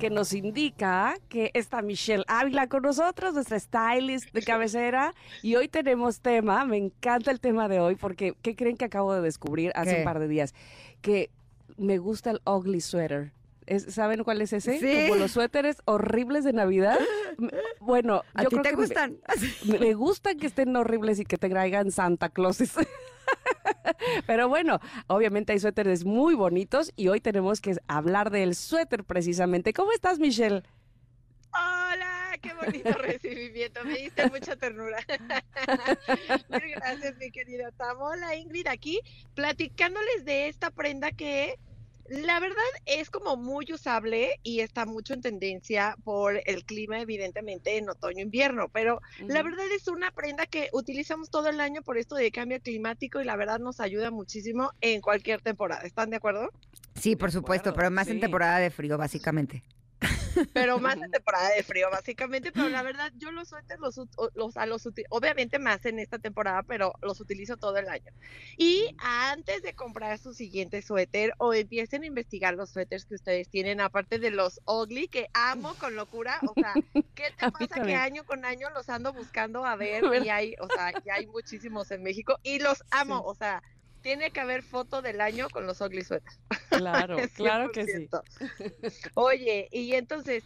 que 0.00 0.10
nos 0.10 0.32
indica 0.32 1.14
que 1.28 1.50
está 1.54 1.82
Michelle 1.82 2.24
Ávila 2.28 2.66
con 2.68 2.82
nosotros, 2.82 3.34
nuestra 3.34 3.58
stylist 3.58 4.32
de 4.32 4.42
cabecera. 4.42 5.12
Y 5.42 5.56
hoy 5.56 5.68
tenemos 5.68 6.20
tema, 6.20 6.64
me 6.64 6.76
encanta 6.76 7.30
el 7.30 7.40
tema 7.40 7.68
de 7.68 7.80
hoy 7.80 7.94
porque, 7.96 8.34
¿qué 8.42 8.56
creen 8.56 8.76
que 8.76 8.84
acabo 8.84 9.14
de 9.14 9.20
descubrir 9.20 9.72
hace 9.74 9.92
¿Qué? 9.92 9.98
un 9.98 10.04
par 10.04 10.18
de 10.18 10.28
días? 10.28 10.54
Que 11.02 11.30
me 11.76 11.98
gusta 11.98 12.30
el 12.30 12.40
ugly 12.46 12.80
sweater. 12.80 13.32
¿Saben 13.88 14.22
cuál 14.22 14.40
es 14.42 14.52
ese? 14.52 14.78
Sí. 14.78 15.08
Como 15.08 15.16
los 15.16 15.32
suéteres 15.32 15.78
horribles 15.86 16.44
de 16.44 16.52
Navidad. 16.52 16.98
Bueno, 17.80 18.22
¿A 18.34 18.44
yo 18.44 18.48
ti 18.48 18.56
creo 18.56 18.62
te 18.62 18.70
que 18.70 18.76
gustan? 18.76 19.16
me, 19.64 19.78
me 19.78 19.94
gustan 19.94 20.38
que 20.38 20.46
estén 20.46 20.74
horribles 20.76 21.18
y 21.18 21.24
que 21.24 21.36
te 21.36 21.48
traigan 21.48 21.90
Santa 21.90 22.28
Clauses. 22.28 22.72
Pero 24.26 24.48
bueno, 24.48 24.80
obviamente 25.06 25.52
hay 25.52 25.58
suéteres 25.58 26.04
muy 26.04 26.34
bonitos 26.34 26.92
y 26.96 27.08
hoy 27.08 27.20
tenemos 27.20 27.60
que 27.60 27.76
hablar 27.88 28.30
del 28.30 28.54
suéter 28.54 29.04
precisamente. 29.04 29.72
¿Cómo 29.72 29.92
estás, 29.92 30.18
Michelle? 30.18 30.62
Hola, 31.52 32.36
qué 32.42 32.52
bonito 32.54 32.92
recibimiento, 32.98 33.84
me 33.84 33.98
diste 33.98 34.28
mucha 34.28 34.56
ternura. 34.56 34.98
Mil 36.50 36.70
gracias, 36.74 37.16
mi 37.16 37.30
querida 37.30 37.70
Tamo. 37.72 38.06
Hola, 38.06 38.36
Ingrid, 38.36 38.66
aquí 38.66 39.00
platicándoles 39.34 40.24
de 40.24 40.48
esta 40.48 40.70
prenda 40.70 41.12
que 41.12 41.58
la 42.08 42.40
verdad 42.40 42.56
es 42.86 43.10
como 43.10 43.36
muy 43.36 43.66
usable 43.72 44.38
y 44.42 44.60
está 44.60 44.86
mucho 44.86 45.14
en 45.14 45.22
tendencia 45.22 45.96
por 46.04 46.40
el 46.46 46.64
clima, 46.64 47.00
evidentemente, 47.00 47.76
en 47.76 47.88
otoño-invierno, 47.88 48.68
pero 48.68 49.00
la 49.26 49.42
verdad 49.42 49.66
es 49.74 49.88
una 49.88 50.10
prenda 50.10 50.46
que 50.46 50.68
utilizamos 50.72 51.30
todo 51.30 51.48
el 51.48 51.60
año 51.60 51.82
por 51.82 51.98
esto 51.98 52.14
de 52.14 52.30
cambio 52.30 52.60
climático 52.60 53.20
y 53.20 53.24
la 53.24 53.36
verdad 53.36 53.58
nos 53.58 53.80
ayuda 53.80 54.10
muchísimo 54.10 54.72
en 54.80 55.00
cualquier 55.00 55.40
temporada. 55.40 55.82
¿Están 55.82 56.10
de 56.10 56.16
acuerdo? 56.16 56.50
Sí, 56.94 57.16
por 57.16 57.32
supuesto, 57.32 57.70
acuerdo, 57.70 57.76
pero 57.76 57.90
más 57.90 58.06
sí. 58.06 58.12
en 58.12 58.20
temporada 58.20 58.58
de 58.58 58.70
frío, 58.70 58.96
básicamente. 58.98 59.62
pero 60.52 60.78
más 60.78 60.96
en 60.96 61.10
temporada 61.10 61.50
de 61.50 61.62
frío, 61.62 61.88
básicamente. 61.90 62.52
Pero 62.52 62.68
la 62.68 62.82
verdad, 62.82 63.12
yo 63.16 63.30
los 63.32 63.48
suéteres 63.48 63.80
los, 63.80 64.00
los, 64.34 64.56
a 64.56 64.66
los 64.66 64.86
obviamente 65.10 65.58
más 65.58 65.84
en 65.86 65.98
esta 65.98 66.18
temporada, 66.18 66.62
pero 66.62 66.92
los 67.02 67.20
utilizo 67.20 67.56
todo 67.56 67.76
el 67.78 67.88
año. 67.88 68.12
Y 68.56 68.94
antes 68.98 69.62
de 69.62 69.74
comprar 69.74 70.18
su 70.18 70.34
siguiente 70.34 70.82
suéter 70.82 71.32
o 71.38 71.54
empiecen 71.54 72.02
a 72.02 72.06
investigar 72.06 72.54
los 72.54 72.70
suéteres 72.70 73.06
que 73.06 73.14
ustedes 73.14 73.48
tienen, 73.48 73.80
aparte 73.80 74.18
de 74.18 74.30
los 74.30 74.60
ugly, 74.66 75.08
que 75.08 75.28
amo 75.32 75.74
con 75.76 75.96
locura, 75.96 76.38
o 76.46 76.54
sea, 76.54 76.74
¿qué 77.14 77.30
te 77.38 77.50
pasa 77.50 77.82
que 77.82 77.94
año 77.94 78.24
con 78.24 78.44
año 78.44 78.68
los 78.70 78.88
ando 78.88 79.12
buscando 79.12 79.64
a 79.64 79.76
ver 79.76 80.04
y 80.24 80.28
hay, 80.28 80.54
o 80.60 80.68
sea, 80.68 80.92
ya 81.04 81.14
hay 81.14 81.26
muchísimos 81.26 81.90
en 81.90 82.02
México 82.02 82.38
y 82.42 82.58
los 82.58 82.84
amo, 82.90 83.16
Sí. 83.16 83.22
o 83.26 83.34
sea, 83.34 83.62
tiene 84.06 84.30
que 84.30 84.38
haber 84.38 84.62
foto 84.62 85.02
del 85.02 85.20
año 85.20 85.48
con 85.50 85.66
los 85.66 85.80
ugly 85.80 86.04
suéteres. 86.04 86.38
Claro, 86.68 87.16
claro 87.34 87.72
que 87.72 87.86
sí. 87.86 88.08
100%. 88.08 89.10
Oye, 89.14 89.68
y 89.72 89.94
entonces, 89.94 90.44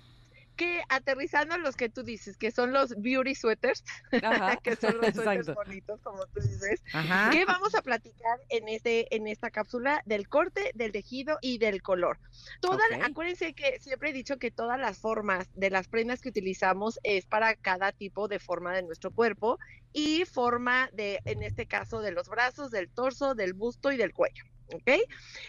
que 0.60 0.82
aterrizando 0.90 1.54
a 1.54 1.58
los 1.58 1.74
que 1.74 1.88
tú 1.88 2.02
dices, 2.02 2.36
que 2.36 2.50
son 2.50 2.74
los 2.74 2.94
beauty 3.00 3.34
sweaters, 3.34 3.82
Ajá, 4.22 4.56
que 4.62 4.76
son 4.76 4.98
los 4.98 5.14
suéteres 5.14 5.54
bonitos, 5.54 5.98
como 6.02 6.26
tú 6.26 6.40
dices, 6.42 6.82
Ajá. 6.92 7.30
¿qué 7.32 7.46
vamos 7.46 7.74
a 7.74 7.80
platicar 7.80 8.38
en 8.50 8.68
este, 8.68 9.16
en 9.16 9.26
esta 9.26 9.50
cápsula 9.50 10.02
del 10.04 10.28
corte, 10.28 10.70
del 10.74 10.92
tejido 10.92 11.38
y 11.40 11.56
del 11.56 11.80
color? 11.80 12.18
Toda, 12.60 12.84
acuérdense 13.02 13.54
que 13.54 13.80
siempre 13.80 14.10
he 14.10 14.12
dicho 14.12 14.36
que 14.36 14.50
todas 14.50 14.78
las 14.78 14.98
formas 14.98 15.48
de 15.54 15.70
las 15.70 15.88
prendas 15.88 16.20
que 16.20 16.28
utilizamos 16.28 17.00
es 17.04 17.24
para 17.24 17.54
cada 17.54 17.92
tipo 17.92 18.28
de 18.28 18.38
forma 18.38 18.74
de 18.74 18.82
nuestro 18.82 19.10
cuerpo 19.12 19.58
y 19.94 20.26
forma 20.26 20.90
de, 20.92 21.20
en 21.24 21.42
este 21.42 21.64
caso, 21.64 22.02
de 22.02 22.12
los 22.12 22.28
brazos, 22.28 22.70
del 22.70 22.90
torso, 22.90 23.34
del 23.34 23.54
busto 23.54 23.92
y 23.92 23.96
del 23.96 24.12
cuello. 24.12 24.44
¿Ok? 24.74 24.90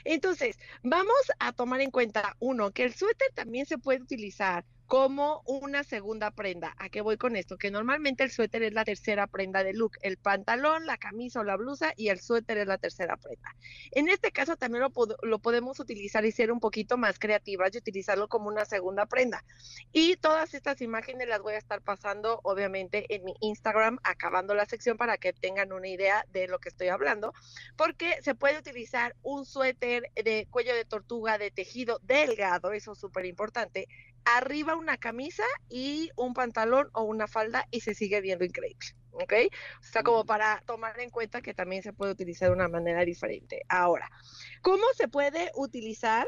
Entonces, 0.06 0.58
vamos 0.84 1.32
a 1.38 1.52
tomar 1.52 1.82
en 1.82 1.92
cuenta, 1.92 2.38
uno, 2.40 2.72
que 2.72 2.86
el 2.86 2.94
suéter 2.96 3.28
también 3.36 3.66
se 3.66 3.78
puede 3.78 4.02
utilizar 4.02 4.64
como 4.92 5.42
una 5.46 5.86
segunda 5.86 6.32
prenda. 6.32 6.76
¿A 6.78 6.90
qué 6.90 7.00
voy 7.00 7.16
con 7.16 7.38
esto? 7.38 7.58
Que 7.58 7.72
normalmente 7.72 8.26
el 8.26 8.30
suéter 8.30 8.62
es 8.64 8.74
la 8.74 8.84
tercera 8.84 9.26
prenda 9.26 9.64
de 9.64 9.72
look, 9.72 9.94
el 10.02 10.18
pantalón, 10.18 10.86
la 10.86 10.98
camisa 10.98 11.40
o 11.40 11.44
la 11.46 11.56
blusa 11.56 11.94
y 11.96 12.10
el 12.10 12.20
suéter 12.20 12.58
es 12.58 12.68
la 12.68 12.78
tercera 12.78 13.16
prenda. 13.16 13.56
En 13.92 14.10
este 14.10 14.34
caso 14.34 14.58
también 14.58 14.84
lo, 14.84 15.40
podemos 15.40 15.80
utilizar 15.80 16.26
y 16.26 16.34
ser 16.34 16.52
un 16.52 16.60
poquito 16.60 16.98
más 16.98 17.20
creativas 17.20 17.74
y 17.74 17.78
utilizarlo 17.78 18.28
como 18.28 18.50
una 18.50 18.66
segunda 18.66 19.06
prenda. 19.06 19.46
Y 19.94 20.18
todas 20.18 20.54
estas 20.54 20.82
imágenes 20.82 21.30
las 21.30 21.42
voy 21.42 21.54
a 21.54 21.60
estar 21.60 21.82
pasando 21.82 22.42
obviamente 22.44 23.06
en 23.16 23.24
mi 23.24 23.36
Instagram 23.40 23.98
acabando 24.04 24.56
la 24.56 24.66
sección 24.66 24.98
para 24.98 25.18
que 25.18 25.32
tengan 25.32 25.72
una 25.72 25.88
idea 25.88 26.26
de 26.34 26.50
lo 26.50 26.60
que 26.60 26.68
estoy 26.68 26.90
hablando, 26.90 27.34
porque 27.78 28.22
se 28.24 28.36
puede 28.36 28.60
utilizar 28.60 29.16
un 29.24 29.46
suéter 29.46 30.12
de 30.22 30.50
cuello 30.52 30.76
de 30.76 30.84
tortuga 30.84 31.38
de 31.38 31.50
tejido 31.50 32.02
delgado, 32.04 32.74
eso 32.74 32.92
es 32.92 33.00
súper 33.00 33.26
importante, 33.26 33.88
arriba 34.26 34.76
una 34.76 34.98
camisa 34.98 35.44
y 35.70 36.10
un 36.16 36.34
pantalón 36.34 36.90
o 36.94 37.04
una 37.04 37.28
falda 37.28 37.68
y 37.72 37.82
se 37.82 37.94
sigue 37.94 38.22
viendo 38.22 38.46
increíble. 38.46 38.88
¿Ok? 39.12 39.34
O 39.82 39.84
sea, 39.84 40.04
como 40.04 40.26
para 40.26 40.64
tomar 40.66 40.98
en 41.00 41.10
cuenta 41.10 41.42
que 41.42 41.54
también 41.54 41.84
se 41.84 41.92
puede 41.92 42.14
utilizar 42.14 42.50
de 42.50 42.56
una 42.56 42.70
manera 42.70 43.04
diferente. 43.04 43.62
Ahora, 43.68 44.10
¿cómo 44.62 44.86
se 44.96 45.10
puede 45.10 45.52
utilizar 45.56 46.28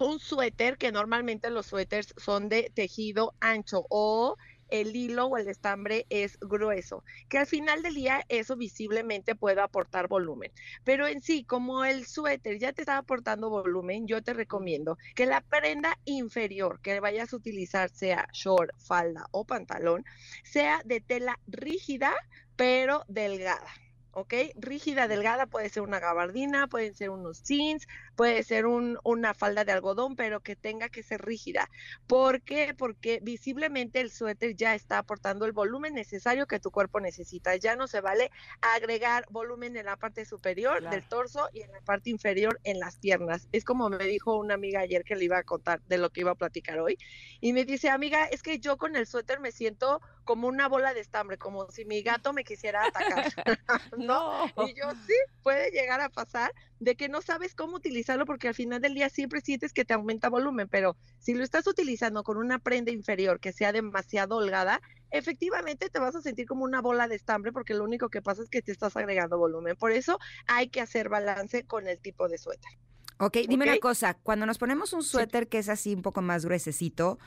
un 0.00 0.18
suéter 0.18 0.76
que 0.76 0.92
normalmente 0.92 1.50
los 1.50 1.66
suéteres 1.66 2.14
son 2.16 2.48
de 2.48 2.70
tejido 2.74 3.34
ancho 3.40 3.86
o 3.90 4.36
el 4.68 4.94
hilo 4.94 5.26
o 5.26 5.36
el 5.36 5.48
estambre 5.48 6.06
es 6.10 6.38
grueso, 6.40 7.04
que 7.28 7.38
al 7.38 7.46
final 7.46 7.82
del 7.82 7.94
día 7.94 8.24
eso 8.28 8.56
visiblemente 8.56 9.34
puede 9.34 9.60
aportar 9.60 10.08
volumen. 10.08 10.52
Pero 10.84 11.06
en 11.06 11.20
sí, 11.20 11.44
como 11.44 11.84
el 11.84 12.06
suéter 12.06 12.58
ya 12.58 12.72
te 12.72 12.82
está 12.82 12.98
aportando 12.98 13.50
volumen, 13.50 14.06
yo 14.06 14.22
te 14.22 14.34
recomiendo 14.34 14.98
que 15.14 15.26
la 15.26 15.40
prenda 15.40 15.98
inferior 16.04 16.80
que 16.80 17.00
vayas 17.00 17.32
a 17.32 17.36
utilizar, 17.36 17.90
sea 17.90 18.26
short, 18.32 18.70
falda 18.78 19.26
o 19.30 19.44
pantalón, 19.44 20.04
sea 20.42 20.80
de 20.84 21.00
tela 21.00 21.38
rígida 21.46 22.14
pero 22.56 23.04
delgada. 23.08 23.83
¿Ok? 24.14 24.34
Rígida, 24.56 25.08
delgada, 25.08 25.46
puede 25.46 25.68
ser 25.68 25.82
una 25.82 26.00
gabardina, 26.00 26.66
pueden 26.66 26.94
ser 26.94 27.10
unos 27.10 27.42
jeans, 27.42 27.86
puede 28.16 28.42
ser 28.42 28.66
un, 28.66 28.98
una 29.04 29.34
falda 29.34 29.64
de 29.64 29.72
algodón, 29.72 30.16
pero 30.16 30.40
que 30.40 30.56
tenga 30.56 30.88
que 30.88 31.02
ser 31.02 31.24
rígida. 31.24 31.70
¿Por 32.06 32.42
qué? 32.42 32.74
Porque 32.76 33.20
visiblemente 33.22 34.00
el 34.00 34.10
suéter 34.10 34.54
ya 34.54 34.74
está 34.74 34.98
aportando 34.98 35.44
el 35.46 35.52
volumen 35.52 35.94
necesario 35.94 36.46
que 36.46 36.60
tu 36.60 36.70
cuerpo 36.70 37.00
necesita. 37.00 37.56
Ya 37.56 37.76
no 37.76 37.86
se 37.86 38.00
vale 38.00 38.30
agregar 38.60 39.26
volumen 39.30 39.76
en 39.76 39.86
la 39.86 39.96
parte 39.96 40.24
superior 40.24 40.88
del 40.88 41.06
torso 41.08 41.48
y 41.52 41.62
en 41.62 41.72
la 41.72 41.80
parte 41.80 42.10
inferior 42.10 42.60
en 42.64 42.78
las 42.78 42.98
piernas. 42.98 43.48
Es 43.52 43.64
como 43.64 43.88
me 43.90 44.04
dijo 44.04 44.36
una 44.36 44.54
amiga 44.54 44.80
ayer 44.80 45.04
que 45.04 45.16
le 45.16 45.24
iba 45.24 45.38
a 45.38 45.44
contar 45.44 45.80
de 45.86 45.98
lo 45.98 46.10
que 46.10 46.20
iba 46.20 46.30
a 46.30 46.36
platicar 46.36 46.78
hoy. 46.78 46.98
Y 47.40 47.52
me 47.52 47.64
dice, 47.64 47.90
amiga, 47.90 48.26
es 48.26 48.42
que 48.42 48.58
yo 48.58 48.76
con 48.76 48.96
el 48.96 49.06
suéter 49.06 49.40
me 49.40 49.52
siento 49.52 50.00
como 50.24 50.48
una 50.48 50.68
bola 50.68 50.94
de 50.94 51.00
estambre, 51.00 51.38
como 51.38 51.70
si 51.70 51.84
mi 51.84 52.02
gato 52.02 52.32
me 52.32 52.44
quisiera 52.44 52.84
atacar. 52.86 53.26
¿no? 54.06 54.44
Y 54.66 54.74
yo 54.74 54.90
sí, 55.06 55.14
puede 55.42 55.70
llegar 55.70 56.00
a 56.00 56.08
pasar 56.08 56.52
de 56.80 56.96
que 56.96 57.08
no 57.08 57.22
sabes 57.22 57.54
cómo 57.54 57.76
utilizarlo 57.76 58.26
porque 58.26 58.48
al 58.48 58.54
final 58.54 58.80
del 58.80 58.94
día 58.94 59.08
siempre 59.08 59.40
sientes 59.40 59.72
que 59.72 59.84
te 59.84 59.94
aumenta 59.94 60.28
volumen, 60.28 60.68
pero 60.68 60.96
si 61.18 61.34
lo 61.34 61.42
estás 61.42 61.66
utilizando 61.66 62.22
con 62.22 62.36
una 62.36 62.58
prenda 62.58 62.92
inferior 62.92 63.40
que 63.40 63.52
sea 63.52 63.72
demasiado 63.72 64.36
holgada, 64.36 64.80
efectivamente 65.10 65.88
te 65.88 65.98
vas 65.98 66.14
a 66.14 66.22
sentir 66.22 66.46
como 66.46 66.64
una 66.64 66.80
bola 66.80 67.08
de 67.08 67.16
estambre 67.16 67.52
porque 67.52 67.74
lo 67.74 67.84
único 67.84 68.08
que 68.08 68.22
pasa 68.22 68.42
es 68.42 68.50
que 68.50 68.62
te 68.62 68.72
estás 68.72 68.96
agregando 68.96 69.38
volumen. 69.38 69.76
Por 69.76 69.92
eso 69.92 70.18
hay 70.46 70.68
que 70.68 70.80
hacer 70.80 71.08
balance 71.08 71.64
con 71.64 71.88
el 71.88 71.98
tipo 72.00 72.28
de 72.28 72.38
suéter. 72.38 72.72
Ok, 73.18 73.38
dime 73.48 73.64
una 73.64 73.78
cosa, 73.78 74.14
cuando 74.14 74.44
nos 74.44 74.58
ponemos 74.58 74.92
un 74.92 75.02
suéter 75.04 75.48
que 75.48 75.58
es 75.58 75.68
así 75.68 75.94
un 75.94 76.02
poco 76.02 76.20
más 76.20 76.44
gruesecito, 76.44 77.18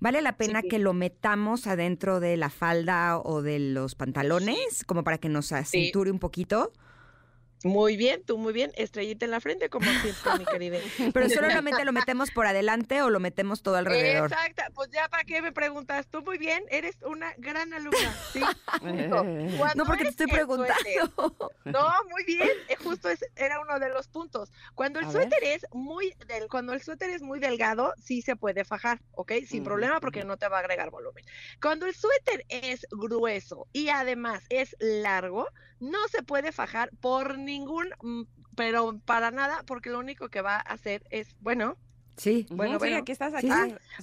¿vale 0.00 0.20
la 0.20 0.36
pena 0.36 0.62
que 0.62 0.80
lo 0.80 0.92
metamos 0.92 1.68
adentro 1.68 2.18
de 2.18 2.36
la 2.36 2.50
falda 2.50 3.18
o 3.18 3.42
de 3.42 3.60
los 3.60 3.94
pantalones, 3.94 4.84
como 4.84 5.04
para 5.04 5.18
que 5.18 5.28
nos 5.28 5.52
acinture 5.52 6.10
un 6.10 6.18
poquito? 6.18 6.72
Muy 7.64 7.96
bien, 7.96 8.22
tú 8.24 8.38
muy 8.38 8.52
bien, 8.52 8.70
estrellita 8.76 9.24
en 9.24 9.30
la 9.30 9.40
frente, 9.40 9.68
como 9.68 9.90
siempre, 10.02 10.38
mi 10.38 10.44
querida. 10.44 10.78
Pero 11.14 11.28
solamente 11.28 11.84
lo 11.84 11.92
metemos 11.92 12.30
por 12.30 12.46
adelante 12.46 13.02
o 13.02 13.10
lo 13.10 13.18
metemos 13.18 13.62
todo 13.62 13.76
alrededor. 13.76 14.30
Exacto, 14.30 14.62
pues 14.74 14.90
ya 14.90 15.08
para 15.08 15.24
qué 15.24 15.40
me 15.40 15.52
preguntas, 15.52 16.06
tú 16.08 16.22
muy 16.22 16.38
bien, 16.38 16.62
eres 16.70 16.96
una 17.02 17.32
gran 17.38 17.72
alumna, 17.72 18.14
¿sí? 18.32 18.40
no, 18.82 19.84
porque 19.84 20.04
te 20.04 20.10
estoy 20.10 20.26
preguntando. 20.26 21.52
no, 21.64 21.88
muy 22.10 22.24
bien, 22.24 22.50
eh, 22.68 22.76
justo 22.76 23.08
es, 23.08 23.24
era 23.36 23.60
uno 23.60 23.78
de 23.78 23.88
los 23.88 24.08
puntos. 24.08 24.52
Cuando 24.74 25.00
el 25.00 25.10
suéter 25.10 25.42
es 25.42 25.66
muy 25.72 26.14
del, 26.26 26.48
cuando 26.48 26.72
el 26.72 26.82
suéter 26.82 27.10
es 27.10 27.22
muy 27.22 27.40
delgado, 27.40 27.94
sí 28.02 28.22
se 28.22 28.36
puede 28.36 28.64
fajar, 28.64 29.00
¿ok? 29.12 29.32
Sin 29.46 29.64
problema 29.64 30.00
porque 30.00 30.24
no 30.24 30.36
te 30.36 30.48
va 30.48 30.58
a 30.58 30.60
agregar 30.60 30.90
volumen. 30.90 31.24
Cuando 31.60 31.86
el 31.86 31.94
suéter 31.94 32.44
es 32.48 32.86
grueso 32.90 33.66
y 33.72 33.88
además 33.88 34.44
es 34.50 34.76
largo, 34.78 35.48
no 35.80 35.98
se 36.08 36.22
puede 36.22 36.52
fajar 36.52 36.90
por 37.00 37.38
ningún, 37.38 37.88
mm, 38.02 38.22
pero 38.56 38.98
para 39.04 39.30
nada, 39.30 39.62
porque 39.66 39.90
lo 39.90 39.98
único 39.98 40.28
que 40.28 40.40
va 40.40 40.56
a 40.56 40.60
hacer 40.60 41.04
es, 41.10 41.36
bueno, 41.40 41.76
Sí, 42.16 42.46
bueno, 42.48 42.78
bueno, 42.78 42.96
aquí 42.96 43.12
estás 43.12 43.34
aquí. 43.34 43.50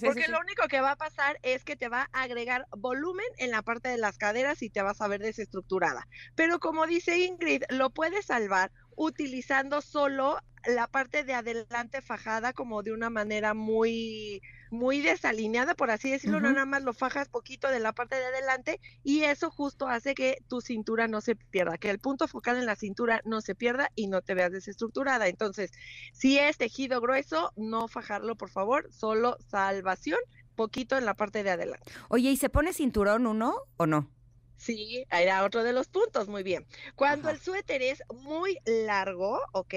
porque 0.00 0.28
lo 0.28 0.38
único 0.38 0.68
que 0.68 0.80
va 0.80 0.92
a 0.92 0.96
pasar 0.96 1.40
es 1.42 1.64
que 1.64 1.74
te 1.74 1.88
va 1.88 2.08
a 2.12 2.22
agregar 2.22 2.64
volumen 2.70 3.26
en 3.38 3.50
la 3.50 3.62
parte 3.62 3.88
de 3.88 3.98
las 3.98 4.18
caderas 4.18 4.62
y 4.62 4.70
te 4.70 4.82
vas 4.82 5.00
a 5.00 5.08
ver 5.08 5.20
desestructurada. 5.20 6.06
Pero 6.36 6.60
como 6.60 6.86
dice 6.86 7.18
Ingrid, 7.18 7.64
lo 7.70 7.90
puedes 7.90 8.26
salvar 8.26 8.70
utilizando 8.94 9.80
solo 9.80 10.38
la 10.66 10.86
parte 10.86 11.24
de 11.24 11.34
adelante 11.34 12.00
fajada 12.02 12.52
como 12.52 12.82
de 12.82 12.92
una 12.92 13.10
manera 13.10 13.54
muy 13.54 14.42
muy 14.70 15.00
desalineada, 15.00 15.74
por 15.74 15.90
así 15.90 16.10
decirlo, 16.10 16.40
nada 16.40 16.66
más 16.66 16.82
lo 16.82 16.92
fajas 16.92 17.28
poquito 17.28 17.68
de 17.68 17.78
la 17.78 17.92
parte 17.92 18.16
de 18.16 18.24
adelante 18.24 18.80
y 19.04 19.22
eso 19.22 19.50
justo 19.50 19.86
hace 19.88 20.14
que 20.14 20.38
tu 20.48 20.60
cintura 20.60 21.06
no 21.06 21.20
se 21.20 21.36
pierda, 21.36 21.78
que 21.78 21.90
el 21.90 22.00
punto 22.00 22.26
focal 22.26 22.56
en 22.56 22.66
la 22.66 22.74
cintura 22.74 23.20
no 23.24 23.40
se 23.40 23.54
pierda 23.54 23.90
y 23.94 24.08
no 24.08 24.20
te 24.20 24.34
veas 24.34 24.50
desestructurada. 24.50 25.28
Entonces, 25.28 25.70
si 26.12 26.38
es 26.38 26.58
tejido 26.58 27.00
grueso, 27.00 27.52
no 27.56 27.86
fajarlo, 27.86 28.36
por 28.36 28.50
favor, 28.50 28.92
solo 28.92 29.36
salvación, 29.48 30.18
poquito 30.56 30.98
en 30.98 31.04
la 31.04 31.14
parte 31.14 31.42
de 31.42 31.50
adelante. 31.50 31.92
Oye, 32.08 32.30
¿y 32.30 32.36
se 32.36 32.48
pone 32.48 32.72
cinturón 32.72 33.26
uno 33.26 33.54
o 33.76 33.86
no? 33.86 34.10
Sí, 34.56 35.04
era 35.10 35.44
otro 35.44 35.62
de 35.62 35.72
los 35.72 35.88
puntos, 35.88 36.28
muy 36.28 36.42
bien. 36.42 36.66
Cuando 36.94 37.28
el 37.28 37.38
suéter 37.38 37.82
es 37.82 38.02
muy 38.12 38.58
largo, 38.64 39.40
¿ok? 39.52 39.74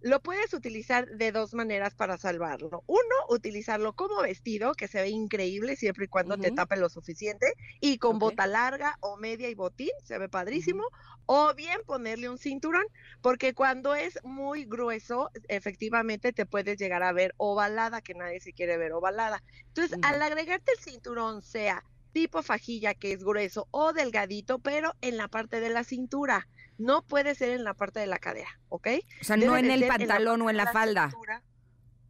Lo 0.00 0.20
puedes 0.20 0.54
utilizar 0.54 1.08
de 1.08 1.32
dos 1.32 1.54
maneras 1.54 1.94
para 1.94 2.18
salvarlo. 2.18 2.84
Uno, 2.86 3.16
utilizarlo 3.28 3.94
como 3.94 4.22
vestido, 4.22 4.74
que 4.74 4.88
se 4.88 5.00
ve 5.02 5.08
increíble 5.08 5.76
siempre 5.76 6.04
y 6.04 6.08
cuando 6.08 6.38
te 6.38 6.52
tape 6.52 6.76
lo 6.76 6.88
suficiente, 6.88 7.52
y 7.80 7.98
con 7.98 8.18
bota 8.18 8.46
larga 8.46 8.96
o 9.00 9.16
media 9.16 9.48
y 9.48 9.54
botín, 9.54 9.90
se 10.04 10.18
ve 10.18 10.28
padrísimo. 10.28 10.84
O 11.26 11.52
bien 11.54 11.80
ponerle 11.84 12.30
un 12.30 12.38
cinturón, 12.38 12.86
porque 13.20 13.54
cuando 13.54 13.94
es 13.94 14.18
muy 14.22 14.64
grueso, 14.64 15.30
efectivamente 15.48 16.32
te 16.32 16.46
puedes 16.46 16.78
llegar 16.78 17.02
a 17.02 17.12
ver 17.12 17.34
ovalada, 17.36 18.00
que 18.00 18.14
nadie 18.14 18.40
se 18.40 18.52
quiere 18.52 18.78
ver 18.78 18.92
ovalada. 18.92 19.42
Entonces, 19.66 19.98
al 20.02 20.22
agregarte 20.22 20.72
el 20.72 20.78
cinturón, 20.78 21.42
sea 21.42 21.84
tipo 22.18 22.42
fajilla 22.42 22.94
que 22.94 23.12
es 23.12 23.22
grueso 23.22 23.68
o 23.70 23.92
delgadito, 23.92 24.58
pero 24.58 24.92
en 25.02 25.16
la 25.16 25.28
parte 25.28 25.60
de 25.60 25.68
la 25.68 25.84
cintura 25.84 26.48
no 26.76 27.02
puede 27.02 27.36
ser 27.36 27.50
en 27.50 27.62
la 27.62 27.74
parte 27.74 28.00
de 28.00 28.08
la 28.08 28.18
cadera, 28.18 28.60
¿ok? 28.68 28.88
O 29.20 29.24
sea, 29.24 29.36
no 29.36 29.56
en 29.56 29.70
el 29.70 29.86
pantalón 29.86 30.42
o 30.42 30.50
en 30.50 30.56
la, 30.56 30.72
falda. 30.72 31.12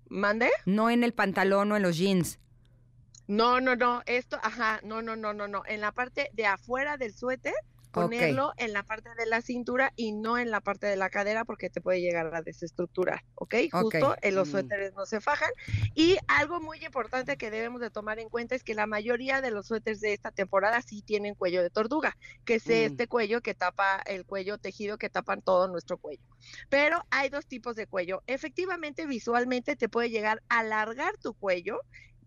¿Mande? 0.08 0.48
No 0.64 0.88
en 0.88 1.04
el 1.04 1.12
pantalón 1.12 1.72
o 1.72 1.76
en 1.76 1.82
los 1.82 1.98
jeans. 1.98 2.38
No, 3.26 3.60
no, 3.60 3.76
no, 3.76 4.02
esto, 4.06 4.38
ajá, 4.42 4.80
no, 4.82 5.02
no, 5.02 5.14
no, 5.14 5.34
no, 5.34 5.46
no, 5.46 5.62
en 5.66 5.82
la 5.82 5.92
parte 5.92 6.30
de 6.32 6.46
afuera 6.46 6.96
del 6.96 7.12
suéter 7.12 7.52
ponerlo 7.90 8.52
en 8.56 8.72
la 8.72 8.82
parte 8.82 9.10
de 9.16 9.26
la 9.26 9.40
cintura 9.42 9.92
y 9.96 10.12
no 10.12 10.38
en 10.38 10.50
la 10.50 10.60
parte 10.60 10.86
de 10.86 10.96
la 10.96 11.10
cadera 11.10 11.44
porque 11.44 11.70
te 11.70 11.80
puede 11.80 12.00
llegar 12.00 12.34
a 12.34 12.42
desestructurar, 12.42 13.22
¿ok? 13.34 13.54
Justo 13.70 14.16
en 14.22 14.34
los 14.34 14.48
mm. 14.48 14.50
suéteres 14.50 14.94
no 14.94 15.06
se 15.06 15.20
fajan. 15.20 15.50
Y 15.94 16.16
algo 16.26 16.60
muy 16.60 16.84
importante 16.84 17.36
que 17.36 17.50
debemos 17.50 17.80
de 17.80 17.90
tomar 17.90 18.18
en 18.18 18.28
cuenta 18.28 18.54
es 18.54 18.62
que 18.62 18.74
la 18.74 18.86
mayoría 18.86 19.40
de 19.40 19.50
los 19.50 19.66
suéteres 19.66 20.00
de 20.00 20.12
esta 20.12 20.30
temporada 20.30 20.82
sí 20.82 21.02
tienen 21.02 21.34
cuello 21.34 21.62
de 21.62 21.70
tortuga, 21.70 22.16
que 22.44 22.56
es 22.56 22.66
mm. 22.66 22.72
este 22.72 23.06
cuello 23.06 23.40
que 23.40 23.54
tapa 23.54 24.02
el 24.06 24.24
cuello 24.24 24.58
tejido 24.58 24.98
que 24.98 25.10
tapan 25.10 25.42
todo 25.42 25.68
nuestro 25.68 25.98
cuello. 25.98 26.22
Pero 26.68 27.04
hay 27.10 27.28
dos 27.28 27.46
tipos 27.46 27.76
de 27.76 27.86
cuello. 27.86 28.22
Efectivamente, 28.26 29.06
visualmente 29.06 29.76
te 29.76 29.88
puede 29.88 30.10
llegar 30.10 30.42
a 30.48 30.60
alargar 30.60 31.16
tu 31.18 31.34
cuello 31.34 31.80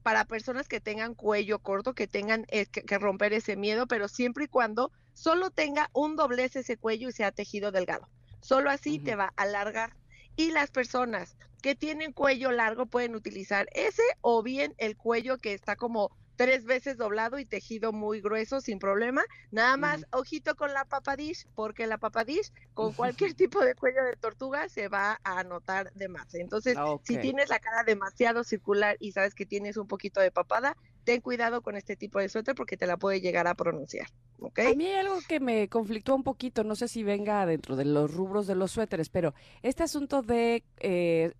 para 0.03 0.25
personas 0.25 0.67
que 0.67 0.81
tengan 0.81 1.13
cuello 1.13 1.59
corto, 1.59 1.93
que 1.93 2.07
tengan 2.07 2.45
eh, 2.49 2.65
que, 2.65 2.97
romper 2.97 3.33
ese 3.33 3.55
miedo, 3.55 3.87
pero 3.87 4.07
siempre 4.07 4.45
y 4.45 4.47
cuando 4.47 4.91
solo 5.13 5.51
tenga 5.51 5.89
un 5.93 6.15
doblez 6.15 6.55
ese 6.55 6.77
cuello 6.77 7.09
y 7.09 7.13
sea 7.13 7.31
tejido 7.31 7.71
delgado. 7.71 8.07
Solo 8.41 8.69
así 8.71 8.99
te 8.99 9.15
va 9.15 9.33
a 9.35 9.43
alargar. 9.43 9.95
Y 10.35 10.51
las 10.51 10.71
personas 10.71 11.37
que 11.61 11.75
tienen 11.75 12.11
cuello 12.11 12.51
largo 12.51 12.87
pueden 12.87 13.15
utilizar 13.15 13.67
ese 13.73 14.03
o 14.21 14.41
bien 14.41 14.73
el 14.77 14.97
cuello 14.97 15.37
que 15.37 15.53
está 15.53 15.75
como 15.75 16.11
tres 16.41 16.65
veces 16.65 16.97
doblado 16.97 17.37
y 17.37 17.45
tejido 17.45 17.91
muy 17.93 18.19
grueso 18.19 18.61
sin 18.61 18.79
problema. 18.79 19.23
Nada 19.51 19.77
más, 19.77 20.07
ojito 20.11 20.55
con 20.55 20.73
la 20.73 20.85
papadish, 20.85 21.45
porque 21.53 21.85
la 21.85 21.99
papadish 21.99 22.51
con 22.73 22.93
cualquier 22.93 23.35
tipo 23.35 23.63
de 23.63 23.75
cuello 23.75 24.03
de 24.03 24.15
tortuga 24.15 24.67
se 24.67 24.87
va 24.87 25.19
a 25.23 25.43
notar 25.43 25.93
de 25.93 26.07
más. 26.07 26.33
Entonces, 26.33 26.75
si 27.03 27.17
tienes 27.17 27.49
la 27.49 27.59
cara 27.59 27.83
demasiado 27.83 28.43
circular 28.43 28.97
y 28.99 29.11
sabes 29.11 29.35
que 29.35 29.45
tienes 29.45 29.77
un 29.77 29.87
poquito 29.87 30.19
de 30.19 30.31
papada, 30.31 30.75
ten 31.03 31.21
cuidado 31.21 31.61
con 31.61 31.75
este 31.75 31.95
tipo 31.95 32.19
de 32.19 32.29
suéter 32.29 32.55
porque 32.55 32.77
te 32.77 32.87
la 32.87 32.97
puede 32.97 33.21
llegar 33.21 33.47
a 33.47 33.55
pronunciar. 33.55 34.07
¿Ok? 34.39 34.59
A 34.59 34.75
mí 34.75 34.87
hay 34.87 34.99
algo 34.99 35.19
que 35.27 35.39
me 35.39 35.67
conflictó 35.69 36.15
un 36.15 36.23
poquito, 36.23 36.63
no 36.63 36.75
sé 36.75 36.87
si 36.87 37.03
venga 37.03 37.45
dentro 37.45 37.75
de 37.75 37.85
los 37.85 38.13
rubros 38.13 38.47
de 38.47 38.55
los 38.55 38.71
suéteres, 38.71 39.09
pero 39.09 39.33
este 39.61 39.83
asunto 39.83 40.21
de 40.21 40.63
eh, 40.79 41.33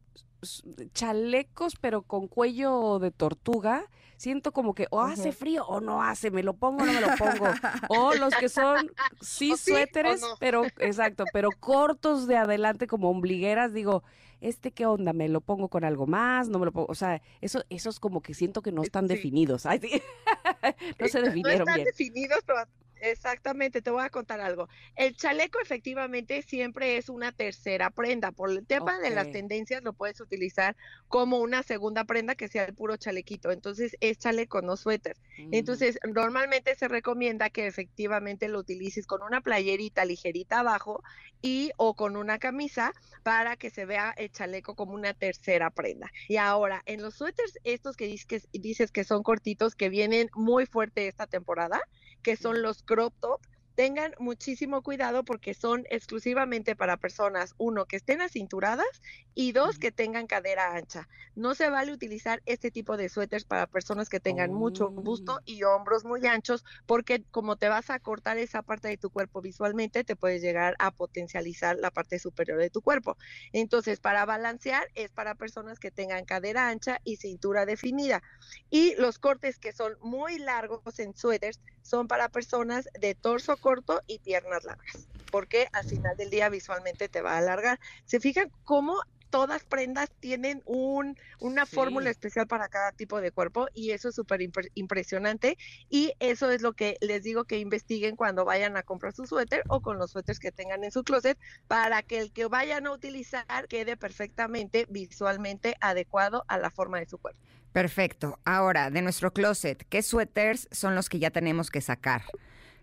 chalecos, 0.94 1.76
pero 1.80 2.04
con 2.04 2.28
cuello 2.28 3.00
de 3.00 3.12
tortuga, 3.12 3.86
siento 4.18 4.52
como 4.52 4.74
que 4.74 4.88
o 4.92 5.02
hace 5.02 5.32
frío 5.32 5.66
o 5.66 5.82
no 5.82 6.04
hace, 6.04 6.32
me 6.32 6.44
lo 6.44 6.54
pongo 6.54 6.84
o 6.84 6.86
no 6.86 6.94
me 6.94 7.02
lo 7.02 7.16
pongo. 7.18 7.48
O 7.90 8.14
los 8.16 8.36
que 8.36 8.50
son 8.50 8.92
sí 9.22 9.56
suéteres, 9.58 10.22
no. 10.22 10.28
pero 10.40 10.64
exacto, 10.78 11.26
pero 11.34 11.50
cortos 11.60 12.28
de 12.28 12.38
adelante 12.38 12.88
como 12.88 13.10
ombligueras, 13.10 13.74
digo, 13.74 14.04
este 14.42 14.72
qué 14.72 14.86
onda, 14.86 15.14
me 15.14 15.30
lo 15.30 15.42
pongo 15.42 15.70
con 15.70 15.84
algo 15.86 16.08
más, 16.08 16.50
no 16.50 16.60
me 16.60 16.66
lo 16.66 16.72
pongo, 16.74 16.88
o 16.90 16.96
sea, 16.96 17.22
eso 17.42 17.64
esos 17.70 18.00
como 18.00 18.22
que 18.22 18.34
siento 18.34 18.62
que 18.62 18.72
no 18.72 18.84
están 18.84 19.08
sí. 19.08 19.16
definidos. 19.16 19.66
Ay, 19.68 19.80
sí. 19.80 20.02
no 21.00 21.08
se 21.08 21.20
Eh, 21.20 21.22
definieron 21.22 21.66
no 21.68 21.72
están 21.72 21.76
bien. 21.76 21.86
definidos, 21.86 22.40
pero 22.46 22.60
exactamente, 23.02 23.82
te 23.82 23.92
voy 23.92 24.04
a 24.04 24.10
contar 24.10 24.40
algo. 24.42 24.70
El 24.96 25.16
chaleco 25.16 25.60
efectivamente 25.60 26.42
siempre 26.42 26.98
es 26.98 27.10
una 27.10 27.32
tercera 27.32 27.90
prenda. 27.90 28.32
Por 28.32 28.50
el 28.50 28.66
tema 28.66 29.00
de 29.00 29.10
las 29.10 29.32
tendencias 29.32 29.84
lo 29.84 29.94
puedes 29.94 30.22
utilizar 30.22 30.76
como 31.08 31.40
una 31.40 31.64
segunda 31.64 32.06
prenda 32.06 32.36
que 32.36 32.48
sea 32.48 32.66
el 32.66 32.74
puro 32.74 32.98
chalequito. 32.98 33.52
Entonces 33.52 33.98
es 34.00 34.18
chaleco, 34.18 34.62
no 34.62 34.78
suéter. 34.78 35.18
Entonces 35.52 36.00
normalmente 36.08 36.76
se 36.76 36.88
recomienda 36.88 37.50
que 37.50 37.68
efectivamente 37.68 38.48
lo 38.48 38.60
utilices 38.60 39.08
con 39.08 39.22
una 39.24 39.42
playerita 39.42 40.06
ligerita 40.06 40.60
abajo 40.60 41.04
y 41.42 41.72
o 41.78 41.96
con 41.96 42.16
una 42.16 42.40
camisa 42.40 42.94
para 43.24 43.56
que 43.56 43.70
se 43.70 43.86
vea 43.86 44.14
el 44.18 44.32
chaleco 44.32 44.76
como 44.76 44.94
una 44.94 45.14
tercera 45.14 45.70
prenda. 45.70 46.12
Y 46.28 46.38
ahora, 46.38 46.82
en 46.86 47.02
los 47.02 47.16
suéteres 47.16 47.58
estos 47.64 47.96
que 47.96 48.06
dices 48.06 48.26
que, 48.26 48.60
dices 48.60 48.92
que 48.92 49.04
son 49.04 49.24
cortitos, 49.24 49.76
que 49.76 49.90
vienen 49.90 50.30
muy 50.34 50.66
fuerte 50.66 51.08
esta 51.08 51.28
temporada, 51.28 51.82
que 52.22 52.36
son 52.38 52.62
los 52.62 52.84
crop 52.84 53.14
top, 53.20 53.42
tengan 53.76 54.14
muchísimo 54.20 54.82
cuidado 54.84 55.24
porque 55.24 55.54
son 55.54 55.86
exclusivamente 55.90 56.76
para 56.76 56.98
personas, 56.98 57.54
uno, 57.58 57.86
que 57.86 57.98
estén 57.98 58.22
acinturadas 58.22 59.02
y 59.34 59.52
dos, 59.54 59.80
que 59.80 59.92
tengan 59.92 60.28
cadera 60.28 60.76
ancha. 60.76 61.08
No 61.36 61.56
se 61.56 61.70
vale 61.70 61.94
utilizar 61.94 62.42
este 62.46 62.72
tipo 62.72 62.98
de 62.98 63.10
suéteres 63.10 63.46
para 63.46 63.68
personas 63.68 64.10
que 64.10 64.20
tengan 64.20 64.54
mucho 64.54 64.92
busto 64.92 65.38
Oh. 65.38 65.40
y 65.46 65.64
hombros 65.64 66.04
muy 66.06 66.26
anchos 66.28 66.64
porque 66.86 67.24
como 67.32 67.56
te 67.58 67.70
vas 67.70 67.90
a 67.90 68.00
cortar 68.00 68.38
esa 68.38 68.64
parte 68.64 68.88
de 68.88 68.98
tu 68.98 69.10
cuerpo 69.12 69.42
visualmente, 69.42 70.04
te 70.04 70.16
puedes 70.16 70.42
llegar 70.42 70.76
a 70.80 70.92
potencializar 70.92 71.78
la 71.78 71.92
parte 71.92 72.20
superior 72.20 72.60
de 72.60 72.70
tu 72.70 72.82
cuerpo. 72.82 73.18
Entonces, 73.54 74.00
para 74.00 74.26
balancear 74.26 74.88
es 74.96 75.12
para 75.12 75.36
personas 75.36 75.80
que 75.80 75.92
tengan 75.92 76.26
cadera 76.26 76.70
ancha 76.70 77.00
y 77.04 77.18
cintura 77.18 77.66
definida. 77.66 78.22
Y 78.70 78.96
los 78.96 79.20
cortes 79.20 79.60
que 79.60 79.74
son 79.74 79.94
muy 80.02 80.38
largos 80.40 81.00
en 81.00 81.16
suéteres 81.16 81.62
son 81.82 82.08
para 82.08 82.30
personas 82.30 82.88
de 83.00 83.16
torso 83.16 83.58
corto 83.62 84.02
y 84.08 84.20
piernas 84.20 84.66
largas, 84.66 85.08
porque 85.32 85.68
al 85.72 85.86
final 85.86 86.18
del 86.18 86.30
día 86.30 86.50
visualmente 86.50 87.08
te 87.08 87.22
va 87.22 87.36
a 87.36 87.38
alargar. 87.38 87.80
¿Se 88.04 88.20
fijan 88.20 88.52
cómo 88.66 89.02
todas 89.30 89.64
prendas 89.64 90.10
tienen 90.20 90.62
un, 90.66 91.16
una 91.40 91.66
fórmula 91.66 92.10
especial 92.10 92.48
para 92.48 92.68
cada 92.68 92.92
tipo 92.92 93.22
de 93.22 93.32
cuerpo 93.32 93.70
y 93.74 93.92
eso 93.92 94.10
es 94.10 94.16
súper 94.16 94.42
impre- 94.42 94.70
impresionante 94.74 95.58
y 95.90 96.12
eso 96.20 96.52
es 96.52 96.62
lo 96.62 96.74
que 96.74 96.98
les 97.00 97.24
digo 97.24 97.46
que 97.46 97.58
investiguen 97.58 98.18
cuando 98.18 98.44
vayan 98.44 98.76
a 98.76 98.84
comprar 98.84 99.14
su 99.14 99.26
suéter 99.26 99.64
o 99.70 99.80
con 99.80 99.98
los 99.98 100.12
suéteres 100.12 100.38
que 100.38 100.52
tengan 100.52 100.84
en 100.84 100.92
su 100.92 101.06
closet 101.06 101.40
para 101.70 102.04
que 102.04 102.20
el 102.20 102.34
que 102.34 102.48
vayan 102.48 102.88
a 102.88 102.92
utilizar 102.92 103.70
quede 103.70 103.96
perfectamente 103.96 104.86
visualmente 104.90 105.78
adecuado 105.80 106.44
a 106.50 106.58
la 106.58 106.70
forma 106.70 107.00
de 107.00 107.06
su 107.06 107.18
cuerpo. 107.18 107.40
Perfecto. 107.72 108.38
Ahora, 108.44 108.90
de 108.90 109.02
nuestro 109.02 109.32
closet, 109.32 109.86
¿qué 109.88 110.02
suéteres 110.02 110.68
son 110.72 110.94
los 110.94 111.08
que 111.08 111.20
ya 111.20 111.32
tenemos 111.32 111.72
que 111.72 111.80
sacar? 111.80 112.24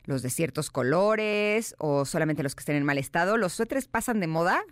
¿Los 0.09 0.23
de 0.23 0.31
ciertos 0.31 0.71
colores 0.71 1.75
o 1.77 2.07
solamente 2.07 2.43
los 2.43 2.55
que 2.55 2.61
estén 2.61 2.77
en 2.77 2.83
mal 2.83 2.97
estado? 2.97 3.37
¿Los 3.37 3.53
suéteres 3.53 3.89
pasan 3.89 4.21
de 4.21 4.27
moda? 4.27 4.63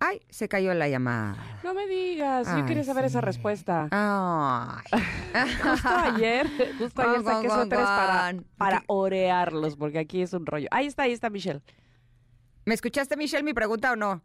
Ay, 0.00 0.20
se 0.30 0.48
cayó 0.48 0.74
la 0.74 0.88
llamada. 0.88 1.60
No 1.62 1.74
me 1.74 1.86
digas, 1.86 2.48
yo 2.58 2.66
quería 2.66 2.82
saber 2.82 3.04
esa 3.04 3.20
respuesta. 3.20 3.86
Ay. 3.92 5.00
Justo 5.62 5.88
ayer, 5.88 6.48
justo 6.76 7.02
ayer 7.02 7.22
saqué 7.22 7.48
suéteres 7.50 7.84
para, 7.84 8.34
para 8.56 8.82
orearlos, 8.88 9.76
porque 9.76 10.00
aquí 10.00 10.22
es 10.22 10.32
un 10.32 10.44
rollo. 10.44 10.66
Ahí 10.72 10.88
está, 10.88 11.04
ahí 11.04 11.12
está 11.12 11.30
Michelle. 11.30 11.62
¿Me 12.64 12.74
escuchaste, 12.74 13.16
Michelle, 13.16 13.44
mi 13.44 13.54
pregunta 13.54 13.92
o 13.92 13.96
no? 13.96 14.22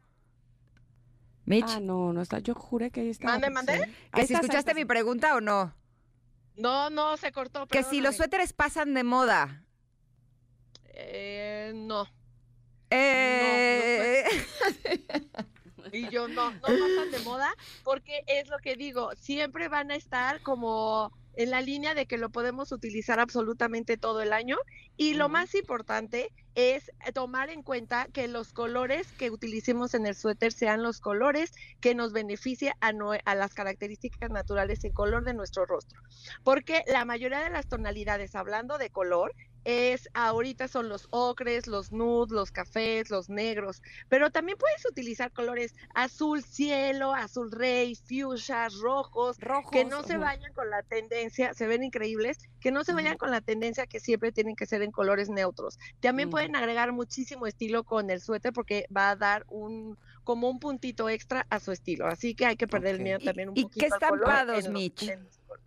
Mitch, 1.46 1.76
Ah, 1.76 1.80
no, 1.80 2.12
no 2.12 2.24
está. 2.24 2.40
Yo 2.40 2.56
juré 2.56 2.90
que 2.90 3.02
ahí 3.02 3.10
está. 3.10 3.28
Mande, 3.28 3.52
mande. 3.52 3.94
que 4.16 4.26
si 4.26 4.34
escuchaste 4.34 4.74
mi 4.74 4.86
pregunta 4.86 5.36
o 5.36 5.42
no. 5.42 5.76
No, 6.56 6.90
no, 6.90 7.18
se 7.18 7.32
cortó. 7.32 7.68
Que 7.68 7.84
si 7.84 8.02
los 8.02 8.16
suéteres 8.16 8.52
pasan 8.52 8.96
de 8.96 9.04
moda. 9.04 9.62
Eh, 10.96 11.72
no. 11.76 12.08
Eh, 12.90 14.24
Y 15.92 16.10
yo 16.10 16.28
no, 16.28 16.52
no 16.52 16.60
pasan 16.62 17.12
de 17.12 17.20
moda 17.20 17.54
porque 17.84 18.24
es 18.28 18.50
lo 18.50 18.58
que 18.58 18.76
digo, 18.76 19.12
siempre 19.16 19.68
van 19.70 19.92
a 19.92 19.96
estar 19.96 20.42
como 20.42 21.12
en 21.36 21.52
la 21.52 21.62
línea 21.62 21.94
de 21.94 22.06
que 22.06 22.18
lo 22.18 22.30
podemos 22.32 22.72
utilizar 22.72 23.20
absolutamente 23.20 23.96
todo 23.96 24.22
el 24.22 24.34
año 24.34 24.58
y 24.98 25.14
lo 25.14 25.30
más 25.30 25.54
importante 25.56 26.32
es 26.56 26.92
tomar 27.14 27.50
en 27.50 27.62
cuenta 27.62 28.08
que 28.12 28.28
los 28.28 28.52
colores 28.52 29.12
que 29.14 29.30
utilicemos 29.30 29.94
en 29.94 30.06
el 30.06 30.16
suéter 30.16 30.52
sean 30.52 30.82
los 30.82 31.00
colores 31.00 31.54
que 31.82 31.94
nos 31.96 32.12
beneficien 32.14 32.74
a, 32.82 32.92
nue- 32.92 33.22
a 33.24 33.36
las 33.36 33.54
características 33.54 34.32
naturales 34.32 34.84
en 34.86 34.92
color 34.92 35.24
de 35.24 35.34
nuestro 35.34 35.66
rostro. 35.66 36.02
Porque 36.44 36.84
la 36.88 37.06
mayoría 37.06 37.42
de 37.42 37.50
las 37.52 37.68
tonalidades, 37.68 38.36
hablando 38.36 38.78
de 38.78 38.90
color, 38.90 39.34
es 39.66 40.08
ahorita 40.14 40.68
son 40.68 40.88
los 40.90 41.08
ocres, 41.10 41.68
los 41.68 41.92
nudes, 41.92 42.32
los 42.32 42.52
cafés, 42.52 43.10
los 43.10 43.30
negros, 43.30 43.82
pero 44.10 44.30
también 44.32 44.58
puedes 44.58 44.86
utilizar 44.86 45.32
colores 45.34 45.74
azul 45.94 46.44
cielo, 46.44 47.14
azul 47.14 47.52
rey, 47.52 47.96
fuchsia, 47.96 48.70
rojos, 48.82 49.38
Rojos. 49.40 49.72
que 49.72 49.84
no 49.84 50.04
se 50.04 50.18
vayan 50.18 50.54
con 50.54 50.70
la 50.70 50.84
tendencia, 50.84 51.54
se 51.54 51.68
ven 51.68 51.84
increíbles, 51.84 52.38
que 52.60 52.72
no 52.72 52.84
se 52.84 52.94
vayan 52.94 53.18
con 53.18 53.32
la 53.32 53.42
tendencia 53.42 53.88
que 53.88 54.00
siempre 54.00 54.32
tienen 54.32 54.56
que 54.56 54.66
ser 54.68 54.82
en 54.84 54.92
colores 54.92 55.30
neutros. 55.30 55.78
También 56.00 56.30
pueden 56.30 56.56
agregar 56.56 56.92
muchísimo 56.94 57.48
estilo 57.48 57.84
con 57.84 58.10
el 58.10 58.22
suéter 58.22 58.54
porque 58.54 58.86
va 58.96 59.10
a 59.10 59.16
dar 59.16 59.46
un 59.50 59.98
como 60.24 60.50
un 60.50 60.60
puntito 60.60 61.08
extra 61.08 61.46
a 61.52 61.60
su 61.60 61.72
estilo, 61.72 62.08
así 62.08 62.34
que 62.34 62.46
hay 62.48 62.56
que 62.56 62.68
perder 62.68 62.96
el 62.96 63.02
miedo 63.02 63.20
¿Y- 63.22 63.26
también 63.26 63.50
un 63.50 63.58
y 63.58 63.64
poquito 63.64 63.86
qué 63.88 63.94
al 63.94 64.00
color 64.10 64.30
estampados, 64.30 64.64
los- 64.64 64.74
Mitch? 64.74 65.04
en 65.04 65.24
los 65.24 65.38
colores. 65.38 65.66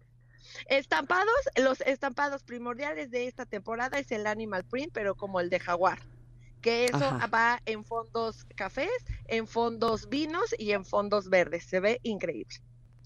Estampados, 0.67 1.35
los 1.57 1.81
estampados 1.83 2.43
primordiales 2.43 3.11
de 3.11 3.27
esta 3.27 3.47
temporada 3.47 3.99
es 3.99 4.11
el 4.13 4.27
animal 4.27 4.65
print, 4.65 4.93
pero 4.93 5.15
como 5.15 5.41
el 5.41 5.51
de 5.51 5.61
jaguar 5.61 5.99
que 6.61 6.87
eso 6.87 7.05
Ajá. 7.05 7.27
va 7.29 7.63
en 7.67 7.85
fondos 7.85 8.45
cafés, 8.57 8.91
en 9.27 9.47
fondos 9.47 10.09
vinos 10.09 10.55
y 10.59 10.73
en 10.73 10.85
fondos 10.85 11.29
verdes. 11.29 11.65
Se 11.65 11.81
ve 11.81 12.01
increíble. 12.03 12.57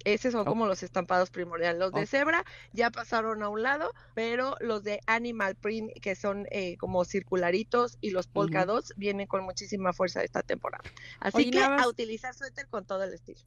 Esos 0.05 0.33
son 0.33 0.45
como 0.45 0.67
los 0.67 0.83
estampados 0.83 1.31
primordiales. 1.31 1.79
Los 1.79 1.93
de 1.93 2.07
cebra 2.07 2.45
ya 2.73 2.91
pasaron 2.91 3.43
a 3.43 3.49
un 3.49 3.63
lado, 3.63 3.93
pero 4.15 4.57
los 4.61 4.83
de 4.83 5.01
animal 5.07 5.55
print, 5.55 5.93
que 6.01 6.15
son 6.15 6.47
eh, 6.51 6.77
como 6.79 7.05
circularitos, 7.05 7.99
y 8.01 8.11
los 8.11 8.27
polka 8.27 8.65
dots 8.67 8.93
vienen 8.97 9.27
con 9.27 9.45
muchísima 9.45 9.93
fuerza 9.93 10.23
esta 10.23 10.43
temporada. 10.43 10.85
Así 11.21 11.39
Oye, 11.39 11.51
que 11.51 11.61
más- 11.61 11.83
a 11.83 11.89
utilizar 11.89 12.35
suéter 12.35 12.67
con 12.69 12.85
todo 12.85 13.05
el 13.05 13.15
estilo. 13.15 13.39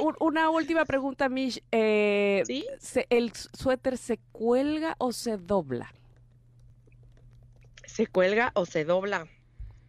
Un- 0.00 0.16
una 0.20 0.50
última 0.50 0.84
pregunta, 0.84 1.28
Mish. 1.28 1.62
Eh, 1.72 2.42
¿Sí? 2.46 2.66
¿El 3.10 3.32
suéter 3.34 3.96
se 3.98 4.18
cuelga 4.32 4.94
o 4.98 5.12
se 5.12 5.36
dobla? 5.36 5.92
¿Se 7.86 8.06
cuelga 8.06 8.52
o 8.54 8.64
se 8.66 8.84
dobla? 8.84 9.26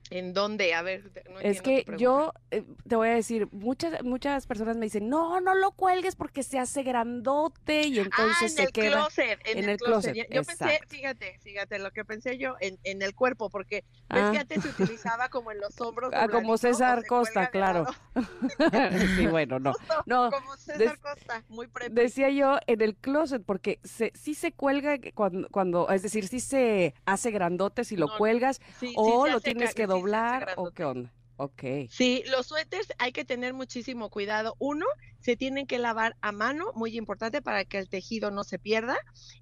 ¿En 0.10 0.34
dónde? 0.34 0.74
A 0.74 0.82
ver, 0.82 1.12
no 1.32 1.40
Es 1.40 1.58
tu 1.58 1.64
que 1.64 1.86
yo 1.98 2.34
eh, 2.52 2.64
te 2.88 2.96
voy 2.96 3.08
a 3.10 3.14
decir, 3.16 3.48
muchas 3.52 4.04
muchas 4.04 4.46
personas 4.46 4.78
me 4.78 4.86
dicen, 4.86 5.10
no, 5.10 5.40
no 5.42 5.56
lo 5.56 5.72
cuelgues 5.72 6.16
porque 6.16 6.44
se 6.44 6.60
hace 6.60 6.84
grandote 6.84 7.88
y 7.88 8.00
entonces 8.00 8.38
ah, 8.42 8.46
en 8.46 8.50
se 8.50 8.64
el 8.64 8.72
queda. 8.72 8.92
closet, 8.92 9.40
en, 9.46 9.58
en 9.58 9.64
el, 9.64 9.70
el 9.72 9.78
closet. 9.78 10.14
closet, 10.14 10.34
Yo 10.34 10.44
pensé, 10.44 10.80
fíjate, 10.88 11.40
fíjate 11.42 11.80
lo 11.80 11.92
que 11.92 12.06
pensé 12.06 12.38
yo 12.38 12.56
en, 12.60 12.78
en 12.84 13.02
el 13.02 13.16
cuerpo, 13.16 13.50
porque 13.50 13.84
ves 14.10 14.24
Ah. 14.24 14.30
que 14.32 14.38
antes 14.40 14.62
se 14.64 14.70
utilizaba 14.70 15.30
como 15.30 15.52
en 15.52 15.60
los 15.60 15.80
hombros. 15.82 16.12
Ah, 16.14 16.28
como 16.28 16.58
César 16.58 17.06
Costa, 17.08 17.50
claro. 17.50 17.86
sí, 19.18 19.28
bueno, 19.28 19.60
no. 19.60 19.74
Justo, 19.84 20.04
No, 20.06 20.30
como 20.32 20.56
César 20.58 21.00
Costa, 21.00 21.44
muy 21.50 21.68
preppy. 21.68 21.94
Decía 21.96 22.30
yo 22.30 22.60
en 22.68 22.82
el 22.82 22.96
closet, 22.96 23.44
porque 23.44 23.80
se, 23.84 24.12
sí 24.16 24.36
se 24.36 24.52
cuelga 24.52 24.98
cuando, 25.16 25.48
cuando, 25.50 25.90
es 25.90 26.04
decir, 26.04 26.28
sí 26.28 26.40
se 26.40 26.94
hace 27.06 27.32
grandote 27.32 27.84
si 27.84 27.96
lo 27.96 28.08
No, 28.08 28.18
cuelgas, 28.18 28.62
Sí, 28.80 28.94
o 28.96 29.28
lo 29.28 29.40
tienes 29.42 29.74
que 29.74 29.84
hace 29.84 30.03
doblar, 30.04 30.54
o 30.58 30.72
qué 30.72 30.84
onda. 30.84 31.14
Ok. 31.38 31.64
Sí, 31.90 32.24
los 32.28 32.48
suéteres 32.48 32.88
hay 33.00 33.12
que 33.12 33.26
tener 33.26 33.54
muchísimo 33.54 34.10
cuidado. 34.10 34.56
Uno, 34.60 34.86
se 35.20 35.36
tienen 35.36 35.66
que 35.66 35.80
lavar 35.80 36.16
a 36.22 36.32
mano, 36.32 36.72
muy 36.76 36.96
importante 36.96 37.42
para 37.42 37.66
que 37.66 37.80
el 37.80 37.90
tejido 37.90 38.30
no 38.30 38.44
se 38.44 38.60
pierda. 38.60 38.98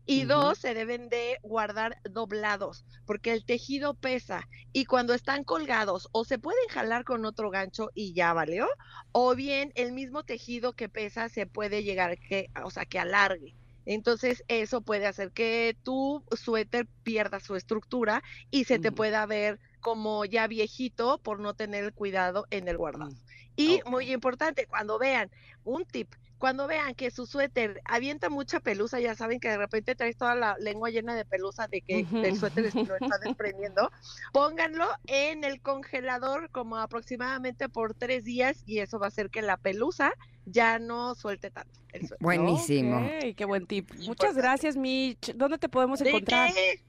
Y 0.06 0.24
dos, 0.24 0.58
se 0.58 0.74
deben 0.74 1.10
de 1.10 1.38
guardar 1.44 1.98
doblados, 2.10 2.86
porque 3.06 3.34
el 3.34 3.44
tejido 3.44 3.94
pesa. 3.94 4.48
Y 4.72 4.86
cuando 4.86 5.14
están 5.14 5.44
colgados, 5.44 6.08
o 6.14 6.24
se 6.24 6.40
pueden 6.40 6.68
jalar 6.70 7.04
con 7.04 7.26
otro 7.26 7.50
gancho 7.50 7.90
y 7.94 8.14
ya 8.14 8.32
valió, 8.34 8.68
o 9.12 9.36
bien 9.36 9.74
el 9.76 9.92
mismo 9.92 10.24
tejido 10.24 10.74
que 10.74 10.88
pesa 10.88 11.28
se 11.28 11.46
puede 11.46 11.84
llegar 11.84 12.18
que, 12.18 12.50
o 12.64 12.72
sea, 12.72 12.86
que 12.86 13.00
alargue. 13.00 13.54
Entonces 13.86 14.44
eso 14.48 14.82
puede 14.82 15.08
hacer 15.08 15.32
que 15.32 15.76
tu 15.84 16.24
suéter 16.32 16.88
pierda 17.04 17.40
su 17.40 17.56
estructura 17.56 18.24
y 18.52 18.66
se 18.66 18.80
te 18.80 18.92
pueda 18.92 19.26
ver 19.26 19.60
como 19.82 20.26
ya 20.26 20.48
viejito 20.48 21.18
por 21.18 21.40
no 21.40 21.54
tener 21.54 21.84
el 21.84 21.94
cuidado 21.94 22.48
en 22.52 22.68
el 22.68 22.78
guardado. 22.78 23.12
Y 23.56 23.82
muy 23.86 24.12
importante, 24.12 24.66
cuando 24.66 24.98
vean, 24.98 25.30
un 25.64 25.86
tip, 25.86 26.14
cuando 26.38 26.66
vean 26.66 26.96
que 26.96 27.12
su 27.12 27.28
suéter 27.28 27.82
avienta 27.86 28.30
mucha 28.30 28.60
pelusa, 28.60 29.00
ya 29.00 29.14
saben 29.14 29.40
que 29.40 29.50
de 29.50 29.58
repente 29.58 29.94
traes 29.94 30.18
toda 30.18 30.34
la 30.34 30.58
lengua 30.58 30.90
llena 30.90 31.14
de 31.16 31.26
pelusa 31.26 31.68
de 31.68 31.82
que 31.82 32.08
el 32.12 32.40
suéter 32.40 32.74
lo 32.74 32.96
está 32.96 33.18
desprendiendo, 33.24 33.92
pónganlo 34.34 34.88
en 35.06 35.44
el 35.44 35.62
congelador 35.62 36.50
como 36.50 36.78
aproximadamente 36.78 37.70
por 37.70 37.94
tres 37.94 38.24
días 38.24 38.64
y 38.66 38.80
eso 38.80 38.98
va 38.98 39.06
a 39.06 39.10
hacer 39.10 39.30
que 39.30 39.44
la 39.44 39.58
pelusa 39.58 40.14
ya 40.46 40.80
no 40.80 41.14
suelte 41.14 41.52
tanto 41.52 41.80
el 41.94 42.08
suéter. 42.08 42.18
Buenísimo. 42.22 43.08
Qué 43.36 43.46
buen 43.46 43.68
tip. 43.68 43.92
Muchas 43.92 44.08
Importante. 44.08 44.42
gracias, 44.42 44.78
Mitch. 44.78 45.34
¿Dónde 45.36 45.60
te 45.60 45.70
podemos 45.70 46.00
¿De 46.00 46.10
encontrar? 46.10 46.52
qué? 46.54 46.82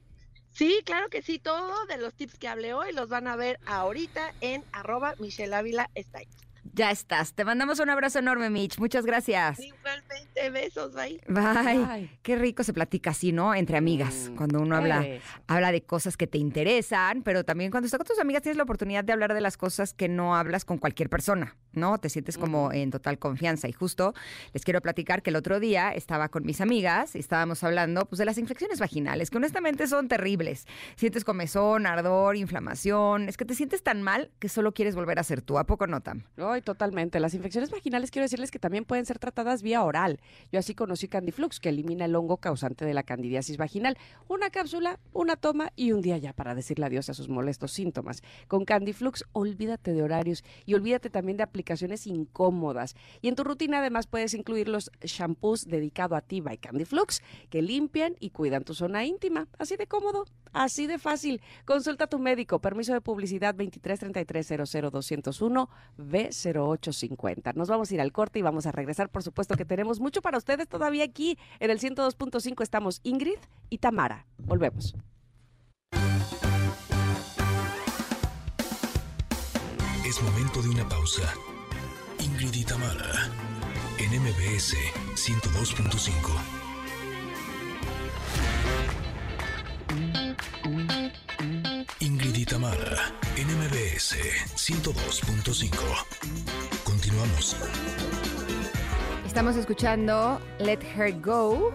Sí, 0.54 0.82
claro 0.86 1.08
que 1.10 1.20
sí, 1.22 1.38
todo 1.38 1.84
de 1.86 1.96
los 1.98 2.14
tips 2.14 2.38
que 2.38 2.48
hablé 2.48 2.72
hoy 2.74 2.92
los 2.92 3.08
van 3.08 3.26
a 3.26 3.36
ver 3.36 3.60
ahorita 3.66 4.34
en 4.40 4.64
arroba 4.72 5.14
Michelle 5.18 5.54
Ávila 5.54 5.90
Style. 5.96 6.28
Ya 6.74 6.90
estás. 6.90 7.34
Te 7.34 7.44
mandamos 7.44 7.80
un 7.80 7.90
abrazo 7.90 8.18
enorme, 8.20 8.48
Mitch. 8.48 8.78
Muchas 8.78 9.04
gracias. 9.04 9.58
Igualmente, 9.60 10.50
besos, 10.50 10.94
bye. 10.94 11.20
Bye. 11.28 12.10
Qué 12.22 12.36
rico 12.36 12.62
se 12.64 12.72
platica 12.72 13.10
así, 13.10 13.32
¿no? 13.32 13.54
Entre 13.54 13.76
amigas, 13.76 14.30
Mm, 14.30 14.36
cuando 14.36 14.60
uno 14.60 14.76
habla, 14.76 15.04
habla 15.46 15.72
de 15.72 15.82
cosas 15.82 16.16
que 16.16 16.26
te 16.26 16.38
interesan, 16.38 17.22
pero 17.22 17.44
también 17.44 17.70
cuando 17.70 17.86
estás 17.86 17.98
con 17.98 18.06
tus 18.06 18.18
amigas 18.18 18.42
tienes 18.42 18.56
la 18.56 18.62
oportunidad 18.62 19.04
de 19.04 19.12
hablar 19.12 19.34
de 19.34 19.40
las 19.40 19.56
cosas 19.56 19.92
que 19.92 20.08
no 20.08 20.36
hablas 20.36 20.64
con 20.64 20.78
cualquier 20.78 21.10
persona, 21.10 21.56
¿no? 21.72 21.98
Te 21.98 22.08
sientes 22.08 22.38
como 22.38 22.72
en 22.72 22.90
total 22.90 23.18
confianza. 23.18 23.68
Y 23.68 23.72
justo 23.72 24.14
les 24.52 24.64
quiero 24.64 24.80
platicar 24.80 25.22
que 25.22 25.30
el 25.30 25.36
otro 25.36 25.60
día 25.60 25.90
estaba 25.92 26.28
con 26.28 26.44
mis 26.44 26.60
amigas 26.60 27.14
y 27.14 27.18
estábamos 27.18 27.62
hablando 27.64 28.06
pues, 28.06 28.18
de 28.18 28.24
las 28.24 28.38
infecciones 28.38 28.78
vaginales, 28.80 29.30
que 29.30 29.36
honestamente 29.36 29.86
son 29.86 30.08
terribles. 30.08 30.66
Sientes 30.96 31.24
comezón, 31.24 31.86
ardor, 31.86 32.36
inflamación. 32.36 33.28
Es 33.28 33.36
que 33.36 33.44
te 33.44 33.54
sientes 33.54 33.82
tan 33.82 34.02
mal 34.02 34.30
que 34.38 34.48
solo 34.48 34.72
quieres 34.72 34.94
volver 34.94 35.18
a 35.18 35.22
ser 35.22 35.42
tú. 35.42 35.58
¿A 35.58 35.64
poco 35.64 35.86
no, 35.86 36.00
Tam? 36.00 36.24
Ay, 36.52 36.60
totalmente. 36.60 37.18
Las 37.18 37.32
infecciones 37.32 37.70
vaginales 37.70 38.10
quiero 38.10 38.24
decirles 38.24 38.50
que 38.50 38.58
también 38.58 38.84
pueden 38.84 39.06
ser 39.06 39.18
tratadas 39.18 39.62
vía 39.62 39.82
oral. 39.82 40.20
Yo 40.50 40.58
así 40.58 40.74
conocí 40.74 41.08
Candiflux, 41.08 41.60
que 41.60 41.70
elimina 41.70 42.04
el 42.04 42.14
hongo 42.14 42.36
causante 42.36 42.84
de 42.84 42.92
la 42.92 43.02
candidiasis 43.04 43.56
vaginal. 43.56 43.96
Una 44.28 44.50
cápsula, 44.50 45.00
una 45.14 45.36
toma 45.36 45.72
y 45.76 45.92
un 45.92 46.02
día 46.02 46.18
ya 46.18 46.34
para 46.34 46.54
decirle 46.54 46.84
adiós 46.84 47.08
a 47.08 47.14
sus 47.14 47.30
molestos 47.30 47.72
síntomas. 47.72 48.22
Con 48.48 48.66
Candiflux, 48.66 49.24
olvídate 49.32 49.94
de 49.94 50.02
horarios 50.02 50.44
y 50.66 50.74
olvídate 50.74 51.08
también 51.08 51.38
de 51.38 51.44
aplicaciones 51.44 52.06
incómodas. 52.06 52.96
Y 53.22 53.28
en 53.28 53.34
tu 53.34 53.44
rutina 53.44 53.78
además 53.78 54.06
puedes 54.06 54.34
incluir 54.34 54.68
los 54.68 54.90
shampoos 55.02 55.66
dedicado 55.66 56.16
a 56.16 56.20
ti 56.20 56.42
by 56.42 56.58
Candiflux, 56.58 57.22
que 57.48 57.62
limpian 57.62 58.14
y 58.20 58.28
cuidan 58.28 58.64
tu 58.64 58.74
zona 58.74 59.06
íntima. 59.06 59.48
Así 59.58 59.76
de 59.76 59.86
cómodo, 59.86 60.26
así 60.52 60.86
de 60.86 60.98
fácil. 60.98 61.40
Consulta 61.64 62.04
a 62.04 62.08
tu 62.08 62.18
médico. 62.18 62.58
Permiso 62.58 62.92
de 62.92 63.00
publicidad 63.00 63.54
2333 63.54 64.52
B0850. 66.44 67.54
Nos 67.54 67.68
vamos 67.68 67.90
a 67.90 67.94
ir 67.94 68.00
al 68.00 68.12
corte 68.12 68.38
y 68.38 68.42
vamos 68.42 68.66
a 68.66 68.72
regresar. 68.72 69.08
Por 69.08 69.22
supuesto 69.22 69.56
que 69.56 69.64
tenemos 69.64 70.00
mucho 70.00 70.22
para 70.22 70.38
ustedes 70.38 70.68
todavía 70.68 71.04
aquí. 71.04 71.38
En 71.60 71.70
el 71.70 71.78
102.5 71.78 72.62
estamos 72.62 73.00
Ingrid 73.02 73.38
y 73.70 73.78
Tamara. 73.78 74.26
Volvemos. 74.38 74.94
Es 80.04 80.22
momento 80.22 80.60
de 80.60 80.68
una 80.68 80.88
pausa. 80.88 81.22
Ingrid 82.18 82.54
y 82.54 82.64
Tamara, 82.64 83.30
en 83.98 84.20
MBS 84.20 84.76
102.5. 85.14 86.62
Ingrid 92.02 92.34
y 92.36 92.44
Tamara, 92.44 93.12
en 93.36 93.46
MBS 93.46 94.16
102.5. 94.56 95.70
Continuamos. 96.82 97.56
Estamos 99.24 99.54
escuchando 99.56 100.40
Let 100.58 100.80
Her 100.96 101.20
Go. 101.20 101.72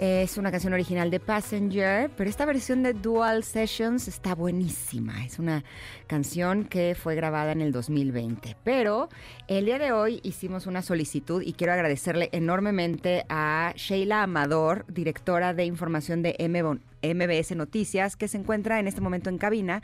Es 0.00 0.38
una 0.38 0.52
canción 0.52 0.72
original 0.74 1.10
de 1.10 1.18
Passenger, 1.18 2.08
pero 2.16 2.30
esta 2.30 2.44
versión 2.44 2.84
de 2.84 2.92
Dual 2.92 3.42
Sessions 3.42 4.06
está 4.06 4.34
buenísima. 4.36 5.24
Es 5.24 5.40
una 5.40 5.64
canción 6.06 6.64
que 6.64 6.94
fue 6.94 7.16
grabada 7.16 7.50
en 7.50 7.60
el 7.60 7.72
2020. 7.72 8.56
Pero 8.62 9.08
el 9.48 9.64
día 9.66 9.78
de 9.80 9.90
hoy 9.90 10.20
hicimos 10.22 10.66
una 10.66 10.82
solicitud 10.82 11.42
y 11.42 11.52
quiero 11.52 11.72
agradecerle 11.72 12.28
enormemente 12.32 13.24
a 13.28 13.72
Sheila 13.76 14.22
Amador, 14.22 14.84
directora 14.88 15.52
de 15.52 15.64
información 15.64 16.22
de 16.22 16.36
M- 16.38 16.78
MBS 17.02 17.56
Noticias, 17.56 18.16
que 18.16 18.28
se 18.28 18.38
encuentra 18.38 18.80
en 18.80 18.88
este 18.88 19.00
momento 19.00 19.30
en 19.30 19.38
cabina 19.38 19.82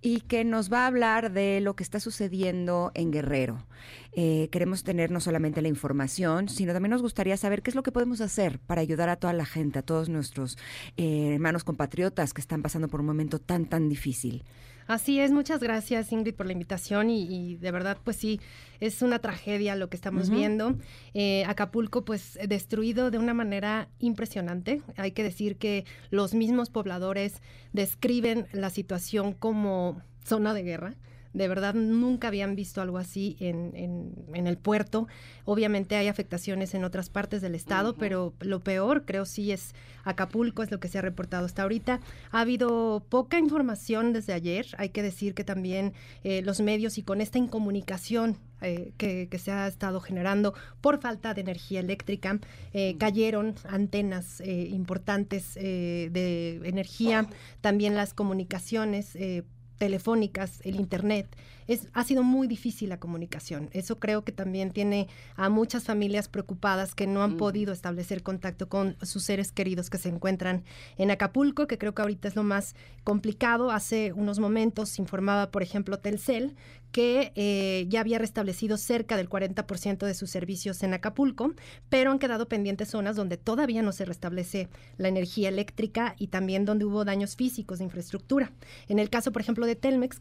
y 0.00 0.20
que 0.20 0.44
nos 0.44 0.72
va 0.72 0.84
a 0.84 0.86
hablar 0.86 1.32
de 1.32 1.60
lo 1.60 1.74
que 1.74 1.82
está 1.82 2.00
sucediendo 2.00 2.92
en 2.94 3.10
Guerrero. 3.10 3.66
Eh, 4.12 4.48
queremos 4.52 4.84
tener 4.84 5.10
no 5.10 5.20
solamente 5.20 5.62
la 5.62 5.68
información, 5.68 6.48
sino 6.48 6.72
también 6.72 6.90
nos 6.90 7.02
gustaría 7.02 7.36
saber 7.36 7.62
qué 7.62 7.70
es 7.70 7.76
lo 7.76 7.82
que 7.82 7.92
podemos 7.92 8.20
hacer 8.20 8.58
para 8.58 8.80
ayudar 8.80 9.08
a 9.08 9.16
toda 9.16 9.32
la 9.32 9.46
gente, 9.46 9.78
a 9.78 9.82
todos 9.82 10.08
nuestros 10.08 10.58
eh, 10.96 11.32
hermanos 11.34 11.64
compatriotas 11.64 12.34
que 12.34 12.40
están 12.40 12.62
pasando 12.62 12.88
por 12.88 13.00
un 13.00 13.06
momento 13.06 13.38
tan, 13.38 13.66
tan 13.66 13.88
difícil. 13.88 14.44
Así 14.86 15.20
es, 15.20 15.30
muchas 15.30 15.60
gracias 15.60 16.12
Ingrid 16.12 16.34
por 16.34 16.46
la 16.46 16.52
invitación 16.52 17.10
y, 17.10 17.22
y 17.22 17.56
de 17.56 17.70
verdad 17.70 17.98
pues 18.02 18.16
sí, 18.16 18.40
es 18.80 19.00
una 19.00 19.20
tragedia 19.20 19.76
lo 19.76 19.88
que 19.88 19.96
estamos 19.96 20.28
viendo. 20.28 20.74
Eh, 21.14 21.44
Acapulco 21.46 22.04
pues 22.04 22.38
destruido 22.48 23.10
de 23.10 23.18
una 23.18 23.32
manera 23.32 23.88
impresionante. 24.00 24.82
Hay 24.96 25.12
que 25.12 25.22
decir 25.22 25.56
que 25.56 25.84
los 26.10 26.34
mismos 26.34 26.68
pobladores 26.68 27.42
describen 27.72 28.48
la 28.52 28.70
situación 28.70 29.34
como 29.34 30.02
zona 30.24 30.52
de 30.52 30.62
guerra. 30.64 30.94
De 31.34 31.48
verdad, 31.48 31.72
nunca 31.74 32.28
habían 32.28 32.54
visto 32.56 32.82
algo 32.82 32.98
así 32.98 33.36
en, 33.40 33.72
en- 33.74 34.12
en 34.34 34.46
el 34.46 34.58
puerto. 34.58 35.08
Obviamente 35.46 35.96
hay 35.96 36.08
afectaciones 36.08 36.74
en 36.74 36.84
otras 36.84 37.08
partes 37.08 37.40
del 37.40 37.54
estado, 37.54 37.94
pero 37.96 38.34
lo 38.40 38.60
peor 38.60 39.04
creo 39.06 39.24
sí 39.24 39.50
es 39.50 39.74
Acapulco, 40.04 40.62
es 40.62 40.70
lo 40.70 40.78
que 40.80 40.88
se 40.88 40.98
ha 40.98 41.02
reportado 41.02 41.46
hasta 41.46 41.62
ahorita. 41.62 42.00
Ha 42.32 42.40
habido 42.40 43.02
poca 43.08 43.38
información 43.38 44.12
desde 44.12 44.32
ayer. 44.34 44.66
Hay 44.76 44.90
que 44.90 45.02
decir 45.02 45.32
que 45.34 45.44
también 45.44 45.94
eh, 46.24 46.42
los 46.42 46.60
medios 46.60 46.98
y 46.98 47.02
con 47.02 47.20
esta 47.20 47.38
incomunicación 47.38 48.36
eh, 48.60 48.92
que, 48.98 49.28
que 49.30 49.38
se 49.38 49.50
ha 49.52 49.66
estado 49.66 50.00
generando 50.00 50.54
por 50.80 51.00
falta 51.00 51.34
de 51.34 51.40
energía 51.40 51.80
eléctrica, 51.80 52.38
eh, 52.74 52.96
cayeron 52.98 53.54
antenas 53.68 54.40
eh, 54.40 54.68
importantes 54.70 55.54
de 55.54 56.60
energía, 56.64 57.26
también 57.60 57.94
las 57.96 58.12
comunicaciones. 58.14 59.16
Telefónicas, 59.82 60.60
el 60.62 60.76
internet, 60.76 61.26
es, 61.66 61.88
ha 61.92 62.04
sido 62.04 62.22
muy 62.22 62.46
difícil 62.46 62.88
la 62.88 63.00
comunicación. 63.00 63.68
Eso 63.72 63.98
creo 63.98 64.24
que 64.24 64.32
también 64.32 64.70
tiene 64.70 65.08
a 65.36 65.48
muchas 65.48 65.84
familias 65.84 66.28
preocupadas 66.28 66.94
que 66.94 67.06
no 67.06 67.22
han 67.22 67.36
podido 67.36 67.72
establecer 67.72 68.22
contacto 68.22 68.68
con 68.68 68.96
sus 69.02 69.24
seres 69.24 69.52
queridos 69.52 69.90
que 69.90 69.98
se 69.98 70.08
encuentran 70.08 70.64
en 70.98 71.10
Acapulco, 71.10 71.66
que 71.66 71.78
creo 71.78 71.94
que 71.94 72.02
ahorita 72.02 72.28
es 72.28 72.36
lo 72.36 72.42
más 72.42 72.74
complicado. 73.04 73.70
Hace 73.70 74.12
unos 74.12 74.38
momentos 74.38 74.98
informaba, 74.98 75.50
por 75.50 75.62
ejemplo, 75.62 75.98
Telcel, 75.98 76.56
que 76.92 77.32
eh, 77.34 77.86
ya 77.88 78.00
había 78.00 78.18
restablecido 78.18 78.76
cerca 78.76 79.16
del 79.16 79.28
40% 79.28 80.06
de 80.06 80.14
sus 80.14 80.30
servicios 80.30 80.82
en 80.82 80.94
Acapulco, 80.94 81.54
pero 81.88 82.10
han 82.10 82.18
quedado 82.18 82.48
pendientes 82.48 82.90
zonas 82.90 83.16
donde 83.16 83.38
todavía 83.38 83.82
no 83.82 83.92
se 83.92 84.04
restablece 84.04 84.68
la 84.98 85.08
energía 85.08 85.48
eléctrica 85.48 86.14
y 86.18 86.28
también 86.28 86.64
donde 86.64 86.84
hubo 86.84 87.04
daños 87.04 87.34
físicos 87.34 87.78
de 87.78 87.84
infraestructura. 87.84 88.52
En 88.88 88.98
el 88.98 89.08
caso, 89.08 89.32
por 89.32 89.40
ejemplo, 89.40 89.66
de 89.66 89.74
Telmex, 89.74 90.20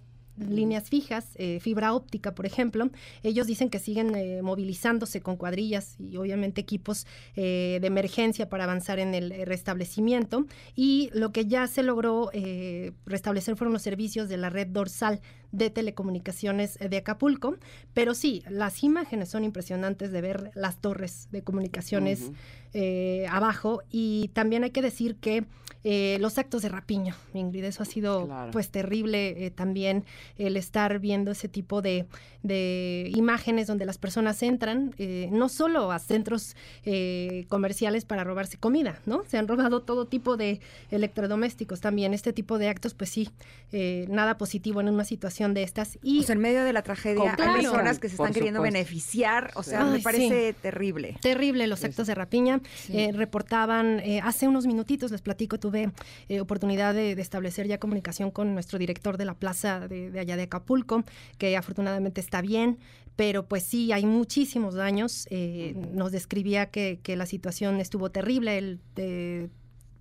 líneas 0.50 0.90
fijas, 0.90 1.30
eh, 1.36 1.60
fibra 1.60 1.94
óptica, 1.94 2.34
por 2.34 2.46
ejemplo, 2.46 2.90
ellos 3.24 3.48
dicen 3.48 3.70
que 3.70 3.80
siguen 3.80 4.16
eh, 4.16 4.42
movilizándose 4.42 5.22
con 5.22 5.38
cuadrillas 5.38 5.96
y 6.00 6.18
obviamente 6.18 6.62
equipos 6.62 7.06
eh, 7.36 7.80
de 7.82 7.88
emergencia 7.88 8.50
para 8.50 8.64
avanzar 8.66 9.00
en 9.00 9.14
el 9.14 9.32
eh, 9.32 9.46
restablecimiento. 9.46 10.46
Y 10.76 11.10
lo 11.14 11.32
que 11.32 11.46
ya 11.46 11.68
se 11.68 11.84
logró 11.84 12.30
eh, 12.34 12.92
restablecer 13.06 13.56
fueron 13.56 13.74
los 13.74 13.82
servicios 13.82 14.30
de 14.30 14.38
la 14.38 14.50
red 14.50 14.68
dorsal 14.68 15.22
de 15.52 15.70
telecomunicaciones 15.70 16.78
eh, 16.82 16.90
de 16.90 16.98
Acapulco, 16.98 17.58
pero 17.94 18.14
sí, 18.14 18.44
las 18.50 18.84
imágenes 18.84 19.30
son 19.30 19.44
impresionantes 19.44 20.12
de 20.12 20.22
ver 20.22 20.52
las 20.56 20.78
torres 20.82 21.28
de 21.32 21.42
comunicaciones 21.44 22.32
eh, 22.74 23.26
abajo 23.30 23.82
y 23.90 24.30
también 24.34 24.64
hay 24.64 24.72
que 24.72 24.82
decir 24.82 25.16
que 25.16 25.44
eh, 25.84 26.18
los 26.22 26.38
actos 26.38 26.62
de 26.62 26.70
rapiño, 26.70 27.16
Ingrid, 27.34 27.64
eso 27.64 27.82
ha 27.82 27.88
sido 27.88 28.28
Claro. 28.28 28.52
pues 28.52 28.70
terrible 28.70 29.46
eh, 29.48 29.50
también 29.52 30.04
el 30.38 30.56
estar 30.56 31.00
viendo 31.00 31.32
ese 31.32 31.48
tipo 31.48 31.82
de, 31.82 32.06
de 32.44 33.12
imágenes 33.16 33.66
donde 33.66 33.88
las 33.88 33.98
personas 33.98 34.44
entran 34.44 34.94
eh, 35.00 35.28
no 35.32 35.50
solo 35.50 35.92
a 35.92 35.98
centros 35.98 36.56
eh, 36.86 37.46
comerciales 37.50 38.06
para 38.06 38.24
robarse 38.24 38.58
comida, 38.60 39.00
¿no? 39.08 39.24
Se 39.28 39.40
han 39.40 39.48
robado 39.48 39.82
todo 39.82 40.06
tipo 40.06 40.38
de 40.38 40.60
electrodomésticos 40.92 41.82
también. 41.82 42.14
Este 42.14 42.32
tipo 42.32 42.60
de 42.60 42.70
actos, 42.70 42.94
pues 42.94 43.10
sí, 43.10 43.30
nada 44.08 44.38
positivo 44.38 44.82
en 44.82 44.90
una 44.90 45.04
situación 45.04 45.41
situación 45.42 45.54
de 45.54 45.64
estas. 45.64 45.98
Y 46.04 46.18
Pues 46.18 46.30
en 46.30 46.40
medio 46.40 46.64
de 46.64 46.74
la 46.74 46.82
tragedia 46.84 47.32
hay 47.32 47.36
Claro. 47.36 47.54
personas 47.54 48.00
que 48.00 48.08
se 48.10 48.16
están 48.16 48.34
queriendo 48.34 48.60
supuesto. 48.60 48.74
beneficiar. 48.74 49.52
O 49.56 49.64
sea, 49.64 49.84
Ay, 49.86 49.92
me 49.92 49.98
sí. 49.98 50.04
parece 50.04 50.54
terrible. 50.54 51.18
Terrible 51.22 51.68
los 51.68 51.84
actos 51.84 52.08
de 52.08 52.16
rapiña. 52.16 52.62
Sí. 52.76 52.98
Eh, 52.98 53.12
reportaban 53.14 54.00
eh, 54.02 54.22
hace 54.24 54.48
unos 54.48 54.66
minutitos, 54.68 55.12
les 55.12 55.22
platico, 55.22 55.58
tuve 55.60 55.92
eh, 56.30 56.40
oportunidad 56.42 56.94
de, 56.94 57.16
de 57.16 57.22
establecer 57.22 57.68
ya 57.68 57.80
comunicación 57.80 58.32
con 58.32 58.54
nuestro 58.54 58.78
director 58.80 59.18
de 59.18 59.26
la 59.26 59.34
plaza 59.34 59.88
de, 59.88 60.12
de 60.12 60.20
allá 60.20 60.36
de 60.38 60.44
Acapulco, 60.44 61.04
que 61.38 61.56
afortunadamente 61.58 62.22
está 62.22 62.42
bien, 62.42 62.78
pero 63.16 63.46
pues 63.48 63.64
sí, 63.64 63.92
hay 63.92 64.06
muchísimos 64.06 64.74
daños. 64.76 65.28
Eh, 65.30 65.74
Nos 65.94 66.12
describía 66.12 66.68
que, 66.68 67.00
que 67.04 67.16
la 67.16 67.26
situación 67.26 67.80
estuvo 67.80 68.10
terrible. 68.12 68.58
Él, 68.58 68.80
eh, 68.96 69.50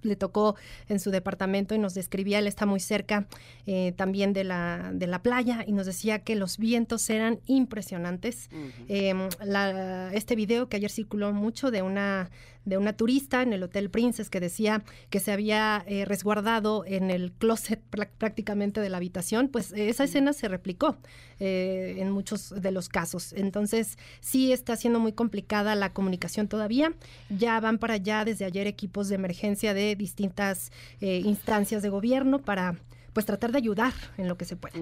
le 0.03 0.17
tocó 0.17 0.57
en 0.89 0.99
su 1.01 1.11
departamento 1.11 1.75
y 1.75 1.79
nos 1.79 1.95
describía, 1.95 2.39
él 2.39 2.47
está 2.47 2.67
muy 2.67 2.81
cerca 2.81 3.27
eh, 3.67 3.93
también 3.97 4.33
de 4.33 4.45
la, 4.45 4.91
de 4.95 5.07
la 5.07 5.23
playa 5.23 5.65
y 5.67 5.73
nos 5.73 5.87
decía 5.87 6.21
que 6.21 6.37
los 6.37 6.59
vientos 6.59 7.09
eran 7.11 7.41
impresionantes. 7.47 8.49
Eh, 8.89 9.15
la- 9.45 10.13
este 10.15 10.35
video 10.37 10.69
que 10.69 10.77
ayer 10.77 10.91
circuló 10.91 11.33
mucho 11.33 11.71
de 11.71 11.83
una 11.83 12.31
de 12.65 12.77
una 12.77 12.93
turista 12.93 13.43
en 13.43 13.53
el 13.53 13.63
Hotel 13.63 13.91
Princess 13.91 14.31
que 14.31 14.41
decía 14.41 14.83
que 15.09 15.21
se 15.21 15.33
había 15.33 15.83
eh, 15.87 16.05
resguardado 16.05 16.85
en 16.87 17.11
el 17.11 17.33
closet 17.33 17.81
prá- 17.91 18.11
prácticamente 18.19 18.81
de 18.81 18.89
la 18.89 18.99
habitación, 18.99 19.49
pues 19.49 19.73
eh, 19.73 19.89
esa 19.89 20.05
escena 20.05 20.33
se 20.33 20.49
replicó 20.49 20.97
eh, 21.39 21.97
en 21.99 22.11
muchos 22.11 22.51
de 22.51 22.71
los 22.71 22.89
casos. 22.89 23.33
Entonces 23.33 23.99
sí 24.21 24.53
está 24.53 24.77
siendo 24.77 25.01
muy 25.01 25.13
complicada 25.13 25.75
la 25.75 25.93
comunicación 25.93 26.49
todavía. 26.49 26.93
Ya 27.31 27.59
van 27.61 27.79
para 27.79 27.95
allá 27.95 28.25
desde 28.25 28.45
ayer 28.45 28.67
equipos 28.67 29.09
de 29.09 29.15
emergencia 29.15 29.75
de 29.75 29.97
distintas 29.97 30.71
eh, 31.01 31.23
instancias 31.25 31.83
de 31.83 31.89
gobierno 31.89 32.41
para 32.41 32.77
pues 33.13 33.27
tratar 33.27 33.53
de 33.53 33.59
ayudar 33.59 33.93
en 34.19 34.29
lo 34.29 34.37
que 34.37 34.45
se 34.45 34.57
pueda. 34.57 34.77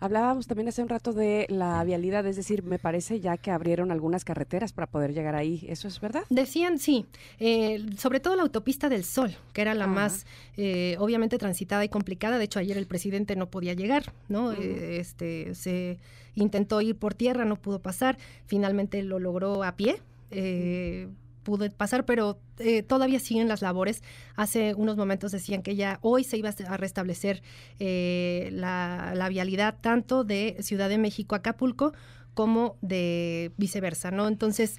Hablábamos 0.00 0.46
también 0.46 0.68
hace 0.68 0.80
un 0.80 0.88
rato 0.88 1.12
de 1.12 1.46
la 1.48 1.82
vialidad, 1.82 2.24
es 2.26 2.36
decir, 2.36 2.62
me 2.62 2.78
parece 2.78 3.18
ya 3.18 3.36
que 3.36 3.50
abrieron 3.50 3.90
algunas 3.90 4.24
carreteras 4.24 4.72
para 4.72 4.86
poder 4.86 5.12
llegar 5.12 5.34
ahí. 5.34 5.66
¿Eso 5.68 5.88
es 5.88 6.00
verdad? 6.00 6.22
Decían 6.30 6.78
sí, 6.78 7.06
eh, 7.40 7.84
sobre 7.96 8.20
todo 8.20 8.36
la 8.36 8.42
autopista 8.42 8.88
del 8.88 9.02
Sol, 9.04 9.34
que 9.52 9.60
era 9.62 9.74
la 9.74 9.84
Ajá. 9.86 9.92
más 9.94 10.24
eh, 10.56 10.96
obviamente 11.00 11.36
transitada 11.38 11.84
y 11.84 11.88
complicada. 11.88 12.38
De 12.38 12.44
hecho, 12.44 12.60
ayer 12.60 12.76
el 12.76 12.86
presidente 12.86 13.34
no 13.34 13.50
podía 13.50 13.74
llegar, 13.74 14.12
¿no? 14.28 14.52
Eh, 14.52 14.98
este 15.00 15.54
se 15.56 15.98
intentó 16.36 16.80
ir 16.80 16.94
por 16.96 17.14
tierra, 17.14 17.44
no 17.44 17.56
pudo 17.56 17.80
pasar. 17.80 18.18
Finalmente 18.46 19.02
lo 19.02 19.18
logró 19.18 19.64
a 19.64 19.72
pie. 19.76 20.00
eh, 20.30 21.08
pudo 21.48 21.70
pasar, 21.70 22.04
pero 22.04 22.38
eh, 22.58 22.82
todavía 22.82 23.18
siguen 23.18 23.48
las 23.48 23.62
labores. 23.62 24.02
Hace 24.36 24.74
unos 24.74 24.98
momentos 24.98 25.32
decían 25.32 25.62
que 25.62 25.76
ya 25.76 25.98
hoy 26.02 26.22
se 26.22 26.36
iba 26.36 26.50
a 26.50 26.76
restablecer 26.76 27.42
eh, 27.78 28.50
la, 28.52 29.14
la 29.14 29.30
vialidad 29.30 29.76
tanto 29.80 30.24
de 30.24 30.58
Ciudad 30.60 30.90
de 30.90 30.98
México 30.98 31.34
a 31.34 31.38
Acapulco 31.38 31.94
como 32.34 32.76
de 32.82 33.52
viceversa, 33.56 34.10
¿no? 34.10 34.28
Entonces, 34.28 34.78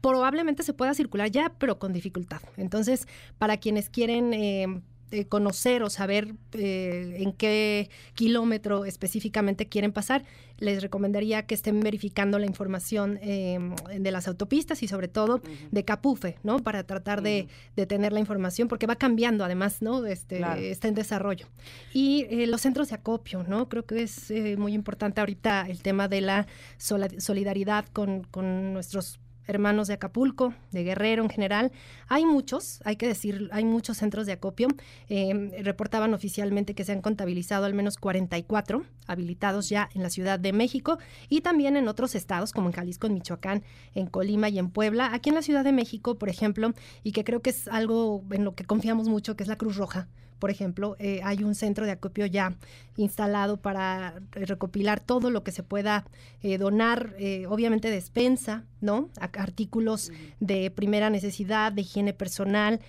probablemente 0.00 0.62
se 0.62 0.72
pueda 0.72 0.94
circular 0.94 1.30
ya, 1.30 1.52
pero 1.58 1.80
con 1.80 1.92
dificultad. 1.92 2.42
Entonces, 2.56 3.08
para 3.38 3.56
quienes 3.56 3.90
quieren 3.90 4.32
eh, 4.34 4.82
eh, 5.12 5.26
conocer 5.26 5.82
o 5.82 5.90
saber 5.90 6.34
eh, 6.52 7.16
en 7.18 7.32
qué 7.32 7.90
kilómetro 8.14 8.84
específicamente 8.84 9.68
quieren 9.68 9.92
pasar, 9.92 10.24
les 10.62 10.80
recomendaría 10.80 11.42
que 11.42 11.54
estén 11.54 11.80
verificando 11.80 12.38
la 12.38 12.46
información 12.46 13.18
eh, 13.20 13.58
de 13.98 14.10
las 14.12 14.28
autopistas 14.28 14.82
y 14.82 14.88
sobre 14.88 15.08
todo 15.08 15.42
de 15.70 15.84
Capufe, 15.84 16.38
¿no? 16.44 16.60
Para 16.60 16.84
tratar 16.84 17.20
de, 17.20 17.48
de 17.74 17.86
tener 17.86 18.12
la 18.12 18.20
información, 18.20 18.68
porque 18.68 18.86
va 18.86 18.94
cambiando 18.96 19.44
además, 19.44 19.82
¿no? 19.82 20.04
Este, 20.06 20.38
Claro. 20.38 20.60
Está 20.60 20.88
en 20.88 20.94
desarrollo. 20.94 21.46
Y 21.92 22.26
eh, 22.30 22.46
los 22.46 22.60
centros 22.60 22.88
de 22.90 22.94
acopio, 22.94 23.44
¿no? 23.48 23.68
Creo 23.68 23.84
que 23.84 24.02
es 24.02 24.30
eh, 24.30 24.56
muy 24.56 24.72
importante 24.72 25.20
ahorita 25.20 25.66
el 25.68 25.82
tema 25.82 26.08
de 26.08 26.20
la 26.20 26.46
solidaridad 26.78 27.84
con, 27.92 28.22
con 28.24 28.72
nuestros 28.72 29.18
hermanos 29.52 29.88
de 29.88 29.94
Acapulco, 29.94 30.54
de 30.70 30.84
Guerrero 30.84 31.22
en 31.22 31.30
general. 31.30 31.72
Hay 32.08 32.24
muchos, 32.24 32.80
hay 32.84 32.96
que 32.96 33.06
decir, 33.06 33.48
hay 33.52 33.64
muchos 33.64 33.98
centros 33.98 34.26
de 34.26 34.32
acopio. 34.32 34.68
Eh, 35.08 35.62
reportaban 35.62 36.14
oficialmente 36.14 36.74
que 36.74 36.84
se 36.84 36.92
han 36.92 37.02
contabilizado 37.02 37.64
al 37.64 37.74
menos 37.74 37.96
44 37.96 38.84
habilitados 39.06 39.68
ya 39.68 39.88
en 39.94 40.02
la 40.02 40.10
Ciudad 40.10 40.38
de 40.38 40.52
México 40.52 40.98
y 41.28 41.40
también 41.40 41.76
en 41.76 41.88
otros 41.88 42.14
estados 42.14 42.52
como 42.52 42.68
en 42.68 42.72
Jalisco, 42.72 43.06
en 43.06 43.14
Michoacán, 43.14 43.62
en 43.94 44.06
Colima 44.06 44.48
y 44.48 44.58
en 44.58 44.70
Puebla. 44.70 45.10
Aquí 45.12 45.28
en 45.30 45.34
la 45.34 45.42
Ciudad 45.42 45.64
de 45.64 45.72
México, 45.72 46.18
por 46.18 46.28
ejemplo, 46.28 46.72
y 47.02 47.12
que 47.12 47.24
creo 47.24 47.42
que 47.42 47.50
es 47.50 47.68
algo 47.68 48.24
en 48.30 48.44
lo 48.44 48.54
que 48.54 48.64
confiamos 48.64 49.08
mucho, 49.08 49.36
que 49.36 49.42
es 49.42 49.48
la 49.48 49.56
Cruz 49.56 49.76
Roja. 49.76 50.08
Por 50.42 50.50
ejemplo, 50.50 50.96
eh, 50.98 51.20
hay 51.22 51.44
un 51.44 51.54
centro 51.54 51.86
de 51.86 51.92
acopio 51.92 52.26
ya 52.26 52.56
instalado 52.96 53.58
para 53.58 54.14
eh, 54.34 54.44
recopilar 54.44 54.98
todo 54.98 55.30
lo 55.30 55.44
que 55.44 55.52
se 55.52 55.62
pueda 55.62 56.04
eh, 56.42 56.58
donar, 56.58 57.14
eh, 57.16 57.46
obviamente 57.46 57.92
despensa, 57.92 58.64
¿no? 58.80 59.08
Artículos 59.20 60.10
de 60.40 60.72
primera 60.72 61.10
necesidad, 61.10 61.70
de 61.70 61.82
higiene 61.82 62.12
personal, 62.12 62.80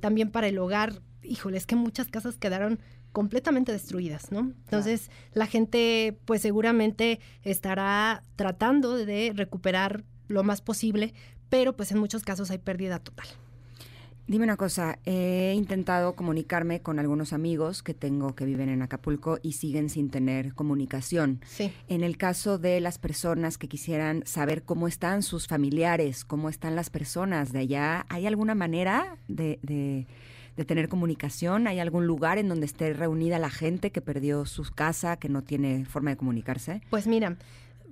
también 0.00 0.30
para 0.30 0.48
el 0.48 0.58
hogar. 0.58 1.00
Híjole, 1.22 1.56
es 1.56 1.64
que 1.64 1.74
muchas 1.74 2.08
casas 2.08 2.36
quedaron 2.36 2.78
completamente 3.12 3.72
destruidas, 3.72 4.30
¿no? 4.30 4.52
Entonces, 4.64 5.10
la 5.32 5.46
gente 5.46 6.18
pues 6.26 6.42
seguramente 6.42 7.18
estará 7.44 8.24
tratando 8.36 8.94
de 8.94 9.32
recuperar 9.34 10.04
lo 10.28 10.42
más 10.42 10.60
posible, 10.60 11.14
pero 11.48 11.74
pues 11.74 11.92
en 11.92 11.98
muchos 11.98 12.24
casos 12.24 12.50
hay 12.50 12.58
pérdida 12.58 12.98
total. 12.98 13.28
Dime 14.26 14.44
una 14.44 14.56
cosa, 14.56 14.98
he 15.06 15.54
intentado 15.56 16.14
comunicarme 16.14 16.80
con 16.80 17.00
algunos 17.00 17.32
amigos 17.32 17.82
que 17.82 17.94
tengo 17.94 18.36
que 18.36 18.44
viven 18.44 18.68
en 18.68 18.80
Acapulco 18.80 19.38
y 19.42 19.52
siguen 19.52 19.88
sin 19.88 20.08
tener 20.08 20.54
comunicación. 20.54 21.40
Sí. 21.48 21.72
En 21.88 22.04
el 22.04 22.16
caso 22.16 22.56
de 22.56 22.80
las 22.80 22.98
personas 22.98 23.58
que 23.58 23.66
quisieran 23.66 24.22
saber 24.26 24.62
cómo 24.62 24.86
están 24.86 25.22
sus 25.24 25.48
familiares, 25.48 26.24
cómo 26.24 26.48
están 26.48 26.76
las 26.76 26.90
personas 26.90 27.52
de 27.52 27.58
allá, 27.60 28.06
¿hay 28.08 28.26
alguna 28.26 28.54
manera 28.54 29.16
de, 29.26 29.58
de- 29.62 30.06
de 30.56 30.64
tener 30.64 30.88
comunicación? 30.88 31.66
¿Hay 31.66 31.78
algún 31.80 32.06
lugar 32.06 32.36
en 32.36 32.48
donde 32.48 32.66
esté 32.66 32.92
reunida 32.92 33.38
la 33.38 33.50
gente 33.50 33.90
que 33.92 34.00
perdió 34.02 34.44
su 34.46 34.64
casa, 34.74 35.16
que 35.16 35.28
no 35.28 35.42
tiene 35.42 35.86
forma 35.86 36.10
de 36.10 36.16
comunicarse? 36.18 36.82
Pues 36.90 37.06
mira, 37.06 37.36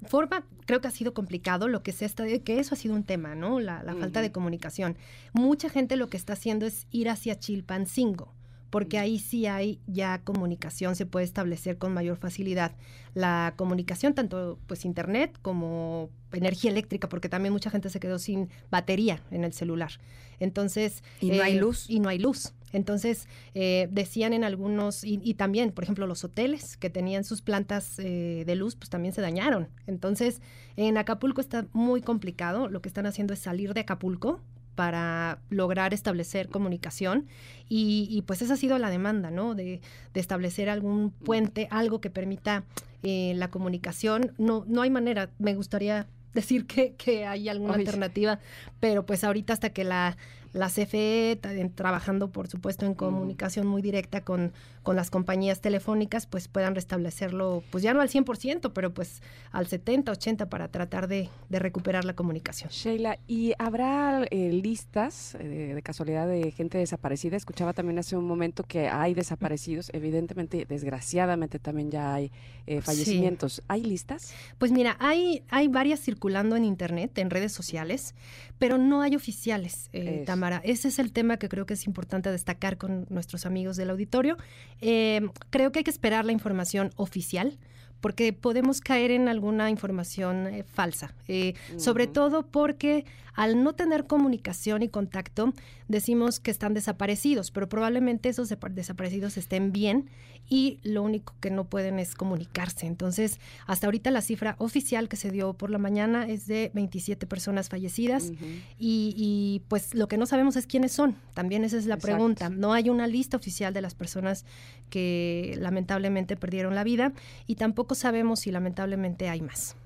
forma 0.06 0.44
creo 0.66 0.80
que 0.80 0.88
ha 0.88 0.92
sido 0.92 1.14
complicado 1.14 1.68
lo 1.68 1.82
que 1.82 1.92
se 1.92 2.04
está 2.04 2.24
que 2.26 2.58
eso 2.58 2.74
ha 2.74 2.78
sido 2.78 2.94
un 2.94 3.04
tema, 3.04 3.34
¿no? 3.34 3.60
La, 3.60 3.82
la 3.82 3.94
falta 3.94 4.20
de 4.20 4.32
comunicación. 4.32 4.96
Mucha 5.32 5.68
gente 5.68 5.96
lo 5.96 6.08
que 6.08 6.16
está 6.16 6.34
haciendo 6.34 6.66
es 6.66 6.86
ir 6.90 7.08
hacia 7.08 7.38
Chilpancingo, 7.38 8.34
porque 8.70 8.98
ahí 8.98 9.18
sí 9.18 9.46
hay 9.46 9.80
ya 9.86 10.20
comunicación, 10.22 10.96
se 10.96 11.06
puede 11.06 11.24
establecer 11.24 11.78
con 11.78 11.92
mayor 11.92 12.16
facilidad 12.16 12.72
la 13.14 13.54
comunicación, 13.56 14.14
tanto 14.14 14.58
pues 14.66 14.84
internet 14.84 15.38
como 15.42 16.10
energía 16.32 16.70
eléctrica, 16.70 17.08
porque 17.08 17.28
también 17.28 17.52
mucha 17.52 17.70
gente 17.70 17.90
se 17.90 18.00
quedó 18.00 18.18
sin 18.18 18.48
batería 18.70 19.22
en 19.30 19.44
el 19.44 19.52
celular. 19.52 19.92
Entonces... 20.40 21.02
¿Y 21.20 21.30
no 21.30 21.42
hay 21.42 21.56
eh, 21.56 21.60
luz? 21.60 21.88
Y 21.88 22.00
no 22.00 22.08
hay 22.08 22.18
luz. 22.18 22.52
Entonces, 22.72 23.28
eh, 23.54 23.88
decían 23.90 24.34
en 24.34 24.44
algunos, 24.44 25.02
y, 25.02 25.20
y 25.22 25.34
también, 25.34 25.72
por 25.72 25.84
ejemplo, 25.84 26.06
los 26.06 26.22
hoteles 26.24 26.76
que 26.76 26.90
tenían 26.90 27.24
sus 27.24 27.40
plantas 27.40 27.98
eh, 27.98 28.44
de 28.46 28.54
luz, 28.56 28.76
pues 28.76 28.90
también 28.90 29.14
se 29.14 29.22
dañaron. 29.22 29.68
Entonces, 29.86 30.42
en 30.76 30.98
Acapulco 30.98 31.40
está 31.40 31.66
muy 31.72 32.02
complicado. 32.02 32.68
Lo 32.68 32.82
que 32.82 32.88
están 32.88 33.06
haciendo 33.06 33.32
es 33.32 33.40
salir 33.40 33.72
de 33.72 33.80
Acapulco 33.80 34.40
para 34.78 35.40
lograr 35.50 35.92
establecer 35.92 36.50
comunicación 36.50 37.26
y, 37.68 38.06
y, 38.12 38.22
pues 38.22 38.42
esa 38.42 38.54
ha 38.54 38.56
sido 38.56 38.78
la 38.78 38.90
demanda, 38.90 39.28
¿no? 39.28 39.56
De, 39.56 39.80
de 40.14 40.20
establecer 40.20 40.70
algún 40.70 41.10
puente, 41.10 41.66
algo 41.72 42.00
que 42.00 42.10
permita 42.10 42.62
eh, 43.02 43.32
la 43.34 43.50
comunicación. 43.50 44.34
No, 44.38 44.64
no 44.68 44.82
hay 44.82 44.90
manera, 44.90 45.30
me 45.40 45.56
gustaría 45.56 46.06
decir 46.32 46.64
que, 46.68 46.94
que 46.94 47.26
hay 47.26 47.48
alguna 47.48 47.74
alternativa, 47.74 48.38
pero 48.78 49.04
pues 49.04 49.24
ahorita 49.24 49.52
hasta 49.52 49.70
que 49.70 49.82
la, 49.82 50.16
la 50.58 50.68
CFE, 50.68 51.38
trabajando 51.74 52.32
por 52.32 52.48
supuesto 52.48 52.84
en 52.84 52.94
comunicación 52.94 53.66
muy 53.66 53.80
directa 53.80 54.24
con, 54.24 54.52
con 54.82 54.96
las 54.96 55.08
compañías 55.08 55.60
telefónicas, 55.60 56.26
pues 56.26 56.48
puedan 56.48 56.74
restablecerlo, 56.74 57.62
pues 57.70 57.84
ya 57.84 57.94
no 57.94 58.00
al 58.00 58.08
100%, 58.08 58.72
pero 58.74 58.92
pues 58.92 59.22
al 59.52 59.68
70, 59.68 60.10
80 60.10 60.48
para 60.48 60.66
tratar 60.68 61.06
de, 61.06 61.28
de 61.48 61.58
recuperar 61.60 62.04
la 62.04 62.14
comunicación. 62.14 62.70
Sheila, 62.70 63.18
¿y 63.28 63.52
habrá 63.58 64.24
eh, 64.30 64.50
listas 64.52 65.36
eh, 65.36 65.72
de 65.74 65.82
casualidad 65.82 66.26
de 66.26 66.50
gente 66.50 66.76
desaparecida? 66.76 67.36
Escuchaba 67.36 67.72
también 67.72 68.00
hace 68.00 68.16
un 68.16 68.26
momento 68.26 68.64
que 68.64 68.88
hay 68.88 69.14
desaparecidos, 69.14 69.90
evidentemente, 69.94 70.66
desgraciadamente 70.68 71.60
también 71.60 71.92
ya 71.92 72.14
hay 72.14 72.32
eh, 72.66 72.80
fallecimientos. 72.80 73.62
¿Hay 73.68 73.82
listas? 73.84 74.34
Pues 74.58 74.72
mira, 74.72 74.96
hay, 74.98 75.44
hay 75.50 75.68
varias 75.68 76.00
circulando 76.00 76.56
en 76.56 76.64
internet, 76.64 77.16
en 77.18 77.30
redes 77.30 77.52
sociales, 77.52 78.16
pero 78.58 78.76
no 78.76 79.02
hay 79.02 79.14
oficiales, 79.14 79.88
eh, 79.92 80.24
Ese 80.56 80.88
es 80.88 80.98
el 80.98 81.12
tema 81.12 81.36
que 81.36 81.48
creo 81.48 81.66
que 81.66 81.74
es 81.74 81.86
importante 81.86 82.30
destacar 82.30 82.78
con 82.78 83.06
nuestros 83.10 83.46
amigos 83.46 83.76
del 83.76 83.90
auditorio. 83.90 84.36
Eh, 84.80 85.20
creo 85.50 85.72
que 85.72 85.80
hay 85.80 85.84
que 85.84 85.90
esperar 85.90 86.24
la 86.24 86.32
información 86.32 86.90
oficial 86.96 87.58
porque 88.00 88.32
podemos 88.32 88.80
caer 88.80 89.10
en 89.10 89.28
alguna 89.28 89.70
información 89.70 90.46
eh, 90.46 90.62
falsa, 90.62 91.14
eh, 91.26 91.54
sobre 91.76 92.06
todo 92.06 92.46
porque 92.46 93.04
al 93.34 93.62
no 93.62 93.74
tener 93.74 94.06
comunicación 94.06 94.82
y 94.82 94.88
contacto 94.88 95.52
decimos 95.88 96.38
que 96.38 96.50
están 96.50 96.74
desaparecidos, 96.74 97.50
pero 97.50 97.68
probablemente 97.68 98.28
esos 98.28 98.48
desaparecidos 98.48 99.36
estén 99.36 99.72
bien 99.72 100.08
y 100.48 100.78
lo 100.82 101.02
único 101.02 101.34
que 101.40 101.50
no 101.50 101.64
pueden 101.64 101.98
es 101.98 102.14
comunicarse. 102.14 102.86
Entonces, 102.86 103.40
hasta 103.66 103.86
ahorita 103.86 104.10
la 104.10 104.22
cifra 104.22 104.54
oficial 104.58 105.08
que 105.08 105.16
se 105.16 105.30
dio 105.30 105.54
por 105.54 105.70
la 105.70 105.78
mañana 105.78 106.26
es 106.26 106.46
de 106.46 106.70
27 106.74 107.26
personas 107.26 107.68
fallecidas 107.68 108.32
y, 108.78 109.62
pues 109.68 109.94
lo 109.94 110.08
que 110.08 110.16
no 110.18 110.26
sabemos 110.26 110.56
es 110.56 110.66
quiénes 110.66 110.92
son. 110.92 111.16
También 111.34 111.64
esa 111.64 111.78
es 111.78 111.86
la 111.86 111.96
pregunta. 111.96 112.48
No 112.48 112.72
hay 112.72 112.88
una 112.90 113.06
lista 113.06 113.36
oficial 113.36 113.74
de 113.74 113.82
las 113.82 113.94
personas 113.94 114.44
que 114.90 115.56
lamentablemente 115.58 116.36
perdieron 116.36 116.74
la 116.74 116.84
vida 116.84 117.12
y 117.46 117.56
tampoco 117.56 117.94
sabemos 117.94 118.40
si 118.40 118.50
lamentablemente 118.50 119.28
hay 119.28 119.40
más. 119.40 119.76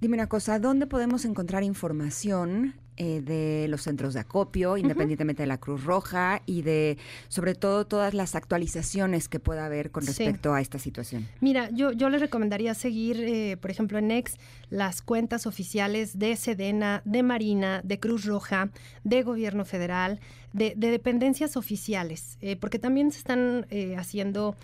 Dime 0.00 0.14
una 0.14 0.28
cosa, 0.28 0.58
¿dónde 0.58 0.86
podemos 0.86 1.24
encontrar 1.24 1.62
información 1.62 2.74
eh, 2.98 3.20
de 3.20 3.66
los 3.68 3.82
centros 3.82 4.14
de 4.14 4.20
acopio, 4.20 4.78
independientemente 4.78 5.42
de 5.42 5.46
la 5.46 5.58
Cruz 5.58 5.84
Roja 5.84 6.40
y 6.46 6.62
de, 6.62 6.96
sobre 7.28 7.54
todo, 7.54 7.86
todas 7.86 8.14
las 8.14 8.34
actualizaciones 8.34 9.28
que 9.28 9.38
pueda 9.38 9.66
haber 9.66 9.90
con 9.90 10.06
respecto 10.06 10.54
a 10.54 10.62
esta 10.62 10.78
situación? 10.78 11.28
Mira, 11.42 11.68
yo, 11.70 11.92
yo 11.92 12.08
les 12.08 12.22
recomendaría 12.22 12.72
seguir, 12.72 13.20
eh, 13.20 13.58
por 13.58 13.70
ejemplo, 13.70 13.98
en 13.98 14.08
Nex, 14.08 14.38
las 14.70 15.02
cuentas 15.02 15.46
oficiales 15.46 16.18
de 16.18 16.36
Sedena, 16.36 17.02
de 17.04 17.22
Marina, 17.22 17.82
de 17.84 18.00
Cruz 18.00 18.24
Roja, 18.24 18.70
de 19.04 19.22
Gobierno 19.22 19.66
Federal, 19.66 20.18
de, 20.54 20.74
dependencias 20.74 21.58
oficiales, 21.58 22.38
eh, 22.40 22.56
porque 22.56 22.78
también 22.78 23.12
se 23.12 23.18
están 23.18 23.66
haciendo 23.98 24.56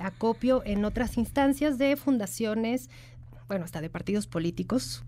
acopio 0.00 0.62
en 0.64 0.86
otras 0.86 1.18
instancias 1.18 1.76
de 1.76 1.96
fundaciones, 1.96 2.88
bueno, 3.46 3.66
hasta 3.66 3.82
de 3.82 3.90
partidos 3.90 4.26
políticos. 4.26 5.04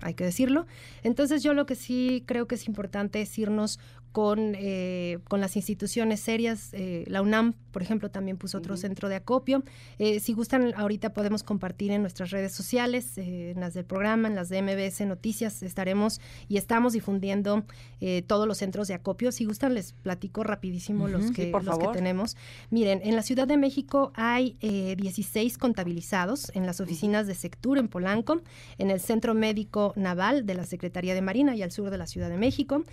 Hay 0.00 0.14
que 0.14 0.24
decirlo. 0.24 0.66
Entonces 1.02 1.42
yo 1.42 1.54
lo 1.54 1.66
que 1.66 1.74
sí 1.74 2.22
creo 2.26 2.46
que 2.46 2.54
es 2.54 2.66
importante 2.68 3.20
es 3.20 3.38
irnos 3.38 3.78
con, 4.12 4.54
eh, 4.56 5.18
con 5.28 5.40
las 5.40 5.56
instituciones 5.56 6.20
serias. 6.20 6.70
Eh, 6.72 7.04
la 7.08 7.22
UNAM, 7.22 7.54
por 7.70 7.82
ejemplo, 7.82 8.10
también 8.10 8.36
puso 8.36 8.58
otro 8.58 8.76
centro 8.76 9.08
de 9.08 9.16
acopio. 9.16 9.62
Eh, 9.98 10.20
si 10.20 10.32
gustan, 10.32 10.72
ahorita 10.76 11.12
podemos 11.12 11.42
compartir 11.42 11.92
en 11.92 12.00
nuestras 12.00 12.30
redes 12.30 12.52
sociales, 12.52 13.18
en 13.18 13.60
las 13.60 13.74
del 13.74 13.84
programa, 13.84 14.28
en 14.28 14.34
las 14.34 14.48
de 14.48 14.62
MBS 14.62 15.06
Noticias, 15.06 15.62
estaremos 15.62 16.20
y 16.48 16.56
estamos 16.56 16.92
difundiendo 16.92 17.64
todos 18.26 18.46
los 18.46 18.58
centros 18.58 18.88
de 18.88 18.94
acopio. 18.94 19.32
Si 19.32 19.44
gustan, 19.44 19.74
les 19.74 19.92
platico 19.92 20.44
rapidísimo 20.44 21.08
los, 21.08 21.30
que, 21.32 21.50
los 21.50 21.78
que 21.78 21.88
tenemos. 21.92 22.36
Miren, 22.70 23.00
en 23.02 23.16
la 23.16 23.22
Ciudad 23.22 23.46
de 23.46 23.56
México 23.56 24.12
hay 24.14 24.56
16 24.60 25.58
contabilizados 25.58 26.50
en 26.54 26.66
las 26.66 26.80
oficinas 26.80 27.26
de 27.26 27.34
Sectur 27.34 27.78
en 27.78 27.88
Polanco, 27.88 28.40
en 28.78 28.90
el 28.90 29.00
Centro 29.00 29.34
Médico 29.34 29.92
Naval 29.96 30.46
de 30.46 30.54
la 30.54 30.64
Secretaría 30.64 31.14
de 31.14 31.22
Marina 31.22 31.56
y 31.56 31.62
al 31.62 31.72
sur 31.72 31.90
de 31.90 31.98
la 31.98 32.06
Ciudad 32.06 32.30
de 32.30 32.38
México, 32.38 32.84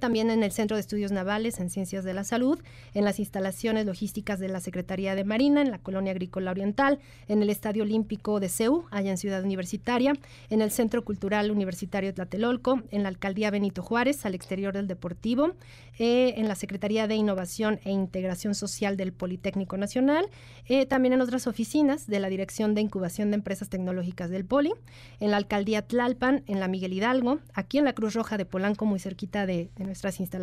también 0.00 0.30
en 0.30 0.42
el 0.42 0.52
Centro 0.60 0.76
de 0.76 0.82
Estudios 0.82 1.10
Navales 1.10 1.58
en 1.58 1.70
Ciencias 1.70 2.04
de 2.04 2.12
la 2.12 2.22
Salud, 2.22 2.58
en 2.92 3.06
las 3.06 3.18
instalaciones 3.18 3.86
logísticas 3.86 4.38
de 4.38 4.50
la 4.50 4.60
Secretaría 4.60 5.14
de 5.14 5.24
Marina, 5.24 5.62
en 5.62 5.70
la 5.70 5.78
Colonia 5.78 6.12
Agrícola 6.12 6.50
Oriental, 6.50 6.98
en 7.28 7.40
el 7.40 7.48
Estadio 7.48 7.82
Olímpico 7.82 8.40
de 8.40 8.50
CEU, 8.50 8.84
allá 8.90 9.10
en 9.10 9.16
Ciudad 9.16 9.42
Universitaria, 9.42 10.12
en 10.50 10.60
el 10.60 10.70
Centro 10.70 11.02
Cultural 11.02 11.50
Universitario 11.50 12.12
Tlatelolco, 12.12 12.82
en 12.90 13.04
la 13.04 13.08
Alcaldía 13.08 13.50
Benito 13.50 13.82
Juárez, 13.82 14.26
al 14.26 14.34
exterior 14.34 14.74
del 14.74 14.86
Deportivo, 14.86 15.54
eh, 15.98 16.34
en 16.36 16.46
la 16.46 16.54
Secretaría 16.56 17.06
de 17.06 17.14
Innovación 17.14 17.80
e 17.84 17.90
Integración 17.90 18.54
Social 18.54 18.98
del 18.98 19.14
Politécnico 19.14 19.78
Nacional, 19.78 20.26
eh, 20.66 20.84
también 20.84 21.14
en 21.14 21.22
otras 21.22 21.46
oficinas 21.46 22.06
de 22.06 22.20
la 22.20 22.28
Dirección 22.28 22.74
de 22.74 22.82
Incubación 22.82 23.30
de 23.30 23.36
Empresas 23.36 23.70
Tecnológicas 23.70 24.28
del 24.28 24.44
Poli, 24.44 24.74
en 25.20 25.30
la 25.30 25.38
Alcaldía 25.38 25.80
Tlalpan, 25.80 26.42
en 26.46 26.60
la 26.60 26.68
Miguel 26.68 26.92
Hidalgo, 26.92 27.38
aquí 27.54 27.78
en 27.78 27.86
la 27.86 27.94
Cruz 27.94 28.12
Roja 28.12 28.36
de 28.36 28.44
Polanco, 28.44 28.84
muy 28.84 28.98
cerquita 28.98 29.46
de, 29.46 29.70
de 29.74 29.84
nuestras 29.84 30.20
instalaciones 30.20 30.39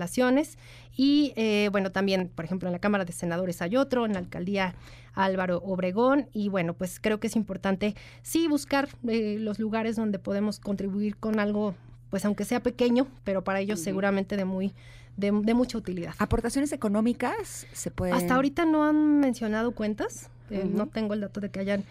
y 0.95 1.33
eh, 1.35 1.69
bueno, 1.71 1.91
también, 1.91 2.29
por 2.33 2.45
ejemplo, 2.45 2.67
en 2.67 2.73
la 2.73 2.79
Cámara 2.79 3.05
de 3.05 3.13
Senadores 3.13 3.61
hay 3.61 3.75
otro, 3.75 4.05
en 4.05 4.13
la 4.13 4.19
Alcaldía 4.19 4.75
Álvaro 5.13 5.61
Obregón 5.65 6.27
y 6.33 6.49
bueno, 6.49 6.73
pues 6.73 6.99
creo 6.99 7.19
que 7.19 7.27
es 7.27 7.35
importante 7.35 7.95
sí 8.21 8.47
buscar 8.47 8.89
eh, 9.07 9.37
los 9.39 9.59
lugares 9.59 9.95
donde 9.95 10.19
podemos 10.19 10.59
contribuir 10.59 11.17
con 11.17 11.39
algo, 11.39 11.75
pues 12.09 12.25
aunque 12.25 12.45
sea 12.45 12.61
pequeño, 12.61 13.07
pero 13.23 13.43
para 13.43 13.59
ellos 13.59 13.79
seguramente 13.79 14.37
de 14.37 14.45
muy 14.45 14.73
de, 15.17 15.31
mucha 15.31 15.77
utilidad. 15.77 16.13
¿Aportaciones 16.19 16.71
económicas 16.71 17.65
se 17.73 17.89
pueden...? 17.89 18.15
Hasta 18.15 18.35
ahorita 18.35 18.65
no 18.65 18.83
han 18.83 19.19
mencionado 19.19 19.71
cuentas, 19.71 20.29
eh, 20.51 20.69
no 20.71 20.87
tengo 20.87 21.15
el 21.15 21.21
dato 21.21 21.39
de 21.39 21.49
que 21.49 21.59
hayan 21.59 21.83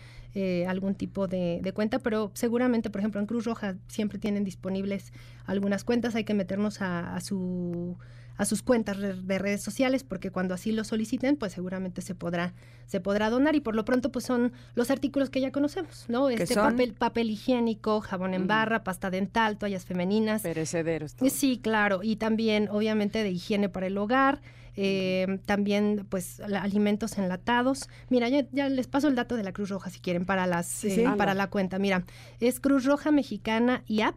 algún 0.69 0.95
tipo 0.95 1.27
de, 1.27 1.73
cuenta, 1.75 1.99
pero 1.99 2.31
seguramente, 2.35 2.91
por 2.91 3.01
ejemplo, 3.01 3.21
en 3.21 3.27
Cruz 3.27 3.45
Roja 3.45 3.77
siempre 3.87 4.19
tienen 4.19 4.45
disponibles 4.45 5.13
algunas 5.47 5.85
cuentas, 5.85 6.15
hay 6.15 6.25
que 6.25 6.35
meternos 6.35 6.81
a 6.81 7.19
su 7.21 7.97
a 8.39 8.45
sus 8.45 8.63
cuentas 8.63 8.99
de 8.99 9.39
redes 9.39 9.63
sociales 9.63 10.05
porque 10.05 10.31
cuando 10.31 10.55
así 10.55 10.73
lo 10.73 10.85
soliciten 10.85 11.37
pues 11.37 11.53
seguramente 11.53 12.03
se 12.03 12.15
podrá 12.15 12.55
se 12.87 13.01
podrá 13.01 13.31
donar 13.31 13.55
y 13.57 13.61
por 13.61 13.75
lo 13.75 13.85
pronto 13.85 14.13
pues 14.13 14.25
son 14.25 14.53
los 14.75 14.91
artículos 14.91 15.31
que 15.31 15.41
ya 15.41 15.51
conocemos 15.53 16.05
no 16.09 16.29
este 16.29 16.55
papel 16.55 16.93
papel 16.95 17.31
higiénico 17.31 18.01
jabón 18.01 18.35
en 18.35 18.47
barra 18.47 18.85
pasta 18.85 19.11
dental 19.11 19.59
toallas 19.59 19.85
femeninas. 19.85 20.43
Perecederos 20.43 21.17
sí 21.31 21.59
claro 21.63 22.01
y 22.03 22.17
también 22.17 22.69
obviamente 22.71 23.23
de 23.23 23.31
higiene 23.31 23.69
para 23.69 23.87
el 23.87 23.97
hogar 23.99 24.41
eh, 24.77 25.39
también 25.47 26.07
pues 26.09 26.41
alimentos 26.41 27.19
enlatados. 27.19 27.89
Mira, 28.11 28.29
ya, 28.29 28.69
les 28.69 28.87
paso 28.87 29.09
el 29.09 29.15
dato 29.15 29.37
de 29.37 29.43
la 29.43 29.53
Cruz 29.53 29.71
Roja 29.71 29.89
si 29.91 30.01
quieren 30.01 30.27
para 30.27 30.47
las 30.47 30.85
eh, 30.85 31.07
para 31.17 31.35
la 31.35 31.49
cuenta. 31.49 31.79
Mira, 31.79 32.05
es 32.41 32.61
Cruz 32.61 32.85
Roja 32.85 33.11
Mexicana 33.11 33.83
y 33.87 34.03
app 34.03 34.17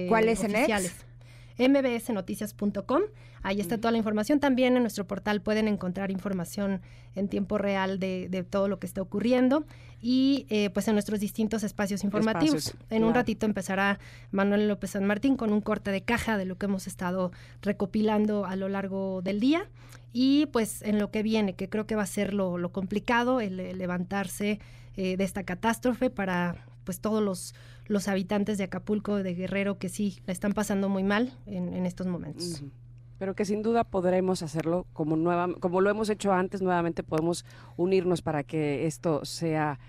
¿Cuál 0.10 0.30
es 0.30 0.40
oficiales 0.40 0.94
mbsnoticias.com. 1.58 3.02
Ahí 3.44 3.60
está 3.60 3.78
toda 3.78 3.92
la 3.92 3.98
información. 3.98 4.40
También 4.40 4.76
en 4.76 4.82
nuestro 4.82 5.06
portal 5.06 5.42
pueden 5.42 5.68
encontrar 5.68 6.12
información 6.12 6.82
en 7.16 7.30
tiempo 7.30 7.58
real 7.58 8.00
de, 8.00 8.46
todo 8.50 8.68
lo 8.68 8.80
que 8.80 8.88
está 8.88 9.02
ocurriendo 9.02 9.66
y 10.02 10.46
eh, 10.50 10.70
pues 10.72 10.88
en 10.88 10.96
nuestros 10.96 11.20
distintos 11.20 11.64
espacios 11.64 12.04
informativos. 12.04 12.76
en 12.90 13.04
un 13.04 13.14
ratito 13.14 13.46
empezará 13.46 14.00
Manuel 14.32 14.68
López 14.68 14.92
San 14.92 15.06
Martín 15.06 15.38
con 15.38 15.54
un 15.54 15.62
corte 15.62 15.92
de 15.92 16.02
caja 16.02 16.38
de 16.38 16.46
lo 16.46 16.58
que 16.58 16.66
hemos 16.66 16.88
estado 16.88 17.32
recopilando 17.62 18.46
a 18.46 18.56
lo 18.56 18.70
largo 18.70 19.22
del 19.22 19.40
día 19.40 19.68
y 20.12 20.46
pues 20.48 20.82
en 20.82 21.00
lo 21.00 21.12
que 21.12 21.24
viene, 21.24 21.56
que 21.56 21.70
creo 21.70 21.88
que 21.88 21.96
va 21.96 22.04
a 22.04 22.08
ser 22.08 22.34
lo, 22.34 22.72
complicado, 22.72 23.42
el, 23.42 23.58
levantarse 23.78 24.60
eh, 24.96 25.18
de 25.18 25.24
esta 25.24 25.44
catástrofe 25.44 26.10
para 26.10 26.66
pues 26.86 27.02
todos 27.02 27.22
los, 27.22 27.54
los 27.88 28.08
habitantes 28.08 28.58
de 28.58 28.64
Acapulco, 28.64 29.22
de 29.22 29.34
Guerrero, 29.34 29.78
que 29.78 29.90
sí 29.90 30.20
la 30.26 30.32
están 30.32 30.54
pasando 30.54 30.88
muy 30.88 31.04
mal 31.04 31.34
en, 31.46 31.86
estos 31.86 32.08
momentos. 32.08 32.64
Pero 33.18 33.36
que 33.36 33.44
sin 33.44 33.62
duda 33.62 33.84
podremos 33.84 34.42
hacerlo 34.42 34.86
como, 34.94 35.18
nueva, 35.18 35.50
como 35.60 35.82
lo 35.82 35.90
hemos 35.90 36.10
hecho 36.10 36.32
antes, 36.32 36.62
nuevamente 36.62 37.04
podemos 37.04 37.46
unirnos 37.76 38.22
para 38.22 38.44
que 38.44 38.86
esto 38.86 39.26
sea 39.26 39.80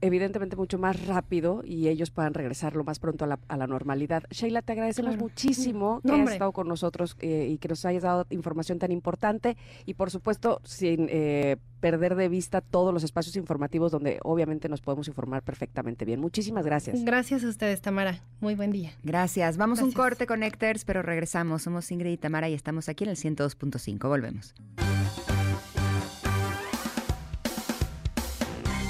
evidentemente 0.00 0.56
mucho 0.56 0.78
más 0.78 1.06
rápido 1.06 1.62
y 1.64 1.88
ellos 1.88 2.10
puedan 2.10 2.34
regresar 2.34 2.74
lo 2.74 2.84
más 2.84 2.98
pronto 2.98 3.24
a 3.24 3.28
la, 3.28 3.38
a 3.48 3.56
la 3.56 3.66
normalidad. 3.66 4.24
Sheila, 4.30 4.62
te 4.62 4.72
agradecemos 4.72 5.16
muchísimo 5.16 6.00
que 6.02 6.12
hayas 6.12 6.32
estado 6.32 6.52
con 6.52 6.68
nosotros 6.68 7.16
eh, 7.20 7.48
y 7.50 7.58
que 7.58 7.68
nos 7.68 7.84
hayas 7.84 8.02
dado 8.02 8.26
información 8.30 8.78
tan 8.78 8.92
importante 8.92 9.56
y 9.86 9.94
por 9.94 10.10
supuesto 10.10 10.60
sin 10.64 11.08
eh, 11.10 11.56
perder 11.80 12.14
de 12.14 12.28
vista 12.28 12.60
todos 12.60 12.92
los 12.92 13.04
espacios 13.04 13.36
informativos 13.36 13.90
donde 13.92 14.18
obviamente 14.22 14.68
nos 14.68 14.80
podemos 14.80 15.08
informar 15.08 15.42
perfectamente 15.42 16.04
bien. 16.04 16.20
Muchísimas 16.20 16.64
gracias. 16.64 17.02
Gracias 17.04 17.44
a 17.44 17.48
ustedes, 17.48 17.80
Tamara. 17.80 18.20
Muy 18.40 18.54
buen 18.54 18.70
día. 18.70 18.92
Gracias. 19.02 19.56
Vamos 19.56 19.80
a 19.80 19.84
un 19.84 19.92
corte, 19.92 20.26
Connectors, 20.26 20.84
pero 20.84 21.02
regresamos. 21.02 21.62
Somos 21.62 21.90
Ingrid 21.90 22.12
y 22.12 22.16
Tamara 22.16 22.48
y 22.48 22.54
estamos 22.54 22.88
aquí 22.88 23.04
en 23.04 23.10
el 23.10 23.16
102.5. 23.16 24.08
Volvemos. 24.08 24.54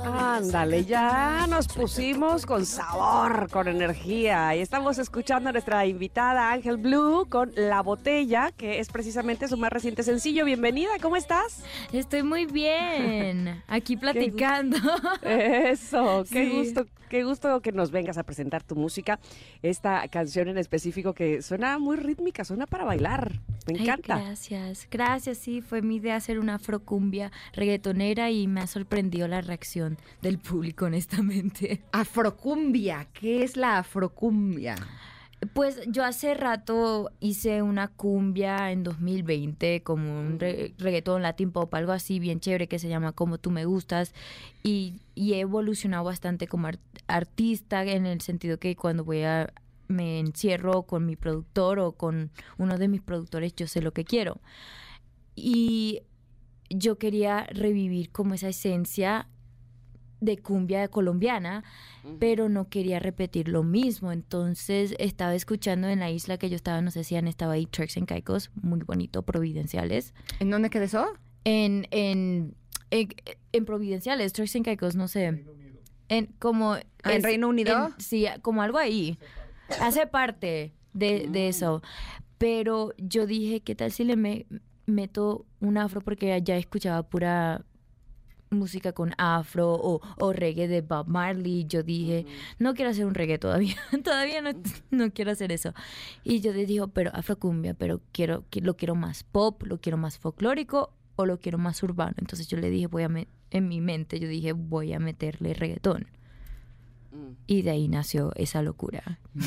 Ándale, 0.00 0.84
ya 0.86 1.46
nos 1.48 1.68
pusimos 1.68 2.46
con 2.46 2.64
sabor, 2.64 3.48
con 3.50 3.68
energía. 3.68 4.56
Y 4.56 4.60
estamos 4.60 4.98
escuchando 4.98 5.50
a 5.50 5.52
nuestra 5.52 5.84
invitada 5.86 6.50
Ángel 6.50 6.78
Blue 6.78 7.26
con 7.28 7.52
La 7.54 7.82
Botella, 7.82 8.52
que 8.56 8.78
es 8.80 8.88
precisamente 8.88 9.48
su 9.48 9.56
más 9.58 9.70
reciente 9.70 10.02
sencillo. 10.02 10.44
Bienvenida, 10.46 10.90
¿cómo 11.00 11.16
estás? 11.16 11.62
Estoy 11.92 12.22
muy 12.22 12.46
bien, 12.46 13.62
aquí 13.68 13.96
platicando. 13.98 14.78
Eso, 15.22 16.24
qué 16.30 16.46
Sí. 16.46 16.50
gusto, 16.56 16.86
qué 17.10 17.22
gusto 17.24 17.60
que 17.60 17.72
nos 17.72 17.90
vengas 17.90 18.16
a 18.18 18.22
presentar 18.24 18.62
tu 18.62 18.74
música. 18.74 19.20
Esta 19.62 20.08
canción 20.08 20.48
en 20.48 20.56
específico 20.58 21.12
que 21.12 21.42
suena 21.42 21.78
muy 21.78 21.96
rítmica, 21.96 22.44
suena 22.44 22.66
para 22.66 22.84
bailar. 22.84 23.32
Me 23.66 23.74
Ay, 23.78 23.82
encanta. 23.82 24.16
gracias, 24.18 24.88
gracias, 24.90 25.38
sí, 25.38 25.60
fue 25.60 25.82
mi 25.82 25.96
idea 25.96 26.16
hacer 26.16 26.38
una 26.40 26.54
afrocumbia 26.56 27.30
reggaetonera 27.52 28.30
y 28.30 28.48
me 28.48 28.60
ha 28.62 28.66
sorprendido 28.66 29.28
la 29.28 29.40
reacción 29.40 29.81
del 30.20 30.38
público, 30.38 30.84
honestamente. 30.86 31.82
Afrocumbia, 31.92 33.08
¿qué 33.12 33.42
es 33.42 33.56
la 33.56 33.78
afrocumbia? 33.78 34.76
Pues 35.54 35.80
yo 35.88 36.04
hace 36.04 36.34
rato 36.34 37.10
hice 37.18 37.62
una 37.62 37.88
cumbia 37.88 38.70
en 38.70 38.84
2020, 38.84 39.82
como 39.82 40.20
un 40.20 40.38
re- 40.38 40.72
reggaetón 40.78 41.22
latin 41.22 41.50
pop, 41.50 41.74
algo 41.74 41.90
así 41.90 42.20
bien 42.20 42.38
chévere 42.38 42.68
que 42.68 42.78
se 42.78 42.88
llama 42.88 43.10
Como 43.10 43.38
tú 43.38 43.50
me 43.50 43.64
gustas. 43.64 44.14
Y, 44.62 45.00
y 45.16 45.32
he 45.32 45.40
evolucionado 45.40 46.04
bastante 46.04 46.46
como 46.46 46.68
ar- 46.68 46.78
artista 47.08 47.82
en 47.84 48.06
el 48.06 48.20
sentido 48.20 48.58
que 48.58 48.76
cuando 48.76 49.02
voy 49.04 49.22
a 49.24 49.52
me 49.88 50.20
encierro 50.20 50.84
con 50.84 51.04
mi 51.06 51.16
productor 51.16 51.80
o 51.80 51.90
con 51.92 52.30
uno 52.56 52.78
de 52.78 52.86
mis 52.86 53.02
productores, 53.02 53.52
yo 53.56 53.66
sé 53.66 53.82
lo 53.82 53.92
que 53.92 54.04
quiero. 54.04 54.40
Y 55.34 56.02
yo 56.70 56.98
quería 56.98 57.46
revivir 57.50 58.10
como 58.10 58.34
esa 58.34 58.48
esencia 58.48 59.28
de 60.22 60.38
cumbia 60.38 60.86
colombiana, 60.88 61.64
pero 62.20 62.48
no 62.48 62.68
quería 62.68 62.98
repetir 63.00 63.48
lo 63.48 63.62
mismo. 63.64 64.12
Entonces 64.12 64.94
estaba 64.98 65.34
escuchando 65.34 65.88
en 65.88 65.98
la 65.98 66.10
isla 66.10 66.38
que 66.38 66.48
yo 66.48 66.56
estaba, 66.56 66.80
no 66.80 66.90
sé 66.92 67.02
si 67.04 67.16
han 67.16 67.26
estado 67.26 67.50
ahí, 67.50 67.66
Turks 67.66 67.96
and 67.96 68.06
Caicos, 68.06 68.50
muy 68.54 68.80
bonito, 68.80 69.22
providenciales. 69.22 70.14
¿En 70.38 70.50
dónde 70.50 70.70
quedó 70.70 70.84
eso? 70.84 71.06
En, 71.44 71.88
en, 71.90 72.54
en, 72.90 73.08
en 73.52 73.64
providenciales, 73.64 74.32
Turks 74.32 74.54
and 74.56 74.64
Caicos, 74.64 74.94
no 74.94 75.08
sé. 75.08 75.44
En 76.08 76.26
como... 76.38 76.74
Ah, 76.74 76.82
¿en 77.10 77.16
es- 77.18 77.22
Reino 77.24 77.48
Unido? 77.48 77.88
en- 77.88 78.00
sí, 78.00 78.26
como 78.42 78.62
algo 78.62 78.78
ahí. 78.78 79.18
Hace 79.80 80.06
parte 80.06 80.72
de, 80.92 81.26
de 81.28 81.48
eso. 81.48 81.82
Pero 82.38 82.92
yo 82.98 83.26
dije, 83.26 83.60
¿qué 83.60 83.74
tal 83.74 83.90
si 83.90 84.04
le 84.04 84.14
me- 84.16 84.46
meto 84.86 85.46
un 85.60 85.78
afro? 85.78 86.00
Porque 86.00 86.40
ya 86.44 86.56
escuchaba 86.56 87.02
pura 87.02 87.64
música 88.52 88.92
con 88.92 89.12
afro 89.18 89.72
o, 89.72 90.00
o 90.18 90.32
reggae 90.32 90.68
de 90.68 90.80
Bob 90.80 91.08
Marley. 91.08 91.66
Yo 91.66 91.82
dije, 91.82 92.26
no 92.58 92.74
quiero 92.74 92.90
hacer 92.90 93.06
un 93.06 93.14
reggae 93.14 93.38
todavía. 93.38 93.76
todavía 94.04 94.40
no, 94.40 94.50
no 94.90 95.10
quiero 95.10 95.30
hacer 95.30 95.52
eso. 95.52 95.74
Y 96.24 96.40
yo 96.40 96.52
le 96.52 96.66
dije, 96.66 96.82
pero 96.92 97.10
afrocumbia, 97.14 97.74
pero 97.74 98.00
quiero, 98.12 98.44
lo 98.60 98.76
quiero 98.76 98.94
más 98.94 99.24
pop, 99.24 99.62
lo 99.64 99.80
quiero 99.80 99.98
más 99.98 100.18
folclórico 100.18 100.92
o 101.16 101.26
lo 101.26 101.38
quiero 101.38 101.58
más 101.58 101.82
urbano. 101.82 102.14
Entonces 102.18 102.48
yo 102.48 102.58
le 102.58 102.70
dije, 102.70 102.86
voy 102.86 103.02
a 103.02 103.10
en 103.50 103.68
mi 103.68 103.80
mente, 103.80 104.18
yo 104.18 104.28
dije, 104.28 104.52
voy 104.52 104.92
a 104.92 104.98
meterle 104.98 105.54
reggaetón. 105.54 106.06
Mm. 107.12 107.36
Y 107.46 107.62
de 107.62 107.70
ahí 107.70 107.88
nació 107.88 108.32
esa 108.36 108.62
locura. 108.62 109.20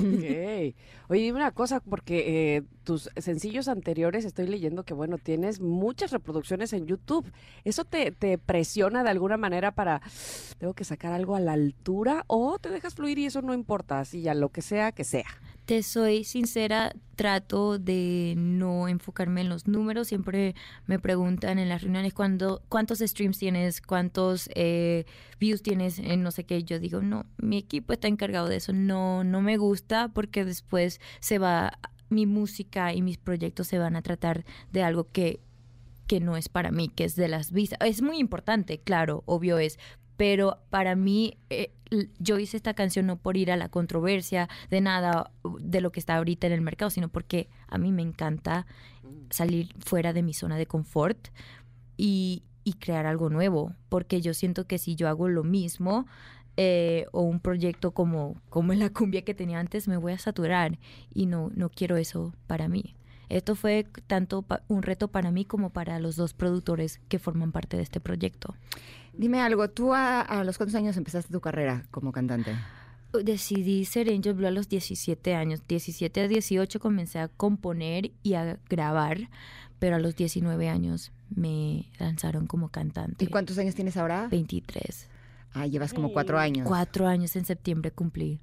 Ok. 0.00 0.74
Oye, 1.08 1.22
dime 1.22 1.38
una 1.38 1.50
cosa, 1.50 1.80
porque 1.80 2.56
eh, 2.56 2.62
tus 2.84 3.10
sencillos 3.16 3.66
anteriores 3.68 4.24
estoy 4.24 4.46
leyendo 4.46 4.84
que, 4.84 4.94
bueno, 4.94 5.18
tienes 5.18 5.60
muchas 5.60 6.12
reproducciones 6.12 6.72
en 6.72 6.86
YouTube. 6.86 7.30
¿Eso 7.64 7.84
te, 7.84 8.12
te 8.12 8.38
presiona 8.38 9.02
de 9.02 9.10
alguna 9.10 9.36
manera 9.36 9.72
para, 9.72 10.00
tengo 10.58 10.74
que 10.74 10.84
sacar 10.84 11.12
algo 11.12 11.34
a 11.34 11.40
la 11.40 11.52
altura 11.52 12.24
o 12.28 12.58
te 12.58 12.70
dejas 12.70 12.94
fluir 12.94 13.18
y 13.18 13.26
eso 13.26 13.42
no 13.42 13.54
importa, 13.54 14.00
así 14.00 14.22
ya 14.22 14.34
lo 14.34 14.50
que 14.50 14.62
sea, 14.62 14.92
que 14.92 15.04
sea? 15.04 15.26
Te 15.70 15.84
soy 15.84 16.24
sincera, 16.24 16.92
trato 17.14 17.78
de 17.78 18.34
no 18.36 18.88
enfocarme 18.88 19.42
en 19.42 19.48
los 19.48 19.68
números. 19.68 20.08
Siempre 20.08 20.56
me 20.86 20.98
preguntan 20.98 21.60
en 21.60 21.68
las 21.68 21.82
reuniones 21.82 22.12
cuántos 22.12 22.98
streams 22.98 23.38
tienes, 23.38 23.80
cuántos 23.80 24.50
eh, 24.56 25.04
views 25.38 25.62
tienes 25.62 26.00
en 26.00 26.24
no 26.24 26.32
sé 26.32 26.42
qué. 26.42 26.64
Yo 26.64 26.80
digo, 26.80 27.02
no, 27.02 27.24
mi 27.38 27.56
equipo 27.56 27.92
está 27.92 28.08
encargado 28.08 28.48
de 28.48 28.56
eso. 28.56 28.72
No, 28.72 29.22
no 29.22 29.42
me 29.42 29.58
gusta 29.58 30.08
porque 30.08 30.44
después 30.44 31.00
se 31.20 31.38
va, 31.38 31.78
mi 32.08 32.26
música 32.26 32.92
y 32.92 33.00
mis 33.00 33.18
proyectos 33.18 33.68
se 33.68 33.78
van 33.78 33.94
a 33.94 34.02
tratar 34.02 34.44
de 34.72 34.82
algo 34.82 35.06
que, 35.12 35.38
que 36.08 36.18
no 36.18 36.36
es 36.36 36.48
para 36.48 36.72
mí, 36.72 36.88
que 36.88 37.04
es 37.04 37.14
de 37.14 37.28
las 37.28 37.52
vistas. 37.52 37.78
Es 37.82 38.02
muy 38.02 38.18
importante, 38.18 38.80
claro, 38.80 39.22
obvio 39.24 39.60
es, 39.60 39.78
pero 40.20 40.58
para 40.68 40.96
mí 40.96 41.38
eh, 41.48 41.72
yo 42.18 42.38
hice 42.38 42.58
esta 42.58 42.74
canción 42.74 43.06
no 43.06 43.16
por 43.16 43.38
ir 43.38 43.50
a 43.50 43.56
la 43.56 43.70
controversia 43.70 44.50
de 44.68 44.82
nada 44.82 45.30
de 45.60 45.80
lo 45.80 45.92
que 45.92 45.98
está 45.98 46.18
ahorita 46.18 46.46
en 46.46 46.52
el 46.52 46.60
mercado, 46.60 46.90
sino 46.90 47.08
porque 47.08 47.48
a 47.68 47.78
mí 47.78 47.90
me 47.90 48.02
encanta 48.02 48.66
salir 49.30 49.74
fuera 49.78 50.12
de 50.12 50.22
mi 50.22 50.34
zona 50.34 50.58
de 50.58 50.66
confort 50.66 51.28
y, 51.96 52.42
y 52.64 52.74
crear 52.74 53.06
algo 53.06 53.30
nuevo, 53.30 53.72
porque 53.88 54.20
yo 54.20 54.34
siento 54.34 54.66
que 54.66 54.76
si 54.76 54.94
yo 54.94 55.08
hago 55.08 55.26
lo 55.30 55.42
mismo 55.42 56.06
eh, 56.58 57.06
o 57.12 57.22
un 57.22 57.40
proyecto 57.40 57.92
como, 57.92 58.38
como 58.50 58.74
la 58.74 58.90
cumbia 58.90 59.22
que 59.22 59.32
tenía 59.32 59.58
antes, 59.58 59.88
me 59.88 59.96
voy 59.96 60.12
a 60.12 60.18
saturar 60.18 60.78
y 61.14 61.24
no, 61.24 61.50
no 61.54 61.70
quiero 61.70 61.96
eso 61.96 62.34
para 62.46 62.68
mí. 62.68 62.94
Esto 63.30 63.54
fue 63.54 63.86
tanto 64.08 64.44
un 64.68 64.82
reto 64.82 65.08
para 65.08 65.30
mí 65.30 65.44
como 65.44 65.70
para 65.70 66.00
los 66.00 66.16
dos 66.16 66.34
productores 66.34 67.00
que 67.08 67.20
forman 67.20 67.52
parte 67.52 67.76
de 67.76 67.84
este 67.84 68.00
proyecto. 68.00 68.56
Dime 69.12 69.40
algo, 69.40 69.70
¿tú 69.70 69.94
a, 69.94 70.20
a 70.20 70.44
los 70.44 70.58
cuántos 70.58 70.74
años 70.74 70.96
empezaste 70.96 71.32
tu 71.32 71.40
carrera 71.40 71.84
como 71.92 72.10
cantante? 72.10 72.56
Decidí 73.12 73.84
ser 73.84 74.08
Angel 74.08 74.34
Blue 74.34 74.48
a 74.48 74.50
los 74.50 74.68
17 74.68 75.34
años. 75.34 75.62
17 75.68 76.20
a 76.20 76.28
18 76.28 76.80
comencé 76.80 77.20
a 77.20 77.28
componer 77.28 78.10
y 78.22 78.34
a 78.34 78.58
grabar, 78.68 79.30
pero 79.78 79.96
a 79.96 79.98
los 80.00 80.16
19 80.16 80.68
años 80.68 81.12
me 81.34 81.88
lanzaron 81.98 82.46
como 82.46 82.68
cantante. 82.68 83.24
¿Y 83.24 83.28
cuántos 83.28 83.58
años 83.58 83.76
tienes 83.76 83.96
ahora? 83.96 84.26
23. 84.28 85.08
Ah, 85.52 85.66
llevas 85.66 85.92
como 85.92 86.12
cuatro 86.12 86.38
años. 86.38 86.66
Cuatro 86.66 87.06
años 87.06 87.34
en 87.36 87.44
septiembre 87.44 87.90
cumplí. 87.90 88.40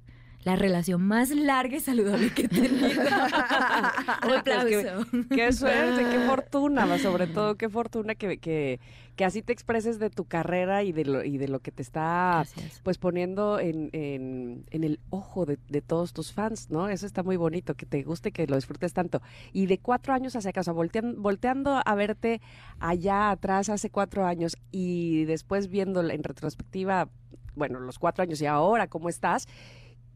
La 0.48 0.56
relación 0.56 1.02
más 1.02 1.28
larga 1.28 1.76
y 1.76 1.80
saludable 1.80 2.30
que 2.32 2.42
he 2.42 2.48
tenido. 2.48 2.86
Un 4.26 4.32
aplauso. 4.32 5.06
Qué 5.28 5.52
suerte, 5.52 6.04
qué 6.10 6.18
fortuna, 6.26 6.86
más 6.86 7.02
sobre 7.02 7.26
todo 7.26 7.56
qué 7.56 7.68
fortuna 7.68 8.14
que, 8.14 8.38
que, 8.38 8.80
que 9.14 9.24
así 9.26 9.42
te 9.42 9.52
expreses 9.52 9.98
de 9.98 10.08
tu 10.08 10.24
carrera 10.24 10.84
y 10.84 10.92
de 10.92 11.04
lo, 11.04 11.22
y 11.22 11.36
de 11.36 11.48
lo 11.48 11.60
que 11.60 11.70
te 11.70 11.82
está 11.82 12.44
Gracias. 12.46 12.80
pues 12.82 12.96
poniendo 12.96 13.60
en, 13.60 13.90
en, 13.92 14.64
en 14.70 14.84
el 14.84 15.00
ojo 15.10 15.44
de, 15.44 15.58
de 15.68 15.82
todos 15.82 16.14
tus 16.14 16.32
fans, 16.32 16.70
¿no? 16.70 16.88
Eso 16.88 17.04
está 17.04 17.22
muy 17.22 17.36
bonito, 17.36 17.74
que 17.74 17.84
te 17.84 18.02
guste, 18.02 18.32
que 18.32 18.46
lo 18.46 18.56
disfrutes 18.56 18.94
tanto. 18.94 19.20
Y 19.52 19.66
de 19.66 19.76
cuatro 19.78 20.14
años 20.14 20.34
hacia 20.34 20.48
acá, 20.48 20.60
o 20.60 20.64
sea, 20.64 20.72
voltean- 20.72 21.16
volteando 21.18 21.82
a 21.84 21.94
verte 21.94 22.40
allá 22.80 23.30
atrás 23.30 23.68
hace 23.68 23.90
cuatro 23.90 24.24
años 24.24 24.56
y 24.70 25.24
después 25.26 25.68
viendo 25.68 26.00
en 26.08 26.22
retrospectiva, 26.24 27.10
bueno, 27.54 27.80
los 27.80 27.98
cuatro 27.98 28.22
años 28.22 28.40
y 28.40 28.46
ahora 28.46 28.86
cómo 28.86 29.10
estás, 29.10 29.46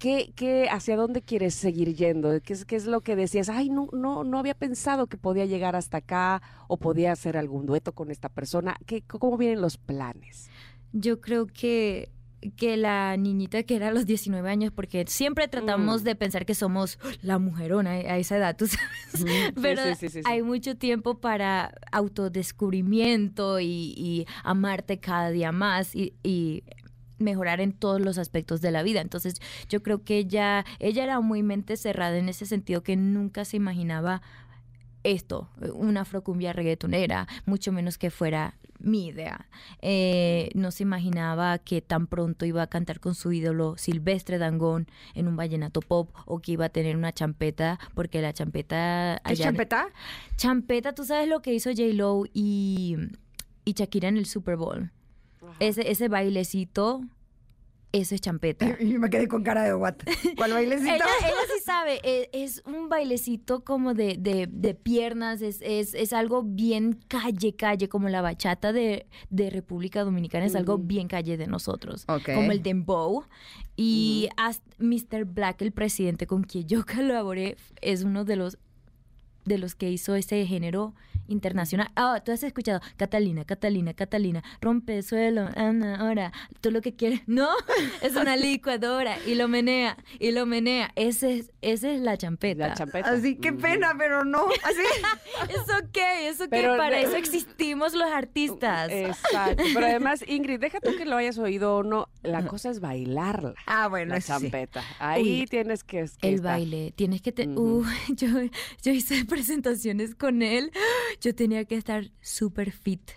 ¿Qué, 0.02 0.32
qué, 0.34 0.66
¿Hacia 0.68 0.96
dónde 0.96 1.22
quieres 1.22 1.54
seguir 1.54 1.94
yendo? 1.94 2.40
¿Qué 2.42 2.54
es, 2.54 2.64
qué 2.64 2.74
es 2.74 2.86
lo 2.86 3.02
que 3.02 3.14
decías? 3.14 3.48
Ay, 3.48 3.70
no, 3.70 3.88
no, 3.92 4.24
no 4.24 4.40
había 4.40 4.54
pensado 4.54 5.06
que 5.06 5.16
podía 5.16 5.46
llegar 5.46 5.76
hasta 5.76 5.98
acá 5.98 6.42
o 6.66 6.76
podía 6.76 7.12
hacer 7.12 7.36
algún 7.36 7.66
dueto 7.66 7.92
con 7.92 8.10
esta 8.10 8.28
persona. 8.28 8.76
¿Qué, 8.84 9.02
¿Cómo 9.02 9.36
vienen 9.38 9.60
los 9.60 9.76
planes? 9.76 10.50
Yo 10.92 11.20
creo 11.20 11.46
que 11.46 12.10
que 12.56 12.76
la 12.76 13.16
niñita 13.16 13.62
que 13.62 13.76
era 13.76 13.90
a 13.90 13.92
los 13.92 14.04
19 14.04 14.50
años, 14.50 14.72
porque 14.74 15.04
siempre 15.06 15.46
tratamos 15.46 16.02
Mm. 16.02 16.04
de 16.06 16.16
pensar 16.16 16.44
que 16.44 16.56
somos 16.56 16.98
la 17.22 17.38
mujerona 17.38 17.90
a 17.92 18.18
esa 18.18 18.36
edad, 18.36 18.56
tú 18.56 18.66
sabes. 18.66 18.82
Pero 19.62 19.84
sí, 19.84 19.94
sí, 19.94 20.08
sí, 20.08 20.18
sí. 20.18 20.20
hay 20.24 20.42
mucho 20.42 20.76
tiempo 20.76 21.20
para 21.20 21.72
autodescubrimiento 21.92 23.60
y, 23.60 23.94
y 23.96 24.26
amarte 24.42 24.98
cada 24.98 25.30
día 25.30 25.52
más 25.52 25.94
y, 25.94 26.14
y 26.24 26.64
mejorar 27.22 27.60
en 27.60 27.72
todos 27.72 28.00
los 28.00 28.18
aspectos 28.18 28.60
de 28.60 28.70
la 28.70 28.82
vida. 28.82 29.00
Entonces 29.00 29.40
yo 29.68 29.82
creo 29.82 30.04
que 30.04 30.18
ella, 30.18 30.64
ella 30.78 31.04
era 31.04 31.20
muy 31.20 31.42
mente 31.42 31.76
cerrada 31.76 32.16
en 32.18 32.28
ese 32.28 32.46
sentido 32.46 32.82
que 32.82 32.96
nunca 32.96 33.44
se 33.44 33.56
imaginaba 33.56 34.22
esto, 35.04 35.48
una 35.74 36.02
afrocumbia 36.02 36.52
reggaetonera, 36.52 37.26
mucho 37.44 37.72
menos 37.72 37.98
que 37.98 38.10
fuera 38.10 38.54
mi 38.78 39.06
idea. 39.08 39.48
Eh, 39.80 40.50
no 40.54 40.70
se 40.70 40.84
imaginaba 40.84 41.58
que 41.58 41.80
tan 41.80 42.06
pronto 42.06 42.46
iba 42.46 42.62
a 42.62 42.66
cantar 42.68 43.00
con 43.00 43.14
su 43.14 43.32
ídolo 43.32 43.76
Silvestre 43.78 44.38
Dangón 44.38 44.86
en 45.14 45.26
un 45.28 45.36
vallenato 45.36 45.80
pop 45.80 46.10
o 46.24 46.40
que 46.40 46.52
iba 46.52 46.66
a 46.66 46.68
tener 46.68 46.96
una 46.96 47.12
champeta, 47.12 47.78
porque 47.94 48.22
la 48.22 48.32
champeta... 48.32 49.20
¿Qué 49.24 49.32
en- 49.32 49.38
champeta? 49.38 49.88
Champeta, 50.36 50.94
tú 50.94 51.04
sabes 51.04 51.28
lo 51.28 51.42
que 51.42 51.52
hizo 51.54 51.70
J-Lo 51.70 52.24
y, 52.32 52.96
y 53.64 53.72
Shakira 53.72 54.08
en 54.08 54.16
el 54.18 54.26
Super 54.26 54.56
Bowl. 54.56 54.90
Ese, 55.60 55.90
ese 55.90 56.08
bailecito 56.08 57.02
eso 57.94 58.14
es 58.14 58.22
champeta. 58.22 58.66
Y 58.80 58.96
me 58.98 59.10
quedé 59.10 59.28
con 59.28 59.42
cara 59.42 59.64
de 59.64 59.74
what. 59.74 59.96
¿Cuál 60.36 60.52
bailecito? 60.54 60.94
Ella, 60.94 61.04
ella 61.20 61.36
sí 61.54 61.60
sabe, 61.64 62.00
e- 62.02 62.30
es, 62.32 62.62
un 62.64 62.88
bailecito 62.88 63.64
como 63.64 63.92
de, 63.92 64.16
de- 64.18 64.48
de 64.50 64.74
piernas, 64.74 65.42
es, 65.42 65.58
es, 65.60 65.92
es 65.92 66.14
algo 66.14 66.42
bien 66.42 66.98
calle, 67.08 67.54
calle, 67.54 67.90
como 67.90 68.08
la 68.08 68.22
bachata 68.22 68.72
de, 68.72 69.04
de 69.28 69.50
República 69.50 70.04
Dominicana, 70.04 70.46
es 70.46 70.54
algo 70.54 70.78
bien 70.78 71.06
calle 71.06 71.36
de 71.36 71.46
nosotros, 71.46 72.06
como 72.06 72.50
el 72.50 72.62
dembow. 72.62 73.24
Y 73.76 74.30
hasta 74.38 74.64
Mr. 74.78 75.26
Black, 75.26 75.60
el 75.60 75.72
presidente 75.72 76.26
con 76.26 76.44
quien 76.44 76.66
yo 76.66 76.86
colaboré, 76.86 77.56
es 77.82 78.04
uno 78.04 78.24
de 78.24 78.36
los 78.36 78.56
de 79.44 79.58
los 79.58 79.74
que 79.74 79.90
hizo 79.90 80.14
ese 80.14 80.46
género 80.46 80.94
internacional. 81.32 81.90
Ah, 81.96 82.22
tú 82.24 82.32
has 82.32 82.42
escuchado 82.42 82.80
Catalina, 82.96 83.44
Catalina, 83.44 83.94
Catalina, 83.94 84.42
rompe 84.60 84.98
el 84.98 85.02
suelo, 85.02 85.48
Ana, 85.56 85.96
ahora, 85.96 86.32
tú 86.60 86.70
lo 86.70 86.80
que 86.80 86.94
quieres. 86.94 87.20
No, 87.32 87.48
es 88.02 88.14
una 88.14 88.36
licuadora 88.36 89.16
y 89.26 89.34
lo 89.34 89.48
menea, 89.48 89.96
y 90.18 90.32
lo 90.32 90.44
menea. 90.44 90.92
Ese 90.96 91.38
es, 91.38 91.52
esa 91.62 91.90
es 91.90 92.00
la 92.00 92.16
champeta. 92.18 92.68
La 92.68 92.74
champeta. 92.74 93.10
Así, 93.10 93.36
qué 93.36 93.52
pena, 93.54 93.94
pero 93.96 94.24
no. 94.24 94.46
Así. 94.62 94.82
Es 95.48 95.62
ok, 95.62 95.98
es 96.20 96.40
ok, 96.40 96.48
Pero 96.50 96.76
para 96.76 97.00
eso 97.00 97.16
existimos 97.16 97.94
los 97.94 98.10
artistas. 98.10 98.88
Exacto. 98.92 99.62
Pero 99.74 99.86
además, 99.86 100.24
Ingrid, 100.26 100.60
deja 100.60 100.78
tú 100.80 100.94
que 100.96 101.04
lo 101.04 101.16
hayas 101.16 101.38
oído 101.38 101.76
o 101.76 101.82
no. 101.82 102.08
La 102.22 102.46
cosa 102.46 102.70
es 102.70 102.80
bailarla. 102.80 103.54
Ah, 103.66 103.88
bueno, 103.88 104.14
la 104.14 104.20
sí. 104.20 104.28
champeta. 104.28 104.82
Ahí 104.98 105.40
Uy, 105.40 105.46
tienes 105.46 105.84
que, 105.84 106.06
que 106.20 106.28
El 106.28 106.34
estar. 106.34 106.52
baile, 106.52 106.92
tienes 106.94 107.22
que... 107.22 107.32
te-. 107.32 107.48
Uh, 107.48 107.84
yo, 108.10 108.28
yo 108.82 108.92
hice 108.92 109.24
presentaciones 109.24 110.14
con 110.14 110.42
él, 110.42 110.70
yo 111.22 111.34
tenía 111.34 111.64
que 111.64 111.76
estar 111.76 112.10
súper 112.20 112.72
fit. 112.72 113.10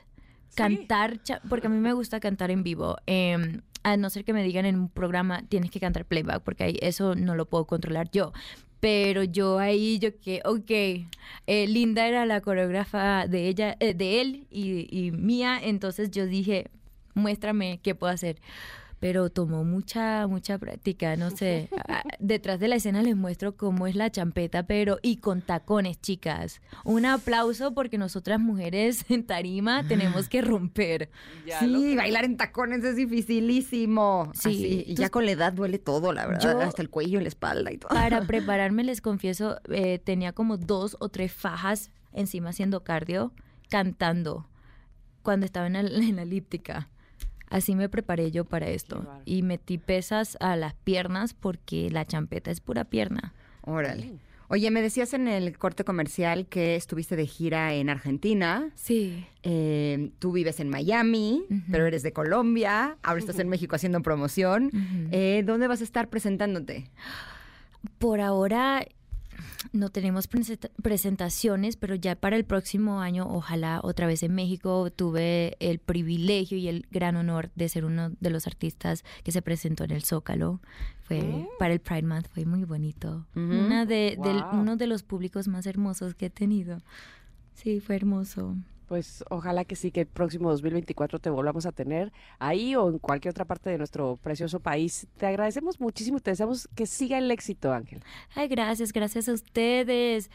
Cantar, 0.55 1.19
porque 1.49 1.67
a 1.67 1.69
mí 1.69 1.79
me 1.79 1.91
gusta 1.91 2.21
cantar 2.21 2.49
en 2.49 2.63
vivo. 2.63 2.95
em, 3.07 3.61
a 3.83 3.97
no 3.97 4.09
ser 4.09 4.23
que 4.23 4.33
me 4.33 4.43
digan 4.43 4.65
en 4.65 4.79
un 4.79 4.89
programa, 4.89 5.43
tienes 5.47 5.69
que 5.69 5.79
cantar 5.79 6.05
playback, 6.05 6.41
porque 6.41 6.63
ahí 6.63 6.77
eso 6.81 7.13
no 7.13 7.35
lo 7.35 7.45
puedo 7.47 7.65
controlar 7.65 8.09
yo. 8.09 8.31
Pero 8.79 9.23
yo 9.23 9.59
ahí, 9.59 9.99
yo 9.99 10.19
que, 10.19 10.41
ok, 10.45 10.71
eh, 11.47 11.67
Linda 11.67 12.07
era 12.07 12.25
la 12.25 12.41
coreógrafa 12.41 13.27
de 13.27 13.47
ella, 13.47 13.75
eh, 13.79 13.93
de 13.93 14.21
él 14.21 14.47
y, 14.49 14.87
y 14.89 15.11
mía, 15.11 15.59
entonces 15.61 16.09
yo 16.09 16.25
dije, 16.25 16.71
muéstrame 17.13 17.79
qué 17.83 17.93
puedo 17.95 18.11
hacer. 18.13 18.37
Pero 18.99 19.29
tomó 19.29 19.63
mucha, 19.63 20.25
mucha 20.27 20.57
práctica, 20.57 21.15
no 21.15 21.29
sé. 21.31 21.69
Ah, 21.87 22.01
Detrás 22.19 22.59
de 22.59 22.67
la 22.67 22.75
escena 22.77 23.03
les 23.03 23.15
muestro 23.15 23.55
cómo 23.57 23.85
es 23.85 23.95
la 23.95 24.09
champeta, 24.09 24.63
pero 24.63 24.97
y 25.03 25.17
con 25.17 25.41
tacones, 25.41 26.01
chicas. 26.01 26.61
Un 26.83 27.05
aplauso 27.05 27.73
porque 27.73 27.97
nosotras 27.97 28.39
mujeres 28.39 29.05
en 29.09 29.25
tarima 29.25 29.83
tenemos 29.87 30.27
que 30.29 30.41
romper. 30.41 31.09
Ya 31.45 31.59
Sí, 31.59 31.95
bailar 31.95 32.25
en 32.25 32.37
tacones 32.37 32.83
es 32.83 32.95
dificilísimo. 32.95 34.31
Sí. 34.33 34.49
Así, 34.49 34.83
y 34.87 34.95
ya 34.95 35.09
con 35.09 35.25
la 35.25 35.31
edad 35.31 35.53
duele 35.53 35.77
todo, 35.79 36.11
la 36.13 36.25
verdad. 36.25 36.41
Yo- 36.53 36.61
hasta 36.61 36.81
el 36.81 36.89
cuello 36.89 37.19
y 37.19 37.23
la 37.23 37.27
espalda 37.27 37.71
y 37.71 37.77
todo. 37.77 37.89
Para 37.89 38.21
prepararme, 38.27 38.83
les 38.83 39.01
confieso, 39.01 39.59
eh, 39.69 39.99
tenía 39.99 40.31
como 40.33 40.57
dos 40.57 40.97
o 40.99 41.09
tres 41.09 41.31
fajas 41.33 41.91
encima 42.13 42.49
haciendo 42.49 42.83
cardio, 42.83 43.31
cantando, 43.69 44.47
cuando 45.21 45.45
estaba 45.45 45.67
en 45.67 45.73
la, 45.73 45.79
en 45.81 46.15
la 46.15 46.21
elíptica. 46.23 46.87
Así 47.55 47.73
me 47.73 47.87
preparé 47.87 48.31
yo 48.31 48.43
para 48.43 48.67
esto. 48.67 49.07
Y 49.23 49.41
metí 49.41 49.77
pesas 49.77 50.35
a 50.41 50.57
las 50.57 50.73
piernas 50.73 51.33
porque 51.33 51.89
la 51.89 52.03
champeta 52.03 52.51
es 52.51 52.59
pura 52.59 52.83
pierna. 52.83 53.33
Órale. 53.61 54.11
Oye, 54.49 54.69
me 54.71 54.81
decías 54.81 55.13
en 55.13 55.29
el 55.29 55.57
corte 55.57 55.85
comercial 55.85 56.47
que 56.47 56.75
estuviste 56.75 57.15
de 57.15 57.25
gira 57.25 57.73
en 57.73 57.89
Argentina. 57.89 58.71
Sí. 58.75 59.25
Eh, 59.43 60.11
tú 60.19 60.33
vives 60.33 60.59
en 60.59 60.67
Miami, 60.69 61.45
pero 61.71 61.85
eres 61.85 62.03
de 62.03 62.11
Colombia. 62.11 62.97
Ahora 63.01 63.19
estás 63.21 63.39
en 63.39 63.47
México 63.47 63.77
haciendo 63.77 64.01
promoción. 64.01 64.69
Eh, 65.11 65.43
¿Dónde 65.45 65.69
vas 65.69 65.79
a 65.79 65.85
estar 65.85 66.09
presentándote? 66.09 66.91
Por 67.99 68.19
ahora 68.19 68.85
no 69.73 69.89
tenemos 69.89 70.27
presenta- 70.27 70.69
presentaciones, 70.81 71.75
pero 71.77 71.95
ya 71.95 72.15
para 72.15 72.35
el 72.35 72.45
próximo 72.45 73.01
año, 73.01 73.27
ojalá 73.29 73.79
otra 73.83 74.07
vez 74.07 74.23
en 74.23 74.33
México, 74.33 74.89
tuve 74.91 75.55
el 75.59 75.79
privilegio 75.79 76.57
y 76.57 76.67
el 76.67 76.87
gran 76.91 77.15
honor 77.15 77.51
de 77.55 77.69
ser 77.69 77.85
uno 77.85 78.11
de 78.19 78.29
los 78.29 78.47
artistas 78.47 79.03
que 79.23 79.31
se 79.31 79.41
presentó 79.41 79.83
en 79.83 79.91
el 79.91 80.03
Zócalo. 80.03 80.59
Fue 81.03 81.47
para 81.59 81.73
el 81.73 81.79
Pride 81.79 82.01
Month, 82.03 82.27
fue 82.33 82.45
muy 82.45 82.63
bonito. 82.63 83.25
Una 83.35 83.85
de, 83.85 84.17
del- 84.23 84.43
uno 84.53 84.75
de 84.75 84.87
los 84.87 85.03
públicos 85.03 85.47
más 85.47 85.65
hermosos 85.67 86.15
que 86.15 86.27
he 86.27 86.29
tenido. 86.31 86.81
Sí, 87.53 87.79
fue 87.79 87.95
hermoso. 87.95 88.55
Pues 88.87 89.23
ojalá 89.29 89.65
que 89.65 89.75
sí, 89.75 89.91
que 89.91 90.01
el 90.01 90.07
próximo 90.07 90.49
2024 90.51 91.19
te 91.19 91.29
volvamos 91.29 91.65
a 91.65 91.71
tener 91.71 92.11
ahí 92.39 92.75
o 92.75 92.89
en 92.89 92.99
cualquier 92.99 93.31
otra 93.31 93.45
parte 93.45 93.69
de 93.69 93.77
nuestro 93.77 94.17
precioso 94.17 94.59
país. 94.59 95.07
Te 95.17 95.25
agradecemos 95.25 95.79
muchísimo 95.79 96.17
y 96.17 96.21
te 96.21 96.31
deseamos 96.31 96.67
que 96.75 96.85
siga 96.85 97.17
el 97.17 97.31
éxito, 97.31 97.73
Ángel. 97.73 98.03
Ay, 98.35 98.47
gracias, 98.47 98.93
gracias 98.93 99.29
a 99.29 99.33
ustedes. 99.33 100.29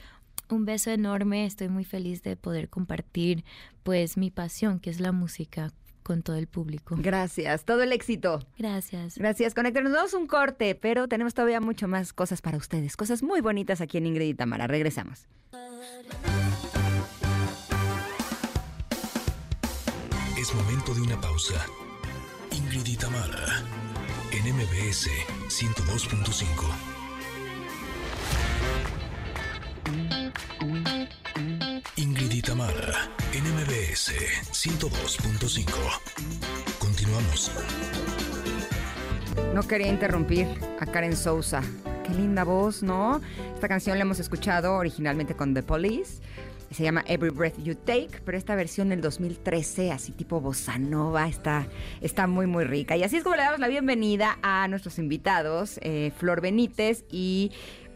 Un 0.48 0.64
beso 0.64 0.90
enorme. 0.90 1.46
Estoy 1.46 1.68
muy 1.68 1.84
feliz 1.84 2.22
de 2.22 2.36
poder 2.36 2.68
compartir, 2.68 3.44
pues, 3.82 4.16
mi 4.16 4.30
pasión, 4.30 4.80
que 4.80 4.90
es 4.90 5.00
la 5.00 5.12
música, 5.12 5.72
con 6.02 6.22
todo 6.22 6.36
el 6.36 6.48
público. 6.48 6.96
Gracias. 6.98 7.64
Todo 7.64 7.82
el 7.82 7.92
éxito. 7.92 8.40
Gracias. 8.58 9.16
Gracias, 9.16 9.54
Conector. 9.54 9.84
Nos 9.84 9.92
damos 9.92 10.14
un 10.14 10.26
corte, 10.26 10.74
pero 10.74 11.06
tenemos 11.06 11.34
todavía 11.34 11.60
mucho 11.60 11.86
más 11.86 12.12
cosas 12.12 12.42
para 12.42 12.56
ustedes. 12.56 12.96
Cosas 12.96 13.22
muy 13.22 13.40
bonitas 13.40 13.80
aquí 13.80 13.98
en 13.98 14.06
Ingrid 14.06 14.28
y 14.30 14.34
Tamara. 14.34 14.66
Regresamos. 14.66 15.28
Es 20.40 20.54
momento 20.54 20.94
de 20.94 21.02
una 21.02 21.20
pausa. 21.20 21.66
Ingrid 22.50 22.86
y 22.86 22.96
Tamara, 22.96 23.62
en 24.32 24.54
MBS 24.54 25.10
102.5. 25.48 26.64
Ingrid 31.96 32.32
y 32.32 32.40
Tamara, 32.40 33.10
en 33.34 33.44
MBS 33.54 34.14
102.5. 34.50 35.66
Continuamos. 36.78 37.50
No 39.54 39.62
quería 39.68 39.88
interrumpir 39.88 40.48
a 40.80 40.86
Karen 40.86 41.16
Sousa. 41.16 41.60
Qué 42.06 42.14
linda 42.14 42.44
voz, 42.44 42.82
¿no? 42.82 43.20
Esta 43.54 43.68
canción 43.68 43.98
la 43.98 44.04
hemos 44.04 44.20
escuchado 44.20 44.76
originalmente 44.76 45.36
con 45.36 45.52
The 45.52 45.62
Police. 45.62 46.22
Se 46.70 46.84
llama 46.84 47.04
Every 47.06 47.30
Breath 47.30 47.58
You 47.62 47.74
Take, 47.74 48.20
pero 48.24 48.38
esta 48.38 48.54
versión 48.54 48.90
del 48.90 49.00
2013, 49.00 49.90
así 49.90 50.12
tipo 50.12 50.40
bossa 50.40 50.78
nova, 50.78 51.26
está, 51.26 51.66
está 52.00 52.26
muy, 52.26 52.46
muy 52.46 52.64
rica. 52.64 52.96
Y 52.96 53.02
así 53.02 53.16
es 53.16 53.24
como 53.24 53.34
le 53.34 53.42
damos 53.42 53.58
la 53.58 53.68
bienvenida 53.68 54.38
a 54.42 54.68
nuestros 54.68 54.98
invitados, 54.98 55.80
eh, 55.82 56.12
Flor 56.16 56.40
Benítez 56.40 57.04
y 57.10 57.50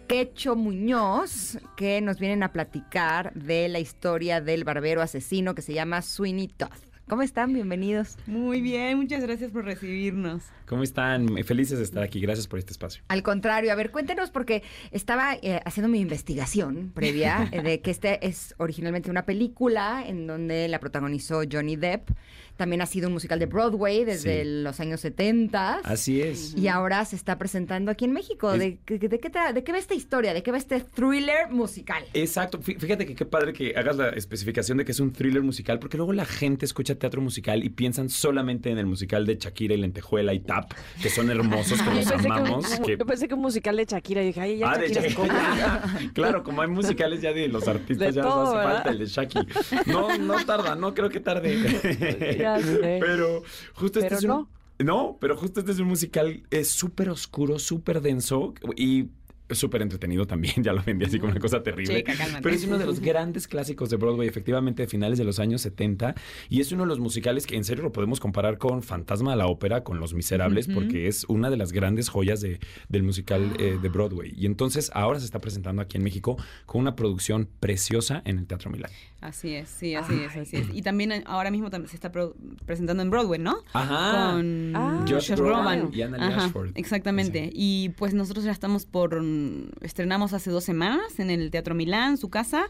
Quecho 0.09 0.57
Muñoz, 0.57 1.59
que 1.77 2.01
nos 2.01 2.19
vienen 2.19 2.43
a 2.43 2.53
platicar 2.53 3.33
de 3.35 3.69
la 3.69 3.79
historia 3.79 4.41
del 4.41 4.65
barbero 4.65 5.03
asesino 5.03 5.55
que 5.55 5.63
se 5.63 5.73
llama 5.73 6.03
Sweeney 6.03 6.49
Todd. 6.49 6.94
¿Cómo 7.07 7.21
están? 7.21 7.53
Bienvenidos. 7.53 8.17
Muy 8.27 8.63
bien, 8.63 8.97
muchas 8.97 9.23
gracias 9.23 9.51
por 9.51 9.67
recibirnos. 9.67 10.43
¿Cómo 10.67 10.83
están? 10.83 11.37
Felices 11.45 11.77
de 11.77 11.85
estar 11.85 12.03
aquí. 12.03 12.19
Gracias 12.19 12.47
por 12.47 12.59
este 12.59 12.73
espacio. 12.73 13.03
Al 13.09 13.23
contrario, 13.23 13.71
a 13.73 13.75
ver, 13.75 13.91
cuéntenos 13.91 14.31
porque 14.31 14.63
estaba 14.91 15.35
eh, 15.35 15.61
haciendo 15.67 15.91
mi 15.91 16.01
investigación 16.01 16.93
previa 16.95 17.47
eh, 17.53 17.61
de 17.61 17.83
que 17.83 17.91
este 17.91 18.27
es 18.27 18.55
originalmente 18.57 19.11
una 19.11 19.27
película 19.27 20.03
en 20.07 20.27
donde 20.27 20.67
la 20.69 20.81
protagonizó 20.81 21.43
Johnny 21.51 21.77
Depp. 21.77 22.09
También 22.57 22.83
ha 22.83 22.87
sido 22.87 23.09
un 23.09 23.15
musical 23.15 23.39
de 23.39 23.47
Broadway 23.47 24.05
desde 24.05 24.43
Sí. 24.45 24.63
los 24.63 24.79
años 24.81 25.01
70. 25.01 25.81
Así 25.85 26.21
es. 26.23 26.55
Y 26.57 26.69
ahora 26.69 27.05
se 27.05 27.17
está 27.17 27.37
presentando 27.37 27.91
aquí 27.91 28.05
en 28.05 28.13
México. 28.13 28.53
Es- 28.53 28.59
¿De, 28.61 28.79
qué- 28.85 28.99
de 28.99 29.19
qué 29.19 29.31
tra- 29.33 29.53
de 29.53 29.65
qué 29.65 29.73
va 29.73 29.79
esta 29.79 29.95
historia? 29.95 30.33
¿De 30.33 30.43
qué 30.43 30.51
va 30.53 30.59
este 30.59 30.81
thriller 30.81 31.51
musical? 31.51 32.05
Exacto. 32.15 32.61
Fí- 32.61 32.79
Fíjate 32.79 33.07
que 33.07 33.15
qué 33.15 33.25
padre 33.25 33.53
que 33.53 33.75
hagas 33.77 33.97
la 33.97 34.11
especificación 34.11 34.79
de 34.79 34.85
que 34.85 34.93
es 34.93 35.01
un 35.01 35.13
thriller 35.13 35.43
musical, 35.43 35.79
porque 35.79 35.97
luego 35.97 36.13
la 36.13 36.25
gente 36.27 36.65
escucha 36.65 36.95
teatro 36.95 37.21
musical 37.21 37.65
y 37.65 37.71
piensan 37.71 38.09
solamente 38.09 38.71
en 38.71 38.79
el 38.79 38.87
musical 38.87 39.27
de 39.27 39.37
Shakira 39.37 39.75
y 39.75 39.79
Lentejuela 39.79 40.33
y 40.33 40.41
Tap, 40.41 40.73
que 41.03 41.11
son 41.11 41.31
hermosos, 41.31 41.81
que 41.83 41.91
los 41.91 42.07
que 42.09 42.15
amamos. 42.15 42.67
que- 42.81 42.97
Yo 42.97 43.07
pensé 43.07 43.27
que 43.29 43.35
un 43.35 43.41
musical 43.41 43.77
de 43.77 43.85
Shakira 43.85 44.23
y 44.23 44.27
dije, 44.27 44.41
ay, 44.41 44.59
ya 44.59 44.71
Ah, 44.73 44.79
de 44.79 44.89
Shakira 44.91 45.83
claro, 46.15 46.43
como 46.45 46.63
hay 46.63 46.69
musicales 46.69 47.21
ya 47.21 47.33
de 47.33 47.49
los 47.49 47.67
artistas, 47.67 48.09
De 48.09 48.13
ya 48.15 48.23
todo, 48.23 48.45
nos 48.45 48.49
hace 48.49 48.57
¿verdad? 48.59 48.75
falta 48.75 48.91
el 48.91 48.99
de 48.99 49.07
Shaki. 49.07 49.39
No, 49.87 50.19
no 50.19 50.45
tarda, 50.45 50.75
no 50.77 50.95
creo 50.95 51.09
que 51.11 51.21
tarde. 51.21 51.55
Ya 52.45 52.63
sé. 52.63 52.99
Pero 53.01 53.43
justo 53.75 53.99
este 53.99 54.17
Pero 54.17 54.19
es 54.19 54.25
un... 54.25 54.49
No, 54.85 55.19
pero 55.21 55.37
justo 55.37 55.61
este 55.61 55.73
es 55.73 55.79
un 55.79 55.87
musical 55.87 56.43
es 56.51 56.69
súper 56.69 57.09
oscuro, 57.09 57.59
súper 57.59 58.01
denso 58.01 58.55
y 58.77 59.09
súper 59.51 59.83
entretenido 59.83 60.27
también, 60.27 60.63
ya 60.63 60.73
lo 60.73 60.83
vendí 60.83 61.05
así 61.05 61.19
como 61.19 61.33
una 61.33 61.41
cosa 61.41 61.63
terrible. 61.63 62.03
Chica, 62.03 62.15
pero 62.43 62.55
es 62.55 62.65
uno 62.65 62.79
de 62.79 62.87
los 62.87 63.01
grandes 63.01 63.47
clásicos 63.47 63.91
de 63.91 63.97
Broadway, 63.97 64.27
efectivamente, 64.27 64.83
de 64.83 64.89
finales 64.89 65.19
de 65.19 65.25
los 65.25 65.39
años 65.39 65.61
70. 65.63 66.15
Y 66.49 66.61
es 66.61 66.73
uno 66.73 66.85
de 66.85 66.89
los 66.89 66.99
musicales 66.99 67.47
que 67.47 67.57
en 67.57 67.65
serio 67.65 67.85
lo 67.85 67.93
podemos 67.93 68.21
comparar 68.21 68.59
con 68.59 68.83
Fantasma 68.83 69.33
de 69.33 69.37
la 69.37 69.47
Ópera, 69.47 69.85
con 69.85 70.01
Los 70.01 70.15
Miserables, 70.15 70.69
porque 70.69 71.09
es 71.09 71.25
una 71.29 71.51
de 71.51 71.57
las 71.57 71.73
grandes 71.73 72.09
joyas 72.09 72.41
de, 72.41 72.59
del 72.89 73.03
musical 73.03 73.53
eh, 73.59 73.79
de 73.81 73.89
Broadway. 73.89 74.33
Y 74.37 74.47
entonces 74.47 74.91
ahora 74.95 75.21
se 75.21 75.27
está 75.27 75.41
presentando 75.41 75.83
aquí 75.83 75.99
en 75.99 76.05
México 76.05 76.37
con 76.67 76.81
una 76.81 76.97
producción 76.97 77.49
preciosa 77.61 78.23
en 78.25 78.39
el 78.39 78.47
Teatro 78.47 78.71
Milán. 78.71 78.91
Así 79.25 79.55
es, 79.55 79.71
sí, 79.71 79.95
así 79.95 80.13
es, 80.23 80.37
así 80.37 80.57
es. 80.59 80.67
Y 80.75 80.83
también 80.83 81.11
eh, 81.11 81.23
ahora 81.25 81.51
mismo 81.51 81.71
se 81.71 81.95
está 81.97 82.13
pro- 82.13 82.35
presentando 82.67 83.03
en 83.03 83.09
Broadway, 83.09 83.41
¿no? 83.41 83.57
Ajá. 83.73 84.33
Con 84.33 84.73
Ah, 84.77 84.99
Josh 85.09 85.31
Josh 85.31 85.39
Groban 85.39 85.79
Groban. 85.79 85.95
y 85.99 86.03
Anna 86.03 86.29
Ajá, 86.29 86.45
Ashford. 86.45 86.73
Exactamente. 86.75 87.51
Y 87.55 87.89
pues 87.97 88.13
nosotros 88.13 88.45
ya 88.45 88.53
estamos 88.53 88.85
por... 88.85 89.23
mm, 89.23 89.71
Estrenamos 89.81 90.35
hace 90.35 90.51
dos 90.51 90.63
semanas 90.65 91.19
en 91.19 91.31
el 91.31 91.51
Teatro 91.51 91.75
Milán, 91.75 92.19
su 92.19 92.29
casa, 92.29 92.67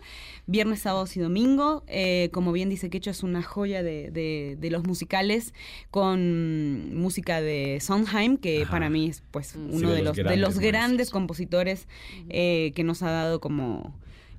viernes, 0.47 0.79
sábados 0.83 1.17
y 1.17 1.21
domingo. 1.21 1.83
Eh, 1.89 2.31
como 2.33 2.53
bien 2.53 2.69
dice 2.69 2.89
Quecho, 2.89 3.11
es 3.11 3.25
una 3.25 3.43
joya 3.43 3.83
de, 3.83 4.13
de- 4.13 4.57
de 4.57 4.71
los 4.71 4.85
musicales 4.85 5.55
con 5.91 6.95
música 6.95 7.41
de 7.41 7.79
Sondheim, 7.81 8.37
que 8.37 8.63
Ajá. 8.63 8.71
para 8.71 8.91
mí 8.91 9.09
es 9.09 9.23
pues 9.31 9.49
Sí, 9.49 9.59
uno 9.59 9.91
de 9.91 9.97
de, 9.97 10.03
los 10.03 10.17
los, 10.17 10.27
de 10.29 10.37
los 10.37 10.55
grandes 10.59 10.73
grandes 10.85 11.11
compositores 11.11 11.89
eh, 12.29 12.73
que 12.75 12.85
nos 12.85 13.03
ha 13.03 13.11
dado 13.11 13.41
como 13.41 13.95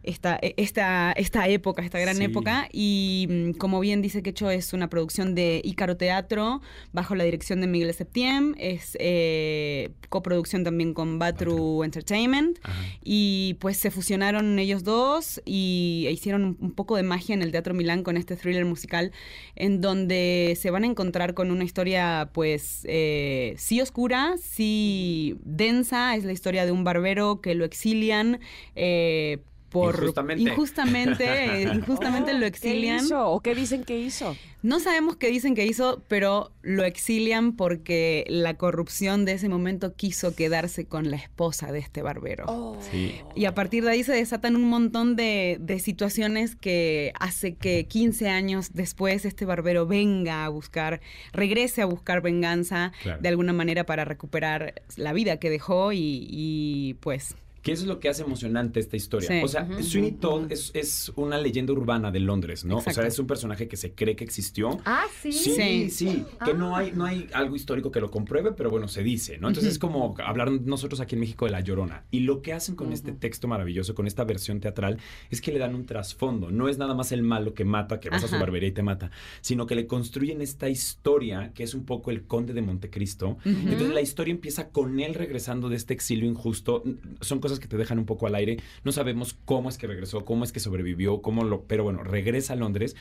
esta, 0.06 0.38
e- 0.42 0.54
esta, 0.58 1.12
esta 1.14 1.48
época, 1.48 1.84
esta 1.84 2.00
gran 2.00 2.16
Sí. 2.18 2.24
época. 2.24 2.70
Y 2.72 3.28
mm, 3.30 3.52
como 3.54 3.80
bien 3.80 4.02
dice 4.02 4.22
Quecho, 4.24 4.50
es 4.50 4.74
una 4.74 4.90
producción 4.90 5.36
de 5.36 5.62
Ícaro 5.64 5.98
Teatro 5.98 6.62
bajo 6.94 7.16
la 7.16 7.24
dirección 7.24 7.62
de 7.62 7.68
Miguel 7.68 7.94
Septiem. 7.94 8.56
Es 8.58 8.98
eh, 9.00 9.90
coproducción 10.10 10.64
también 10.64 10.94
con 10.94 11.20
Batru 11.20 11.84
Entertainment. 11.84 12.60
Ajá. 12.64 12.82
Y 13.04 13.56
pues 13.60 13.78
se 13.78 13.92
fusionaron 13.92 14.58
ellos 14.60 14.84
dos 14.84 15.42
y 15.46 16.08
hicieron 16.12 16.44
un, 16.46 16.58
un 16.60 16.72
poco 16.74 16.96
de 16.96 17.04
magia 17.04 17.34
en 17.34 17.42
el 17.42 17.52
Teatro 17.52 17.74
Milán 17.74 18.04
con 18.04 18.18
este 18.18 18.36
thriller 18.36 18.66
musical 18.66 19.12
en 19.56 19.82
donde 19.82 20.58
se 20.60 20.70
van 20.72 20.84
a 20.84 20.88
encontrar 20.88 21.34
con 21.34 21.52
una 21.52 21.64
historia 21.64 22.30
pues 22.34 22.82
eh, 22.90 23.56
sí 23.58 23.82
oscura, 23.82 24.36
sí 24.42 25.38
densa. 25.44 26.16
Es 26.16 26.24
la 26.26 26.32
historia 26.32 26.66
de 26.66 26.72
un 26.72 26.84
barbero 26.84 27.42
que 27.42 27.56
lo 27.56 27.66
exilian. 27.66 28.40
eh, 28.76 29.40
por 29.76 29.96
Injustamente. 29.96 30.44
injustamente, 30.44 31.24
eh, 31.64 31.72
injustamente 31.74 32.32
Oh, 32.34 32.38
lo 32.40 32.46
exilian. 32.46 33.00
¿Qué 33.00 33.06
hizo? 33.06 33.28
¿O 33.30 33.40
qué 33.42 33.56
dicen 33.56 33.84
que 33.84 34.00
hizo? 34.00 34.36
No 34.64 34.80
sabemos 34.80 35.16
qué 35.18 35.28
dicen 35.30 35.54
que 35.54 35.66
hizo, 35.66 36.02
pero 36.08 36.52
lo 36.64 36.84
exilian 36.86 37.56
porque 37.56 38.26
la 38.28 38.56
corrupción 38.56 39.24
de 39.24 39.34
ese 39.34 39.48
momento 39.48 39.94
quiso 39.96 40.36
quedarse 40.36 40.86
con 40.88 41.12
la 41.12 41.18
esposa 41.18 41.72
de 41.72 41.80
este 41.80 42.02
barbero. 42.02 42.46
Oh. 42.48 42.78
Sí. 42.92 43.16
Y 43.36 43.46
a 43.46 43.54
partir 43.54 43.84
de 43.84 43.92
ahí 43.92 44.04
se 44.04 44.14
desatan 44.14 44.56
un 44.56 44.68
montón 44.68 45.16
de, 45.16 45.58
de 45.60 45.80
situaciones 45.80 46.56
que 46.56 47.12
hace 47.20 47.56
que 47.56 47.86
15 47.88 48.30
años 48.30 48.72
después 48.74 49.24
este 49.26 49.46
barbero 49.46 49.86
venga 49.86 50.46
a 50.46 50.50
buscar, 50.50 51.00
regrese 51.32 51.82
a 51.84 51.86
buscar 51.86 52.22
venganza 52.22 52.92
Claro. 53.04 53.22
de 53.22 53.30
alguna 53.30 53.54
manera 53.54 53.86
para 53.86 54.04
recuperar 54.06 54.82
la 54.96 55.14
vida 55.14 55.38
que 55.38 55.50
dejó 55.52 55.92
y, 55.92 56.26
y, 56.30 56.96
pues 57.02 57.36
¿Qué 57.66 57.72
es 57.72 57.84
lo 57.88 58.00
que 58.00 58.10
hace 58.10 58.22
emocionante 58.22 58.80
esta 58.80 58.96
historia? 58.96 59.28
Sí. 59.28 59.40
O 59.44 59.48
sea, 59.48 59.64
Ujú. 59.64 59.82
Sweeney 59.82 60.12
Todd 60.12 60.52
es, 60.52 60.70
es 60.76 61.12
una 61.16 61.40
leyenda 61.40 61.74
urbana 61.74 62.12
de 62.12 62.20
Londres, 62.20 62.64
¿no? 62.64 62.78
O 62.78 62.82
sea, 62.82 63.08
es 63.08 63.18
un 63.18 63.26
personaje 63.26 63.68
que 63.68 63.76
se 63.76 63.96
cree 63.96 64.16
que 64.16 64.24
existió. 64.24 64.78
Ah, 64.86 65.06
sí. 65.20 65.32
Sí, 65.32 65.52
sí, 65.56 65.90
Sí. 65.90 66.26
que 66.46 66.54
no 66.54 66.76
hay, 66.76 66.92
no 66.92 67.06
hay 67.06 67.28
algo 67.34 67.56
histórico 67.56 67.90
que 67.90 68.00
lo 68.00 68.12
compruebe, 68.12 68.52
pero 68.52 68.70
bueno, 68.70 68.88
se 68.88 69.02
dice, 69.02 69.40
¿no? 69.40 69.48
Entonces 69.48 69.72
es 69.74 69.80
como 69.80 70.14
hablar 70.24 70.52
nosotros 70.52 71.00
aquí 71.00 71.16
en 71.16 71.22
México 71.22 71.46
de 71.46 71.52
La 71.54 71.62
Llorona. 71.62 72.06
Y 72.12 72.20
lo 72.20 72.44
que 72.44 72.54
hacen 72.54 72.76
con 72.76 72.94
este 72.94 73.14
texto 73.14 73.48
maravilloso, 73.48 73.96
con 73.96 74.06
esta 74.06 74.24
versión 74.26 74.60
teatral, 74.60 75.00
es 75.32 75.42
que 75.42 75.52
le 75.52 75.58
dan 75.58 75.74
un 75.74 75.88
trasfondo. 75.88 76.52
No 76.52 76.70
es 76.70 76.78
nada 76.78 76.94
más 76.94 77.12
el 77.14 77.24
malo 77.24 77.56
que 77.56 77.66
mata, 77.66 78.00
que 78.00 78.12
vas 78.12 78.24
a 78.24 78.28
su 78.28 78.36
barbería 78.36 78.70
y 78.70 78.74
te 78.74 78.84
mata, 78.84 79.10
sino 79.42 79.66
que 79.66 79.74
le 79.74 79.88
construyen 79.88 80.40
esta 80.40 80.70
historia 80.70 81.52
que 81.56 81.64
es 81.64 81.74
un 81.74 81.84
poco 81.84 82.12
el 82.12 82.26
conde 82.28 82.54
de 82.54 82.62
Montecristo. 82.62 83.38
Entonces 83.44 83.90
la 83.90 84.02
historia 84.02 84.34
empieza 84.34 84.70
con 84.70 85.00
él 85.00 85.16
regresando 85.16 85.68
de 85.68 85.78
este 85.78 85.96
exilio 85.96 86.30
injusto. 86.30 86.84
Son 87.22 87.40
cosas 87.40 87.55
que 87.60 87.68
te 87.68 87.78
dejan 87.78 88.00
un 88.00 88.06
poco 88.06 88.28
al 88.28 88.36
aire. 88.36 88.58
No 88.84 88.92
sabemos 88.92 89.38
cómo 89.46 89.70
es 89.70 89.78
que 89.78 89.88
regresó, 89.88 90.26
cómo 90.26 90.44
es 90.44 90.52
que 90.52 90.60
sobrevivió, 90.60 91.22
cómo 91.22 91.44
lo... 91.44 91.64
Pero 91.64 91.84
bueno, 91.84 92.04
regresa 92.04 92.54
a 92.54 92.56
Londres 92.56 92.96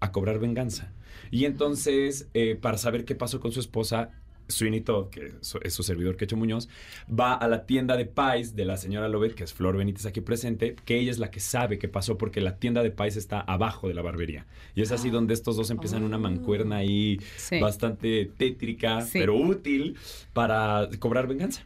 a 0.00 0.12
cobrar 0.12 0.38
venganza. 0.38 0.92
Y 1.30 1.44
entonces, 1.44 2.28
eh, 2.34 2.56
para 2.60 2.78
saber 2.78 3.04
qué 3.04 3.14
pasó 3.14 3.40
con 3.40 3.52
su 3.52 3.60
esposa, 3.60 4.10
Sweeney 4.50 4.80
Todd, 4.80 5.10
que 5.10 5.34
es- 5.42 5.74
su 5.74 5.82
servidor 5.82 6.16
Quecho 6.16 6.34
Muñoz, 6.36 6.70
va 7.08 7.34
a 7.34 7.46
la 7.48 7.66
tienda 7.66 7.98
de 7.98 8.06
pies 8.06 8.56
de 8.56 8.64
la 8.64 8.78
señora 8.78 9.06
Lovett, 9.08 9.34
que 9.34 9.44
es 9.44 9.52
Flor 9.52 9.76
Benítez 9.76 10.06
aquí 10.06 10.22
presente, 10.22 10.74
que 10.86 10.98
ella 10.98 11.10
es 11.10 11.18
la 11.18 11.30
que 11.30 11.38
sabe 11.40 11.78
qué 11.78 11.86
pasó 11.88 12.16
porque 12.16 12.40
la 12.40 12.56
tienda 12.56 12.82
de 12.82 12.90
pies 12.90 13.16
está 13.16 13.40
abajo 13.40 13.88
de 13.88 13.94
la 13.94 14.00
barbería. 14.00 14.46
Y 14.74 14.80
es 14.80 14.90
así 14.90 15.10
donde 15.10 15.34
estos 15.34 15.56
dos 15.56 15.68
empiezan 15.70 16.02
una 16.02 16.16
mancuerna 16.16 16.76
ahí 16.76 17.18
Sí. 17.36 17.60
bastante 17.60 18.30
tétrica, 18.38 19.02
Sí. 19.02 19.18
pero 19.18 19.36
útil 19.36 19.96
para 20.32 20.88
cobrar 20.98 21.26
venganza. 21.26 21.64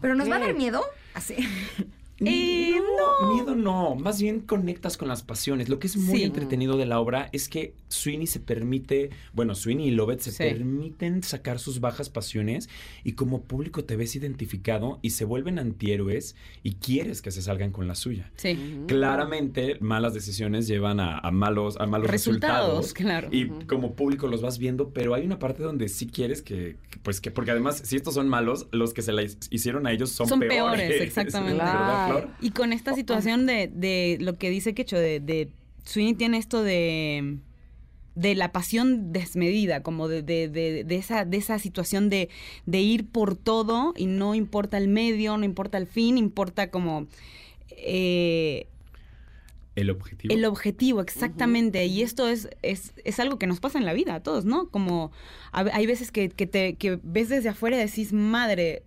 Pero 0.00 0.14
nos 0.14 0.30
va 0.30 0.36
a 0.36 0.40
dar 0.40 0.54
miedo. 0.54 0.80
Así. 1.16 1.34
Eh, 2.20 2.74
no, 3.20 3.34
miedo 3.34 3.54
no, 3.54 3.94
más 3.94 4.20
bien 4.22 4.40
conectas 4.40 4.96
con 4.96 5.08
las 5.08 5.22
pasiones. 5.22 5.68
Lo 5.68 5.78
que 5.78 5.86
es 5.86 5.96
muy 5.96 6.18
Sí. 6.18 6.22
entretenido 6.24 6.76
de 6.78 6.86
la 6.86 6.98
obra 6.98 7.28
es 7.32 7.48
que 7.48 7.74
Sweeney 7.88 8.26
se 8.26 8.40
permite, 8.40 9.10
bueno, 9.34 9.54
Sweeney 9.54 9.88
y 9.88 9.90
Lovett 9.90 10.20
se 10.20 10.30
Sí. 10.32 10.38
permiten 10.42 11.22
sacar 11.22 11.58
sus 11.58 11.80
bajas 11.80 12.08
pasiones 12.08 12.68
y 13.04 13.12
como 13.12 13.42
público 13.42 13.84
te 13.84 13.96
ves 13.96 14.16
identificado 14.16 14.98
y 15.02 15.10
se 15.10 15.24
vuelven 15.26 15.58
antihéroes 15.58 16.36
y 16.62 16.74
quieres 16.76 17.20
que 17.22 17.30
se 17.30 17.42
salgan 17.42 17.70
con 17.70 17.86
la 17.86 17.94
suya. 17.94 18.30
sí. 18.36 18.58
Claramente, 18.86 19.76
malas 19.80 20.14
decisiones 20.14 20.66
llevan 20.66 21.00
a, 21.00 21.18
a 21.18 21.30
malos, 21.30 21.76
a 21.78 21.86
malos 21.86 22.10
Resultados, 22.10 22.78
resultados. 22.78 22.92
claro. 22.94 23.28
Y 23.30 23.48
como 23.66 23.94
público 23.94 24.26
los 24.26 24.40
vas 24.42 24.58
viendo, 24.58 24.90
pero 24.90 25.14
hay 25.14 25.24
una 25.26 25.38
parte 25.38 25.62
donde 25.62 25.88
sí 25.88 26.06
quieres 26.06 26.40
que, 26.42 26.76
que, 26.90 26.98
pues 27.02 27.20
que, 27.20 27.30
porque 27.30 27.50
además, 27.50 27.82
si 27.84 27.94
estos 27.96 28.14
son 28.14 28.28
malos, 28.28 28.66
los 28.72 28.94
que 28.94 29.02
se 29.02 29.12
la 29.12 29.22
hicieron 29.50 29.86
a 29.86 29.92
ellos 29.92 30.10
son, 30.10 30.28
Son 30.28 30.40
peores. 30.40 30.80
peores, 30.80 31.00
exactamente. 31.02 31.58
¿Verdad, 31.62 32.05
Flor? 32.06 32.30
Y 32.40 32.50
con 32.50 32.72
esta 32.72 32.94
situación 32.94 33.46
de, 33.46 33.68
de 33.72 34.18
lo 34.20 34.36
que 34.38 34.50
dice 34.50 34.74
Quecho, 34.74 34.96
de, 34.98 35.20
de 35.20 35.50
Sweeney 35.84 36.14
tiene 36.14 36.38
esto 36.38 36.62
de 36.62 37.38
de 38.16 38.34
la 38.34 38.50
pasión 38.50 39.12
desmedida, 39.12 39.82
como 39.82 40.08
de, 40.08 40.22
de, 40.22 40.48
de, 40.48 40.84
de 40.84 40.96
esa, 40.96 41.26
de 41.26 41.36
esa 41.36 41.58
situación 41.58 42.08
de, 42.08 42.30
de 42.64 42.80
ir 42.80 43.06
por 43.06 43.36
todo 43.36 43.92
y 43.94 44.06
no 44.06 44.34
importa 44.34 44.78
el 44.78 44.88
medio, 44.88 45.36
no 45.36 45.44
importa 45.44 45.76
el 45.76 45.86
fin, 45.86 46.16
importa 46.16 46.70
como 46.70 47.08
eh, 47.72 48.68
El 49.74 49.90
objetivo. 49.90 50.32
el 50.34 50.46
objetivo, 50.46 51.02
exactamente. 51.02 51.84
Y 51.84 52.00
esto 52.00 52.26
es, 52.26 52.48
es, 52.62 52.94
es 53.04 53.20
algo 53.20 53.38
que 53.38 53.46
nos 53.46 53.60
pasa 53.60 53.76
en 53.78 53.84
la 53.84 53.92
vida 53.92 54.14
a 54.14 54.22
todos, 54.22 54.46
¿no? 54.46 54.70
Como 54.70 55.12
a 55.52 55.60
hay 55.74 55.84
veces 55.86 56.10
que, 56.10 56.30
que 56.30 56.46
te, 56.46 56.74
que 56.76 56.98
ves 57.02 57.28
desde 57.28 57.50
afuera 57.50 57.76
y 57.76 57.80
decís, 57.80 58.14
madre, 58.14 58.82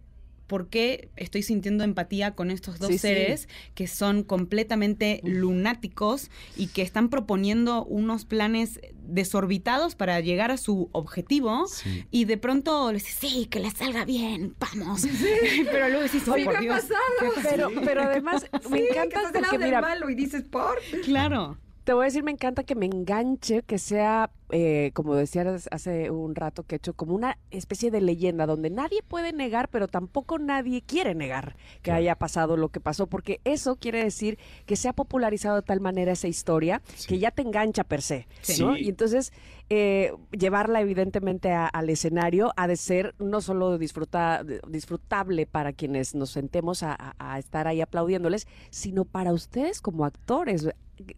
¿por 0.49 0.67
qué 0.67 1.07
estoy 1.15 1.43
sintiendo 1.43 1.85
empatía 1.85 2.35
con 2.35 2.51
estos 2.51 2.77
dos 2.79 2.87
Sí, 2.89 2.93
sí. 2.95 2.99
seres 2.99 3.47
que 3.75 3.87
son 3.87 4.23
completamente 4.23 5.21
lunáticos 5.23 6.29
y 6.57 6.67
que 6.67 6.81
están 6.81 7.07
proponiendo 7.09 7.85
unos 7.85 8.25
planes 8.25 8.81
desorbitados 9.07 9.95
para 9.95 10.19
llegar 10.19 10.51
a 10.51 10.57
su 10.57 10.89
objetivo? 10.91 11.67
Sí. 11.67 12.03
Y 12.11 12.25
de 12.25 12.37
pronto 12.37 12.91
les 12.91 13.03
dices, 13.05 13.19
sí, 13.19 13.45
que 13.45 13.59
les 13.59 13.73
salga 13.75 14.03
bien, 14.05 14.55
vamos. 14.59 15.03
Pero 15.71 15.87
luego 15.87 16.03
decís, 16.03 16.27
oh, 16.27 16.35
Sí, 16.35 16.43
por 16.43 16.53
me 16.53 16.57
ha 16.57 16.61
Dios. 16.61 16.81
pasado. 16.81 17.33
Pero, 17.49 17.69
pero 17.85 18.01
además 18.03 18.45
me 18.69 18.77
Sí, 18.79 18.83
que 18.91 19.09
porque 19.31 19.57
del 19.57 19.67
mira, 19.67 19.81
malo 19.81 20.09
y 20.09 20.15
dices, 20.15 20.43
¿por? 20.43 20.79
Claro. 21.05 21.57
Te 21.89 21.93
voy 21.95 22.03
a 22.03 22.05
decir, 22.05 22.21
me 22.23 22.29
encanta 22.29 22.61
que 22.63 22.75
me 22.75 22.85
enganche, 22.85 23.63
que 23.63 23.79
sea, 23.79 24.29
eh, 24.51 24.91
como 24.93 25.15
decías 25.15 25.67
hace 25.71 26.11
un 26.11 26.35
rato, 26.35 26.61
que 26.61 26.75
he 26.75 26.77
hecho 26.77 26.93
como 26.93 27.15
una 27.15 27.39
especie 27.49 27.89
de 27.89 27.99
leyenda 27.99 28.45
donde 28.45 28.69
nadie 28.69 29.01
puede 29.01 29.33
negar, 29.33 29.69
pero 29.69 29.87
tampoco 29.87 30.37
nadie 30.37 30.83
quiere 30.83 31.15
negar 31.15 31.55
que 31.77 31.85
Claro. 31.85 31.97
haya 31.97 32.15
pasado 32.15 32.57
lo 32.57 32.69
que 32.69 32.79
pasó, 32.79 33.07
porque 33.07 33.41
eso 33.43 33.75
quiere 33.77 34.03
decir 34.03 34.37
que 34.67 34.75
se 34.75 34.87
ha 34.87 34.93
popularizado 34.93 35.55
de 35.55 35.61
tal 35.63 35.79
manera 35.81 36.11
esa 36.11 36.27
historia 36.27 36.79
Sí. 36.93 37.07
que 37.07 37.17
ya 37.17 37.31
te 37.31 37.41
engancha 37.41 37.83
per 37.83 38.03
se, 38.03 38.27
Sí. 38.41 38.61
¿no? 38.63 38.77
Y 38.77 38.87
entonces 38.89 39.33
eh, 39.71 40.13
llevarla 40.31 40.81
evidentemente 40.81 41.51
a- 41.53 41.65
al 41.67 41.89
escenario 41.89 42.51
ha 42.55 42.67
de 42.67 42.75
ser 42.75 43.15
no 43.17 43.41
solo 43.41 43.79
disfruta, 43.79 44.43
disfrutable 44.67 45.47
para 45.47 45.73
quienes 45.73 46.13
nos 46.13 46.29
sentemos 46.29 46.83
a, 46.83 46.93
a- 46.93 47.15
a 47.33 47.39
estar 47.39 47.67
ahí 47.67 47.81
aplaudiéndoles, 47.81 48.47
sino 48.69 49.05
para 49.05 49.33
ustedes 49.33 49.81
como 49.81 50.05
actores. 50.05 50.67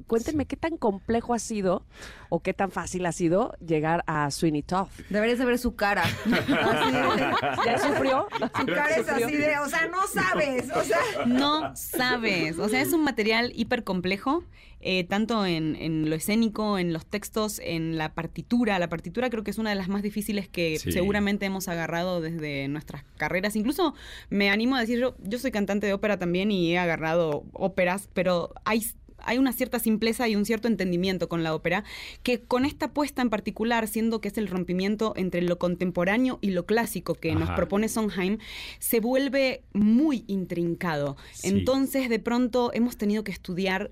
Cuéntenme 0.08 0.45
qué 0.45 0.56
tan 0.58 0.78
complejo 0.78 1.34
ha 1.34 1.40
sido 1.40 1.86
o 2.30 2.41
qué 2.41 2.53
tan 2.53 2.72
fácil 2.72 3.06
ha 3.06 3.12
sido 3.12 3.53
llegar 3.66 4.03
a 4.08 4.30
Sweeney 4.32 4.62
Todd. 4.64 4.88
Deberías 5.10 5.40
de 5.40 5.45
ver 5.45 5.58
su 5.58 5.76
cara. 5.76 6.03
Así 6.26 6.91
de- 6.91 7.32
¿Ya 7.66 7.78
sufrió? 7.80 8.28
Su 8.60 8.66
cara 8.66 8.95
es 8.95 9.10
así 9.10 9.36
de, 9.36 9.58
o 9.60 9.68
sea, 9.68 9.88
no 9.88 10.08
sabes. 10.08 10.70
O 10.76 10.84
sea, 10.84 11.26
No 11.26 11.76
sabes. 11.76 12.58
O 12.60 12.70
sea, 12.70 12.82
es 12.82 12.94
un 12.94 13.03
material 13.03 13.52
hiper 13.56 13.84
complejo, 13.84 14.44
eh, 14.80 15.03
tanto 15.03 15.45
en, 15.45 15.76
en 15.76 16.10
lo 16.10 16.16
escénico, 16.16 16.80
en 16.80 16.91
los 16.94 17.06
textos, 17.06 17.60
en 17.64 17.98
la 17.98 18.14
partitura. 18.14 18.80
La 18.80 18.90
partitura 18.90 19.30
creo 19.30 19.44
que 19.44 19.52
es 19.52 19.58
una 19.58 19.70
de 19.70 19.76
las 19.76 19.88
más 19.90 20.02
difíciles 20.02 20.48
que 20.48 20.80
Sí. 20.80 20.91
seguramente 20.91 21.45
hemos 21.45 21.68
agarrado 21.68 22.22
desde 22.22 22.68
nuestras 22.68 23.03
carreras. 23.18 23.56
Incluso 23.56 23.94
me 24.30 24.49
animo 24.49 24.76
a 24.76 24.80
decir, 24.82 24.99
yo, 24.99 25.16
yo 25.20 25.38
soy 25.40 25.52
cantante 25.52 25.86
de 25.88 25.94
ópera 25.94 26.18
también 26.18 26.52
y 26.52 26.74
he 26.74 26.80
agarrado 26.80 27.44
óperas, 27.53 28.10
pero 28.14 28.53
hay... 28.66 28.86
Hay 29.23 29.38
una 29.38 29.53
cierta 29.53 29.80
simpleza 29.80 30.27
y 30.27 30.35
un 30.35 30.45
cierto 30.45 30.68
entendimiento 30.68 31.30
con 31.30 31.43
la 31.43 31.53
ópera, 31.53 31.84
que 32.23 32.41
con 32.41 32.65
esta 32.65 32.93
puesta 32.93 33.22
en 33.22 33.30
particular, 33.30 33.88
siendo 33.88 34.22
que 34.22 34.30
es 34.30 34.38
el 34.38 34.48
rompimiento 34.48 35.14
entre 35.15 35.41
lo 35.41 35.57
contemporáneo 35.57 36.39
y 36.41 36.52
lo 36.52 36.65
clásico 36.65 37.15
que 37.15 37.35
nos 37.35 37.49
propone 37.52 37.89
Sondheim, 37.89 38.38
se 38.80 38.99
vuelve 38.99 39.64
muy 39.73 40.23
intrincado. 40.27 41.18
Sí. 41.31 41.49
Entonces, 41.49 42.10
de 42.10 42.19
pronto, 42.19 42.72
hemos 42.73 42.98
tenido 42.98 43.23
que 43.23 43.31
estudiar 43.31 43.91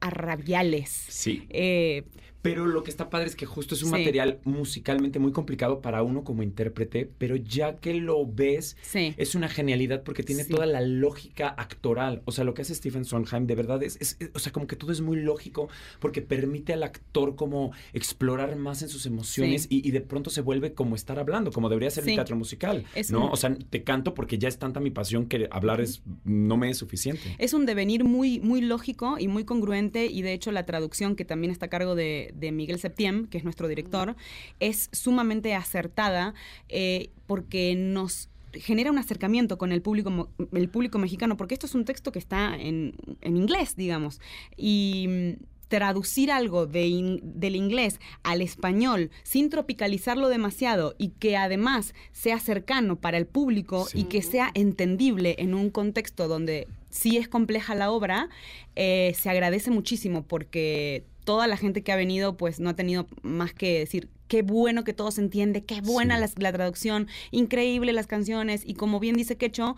a 0.00 0.10
rabiales. 0.10 0.90
Sí. 1.08 1.46
Eh, 1.50 2.04
Pero 2.46 2.66
lo 2.66 2.82
que 2.82 2.90
está 2.90 3.10
padre 3.10 3.26
es 3.26 3.36
que 3.36 3.46
justo 3.46 3.74
es 3.74 3.82
un 3.82 3.90
Sí. 3.90 3.98
material 3.98 4.38
musicalmente 4.44 5.18
muy 5.18 5.32
complicado 5.32 5.80
para 5.80 6.02
uno 6.02 6.24
como 6.24 6.42
intérprete, 6.42 7.10
pero 7.18 7.36
ya 7.36 7.76
que 7.76 7.94
lo 7.94 8.26
ves, 8.26 8.76
sí. 8.82 9.14
es 9.16 9.34
una 9.34 9.48
genialidad 9.48 10.02
porque 10.02 10.22
tiene 10.22 10.44
Sí. 10.44 10.50
toda 10.52 10.66
la 10.66 10.80
lógica 10.80 11.48
actoral. 11.48 12.22
O 12.24 12.32
sea, 12.32 12.44
lo 12.44 12.54
que 12.54 12.62
hace 12.62 12.74
Stephen 12.74 13.04
Sondheim 13.04 13.46
de 13.46 13.54
verdad 13.54 13.82
es, 13.82 13.96
es- 14.00 14.16
es- 14.20 14.30
o 14.34 14.38
sea, 14.38 14.52
como 14.52 14.66
que 14.66 14.76
todo 14.76 14.92
es 14.92 15.00
muy 15.00 15.18
lógico 15.20 15.68
porque 16.00 16.22
permite 16.22 16.72
al 16.72 16.82
actor 16.82 17.34
como 17.36 17.72
explorar 17.92 18.56
más 18.56 18.82
en 18.82 18.88
sus 18.88 19.06
emociones 19.06 19.66
y, 19.70 19.86
y 19.86 19.90
de 19.90 20.00
pronto 20.00 20.30
se 20.30 20.40
vuelve 20.40 20.72
como 20.74 20.94
estar 20.94 21.18
hablando, 21.18 21.50
como 21.52 21.68
debería 21.68 21.90
ser 21.90 22.08
el 22.08 22.14
teatro 22.14 22.36
musical. 22.36 22.84
Es 22.94 23.10
¿no? 23.10 23.26
un- 23.26 23.32
O 23.32 23.36
sea, 23.36 23.54
te 23.70 23.82
canto 23.82 24.14
porque 24.14 24.38
ya 24.38 24.48
es 24.48 24.58
tanta 24.58 24.80
mi 24.80 24.90
pasión 24.90 25.26
que 25.26 25.48
hablar 25.50 25.80
es 25.80 26.02
no 26.24 26.56
me 26.56 26.70
es 26.70 26.78
suficiente. 26.78 27.34
Es 27.38 27.52
un 27.54 27.66
devenir 27.66 28.04
muy, 28.04 28.40
muy 28.40 28.60
lógico 28.60 29.16
y 29.18 29.28
muy 29.28 29.44
congruente 29.44 30.06
y 30.06 30.22
de 30.22 30.32
hecho 30.32 30.52
la 30.52 30.66
traducción 30.66 31.16
que 31.16 31.24
también 31.24 31.50
está 31.50 31.66
a 31.66 31.68
cargo 31.70 31.94
de, 31.94 32.32
de 32.38 32.52
Miguel 32.52 32.78
Septiem, 32.78 33.26
que 33.26 33.38
es 33.38 33.44
nuestro 33.44 33.68
director, 33.68 34.16
es 34.60 34.88
sumamente 34.92 35.54
acertada 35.54 36.34
eh, 36.68 37.10
porque 37.26 37.74
nos 37.76 38.28
genera 38.52 38.90
un 38.90 38.98
acercamiento 38.98 39.58
con 39.58 39.70
el 39.72 39.82
público, 39.82 40.30
el 40.52 40.68
público 40.68 40.98
mexicano, 40.98 41.36
porque 41.36 41.54
esto 41.54 41.66
es 41.66 41.74
un 41.74 41.84
texto 41.84 42.10
que 42.12 42.18
está 42.18 42.56
en, 42.56 42.94
en 43.20 43.36
inglés, 43.36 43.76
digamos, 43.76 44.20
y 44.56 45.06
mm, 45.08 45.44
traducir 45.68 46.30
algo 46.30 46.66
de 46.66 46.86
in- 46.86 47.20
del 47.22 47.56
inglés 47.56 47.98
al 48.22 48.40
español 48.40 49.10
sin 49.24 49.50
tropicalizarlo 49.50 50.28
demasiado 50.28 50.94
y 50.96 51.08
que 51.08 51.36
además 51.36 51.92
sea 52.12 52.38
cercano 52.38 52.96
para 52.96 53.18
el 53.18 53.26
público 53.26 53.86
Sí. 53.86 54.00
y 54.00 54.04
que 54.04 54.22
sea 54.22 54.52
entendible 54.54 55.34
en 55.40 55.54
un 55.54 55.70
contexto 55.70 56.28
donde 56.28 56.68
sí 56.88 57.16
es 57.18 57.26
compleja 57.28 57.74
la 57.74 57.90
obra, 57.90 58.28
eh, 58.76 59.12
se 59.18 59.28
agradece 59.28 59.70
muchísimo 59.72 60.22
porque 60.22 61.04
toda 61.26 61.46
la 61.46 61.58
gente 61.58 61.82
que 61.82 61.92
ha 61.92 61.96
venido 61.96 62.38
pues 62.38 62.58
no 62.60 62.70
ha 62.70 62.74
tenido 62.74 63.06
más 63.22 63.52
que 63.52 63.80
decir 63.80 64.08
qué 64.28 64.40
bueno 64.42 64.82
que 64.84 64.94
todo 64.94 65.10
se 65.10 65.20
entiende, 65.20 65.64
qué 65.64 65.82
buena 65.82 66.14
Sí. 66.14 66.20
las- 66.22 66.38
la, 66.38 66.52
traducción, 66.52 67.08
increíble 67.32 67.92
las 67.92 68.06
canciones 68.06 68.62
y 68.64 68.74
como 68.74 68.98
bien 69.00 69.16
dice 69.16 69.36
Quecho, 69.36 69.76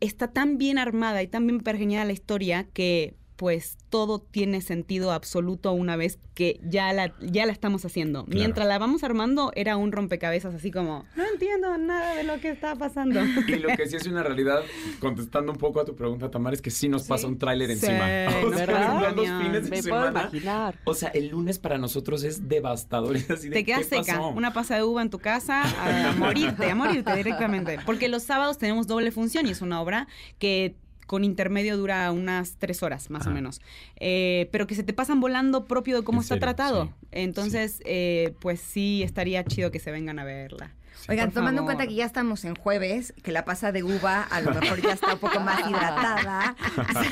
está 0.00 0.28
tan 0.28 0.58
bien 0.58 0.76
armada 0.78 1.22
y 1.22 1.26
tan 1.28 1.46
bien 1.46 1.60
pergeñada 1.60 2.04
la 2.04 2.12
historia 2.12 2.66
que 2.74 3.14
pues 3.40 3.78
todo 3.88 4.18
tiene 4.18 4.60
sentido 4.60 5.12
absoluto 5.12 5.72
una 5.72 5.96
vez 5.96 6.18
que 6.34 6.60
ya 6.62 6.92
la, 6.92 7.14
ya 7.22 7.46
la 7.46 7.52
estamos 7.52 7.86
haciendo. 7.86 8.26
Claro. 8.26 8.38
Mientras 8.38 8.68
la 8.68 8.78
vamos 8.78 9.02
armando 9.02 9.50
era 9.56 9.78
un 9.78 9.92
rompecabezas 9.92 10.54
así 10.54 10.70
como, 10.70 11.06
no 11.16 11.24
entiendo 11.26 11.78
nada 11.78 12.16
de 12.16 12.24
lo 12.24 12.38
que 12.38 12.50
está 12.50 12.76
pasando. 12.76 13.18
Y 13.48 13.54
lo 13.60 13.68
que 13.78 13.88
sí 13.88 13.96
es 13.96 14.06
una 14.06 14.22
realidad, 14.22 14.60
contestando 14.98 15.52
un 15.52 15.56
poco 15.56 15.80
a 15.80 15.86
tu 15.86 15.96
pregunta, 15.96 16.30
Tamar, 16.30 16.52
es 16.52 16.60
que 16.60 16.70
sí 16.70 16.90
nos 16.90 17.04
pasa 17.04 17.28
un 17.28 17.38
tráiler 17.38 17.68
Sí, 17.78 17.86
encima. 17.86 18.04
O 18.44 18.50
sea, 18.50 18.66
¿verdad? 18.66 19.14
dos 19.14 19.26
fines 19.26 19.64
de 19.64 19.70
Me 19.70 19.82
puedo 19.82 19.82
semana. 20.04 20.20
imaginar. 20.20 20.78
O 20.84 20.92
sea, 20.92 21.08
el 21.08 21.28
lunes 21.28 21.58
para 21.58 21.78
nosotros 21.78 22.22
es 22.24 22.46
devastador. 22.46 23.16
Es 23.20 23.30
así 23.30 23.48
de, 23.48 23.54
Te 23.54 23.64
quedas 23.64 23.86
¿qué 23.86 24.02
seca, 24.02 24.18
pasó? 24.18 24.28
una 24.28 24.52
pasa 24.52 24.76
de 24.76 24.82
uva 24.84 25.00
en 25.00 25.08
tu 25.08 25.18
casa, 25.18 25.62
a 25.62 26.12
morirte, 26.12 26.70
a 26.70 26.74
morirte 26.74 27.16
directamente. 27.16 27.78
Porque 27.86 28.08
los 28.08 28.22
sábados 28.22 28.58
tenemos 28.58 28.86
doble 28.86 29.10
función 29.12 29.46
y 29.46 29.52
es 29.52 29.62
una 29.62 29.80
obra 29.80 30.08
que 30.38 30.76
con 31.10 31.24
intermedio 31.24 31.76
dura 31.76 32.12
unas 32.12 32.54
tres 32.60 32.84
horas, 32.84 33.10
más 33.10 33.26
o 33.26 33.32
menos. 33.32 33.60
Eh, 33.96 34.48
pero 34.52 34.68
que 34.68 34.76
se 34.76 34.84
te 34.84 34.92
pasan 34.92 35.18
volando 35.18 35.64
propio 35.64 35.96
de 35.96 36.04
cómo 36.04 36.20
está 36.20 36.36
serio, 36.36 36.40
tratado. 36.42 36.84
sí, 36.84 36.92
Entonces, 37.10 37.82
eh, 37.84 38.32
pues 38.38 38.60
sí, 38.60 39.02
estaría 39.02 39.42
chido 39.42 39.72
que 39.72 39.80
se 39.80 39.90
vengan 39.90 40.20
a 40.20 40.24
verla. 40.24 40.70
Oigan, 41.08 41.32
tomando 41.32 41.62
en 41.62 41.64
cuenta 41.64 41.88
que 41.88 41.94
ya 41.94 42.04
estamos 42.04 42.44
en 42.44 42.54
jueves, 42.54 43.12
que 43.24 43.32
la 43.32 43.44
pasa 43.44 43.72
de 43.72 43.82
uva 43.82 44.22
a 44.22 44.40
lo 44.40 44.54
mejor 44.54 44.80
ya 44.80 44.92
está 44.92 45.14
un 45.14 45.18
poco 45.18 45.40
más 45.40 45.58
hidratada, 45.68 46.54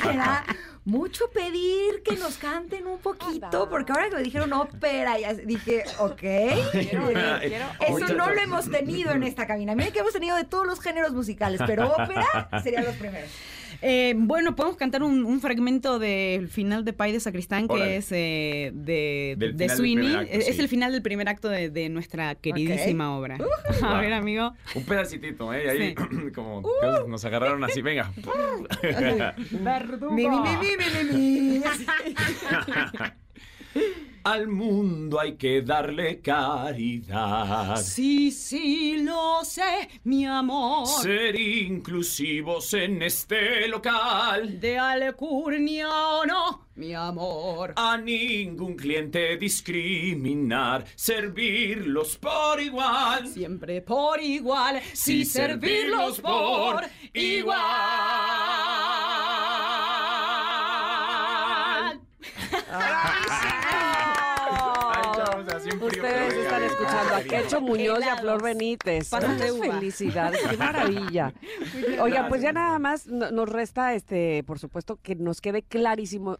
será 0.01 0.45
mucho 0.85 1.29
pedir 1.31 2.01
que 2.01 2.15
nos 2.15 2.37
canten 2.37 2.87
un 2.87 2.99
poquito, 2.99 3.69
porque 3.69 3.91
ahora 3.91 4.09
que 4.09 4.15
me 4.15 4.23
dijeron 4.23 4.53
ópera, 4.53 5.19
ya 5.19 5.33
dije, 5.33 5.83
ok. 5.97 6.21
Quiero 6.71 7.07
oír, 7.07 7.17
quiero 7.41 7.65
Eso 7.85 8.13
no 8.13 8.29
lo 8.29 8.39
hemos 8.39 8.71
tenido 8.71 9.11
en 9.11 9.23
esta 9.23 9.45
cabina. 9.45 9.75
Miren 9.75 9.91
que 9.91 9.99
hemos 9.99 10.13
tenido 10.13 10.37
de 10.37 10.45
todos 10.45 10.65
los 10.65 10.79
géneros 10.79 11.11
musicales, 11.11 11.59
pero 11.67 11.91
ópera 11.91 12.49
serían 12.63 12.85
los 12.85 12.95
primeros. 12.95 13.29
Eh, 13.81 14.13
bueno, 14.17 14.55
podemos 14.55 14.77
cantar 14.77 15.03
un, 15.03 15.23
un 15.23 15.39
fragmento 15.39 15.99
del 15.99 16.49
final 16.49 16.83
de 16.83 16.93
Pai 16.93 17.11
de 17.11 17.19
Sacristán, 17.19 17.67
que 17.67 17.97
es 17.97 18.11
eh, 18.11 18.71
de, 18.73 19.35
de 19.53 19.69
Sweeney. 19.69 20.15
acto, 20.15 20.31
es, 20.31 20.55
sí. 20.55 20.61
el 20.61 20.67
final 20.67 20.91
del 20.91 21.01
primer 21.01 21.29
acto 21.29 21.47
de, 21.49 21.69
de 21.69 21.87
nuestra 21.89 22.35
queridísima 22.35 23.17
obra. 23.17 23.37
a 23.81 24.01
ver, 24.01 24.13
amigo. 24.13 24.53
Un 24.75 24.83
pedacitito, 24.83 25.53
¿eh? 25.53 25.63
Y 25.65 25.69
ahí, 25.69 25.95
como 26.35 26.59
Uh. 26.59 27.07
Nos 27.07 27.23
agarraron 27.25 27.63
así, 27.63 27.81
venga. 27.81 28.11
Mi, 30.11 30.27
mi, 30.27 30.39
mi, 30.39 30.57
mi, 30.57 30.67
mi, 30.77 31.13
mi, 31.13 31.59
mi. 31.59 31.63
Al 34.29 34.47
mundo 34.47 35.19
hay 35.19 35.37
que 35.37 35.63
darle 35.63 36.21
caridad. 36.21 37.77
Sí, 37.77 38.29
sí, 38.29 39.01
lo 39.01 39.43
sé, 39.43 39.89
mi 40.03 40.23
amor. 40.23 40.85
Ser 40.85 41.35
inclusivos 41.39 42.75
en 42.75 43.01
este 43.01 43.67
local. 43.67 44.59
De 44.59 44.77
alcurnia 44.77 45.89
o 45.89 46.27
no, 46.27 46.67
mi 46.75 46.93
amor. 46.93 47.73
A 47.75 47.97
ningún 47.97 48.75
cliente 48.75 49.35
discriminar, 49.37 50.85
servirlos 50.93 52.15
por 52.17 52.61
igual. 52.61 53.27
Siempre 53.27 53.81
por 53.81 54.21
igual, 54.21 54.79
sí, 54.93 55.25
servirlos 55.25 56.21
por 56.21 56.83
igual. 57.13 57.57
Ay, 62.71 63.17
chavos, 65.15 65.47
así 65.53 65.69
un 65.71 65.78
frío, 65.78 65.78
Ustedes 65.89 66.33
están 66.33 66.63
escuchando 66.63 67.15
a. 67.15 67.21
Quecho 67.23 67.61
Muñoz 67.61 67.99
y 68.05 68.09
a. 68.09 68.17
Flor 68.17 68.41
Benítez. 68.43 69.09
Uva. 69.13 69.65
felicidades, 69.73 70.39
qué 70.49 70.57
maravilla. 70.57 71.33
Oigan, 72.01 72.27
pues 72.29 72.41
ya 72.41 72.51
nada 72.53 72.79
más 72.79 73.07
no- 73.07 73.31
nos 73.31 73.49
resta, 73.49 73.93
este, 73.93 74.43
por 74.45 74.59
supuesto, 74.59 74.97
que 75.01 75.15
nos 75.15 75.41
quede 75.41 75.63
clarísimo 75.63 76.37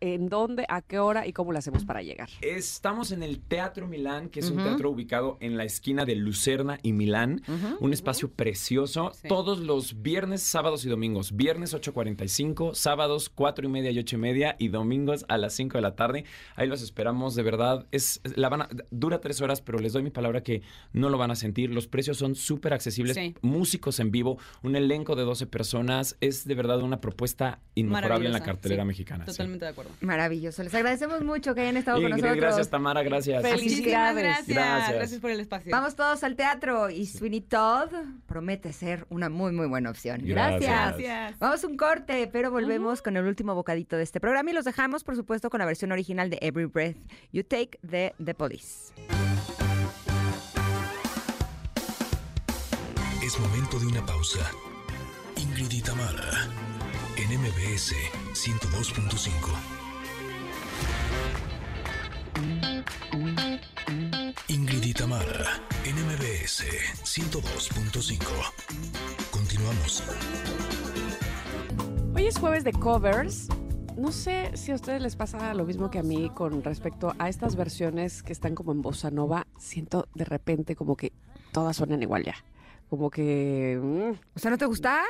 en 0.00 0.28
dónde, 0.28 0.64
a 0.68 0.82
qué 0.82 0.98
hora 0.98 1.26
y 1.26 1.32
cómo 1.32 1.52
le 1.52 1.58
hacemos 1.58 1.84
para 1.84 2.02
llegar. 2.02 2.28
Estamos 2.40 3.12
en 3.12 3.22
el 3.22 3.40
Teatro 3.40 3.86
Milán, 3.86 4.28
que 4.28 4.40
es 4.40 4.50
un 4.50 4.62
teatro 4.62 4.90
ubicado 4.90 5.36
en 5.40 5.56
la 5.56 5.64
esquina 5.64 6.04
de 6.04 6.16
Lucerna 6.16 6.78
y 6.82 6.92
Milán. 6.92 7.42
Un 7.80 7.92
espacio 7.92 8.30
precioso. 8.30 9.12
Sí. 9.14 9.28
Todos 9.28 9.58
los 9.60 10.02
viernes, 10.02 10.42
sábados 10.42 10.84
y 10.84 10.88
domingos. 10.88 11.34
Viernes 11.36 11.74
8.45, 11.74 12.74
sábados 12.74 13.28
4 13.28 13.66
y 13.66 13.70
media 13.70 13.90
y 13.90 13.98
8 13.98 14.16
y 14.16 14.18
media 14.18 14.56
y 14.58 14.68
domingos 14.68 15.24
a 15.28 15.38
las 15.38 15.54
5 15.54 15.78
de 15.78 15.82
la 15.82 15.94
tarde. 15.94 16.24
Ahí 16.56 16.68
los 16.68 16.82
esperamos, 16.82 17.34
de 17.34 17.42
verdad. 17.42 17.86
Es, 17.90 18.20
la 18.36 18.48
van 18.48 18.62
a- 18.62 18.68
dura 18.90 19.20
tres 19.20 19.40
horas, 19.40 19.60
pero 19.60 19.78
les 19.78 19.92
doy 19.92 20.02
mi 20.02 20.10
palabra 20.10 20.42
que 20.42 20.62
no 20.92 21.08
lo 21.10 21.18
van 21.18 21.30
a 21.30 21.36
sentir. 21.36 21.70
Los 21.70 21.86
precios 21.86 22.16
son 22.18 22.34
súper 22.34 22.72
accesibles. 22.72 23.16
Sí. 23.16 23.34
Músicos 23.42 24.00
en 24.00 24.10
vivo, 24.10 24.38
un 24.62 24.76
elenco 24.76 25.16
de 25.16 25.22
12 25.24 25.46
personas. 25.46 26.16
Es 26.20 26.44
de 26.46 26.54
verdad 26.54 26.80
una 26.82 27.00
propuesta 27.00 27.60
inmejorable 27.74 28.26
en 28.26 28.32
la 28.32 28.42
cartelera 28.42 28.82
sí, 28.82 28.86
mexicana. 28.88 29.24
Totalmente 29.24 29.66
acuerdo. 29.72 29.90
Maravilloso. 30.00 30.62
Les 30.62 30.74
agradecemos 30.74 31.22
mucho 31.22 31.54
que 31.54 31.62
hayan 31.62 31.76
estado 31.76 32.00
con 32.00 32.10
nosotros. 32.10 32.36
gracias, 32.36 32.70
Tamara, 32.70 33.02
gracias. 33.02 33.42
Felicidades. 33.42 34.22
gracias. 34.22 34.48
Gracias. 34.48 34.94
Gracias 34.94 35.20
por 35.20 35.30
el 35.30 35.40
espacio. 35.40 35.70
Vamos 35.70 35.96
todos 35.96 36.22
al 36.24 36.36
teatro 36.36 36.90
y 36.90 37.06
Sweeney 37.06 37.40
Todd 37.40 37.90
promete 38.26 38.72
ser 38.72 39.06
una 39.10 39.28
muy, 39.28 39.52
muy 39.52 39.66
buena 39.66 39.90
opción. 39.90 40.20
Gracias. 40.24 40.70
Gracias. 40.70 41.38
Vamos 41.38 41.64
a 41.64 41.66
un 41.66 41.76
corte, 41.76 42.28
pero 42.32 42.50
volvemos 42.50 43.02
con 43.02 43.16
el 43.16 43.24
último 43.24 43.54
bocadito 43.54 43.96
de 43.96 44.02
este 44.02 44.20
programa 44.20 44.50
y 44.50 44.54
los 44.54 44.64
dejamos, 44.64 45.04
por 45.04 45.16
supuesto, 45.16 45.50
con 45.50 45.58
la 45.58 45.66
versión 45.66 45.92
original 45.92 46.30
de 46.30 46.38
Every 46.40 46.66
Breath 46.66 46.96
You 47.32 47.42
Take 47.44 47.78
de 47.82 48.14
The 48.22 48.34
Police. 48.34 48.92
Es 53.24 53.38
momento 53.38 53.78
de 53.78 53.86
una 53.86 54.04
pausa. 54.04 54.40
Ingrid 55.36 55.72
y 55.72 55.80
Tamara, 55.80 56.48
en 57.22 57.30
102.5. 57.30 59.30
Ingrid 64.48 64.82
y 64.82 64.92
102.5. 67.04 68.24
Continuamos. 69.30 70.02
Hoy 72.14 72.26
es 72.26 72.38
jueves 72.38 72.64
de 72.64 72.72
covers. 72.72 73.46
No 73.96 74.10
sé 74.10 74.50
si 74.56 74.72
a 74.72 74.74
ustedes 74.74 75.00
les 75.00 75.14
pasa 75.14 75.54
lo 75.54 75.64
mismo 75.64 75.90
que 75.90 76.00
a 76.00 76.02
mí 76.02 76.28
con 76.34 76.64
respecto 76.64 77.14
a 77.18 77.28
estas 77.28 77.54
versiones 77.54 78.24
que 78.24 78.32
están 78.32 78.56
como 78.56 78.72
en 78.72 78.82
bossa 78.82 79.12
nova. 79.12 79.46
Siento 79.58 80.08
de 80.14 80.24
repente 80.24 80.74
como 80.74 80.96
que 80.96 81.12
todas 81.52 81.76
suenan 81.76 82.02
igual 82.02 82.24
ya. 82.24 82.34
Como 82.90 83.10
que... 83.10 83.78
Mm, 83.80 84.10
o 84.34 84.38
sea, 84.38 84.50
¿no 84.50 84.58
te 84.58 84.66
gusta? 84.66 85.04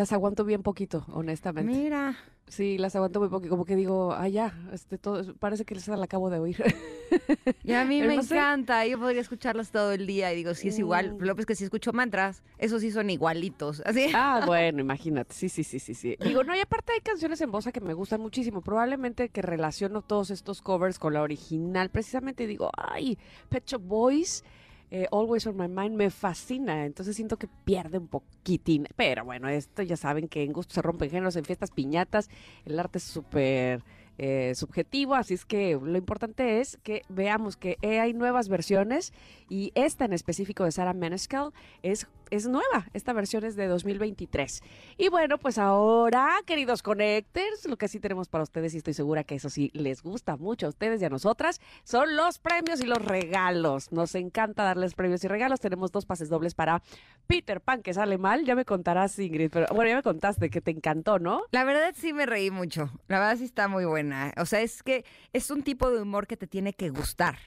Las 0.00 0.14
aguanto 0.14 0.46
bien 0.46 0.62
poquito, 0.62 1.04
honestamente. 1.12 1.70
Mira. 1.70 2.16
Sí, 2.48 2.78
las 2.78 2.96
aguanto 2.96 3.20
muy 3.20 3.28
poquito. 3.28 3.50
Como 3.50 3.66
que 3.66 3.76
digo, 3.76 4.14
ah, 4.14 4.28
ya, 4.28 4.58
este, 4.72 4.96
todo, 4.96 5.34
parece 5.34 5.66
que 5.66 5.74
les 5.74 5.86
la 5.86 6.02
acabo 6.02 6.30
de 6.30 6.38
oír. 6.38 6.56
Y 7.64 7.72
a 7.72 7.84
mí 7.84 7.98
Pero 7.98 8.08
me 8.08 8.16
no 8.16 8.22
sé. 8.22 8.34
encanta. 8.36 8.86
Yo 8.86 8.98
podría 8.98 9.20
escucharlos 9.20 9.70
todo 9.70 9.92
el 9.92 10.06
día 10.06 10.32
y 10.32 10.36
digo, 10.36 10.54
sí 10.54 10.68
es 10.68 10.78
igual. 10.78 11.14
Mm. 11.14 11.22
Lo 11.24 11.34
que 11.36 11.54
si 11.56 11.64
escucho 11.64 11.92
mantras, 11.92 12.42
esos 12.56 12.80
sí 12.80 12.92
son 12.92 13.10
igualitos. 13.10 13.82
Así. 13.84 14.06
Ah, 14.14 14.44
bueno, 14.46 14.80
imagínate. 14.80 15.34
Sí, 15.34 15.48
sí, 15.48 15.64
sí, 15.64 15.80
sí, 15.80 15.94
sí. 15.94 16.16
Digo, 16.24 16.44
no, 16.44 16.56
y 16.56 16.60
aparte 16.60 16.92
hay 16.92 17.00
canciones 17.00 17.40
en 17.40 17.50
bossa 17.50 17.72
que 17.72 17.80
me 17.80 17.94
gustan 17.94 18.20
muchísimo. 18.20 18.62
Probablemente 18.62 19.28
que 19.28 19.42
relaciono 19.42 20.02
todos 20.02 20.30
estos 20.30 20.62
covers 20.62 20.98
con 20.98 21.12
la 21.12 21.22
original. 21.22 21.90
Precisamente 21.90 22.46
digo, 22.46 22.70
ay, 22.76 23.18
Pet 23.48 23.66
Shop 23.66 23.82
Boys, 23.82 24.44
eh, 24.90 25.06
Always 25.10 25.46
on 25.46 25.56
My 25.56 25.68
Mind, 25.68 25.96
me 25.96 26.10
fascina. 26.10 26.84
Entonces 26.86 27.16
siento 27.16 27.36
que 27.36 27.48
pierde 27.64 27.98
un 27.98 28.08
poquitín. 28.08 28.86
Pero 28.96 29.24
bueno, 29.24 29.48
esto 29.48 29.82
ya 29.82 29.96
saben 29.96 30.28
que 30.28 30.42
en 30.42 30.52
gusto 30.52 30.74
se 30.74 30.82
rompen 30.82 31.10
géneros, 31.10 31.36
en 31.36 31.44
fiestas 31.44 31.70
piñatas. 31.70 32.28
El 32.64 32.78
arte 32.78 32.98
es 32.98 33.04
súper 33.04 33.82
eh, 34.18 34.54
subjetivo, 34.54 35.14
así 35.14 35.32
es 35.32 35.46
que 35.46 35.78
lo 35.82 35.96
importante 35.96 36.60
es 36.60 36.78
que 36.82 37.02
veamos 37.08 37.56
que 37.56 37.78
hay 37.82 38.12
nuevas 38.12 38.50
versiones 38.50 39.14
y 39.48 39.72
esta 39.74 40.04
en 40.04 40.12
específico 40.12 40.64
de 40.64 40.72
Sarah 40.72 40.92
Maniscal 40.92 41.54
es, 41.82 42.06
es 42.30 42.46
nueva, 42.48 42.86
esta 42.94 43.12
versión 43.12 43.44
es 43.44 43.56
de 43.56 43.66
2023. 43.66 44.62
Y 44.98 45.08
bueno, 45.08 45.38
pues 45.38 45.58
ahora, 45.58 46.28
queridos 46.46 46.82
connectors, 46.82 47.66
lo 47.66 47.76
que 47.76 47.88
sí 47.88 48.00
tenemos 48.00 48.28
para 48.28 48.42
ustedes 48.44 48.74
y 48.74 48.78
estoy 48.78 48.94
segura 48.94 49.24
que 49.24 49.34
eso 49.34 49.50
sí 49.50 49.70
les 49.74 50.02
gusta 50.02 50.36
mucho 50.36 50.66
a 50.66 50.68
ustedes 50.70 51.02
y 51.02 51.04
a 51.04 51.10
nosotras, 51.10 51.60
son 51.84 52.16
los 52.16 52.38
premios 52.38 52.80
y 52.80 52.84
los 52.86 53.04
regalos. 53.04 53.92
Nos 53.92 54.14
encanta 54.14 54.62
darles 54.64 54.94
premios 54.94 55.22
y 55.24 55.28
regalos. 55.28 55.60
Tenemos 55.60 55.92
dos 55.92 56.06
pases 56.06 56.28
dobles 56.28 56.54
para 56.54 56.82
Peter 57.26 57.60
Pan, 57.60 57.82
que 57.82 57.94
sale 57.94 58.18
mal, 58.18 58.44
ya 58.44 58.54
me 58.54 58.64
contarás 58.64 59.18
Ingrid, 59.18 59.50
pero 59.50 59.66
bueno, 59.74 59.90
ya 59.90 59.96
me 59.96 60.02
contaste 60.02 60.50
que 60.50 60.60
te 60.60 60.70
encantó, 60.70 61.18
¿no? 61.18 61.42
La 61.50 61.64
verdad 61.64 61.94
sí 61.96 62.12
me 62.12 62.26
reí 62.26 62.50
mucho. 62.50 62.90
La 63.08 63.18
verdad 63.18 63.36
sí 63.36 63.44
está 63.44 63.68
muy 63.68 63.84
buena. 63.84 64.32
O 64.36 64.46
sea, 64.46 64.60
es 64.60 64.82
que 64.82 65.04
es 65.32 65.50
un 65.50 65.62
tipo 65.62 65.90
de 65.90 66.00
humor 66.02 66.26
que 66.26 66.36
te 66.36 66.46
tiene 66.46 66.72
que 66.72 66.90
gustar. 66.90 67.38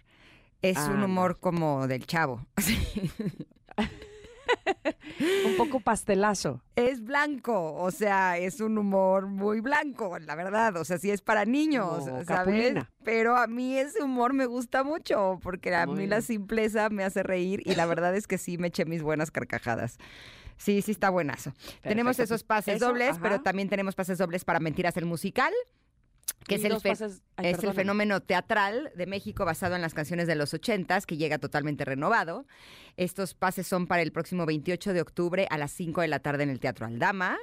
Es 0.62 0.78
un 0.88 1.02
Ah, 1.02 1.06
humor 1.06 1.40
como 1.40 1.88
del 1.88 2.06
chavo. 2.06 2.46
Un 5.46 5.58
poco 5.58 5.80
pastelazo. 5.80 6.62
Es 6.76 7.04
blanco, 7.04 7.74
o 7.76 7.92
sea, 7.92 8.38
es 8.38 8.60
un 8.60 8.78
humor 8.78 9.28
muy 9.28 9.60
blanco, 9.60 10.18
la 10.20 10.36
verdad. 10.36 10.78
O 10.78 10.86
sea, 10.86 10.98
sí 10.98 11.12
es 11.12 11.22
para 11.22 11.46
niños, 11.46 12.06
¿sabes? 12.06 12.28
Capulina. 12.28 12.90
Pero 13.04 13.36
a 13.38 13.48
mí 13.48 13.78
ese 13.78 14.02
humor 14.02 14.34
me 14.34 14.46
gusta 14.46 14.84
mucho, 14.84 15.40
porque 15.44 15.76
a 15.76 15.86
Muy 15.86 16.00
mí 16.00 16.08
la 16.08 16.22
simpleza 16.22 16.90
me 16.90 17.04
hace 17.04 17.24
reír 17.24 17.62
y 17.66 17.76
la 17.76 17.86
verdad 17.86 18.16
es 18.16 18.28
que 18.28 18.38
sí 18.38 18.58
me 18.58 18.68
eché 18.68 18.86
mis 18.86 19.04
buenas 19.04 19.32
carcajadas. 19.32 19.98
Sí, 20.58 20.82
sí 20.82 20.92
está 20.92 21.10
buenazo. 21.10 21.54
Tenemos 21.82 22.20
esos 22.20 22.44
pases 22.44 22.76
eso, 22.76 22.88
dobles, 22.88 23.18
pero 23.22 23.42
también 23.42 23.70
tenemos 23.70 23.96
pases 23.96 24.18
dobles 24.18 24.46
para 24.46 24.60
Mentiras 24.60 24.96
el 24.98 25.06
musical, 25.06 25.52
que 26.48 26.56
es 26.56 26.64
el, 26.64 26.72
dos 26.74 26.84
fe- 26.84 26.90
pases- 26.90 27.22
ay, 27.38 27.48
es 27.52 27.64
el 27.64 27.74
fenómeno 27.74 28.22
teatral 28.22 28.92
de 28.96 29.06
México 29.06 29.46
basado 29.46 29.76
en 29.76 29.82
las 29.82 29.94
canciones 29.94 30.28
de 30.28 30.36
los 30.36 30.54
ochentas, 30.54 31.06
que 31.06 31.18
llega 31.18 31.38
totalmente 31.40 31.86
renovado. 31.86 32.46
Estos 32.98 33.34
pases 33.34 33.68
son 33.68 33.88
para 33.88 34.02
el 34.02 34.12
próximo 34.12 34.46
28 34.46 34.94
de 34.94 35.02
octubre 35.02 35.48
a 35.50 35.58
las 35.58 35.72
5 35.72 36.02
de 36.02 36.08
la 36.08 36.20
tarde 36.20 36.44
en 36.44 36.50
el 36.50 36.60
Teatro 36.60 36.86
Aldama. 36.86 37.38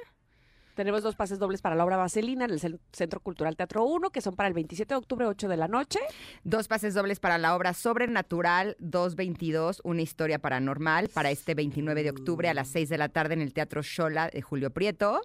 Tenemos 0.73 1.03
dos 1.03 1.15
pases 1.17 1.37
dobles 1.37 1.61
para 1.61 1.75
la 1.75 1.83
obra 1.83 1.97
Vaselina 1.97 2.45
en 2.45 2.51
el 2.51 2.59
Cen- 2.61 2.79
Centro 2.93 3.19
Cultural 3.19 3.57
Teatro 3.57 3.83
1, 3.83 4.09
que 4.11 4.21
son 4.21 4.37
para 4.37 4.47
el 4.47 4.53
27 4.53 4.93
de 4.93 4.97
octubre, 4.97 5.25
8 5.25 5.49
de 5.49 5.57
la 5.57 5.67
noche. 5.67 5.99
Dos 6.45 6.69
pases 6.69 6.93
dobles 6.93 7.19
para 7.19 7.37
la 7.37 7.55
obra 7.57 7.73
Sobrenatural 7.73 8.77
222, 8.79 9.81
una 9.83 10.01
historia 10.01 10.39
paranormal, 10.39 11.09
para 11.09 11.29
este 11.29 11.55
29 11.55 12.03
de 12.03 12.09
octubre 12.11 12.47
a 12.49 12.53
las 12.53 12.69
6 12.69 12.87
de 12.87 12.97
la 12.97 13.09
tarde 13.09 13.33
en 13.33 13.41
el 13.41 13.53
Teatro 13.53 13.81
Shola 13.83 14.29
de 14.29 14.41
Julio 14.41 14.71
Prieto. 14.71 15.21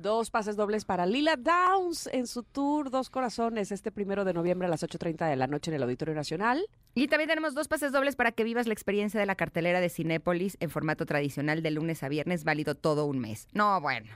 Dos 0.00 0.30
pases 0.30 0.56
dobles 0.56 0.86
para 0.86 1.04
Lila 1.04 1.36
Downs 1.36 2.08
en 2.10 2.26
su 2.26 2.42
tour 2.42 2.90
Dos 2.90 3.10
Corazones, 3.10 3.70
este 3.70 3.92
primero 3.92 4.24
de 4.24 4.32
noviembre 4.32 4.66
a 4.66 4.70
las 4.70 4.82
8.30 4.82 5.28
de 5.28 5.36
la 5.36 5.46
noche 5.46 5.70
en 5.70 5.74
el 5.74 5.82
Auditorio 5.82 6.14
Nacional. 6.14 6.66
Y 6.94 7.08
también 7.08 7.28
tenemos 7.28 7.54
dos 7.54 7.68
pases 7.68 7.92
dobles 7.92 8.16
para 8.16 8.32
que 8.32 8.42
vivas 8.42 8.66
la 8.66 8.72
experiencia 8.72 9.20
de 9.20 9.26
la 9.26 9.34
cartelera 9.34 9.78
de 9.78 9.90
Cinépolis 9.90 10.56
en 10.60 10.70
formato 10.70 11.04
tradicional 11.04 11.62
de 11.62 11.70
lunes 11.70 12.02
a 12.02 12.08
viernes, 12.08 12.44
válido 12.44 12.74
todo 12.74 13.04
un 13.04 13.18
mes. 13.18 13.46
No, 13.52 13.78
bueno, 13.82 14.08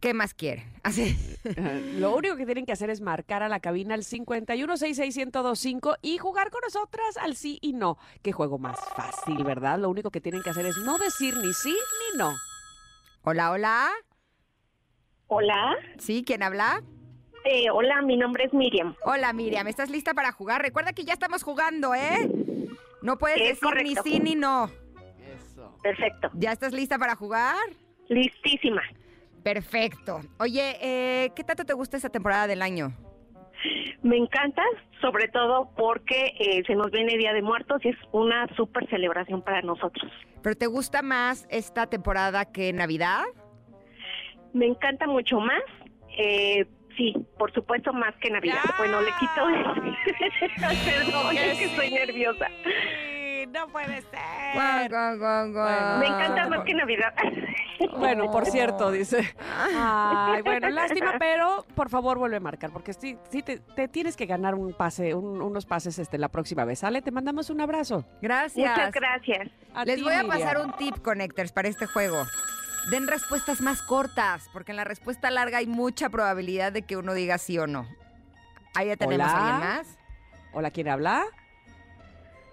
¿qué 0.00 0.12
más 0.12 0.34
quieren? 0.34 0.64
Así. 0.82 1.16
Lo 2.00 2.16
único 2.16 2.34
que 2.34 2.44
tienen 2.44 2.66
que 2.66 2.72
hacer 2.72 2.90
es 2.90 3.00
marcar 3.00 3.44
a 3.44 3.48
la 3.48 3.60
cabina 3.60 3.94
al 3.94 4.02
51661025 4.02 5.98
y 6.02 6.18
jugar 6.18 6.50
con 6.50 6.62
nosotras 6.62 7.16
al 7.16 7.36
sí 7.36 7.60
y 7.62 7.74
no. 7.74 7.96
Qué 8.22 8.32
juego 8.32 8.58
más 8.58 8.80
fácil, 8.96 9.44
¿verdad? 9.44 9.78
Lo 9.78 9.88
único 9.88 10.10
que 10.10 10.20
tienen 10.20 10.42
que 10.42 10.50
hacer 10.50 10.66
es 10.66 10.78
no 10.78 10.98
decir 10.98 11.36
ni 11.36 11.52
sí 11.52 11.76
ni 12.10 12.18
no. 12.18 12.34
Hola, 13.22 13.52
hola. 13.52 13.88
Hola, 15.34 15.76
¿Sí? 15.96 16.22
¿Quién 16.26 16.42
habla? 16.42 16.82
eh, 17.46 17.70
hola, 17.72 18.02
mi 18.02 18.18
nombre 18.18 18.44
es 18.44 18.52
Miriam. 18.52 18.94
Hola, 19.02 19.32
Miriam, 19.32 19.66
¿estás 19.66 19.88
lista 19.88 20.12
para 20.12 20.30
jugar? 20.30 20.60
Recuerda 20.60 20.92
que 20.92 21.04
ya 21.04 21.14
estamos 21.14 21.42
jugando, 21.42 21.94
¿eh? 21.94 22.30
No 23.00 23.16
puedes 23.16 23.38
Es 23.40 23.48
decir 23.60 23.62
ni 23.82 23.94
correcto. 23.94 24.02
sí 24.04 24.20
ni 24.20 24.34
no. 24.34 24.70
Eso. 25.34 25.74
Perfecto, 25.82 26.28
¿Ya 26.34 26.52
estás 26.52 26.74
lista 26.74 26.98
para 26.98 27.14
jugar? 27.16 27.56
listísima. 28.08 28.82
Perfecto. 29.42 30.20
Oye, 30.38 30.76
eh, 30.82 31.30
¿qué 31.34 31.44
tanto 31.44 31.64
te 31.64 31.72
gusta 31.72 31.96
esta 31.96 32.10
temporada 32.10 32.46
del 32.46 32.60
año? 32.60 32.92
Me 34.02 34.18
encanta, 34.18 34.62
sobre 35.00 35.28
todo 35.28 35.70
porque 35.78 36.34
eh, 36.40 36.62
se 36.66 36.74
nos 36.74 36.90
viene 36.90 37.16
Día 37.16 37.32
de 37.32 37.40
Muertos 37.40 37.80
y 37.86 37.88
es 37.88 37.96
una 38.12 38.46
súper 38.54 38.86
celebración 38.90 39.40
para 39.40 39.62
nosotros. 39.62 40.12
¿Pero 40.42 40.56
te 40.56 40.66
gusta 40.66 41.00
más 41.00 41.46
esta 41.48 41.86
temporada 41.86 42.44
que 42.52 42.70
Navidad? 42.74 43.22
Me 44.52 44.66
encanta 44.66 45.06
mucho 45.06 45.38
más. 45.40 45.62
eh, 46.18 46.66
sí, 46.96 47.14
por 47.38 47.52
supuesto, 47.52 47.92
más 47.92 48.14
que 48.20 48.30
Navidad. 48.30 48.56
¡Ya! 48.64 48.74
Bueno, 48.78 49.00
le 49.00 49.10
quito. 49.18 49.46
Perdón, 50.84 51.36
es 51.36 51.58
que 51.58 51.64
estoy 51.64 51.88
sí. 51.88 51.94
nerviosa. 51.94 52.46
Sí, 52.64 53.46
No 53.52 53.66
puede 53.68 54.02
ser. 54.02 54.20
Guau, 54.54 54.88
guau, 54.88 55.18
guau, 55.18 55.52
guau. 55.52 55.98
Me 56.00 56.06
encanta 56.06 56.48
más 56.48 56.60
que 56.64 56.74
Navidad. 56.74 57.14
Bueno, 57.98 58.30
por 58.30 58.46
cierto, 58.46 58.92
dice. 58.92 59.34
Ay, 59.58 60.40
bueno, 60.42 60.68
lástima, 60.70 61.14
pero 61.18 61.64
por 61.74 61.88
favor 61.90 62.16
vuelve 62.16 62.36
a 62.36 62.40
marcar, 62.40 62.70
porque 62.70 62.92
sí, 62.92 63.18
sí 63.28 63.42
te, 63.42 63.58
te 63.58 63.88
tienes 63.88 64.16
que 64.16 64.24
ganar 64.26 64.54
un 64.54 64.72
pase, 64.72 65.16
un- 65.16 65.42
unos 65.42 65.66
pases 65.66 65.98
este, 65.98 66.16
la 66.16 66.28
próxima 66.28 66.64
vez. 66.64 66.78
¿Sale? 66.78 67.02
Te 67.02 67.10
mandamos 67.10 67.50
un 67.50 67.60
abrazo. 67.60 68.04
Gracias. 68.20 68.70
Muchas 68.70 68.92
gracias. 68.92 69.48
A 69.74 69.84
Les 69.84 69.96
ti, 69.96 70.02
voy 70.02 70.12
a 70.14 70.22
Miriam. 70.22 70.38
pasar 70.38 70.58
un 70.64 70.72
tip, 70.76 70.96
Connectors, 71.02 71.50
para 71.50 71.66
este 71.68 71.86
juego. 71.86 72.22
Den 72.90 73.06
respuestas 73.06 73.60
más 73.60 73.80
cortas, 73.82 74.48
porque 74.52 74.72
en 74.72 74.76
la 74.76 74.84
respuesta 74.84 75.30
larga 75.30 75.58
hay 75.58 75.66
mucha 75.66 76.10
probabilidad 76.10 76.72
de 76.72 76.82
que 76.82 76.96
uno 76.96 77.14
diga 77.14 77.38
sí 77.38 77.58
o 77.58 77.66
no. 77.66 77.86
Ahí 78.74 78.88
ya 78.88 78.96
tenemos 78.96 79.26
Hola. 79.26 79.36
a 79.38 79.54
alguien 79.54 79.68
más. 79.68 79.98
Hola, 80.52 80.70
¿quién 80.70 80.88
habla? 80.88 81.24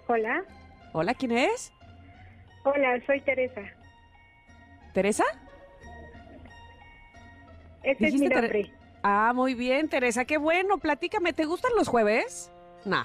Hola, 0.06 0.42
Hola, 0.92 1.14
¿quién 1.14 1.32
es? 1.32 1.72
hola, 2.64 3.00
soy 3.06 3.20
Teresa. 3.22 3.62
¿Teresa? 4.92 5.24
Este 7.82 8.08
es 8.08 8.14
mi 8.14 8.28
nombre. 8.28 8.72
Ah, 9.02 9.32
muy 9.34 9.54
bien, 9.54 9.88
Teresa, 9.88 10.24
qué 10.24 10.36
bueno. 10.36 10.78
Platícame, 10.78 11.32
¿te 11.32 11.44
gustan 11.44 11.72
los 11.76 11.88
jueves? 11.88 12.50
Nah. 12.84 13.04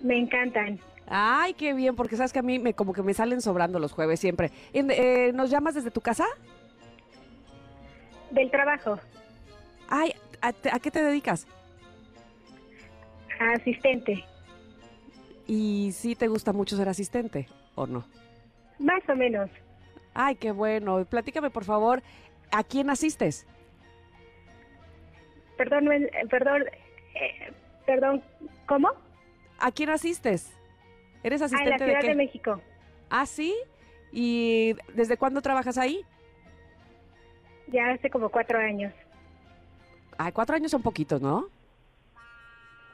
Me 0.00 0.18
encantan. 0.18 0.80
Ay, 1.06 1.54
qué 1.54 1.74
bien, 1.74 1.94
porque 1.96 2.16
sabes 2.16 2.32
que 2.32 2.38
a 2.38 2.42
mí 2.42 2.58
me, 2.58 2.74
como 2.74 2.92
que 2.92 3.02
me 3.02 3.12
salen 3.14 3.40
sobrando 3.40 3.78
los 3.78 3.92
jueves 3.92 4.20
siempre. 4.20 4.50
Eh, 4.72 5.32
¿Nos 5.34 5.50
llamas 5.50 5.74
desde 5.74 5.90
tu 5.90 6.00
casa? 6.00 6.24
Del 8.30 8.50
trabajo, 8.50 8.98
Ay, 9.88 10.14
¿a, 10.40 10.48
a 10.48 10.78
qué 10.80 10.90
te 10.90 11.02
dedicas? 11.02 11.46
asistente. 13.38 14.24
¿Y 15.46 15.90
sí 15.92 16.14
te 16.14 16.28
gusta 16.28 16.52
mucho 16.52 16.76
ser 16.76 16.88
asistente 16.88 17.48
o 17.74 17.86
no? 17.86 18.04
Más 18.78 19.02
o 19.08 19.16
menos. 19.16 19.50
Ay, 20.14 20.36
qué 20.36 20.50
bueno. 20.52 21.04
Platícame, 21.04 21.50
por 21.50 21.64
favor, 21.64 22.02
¿a 22.52 22.62
quién 22.64 22.88
asistes? 22.88 23.46
Perdón, 25.58 25.92
eh, 25.92 26.10
perdón, 26.30 26.62
eh, 27.14 27.52
perdón, 27.84 28.22
¿cómo? 28.66 28.90
¿A 29.58 29.72
quién 29.72 29.90
asistes? 29.90 30.52
¿Eres 31.22 31.40
Ah, 31.42 31.46
en 31.46 31.50
la 31.52 31.56
asistente 31.56 31.84
de 31.84 31.90
Ciudad 31.90 32.00
qué? 32.00 32.08
de 32.08 32.14
México. 32.14 32.60
Ah, 33.10 33.26
sí. 33.26 33.54
¿Y 34.10 34.74
desde 34.94 35.16
cuándo 35.16 35.40
trabajas 35.40 35.78
ahí? 35.78 36.04
Ya 37.68 37.90
hace 37.92 38.10
como 38.10 38.28
cuatro 38.28 38.58
años. 38.58 38.92
Ay, 40.18 40.32
cuatro 40.32 40.56
años 40.56 40.70
son 40.70 40.82
poquitos, 40.82 41.20
¿no? 41.22 41.46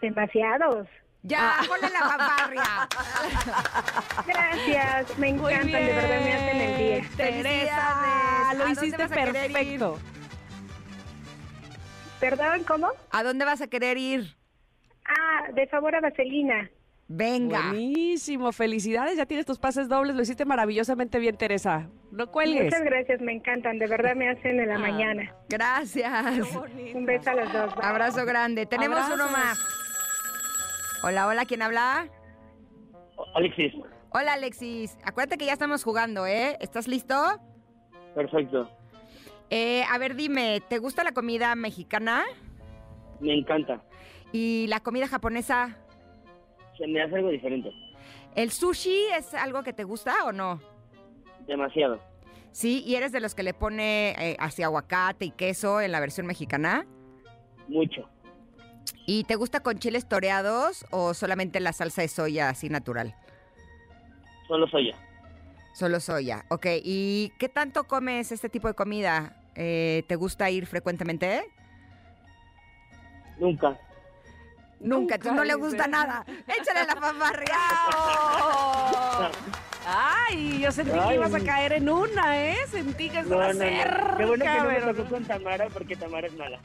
Demasiados. 0.00 0.86
Ya, 1.24 1.56
ponle 1.66 1.90
la 1.90 1.98
fanfarria. 1.98 2.88
Gracias, 4.26 5.18
me 5.18 5.32
Muy 5.32 5.52
encantan, 5.52 5.84
de 5.84 5.92
verdad 5.92 6.20
me 6.24 6.32
hacen 6.32 6.60
el 6.60 6.78
día. 6.78 7.10
Teresa, 7.16 7.42
Felicidades. 7.42 8.58
lo 8.58 8.64
¿A 8.64 8.66
dónde 8.66 8.72
hiciste 8.72 9.08
perfecto. 9.08 9.98
¿Perdón, 12.20 12.64
cómo? 12.64 12.88
¿A 13.10 13.22
dónde 13.24 13.44
vas 13.44 13.60
a 13.60 13.66
querer 13.66 13.98
ir? 13.98 14.36
Ah, 15.06 15.50
de 15.52 15.66
favor 15.66 15.94
a 15.96 16.00
Vaselina. 16.00 16.70
Venga. 17.10 17.68
Buenísimo, 17.70 18.52
felicidades, 18.52 19.16
ya 19.16 19.24
tienes 19.24 19.46
tus 19.46 19.58
pases 19.58 19.88
dobles, 19.88 20.14
lo 20.14 20.20
hiciste 20.22 20.44
maravillosamente 20.44 21.18
bien, 21.18 21.36
Teresa. 21.38 21.88
No 22.10 22.26
cuelgues. 22.30 22.64
Muchas 22.64 22.82
gracias, 22.82 23.20
me 23.22 23.32
encantan, 23.32 23.78
de 23.78 23.86
verdad 23.86 24.14
me 24.14 24.28
hacen 24.28 24.60
en 24.60 24.68
la 24.68 24.74
Ah. 24.74 24.78
mañana. 24.78 25.34
Gracias. 25.48 26.54
Un 26.94 27.06
beso 27.06 27.30
a 27.30 27.34
los 27.34 27.50
dos. 27.52 27.74
bye. 27.74 27.84
Abrazo 27.84 28.26
grande. 28.26 28.66
Tenemos 28.66 29.00
uno 29.12 29.26
más. 29.30 29.58
Hola, 31.02 31.26
hola, 31.28 31.44
¿quién 31.46 31.62
habla? 31.62 32.08
Alexis, 33.34 33.72
Hola, 34.10 34.34
Alexis. 34.34 34.96
Acuérdate 35.04 35.38
que 35.38 35.46
ya 35.46 35.52
estamos 35.54 35.84
jugando, 35.84 36.26
¿eh? 36.26 36.56
¿Estás 36.60 36.88
listo? 36.88 37.14
perfecto. 38.14 38.68
Eh, 39.50 39.82
a 39.90 39.96
ver, 39.98 40.14
dime, 40.14 40.60
¿te 40.68 40.78
gusta 40.78 41.04
la 41.04 41.12
comida 41.12 41.54
mexicana 41.54 42.24
Me 43.20 43.32
encanta. 43.34 43.80
y 44.32 44.66
la 44.68 44.80
comida 44.80 45.06
japonesa? 45.08 45.76
Se 46.78 46.86
me 46.86 47.02
hace 47.02 47.16
algo 47.16 47.28
diferente. 47.30 47.72
¿El 48.34 48.50
sushi 48.50 49.06
es 49.16 49.34
algo 49.34 49.62
que 49.62 49.72
te 49.72 49.84
gusta 49.84 50.24
o 50.24 50.32
no? 50.32 50.60
Demasiado. 51.46 52.00
Sí, 52.52 52.82
y 52.86 52.94
eres 52.94 53.12
de 53.12 53.20
los 53.20 53.34
que 53.34 53.42
le 53.42 53.52
pone 53.52 54.10
eh, 54.10 54.36
así 54.38 54.62
aguacate 54.62 55.26
y 55.26 55.30
queso 55.30 55.80
en 55.80 55.92
la 55.92 56.00
versión 56.00 56.26
mexicana. 56.26 56.86
Mucho. 57.66 58.08
¿Y 59.06 59.24
te 59.24 59.36
gusta 59.36 59.60
con 59.60 59.78
chiles 59.78 60.08
toreados 60.08 60.86
o 60.90 61.14
solamente 61.14 61.60
la 61.60 61.72
salsa 61.72 62.02
de 62.02 62.08
soya 62.08 62.48
así 62.48 62.68
natural? 62.68 63.14
Solo 64.46 64.66
soya. 64.68 64.94
Solo 65.74 66.00
soya, 66.00 66.44
ok. 66.48 66.66
¿Y 66.82 67.32
qué 67.38 67.48
tanto 67.48 67.84
comes 67.84 68.32
este 68.32 68.48
tipo 68.48 68.68
de 68.68 68.74
comida? 68.74 69.36
Eh, 69.54 70.04
¿Te 70.08 70.16
gusta 70.16 70.50
ir 70.50 70.66
frecuentemente? 70.66 71.42
Nunca. 73.38 73.78
Nunca, 74.80 75.18
tú 75.18 75.32
no 75.32 75.44
le 75.44 75.54
gusta 75.54 75.86
nada. 75.86 76.24
Échale 76.46 76.86
la 76.86 76.96
fanfarria. 76.96 77.56
¡Bravo! 77.88 79.30
Ay, 79.86 80.60
yo 80.60 80.70
sentí 80.70 80.98
que 81.08 81.14
ibas 81.14 81.34
a 81.34 81.40
caer 81.40 81.72
en 81.72 81.88
una, 81.88 82.38
¿eh? 82.38 82.58
Sentí 82.70 83.08
que 83.08 83.20
estaba 83.20 83.48
no, 83.48 83.52
no. 83.54 83.58
cerca, 83.60 84.16
Qué 84.18 84.24
bueno 84.26 84.44
que 84.44 84.58
no 84.58 84.64
me 84.64 84.80
tocó 84.92 85.10
con 85.10 85.24
Tamara 85.24 85.66
porque 85.72 85.96
Tamara 85.96 86.26
es 86.26 86.34
mala. 86.34 86.60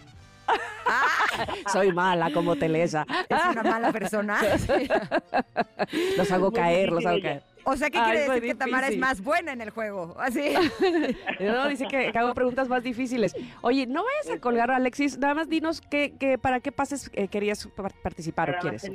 Soy 1.71 1.93
mala 1.93 2.31
como 2.33 2.55
Telesa. 2.55 3.05
Es 3.29 3.45
una 3.49 3.63
mala 3.63 3.91
persona. 3.91 4.39
Los 6.17 6.31
hago 6.31 6.51
caer, 6.51 6.91
los 6.91 7.05
hago 7.05 7.21
caer. 7.21 7.43
O 7.65 7.77
sea, 7.77 7.89
¿qué 7.89 7.97
Ay, 7.97 8.03
quiere 8.11 8.19
decir 8.29 8.43
que 8.49 8.55
Tamara 8.55 8.87
es 8.89 8.97
más 8.97 9.21
buena 9.21 9.53
en 9.53 9.61
el 9.61 9.69
juego? 9.69 10.15
Así. 10.19 10.53
No, 11.39 11.67
dice 11.69 11.87
que, 11.87 12.11
que 12.11 12.17
hago 12.19 12.33
preguntas 12.33 12.67
más 12.67 12.83
difíciles. 12.83 13.35
Oye, 13.61 13.85
no 13.87 14.03
vayas 14.03 14.37
a 14.37 14.39
colgar, 14.41 14.69
Alexis. 14.71 15.17
Nada 15.17 15.33
más 15.33 15.49
dinos 15.49 15.81
qué, 15.81 16.13
qué- 16.19 16.37
para 16.37 16.59
qué 16.59 16.71
pases 16.71 17.09
eh, 17.13 17.27
querías 17.27 17.65
par- 17.67 17.93
participar 18.01 18.49
o 18.49 18.53
Para 18.53 18.61
quieres. 18.61 18.83
o 18.83 18.87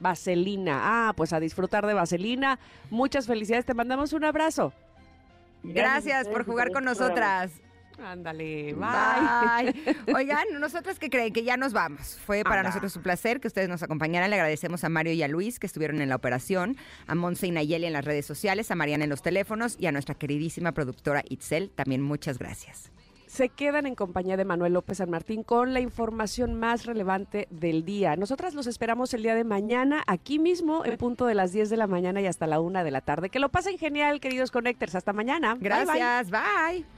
Vaselina. 0.00 0.80
Ah, 0.82 1.12
pues 1.16 1.32
a 1.32 1.40
disfrutar 1.40 1.86
de 1.86 1.94
Vaselina. 1.94 2.58
Muchas 2.90 3.26
felicidades. 3.26 3.64
Te 3.66 3.74
mandamos 3.74 4.12
un 4.12 4.24
abrazo. 4.24 4.72
Gracias 5.62 6.28
por 6.28 6.44
jugar 6.44 6.68
con 6.72 6.84
programa. 6.84 6.90
nosotras. 7.06 7.50
Ándale, 8.02 8.74
bye. 8.74 9.72
Bye. 10.04 10.14
Oigan, 10.14 10.44
nosotros 10.60 10.98
que 10.98 11.10
creen 11.10 11.32
que 11.32 11.42
ya 11.44 11.56
nos 11.56 11.72
vamos. 11.72 12.18
Fue 12.24 12.44
para 12.44 12.60
Anda. 12.60 12.70
nosotros 12.70 12.94
un 12.96 13.02
placer 13.02 13.40
que 13.40 13.48
ustedes 13.48 13.68
nos 13.68 13.82
acompañaran. 13.82 14.30
Le 14.30 14.36
agradecemos 14.36 14.84
a 14.84 14.88
Mario 14.88 15.12
y 15.12 15.22
a 15.22 15.28
Luis 15.28 15.58
que 15.58 15.66
estuvieron 15.66 16.00
en 16.00 16.08
la 16.08 16.16
operación, 16.16 16.76
a 17.06 17.14
Monse 17.14 17.46
y 17.46 17.50
Nayeli 17.50 17.86
en 17.86 17.92
las 17.92 18.04
redes 18.04 18.26
sociales, 18.26 18.70
a 18.70 18.74
Mariana 18.74 19.04
en 19.04 19.10
los 19.10 19.22
teléfonos 19.22 19.76
y 19.78 19.86
a 19.86 19.92
nuestra 19.92 20.14
queridísima 20.14 20.72
productora 20.72 21.22
Itzel. 21.28 21.70
También 21.70 22.02
muchas 22.02 22.38
gracias. 22.38 22.90
Se 23.26 23.50
quedan 23.50 23.86
en 23.86 23.94
compañía 23.94 24.38
de 24.38 24.46
Manuel 24.46 24.72
López 24.72 24.98
San 24.98 25.10
Martín 25.10 25.42
con 25.42 25.74
la 25.74 25.80
información 25.80 26.54
más 26.54 26.86
relevante 26.86 27.46
del 27.50 27.84
día. 27.84 28.16
Nosotras 28.16 28.54
los 28.54 28.66
esperamos 28.66 29.12
el 29.12 29.22
día 29.22 29.34
de 29.34 29.44
mañana, 29.44 30.02
aquí 30.06 30.38
mismo, 30.38 30.84
en 30.86 30.96
punto 30.96 31.26
de 31.26 31.34
las 31.34 31.52
10 31.52 31.68
de 31.68 31.76
la 31.76 31.86
mañana 31.86 32.22
y 32.22 32.26
hasta 32.26 32.46
la 32.46 32.58
1 32.58 32.82
de 32.82 32.90
la 32.90 33.02
tarde. 33.02 33.28
Que 33.28 33.38
lo 33.38 33.50
pasen 33.50 33.76
genial, 33.76 34.20
queridos 34.20 34.50
Connectors. 34.50 34.94
Hasta 34.94 35.12
mañana. 35.12 35.54
Bye, 35.56 35.68
bye. 35.68 35.68
Gracias. 35.68 36.30
bye. 36.30 36.97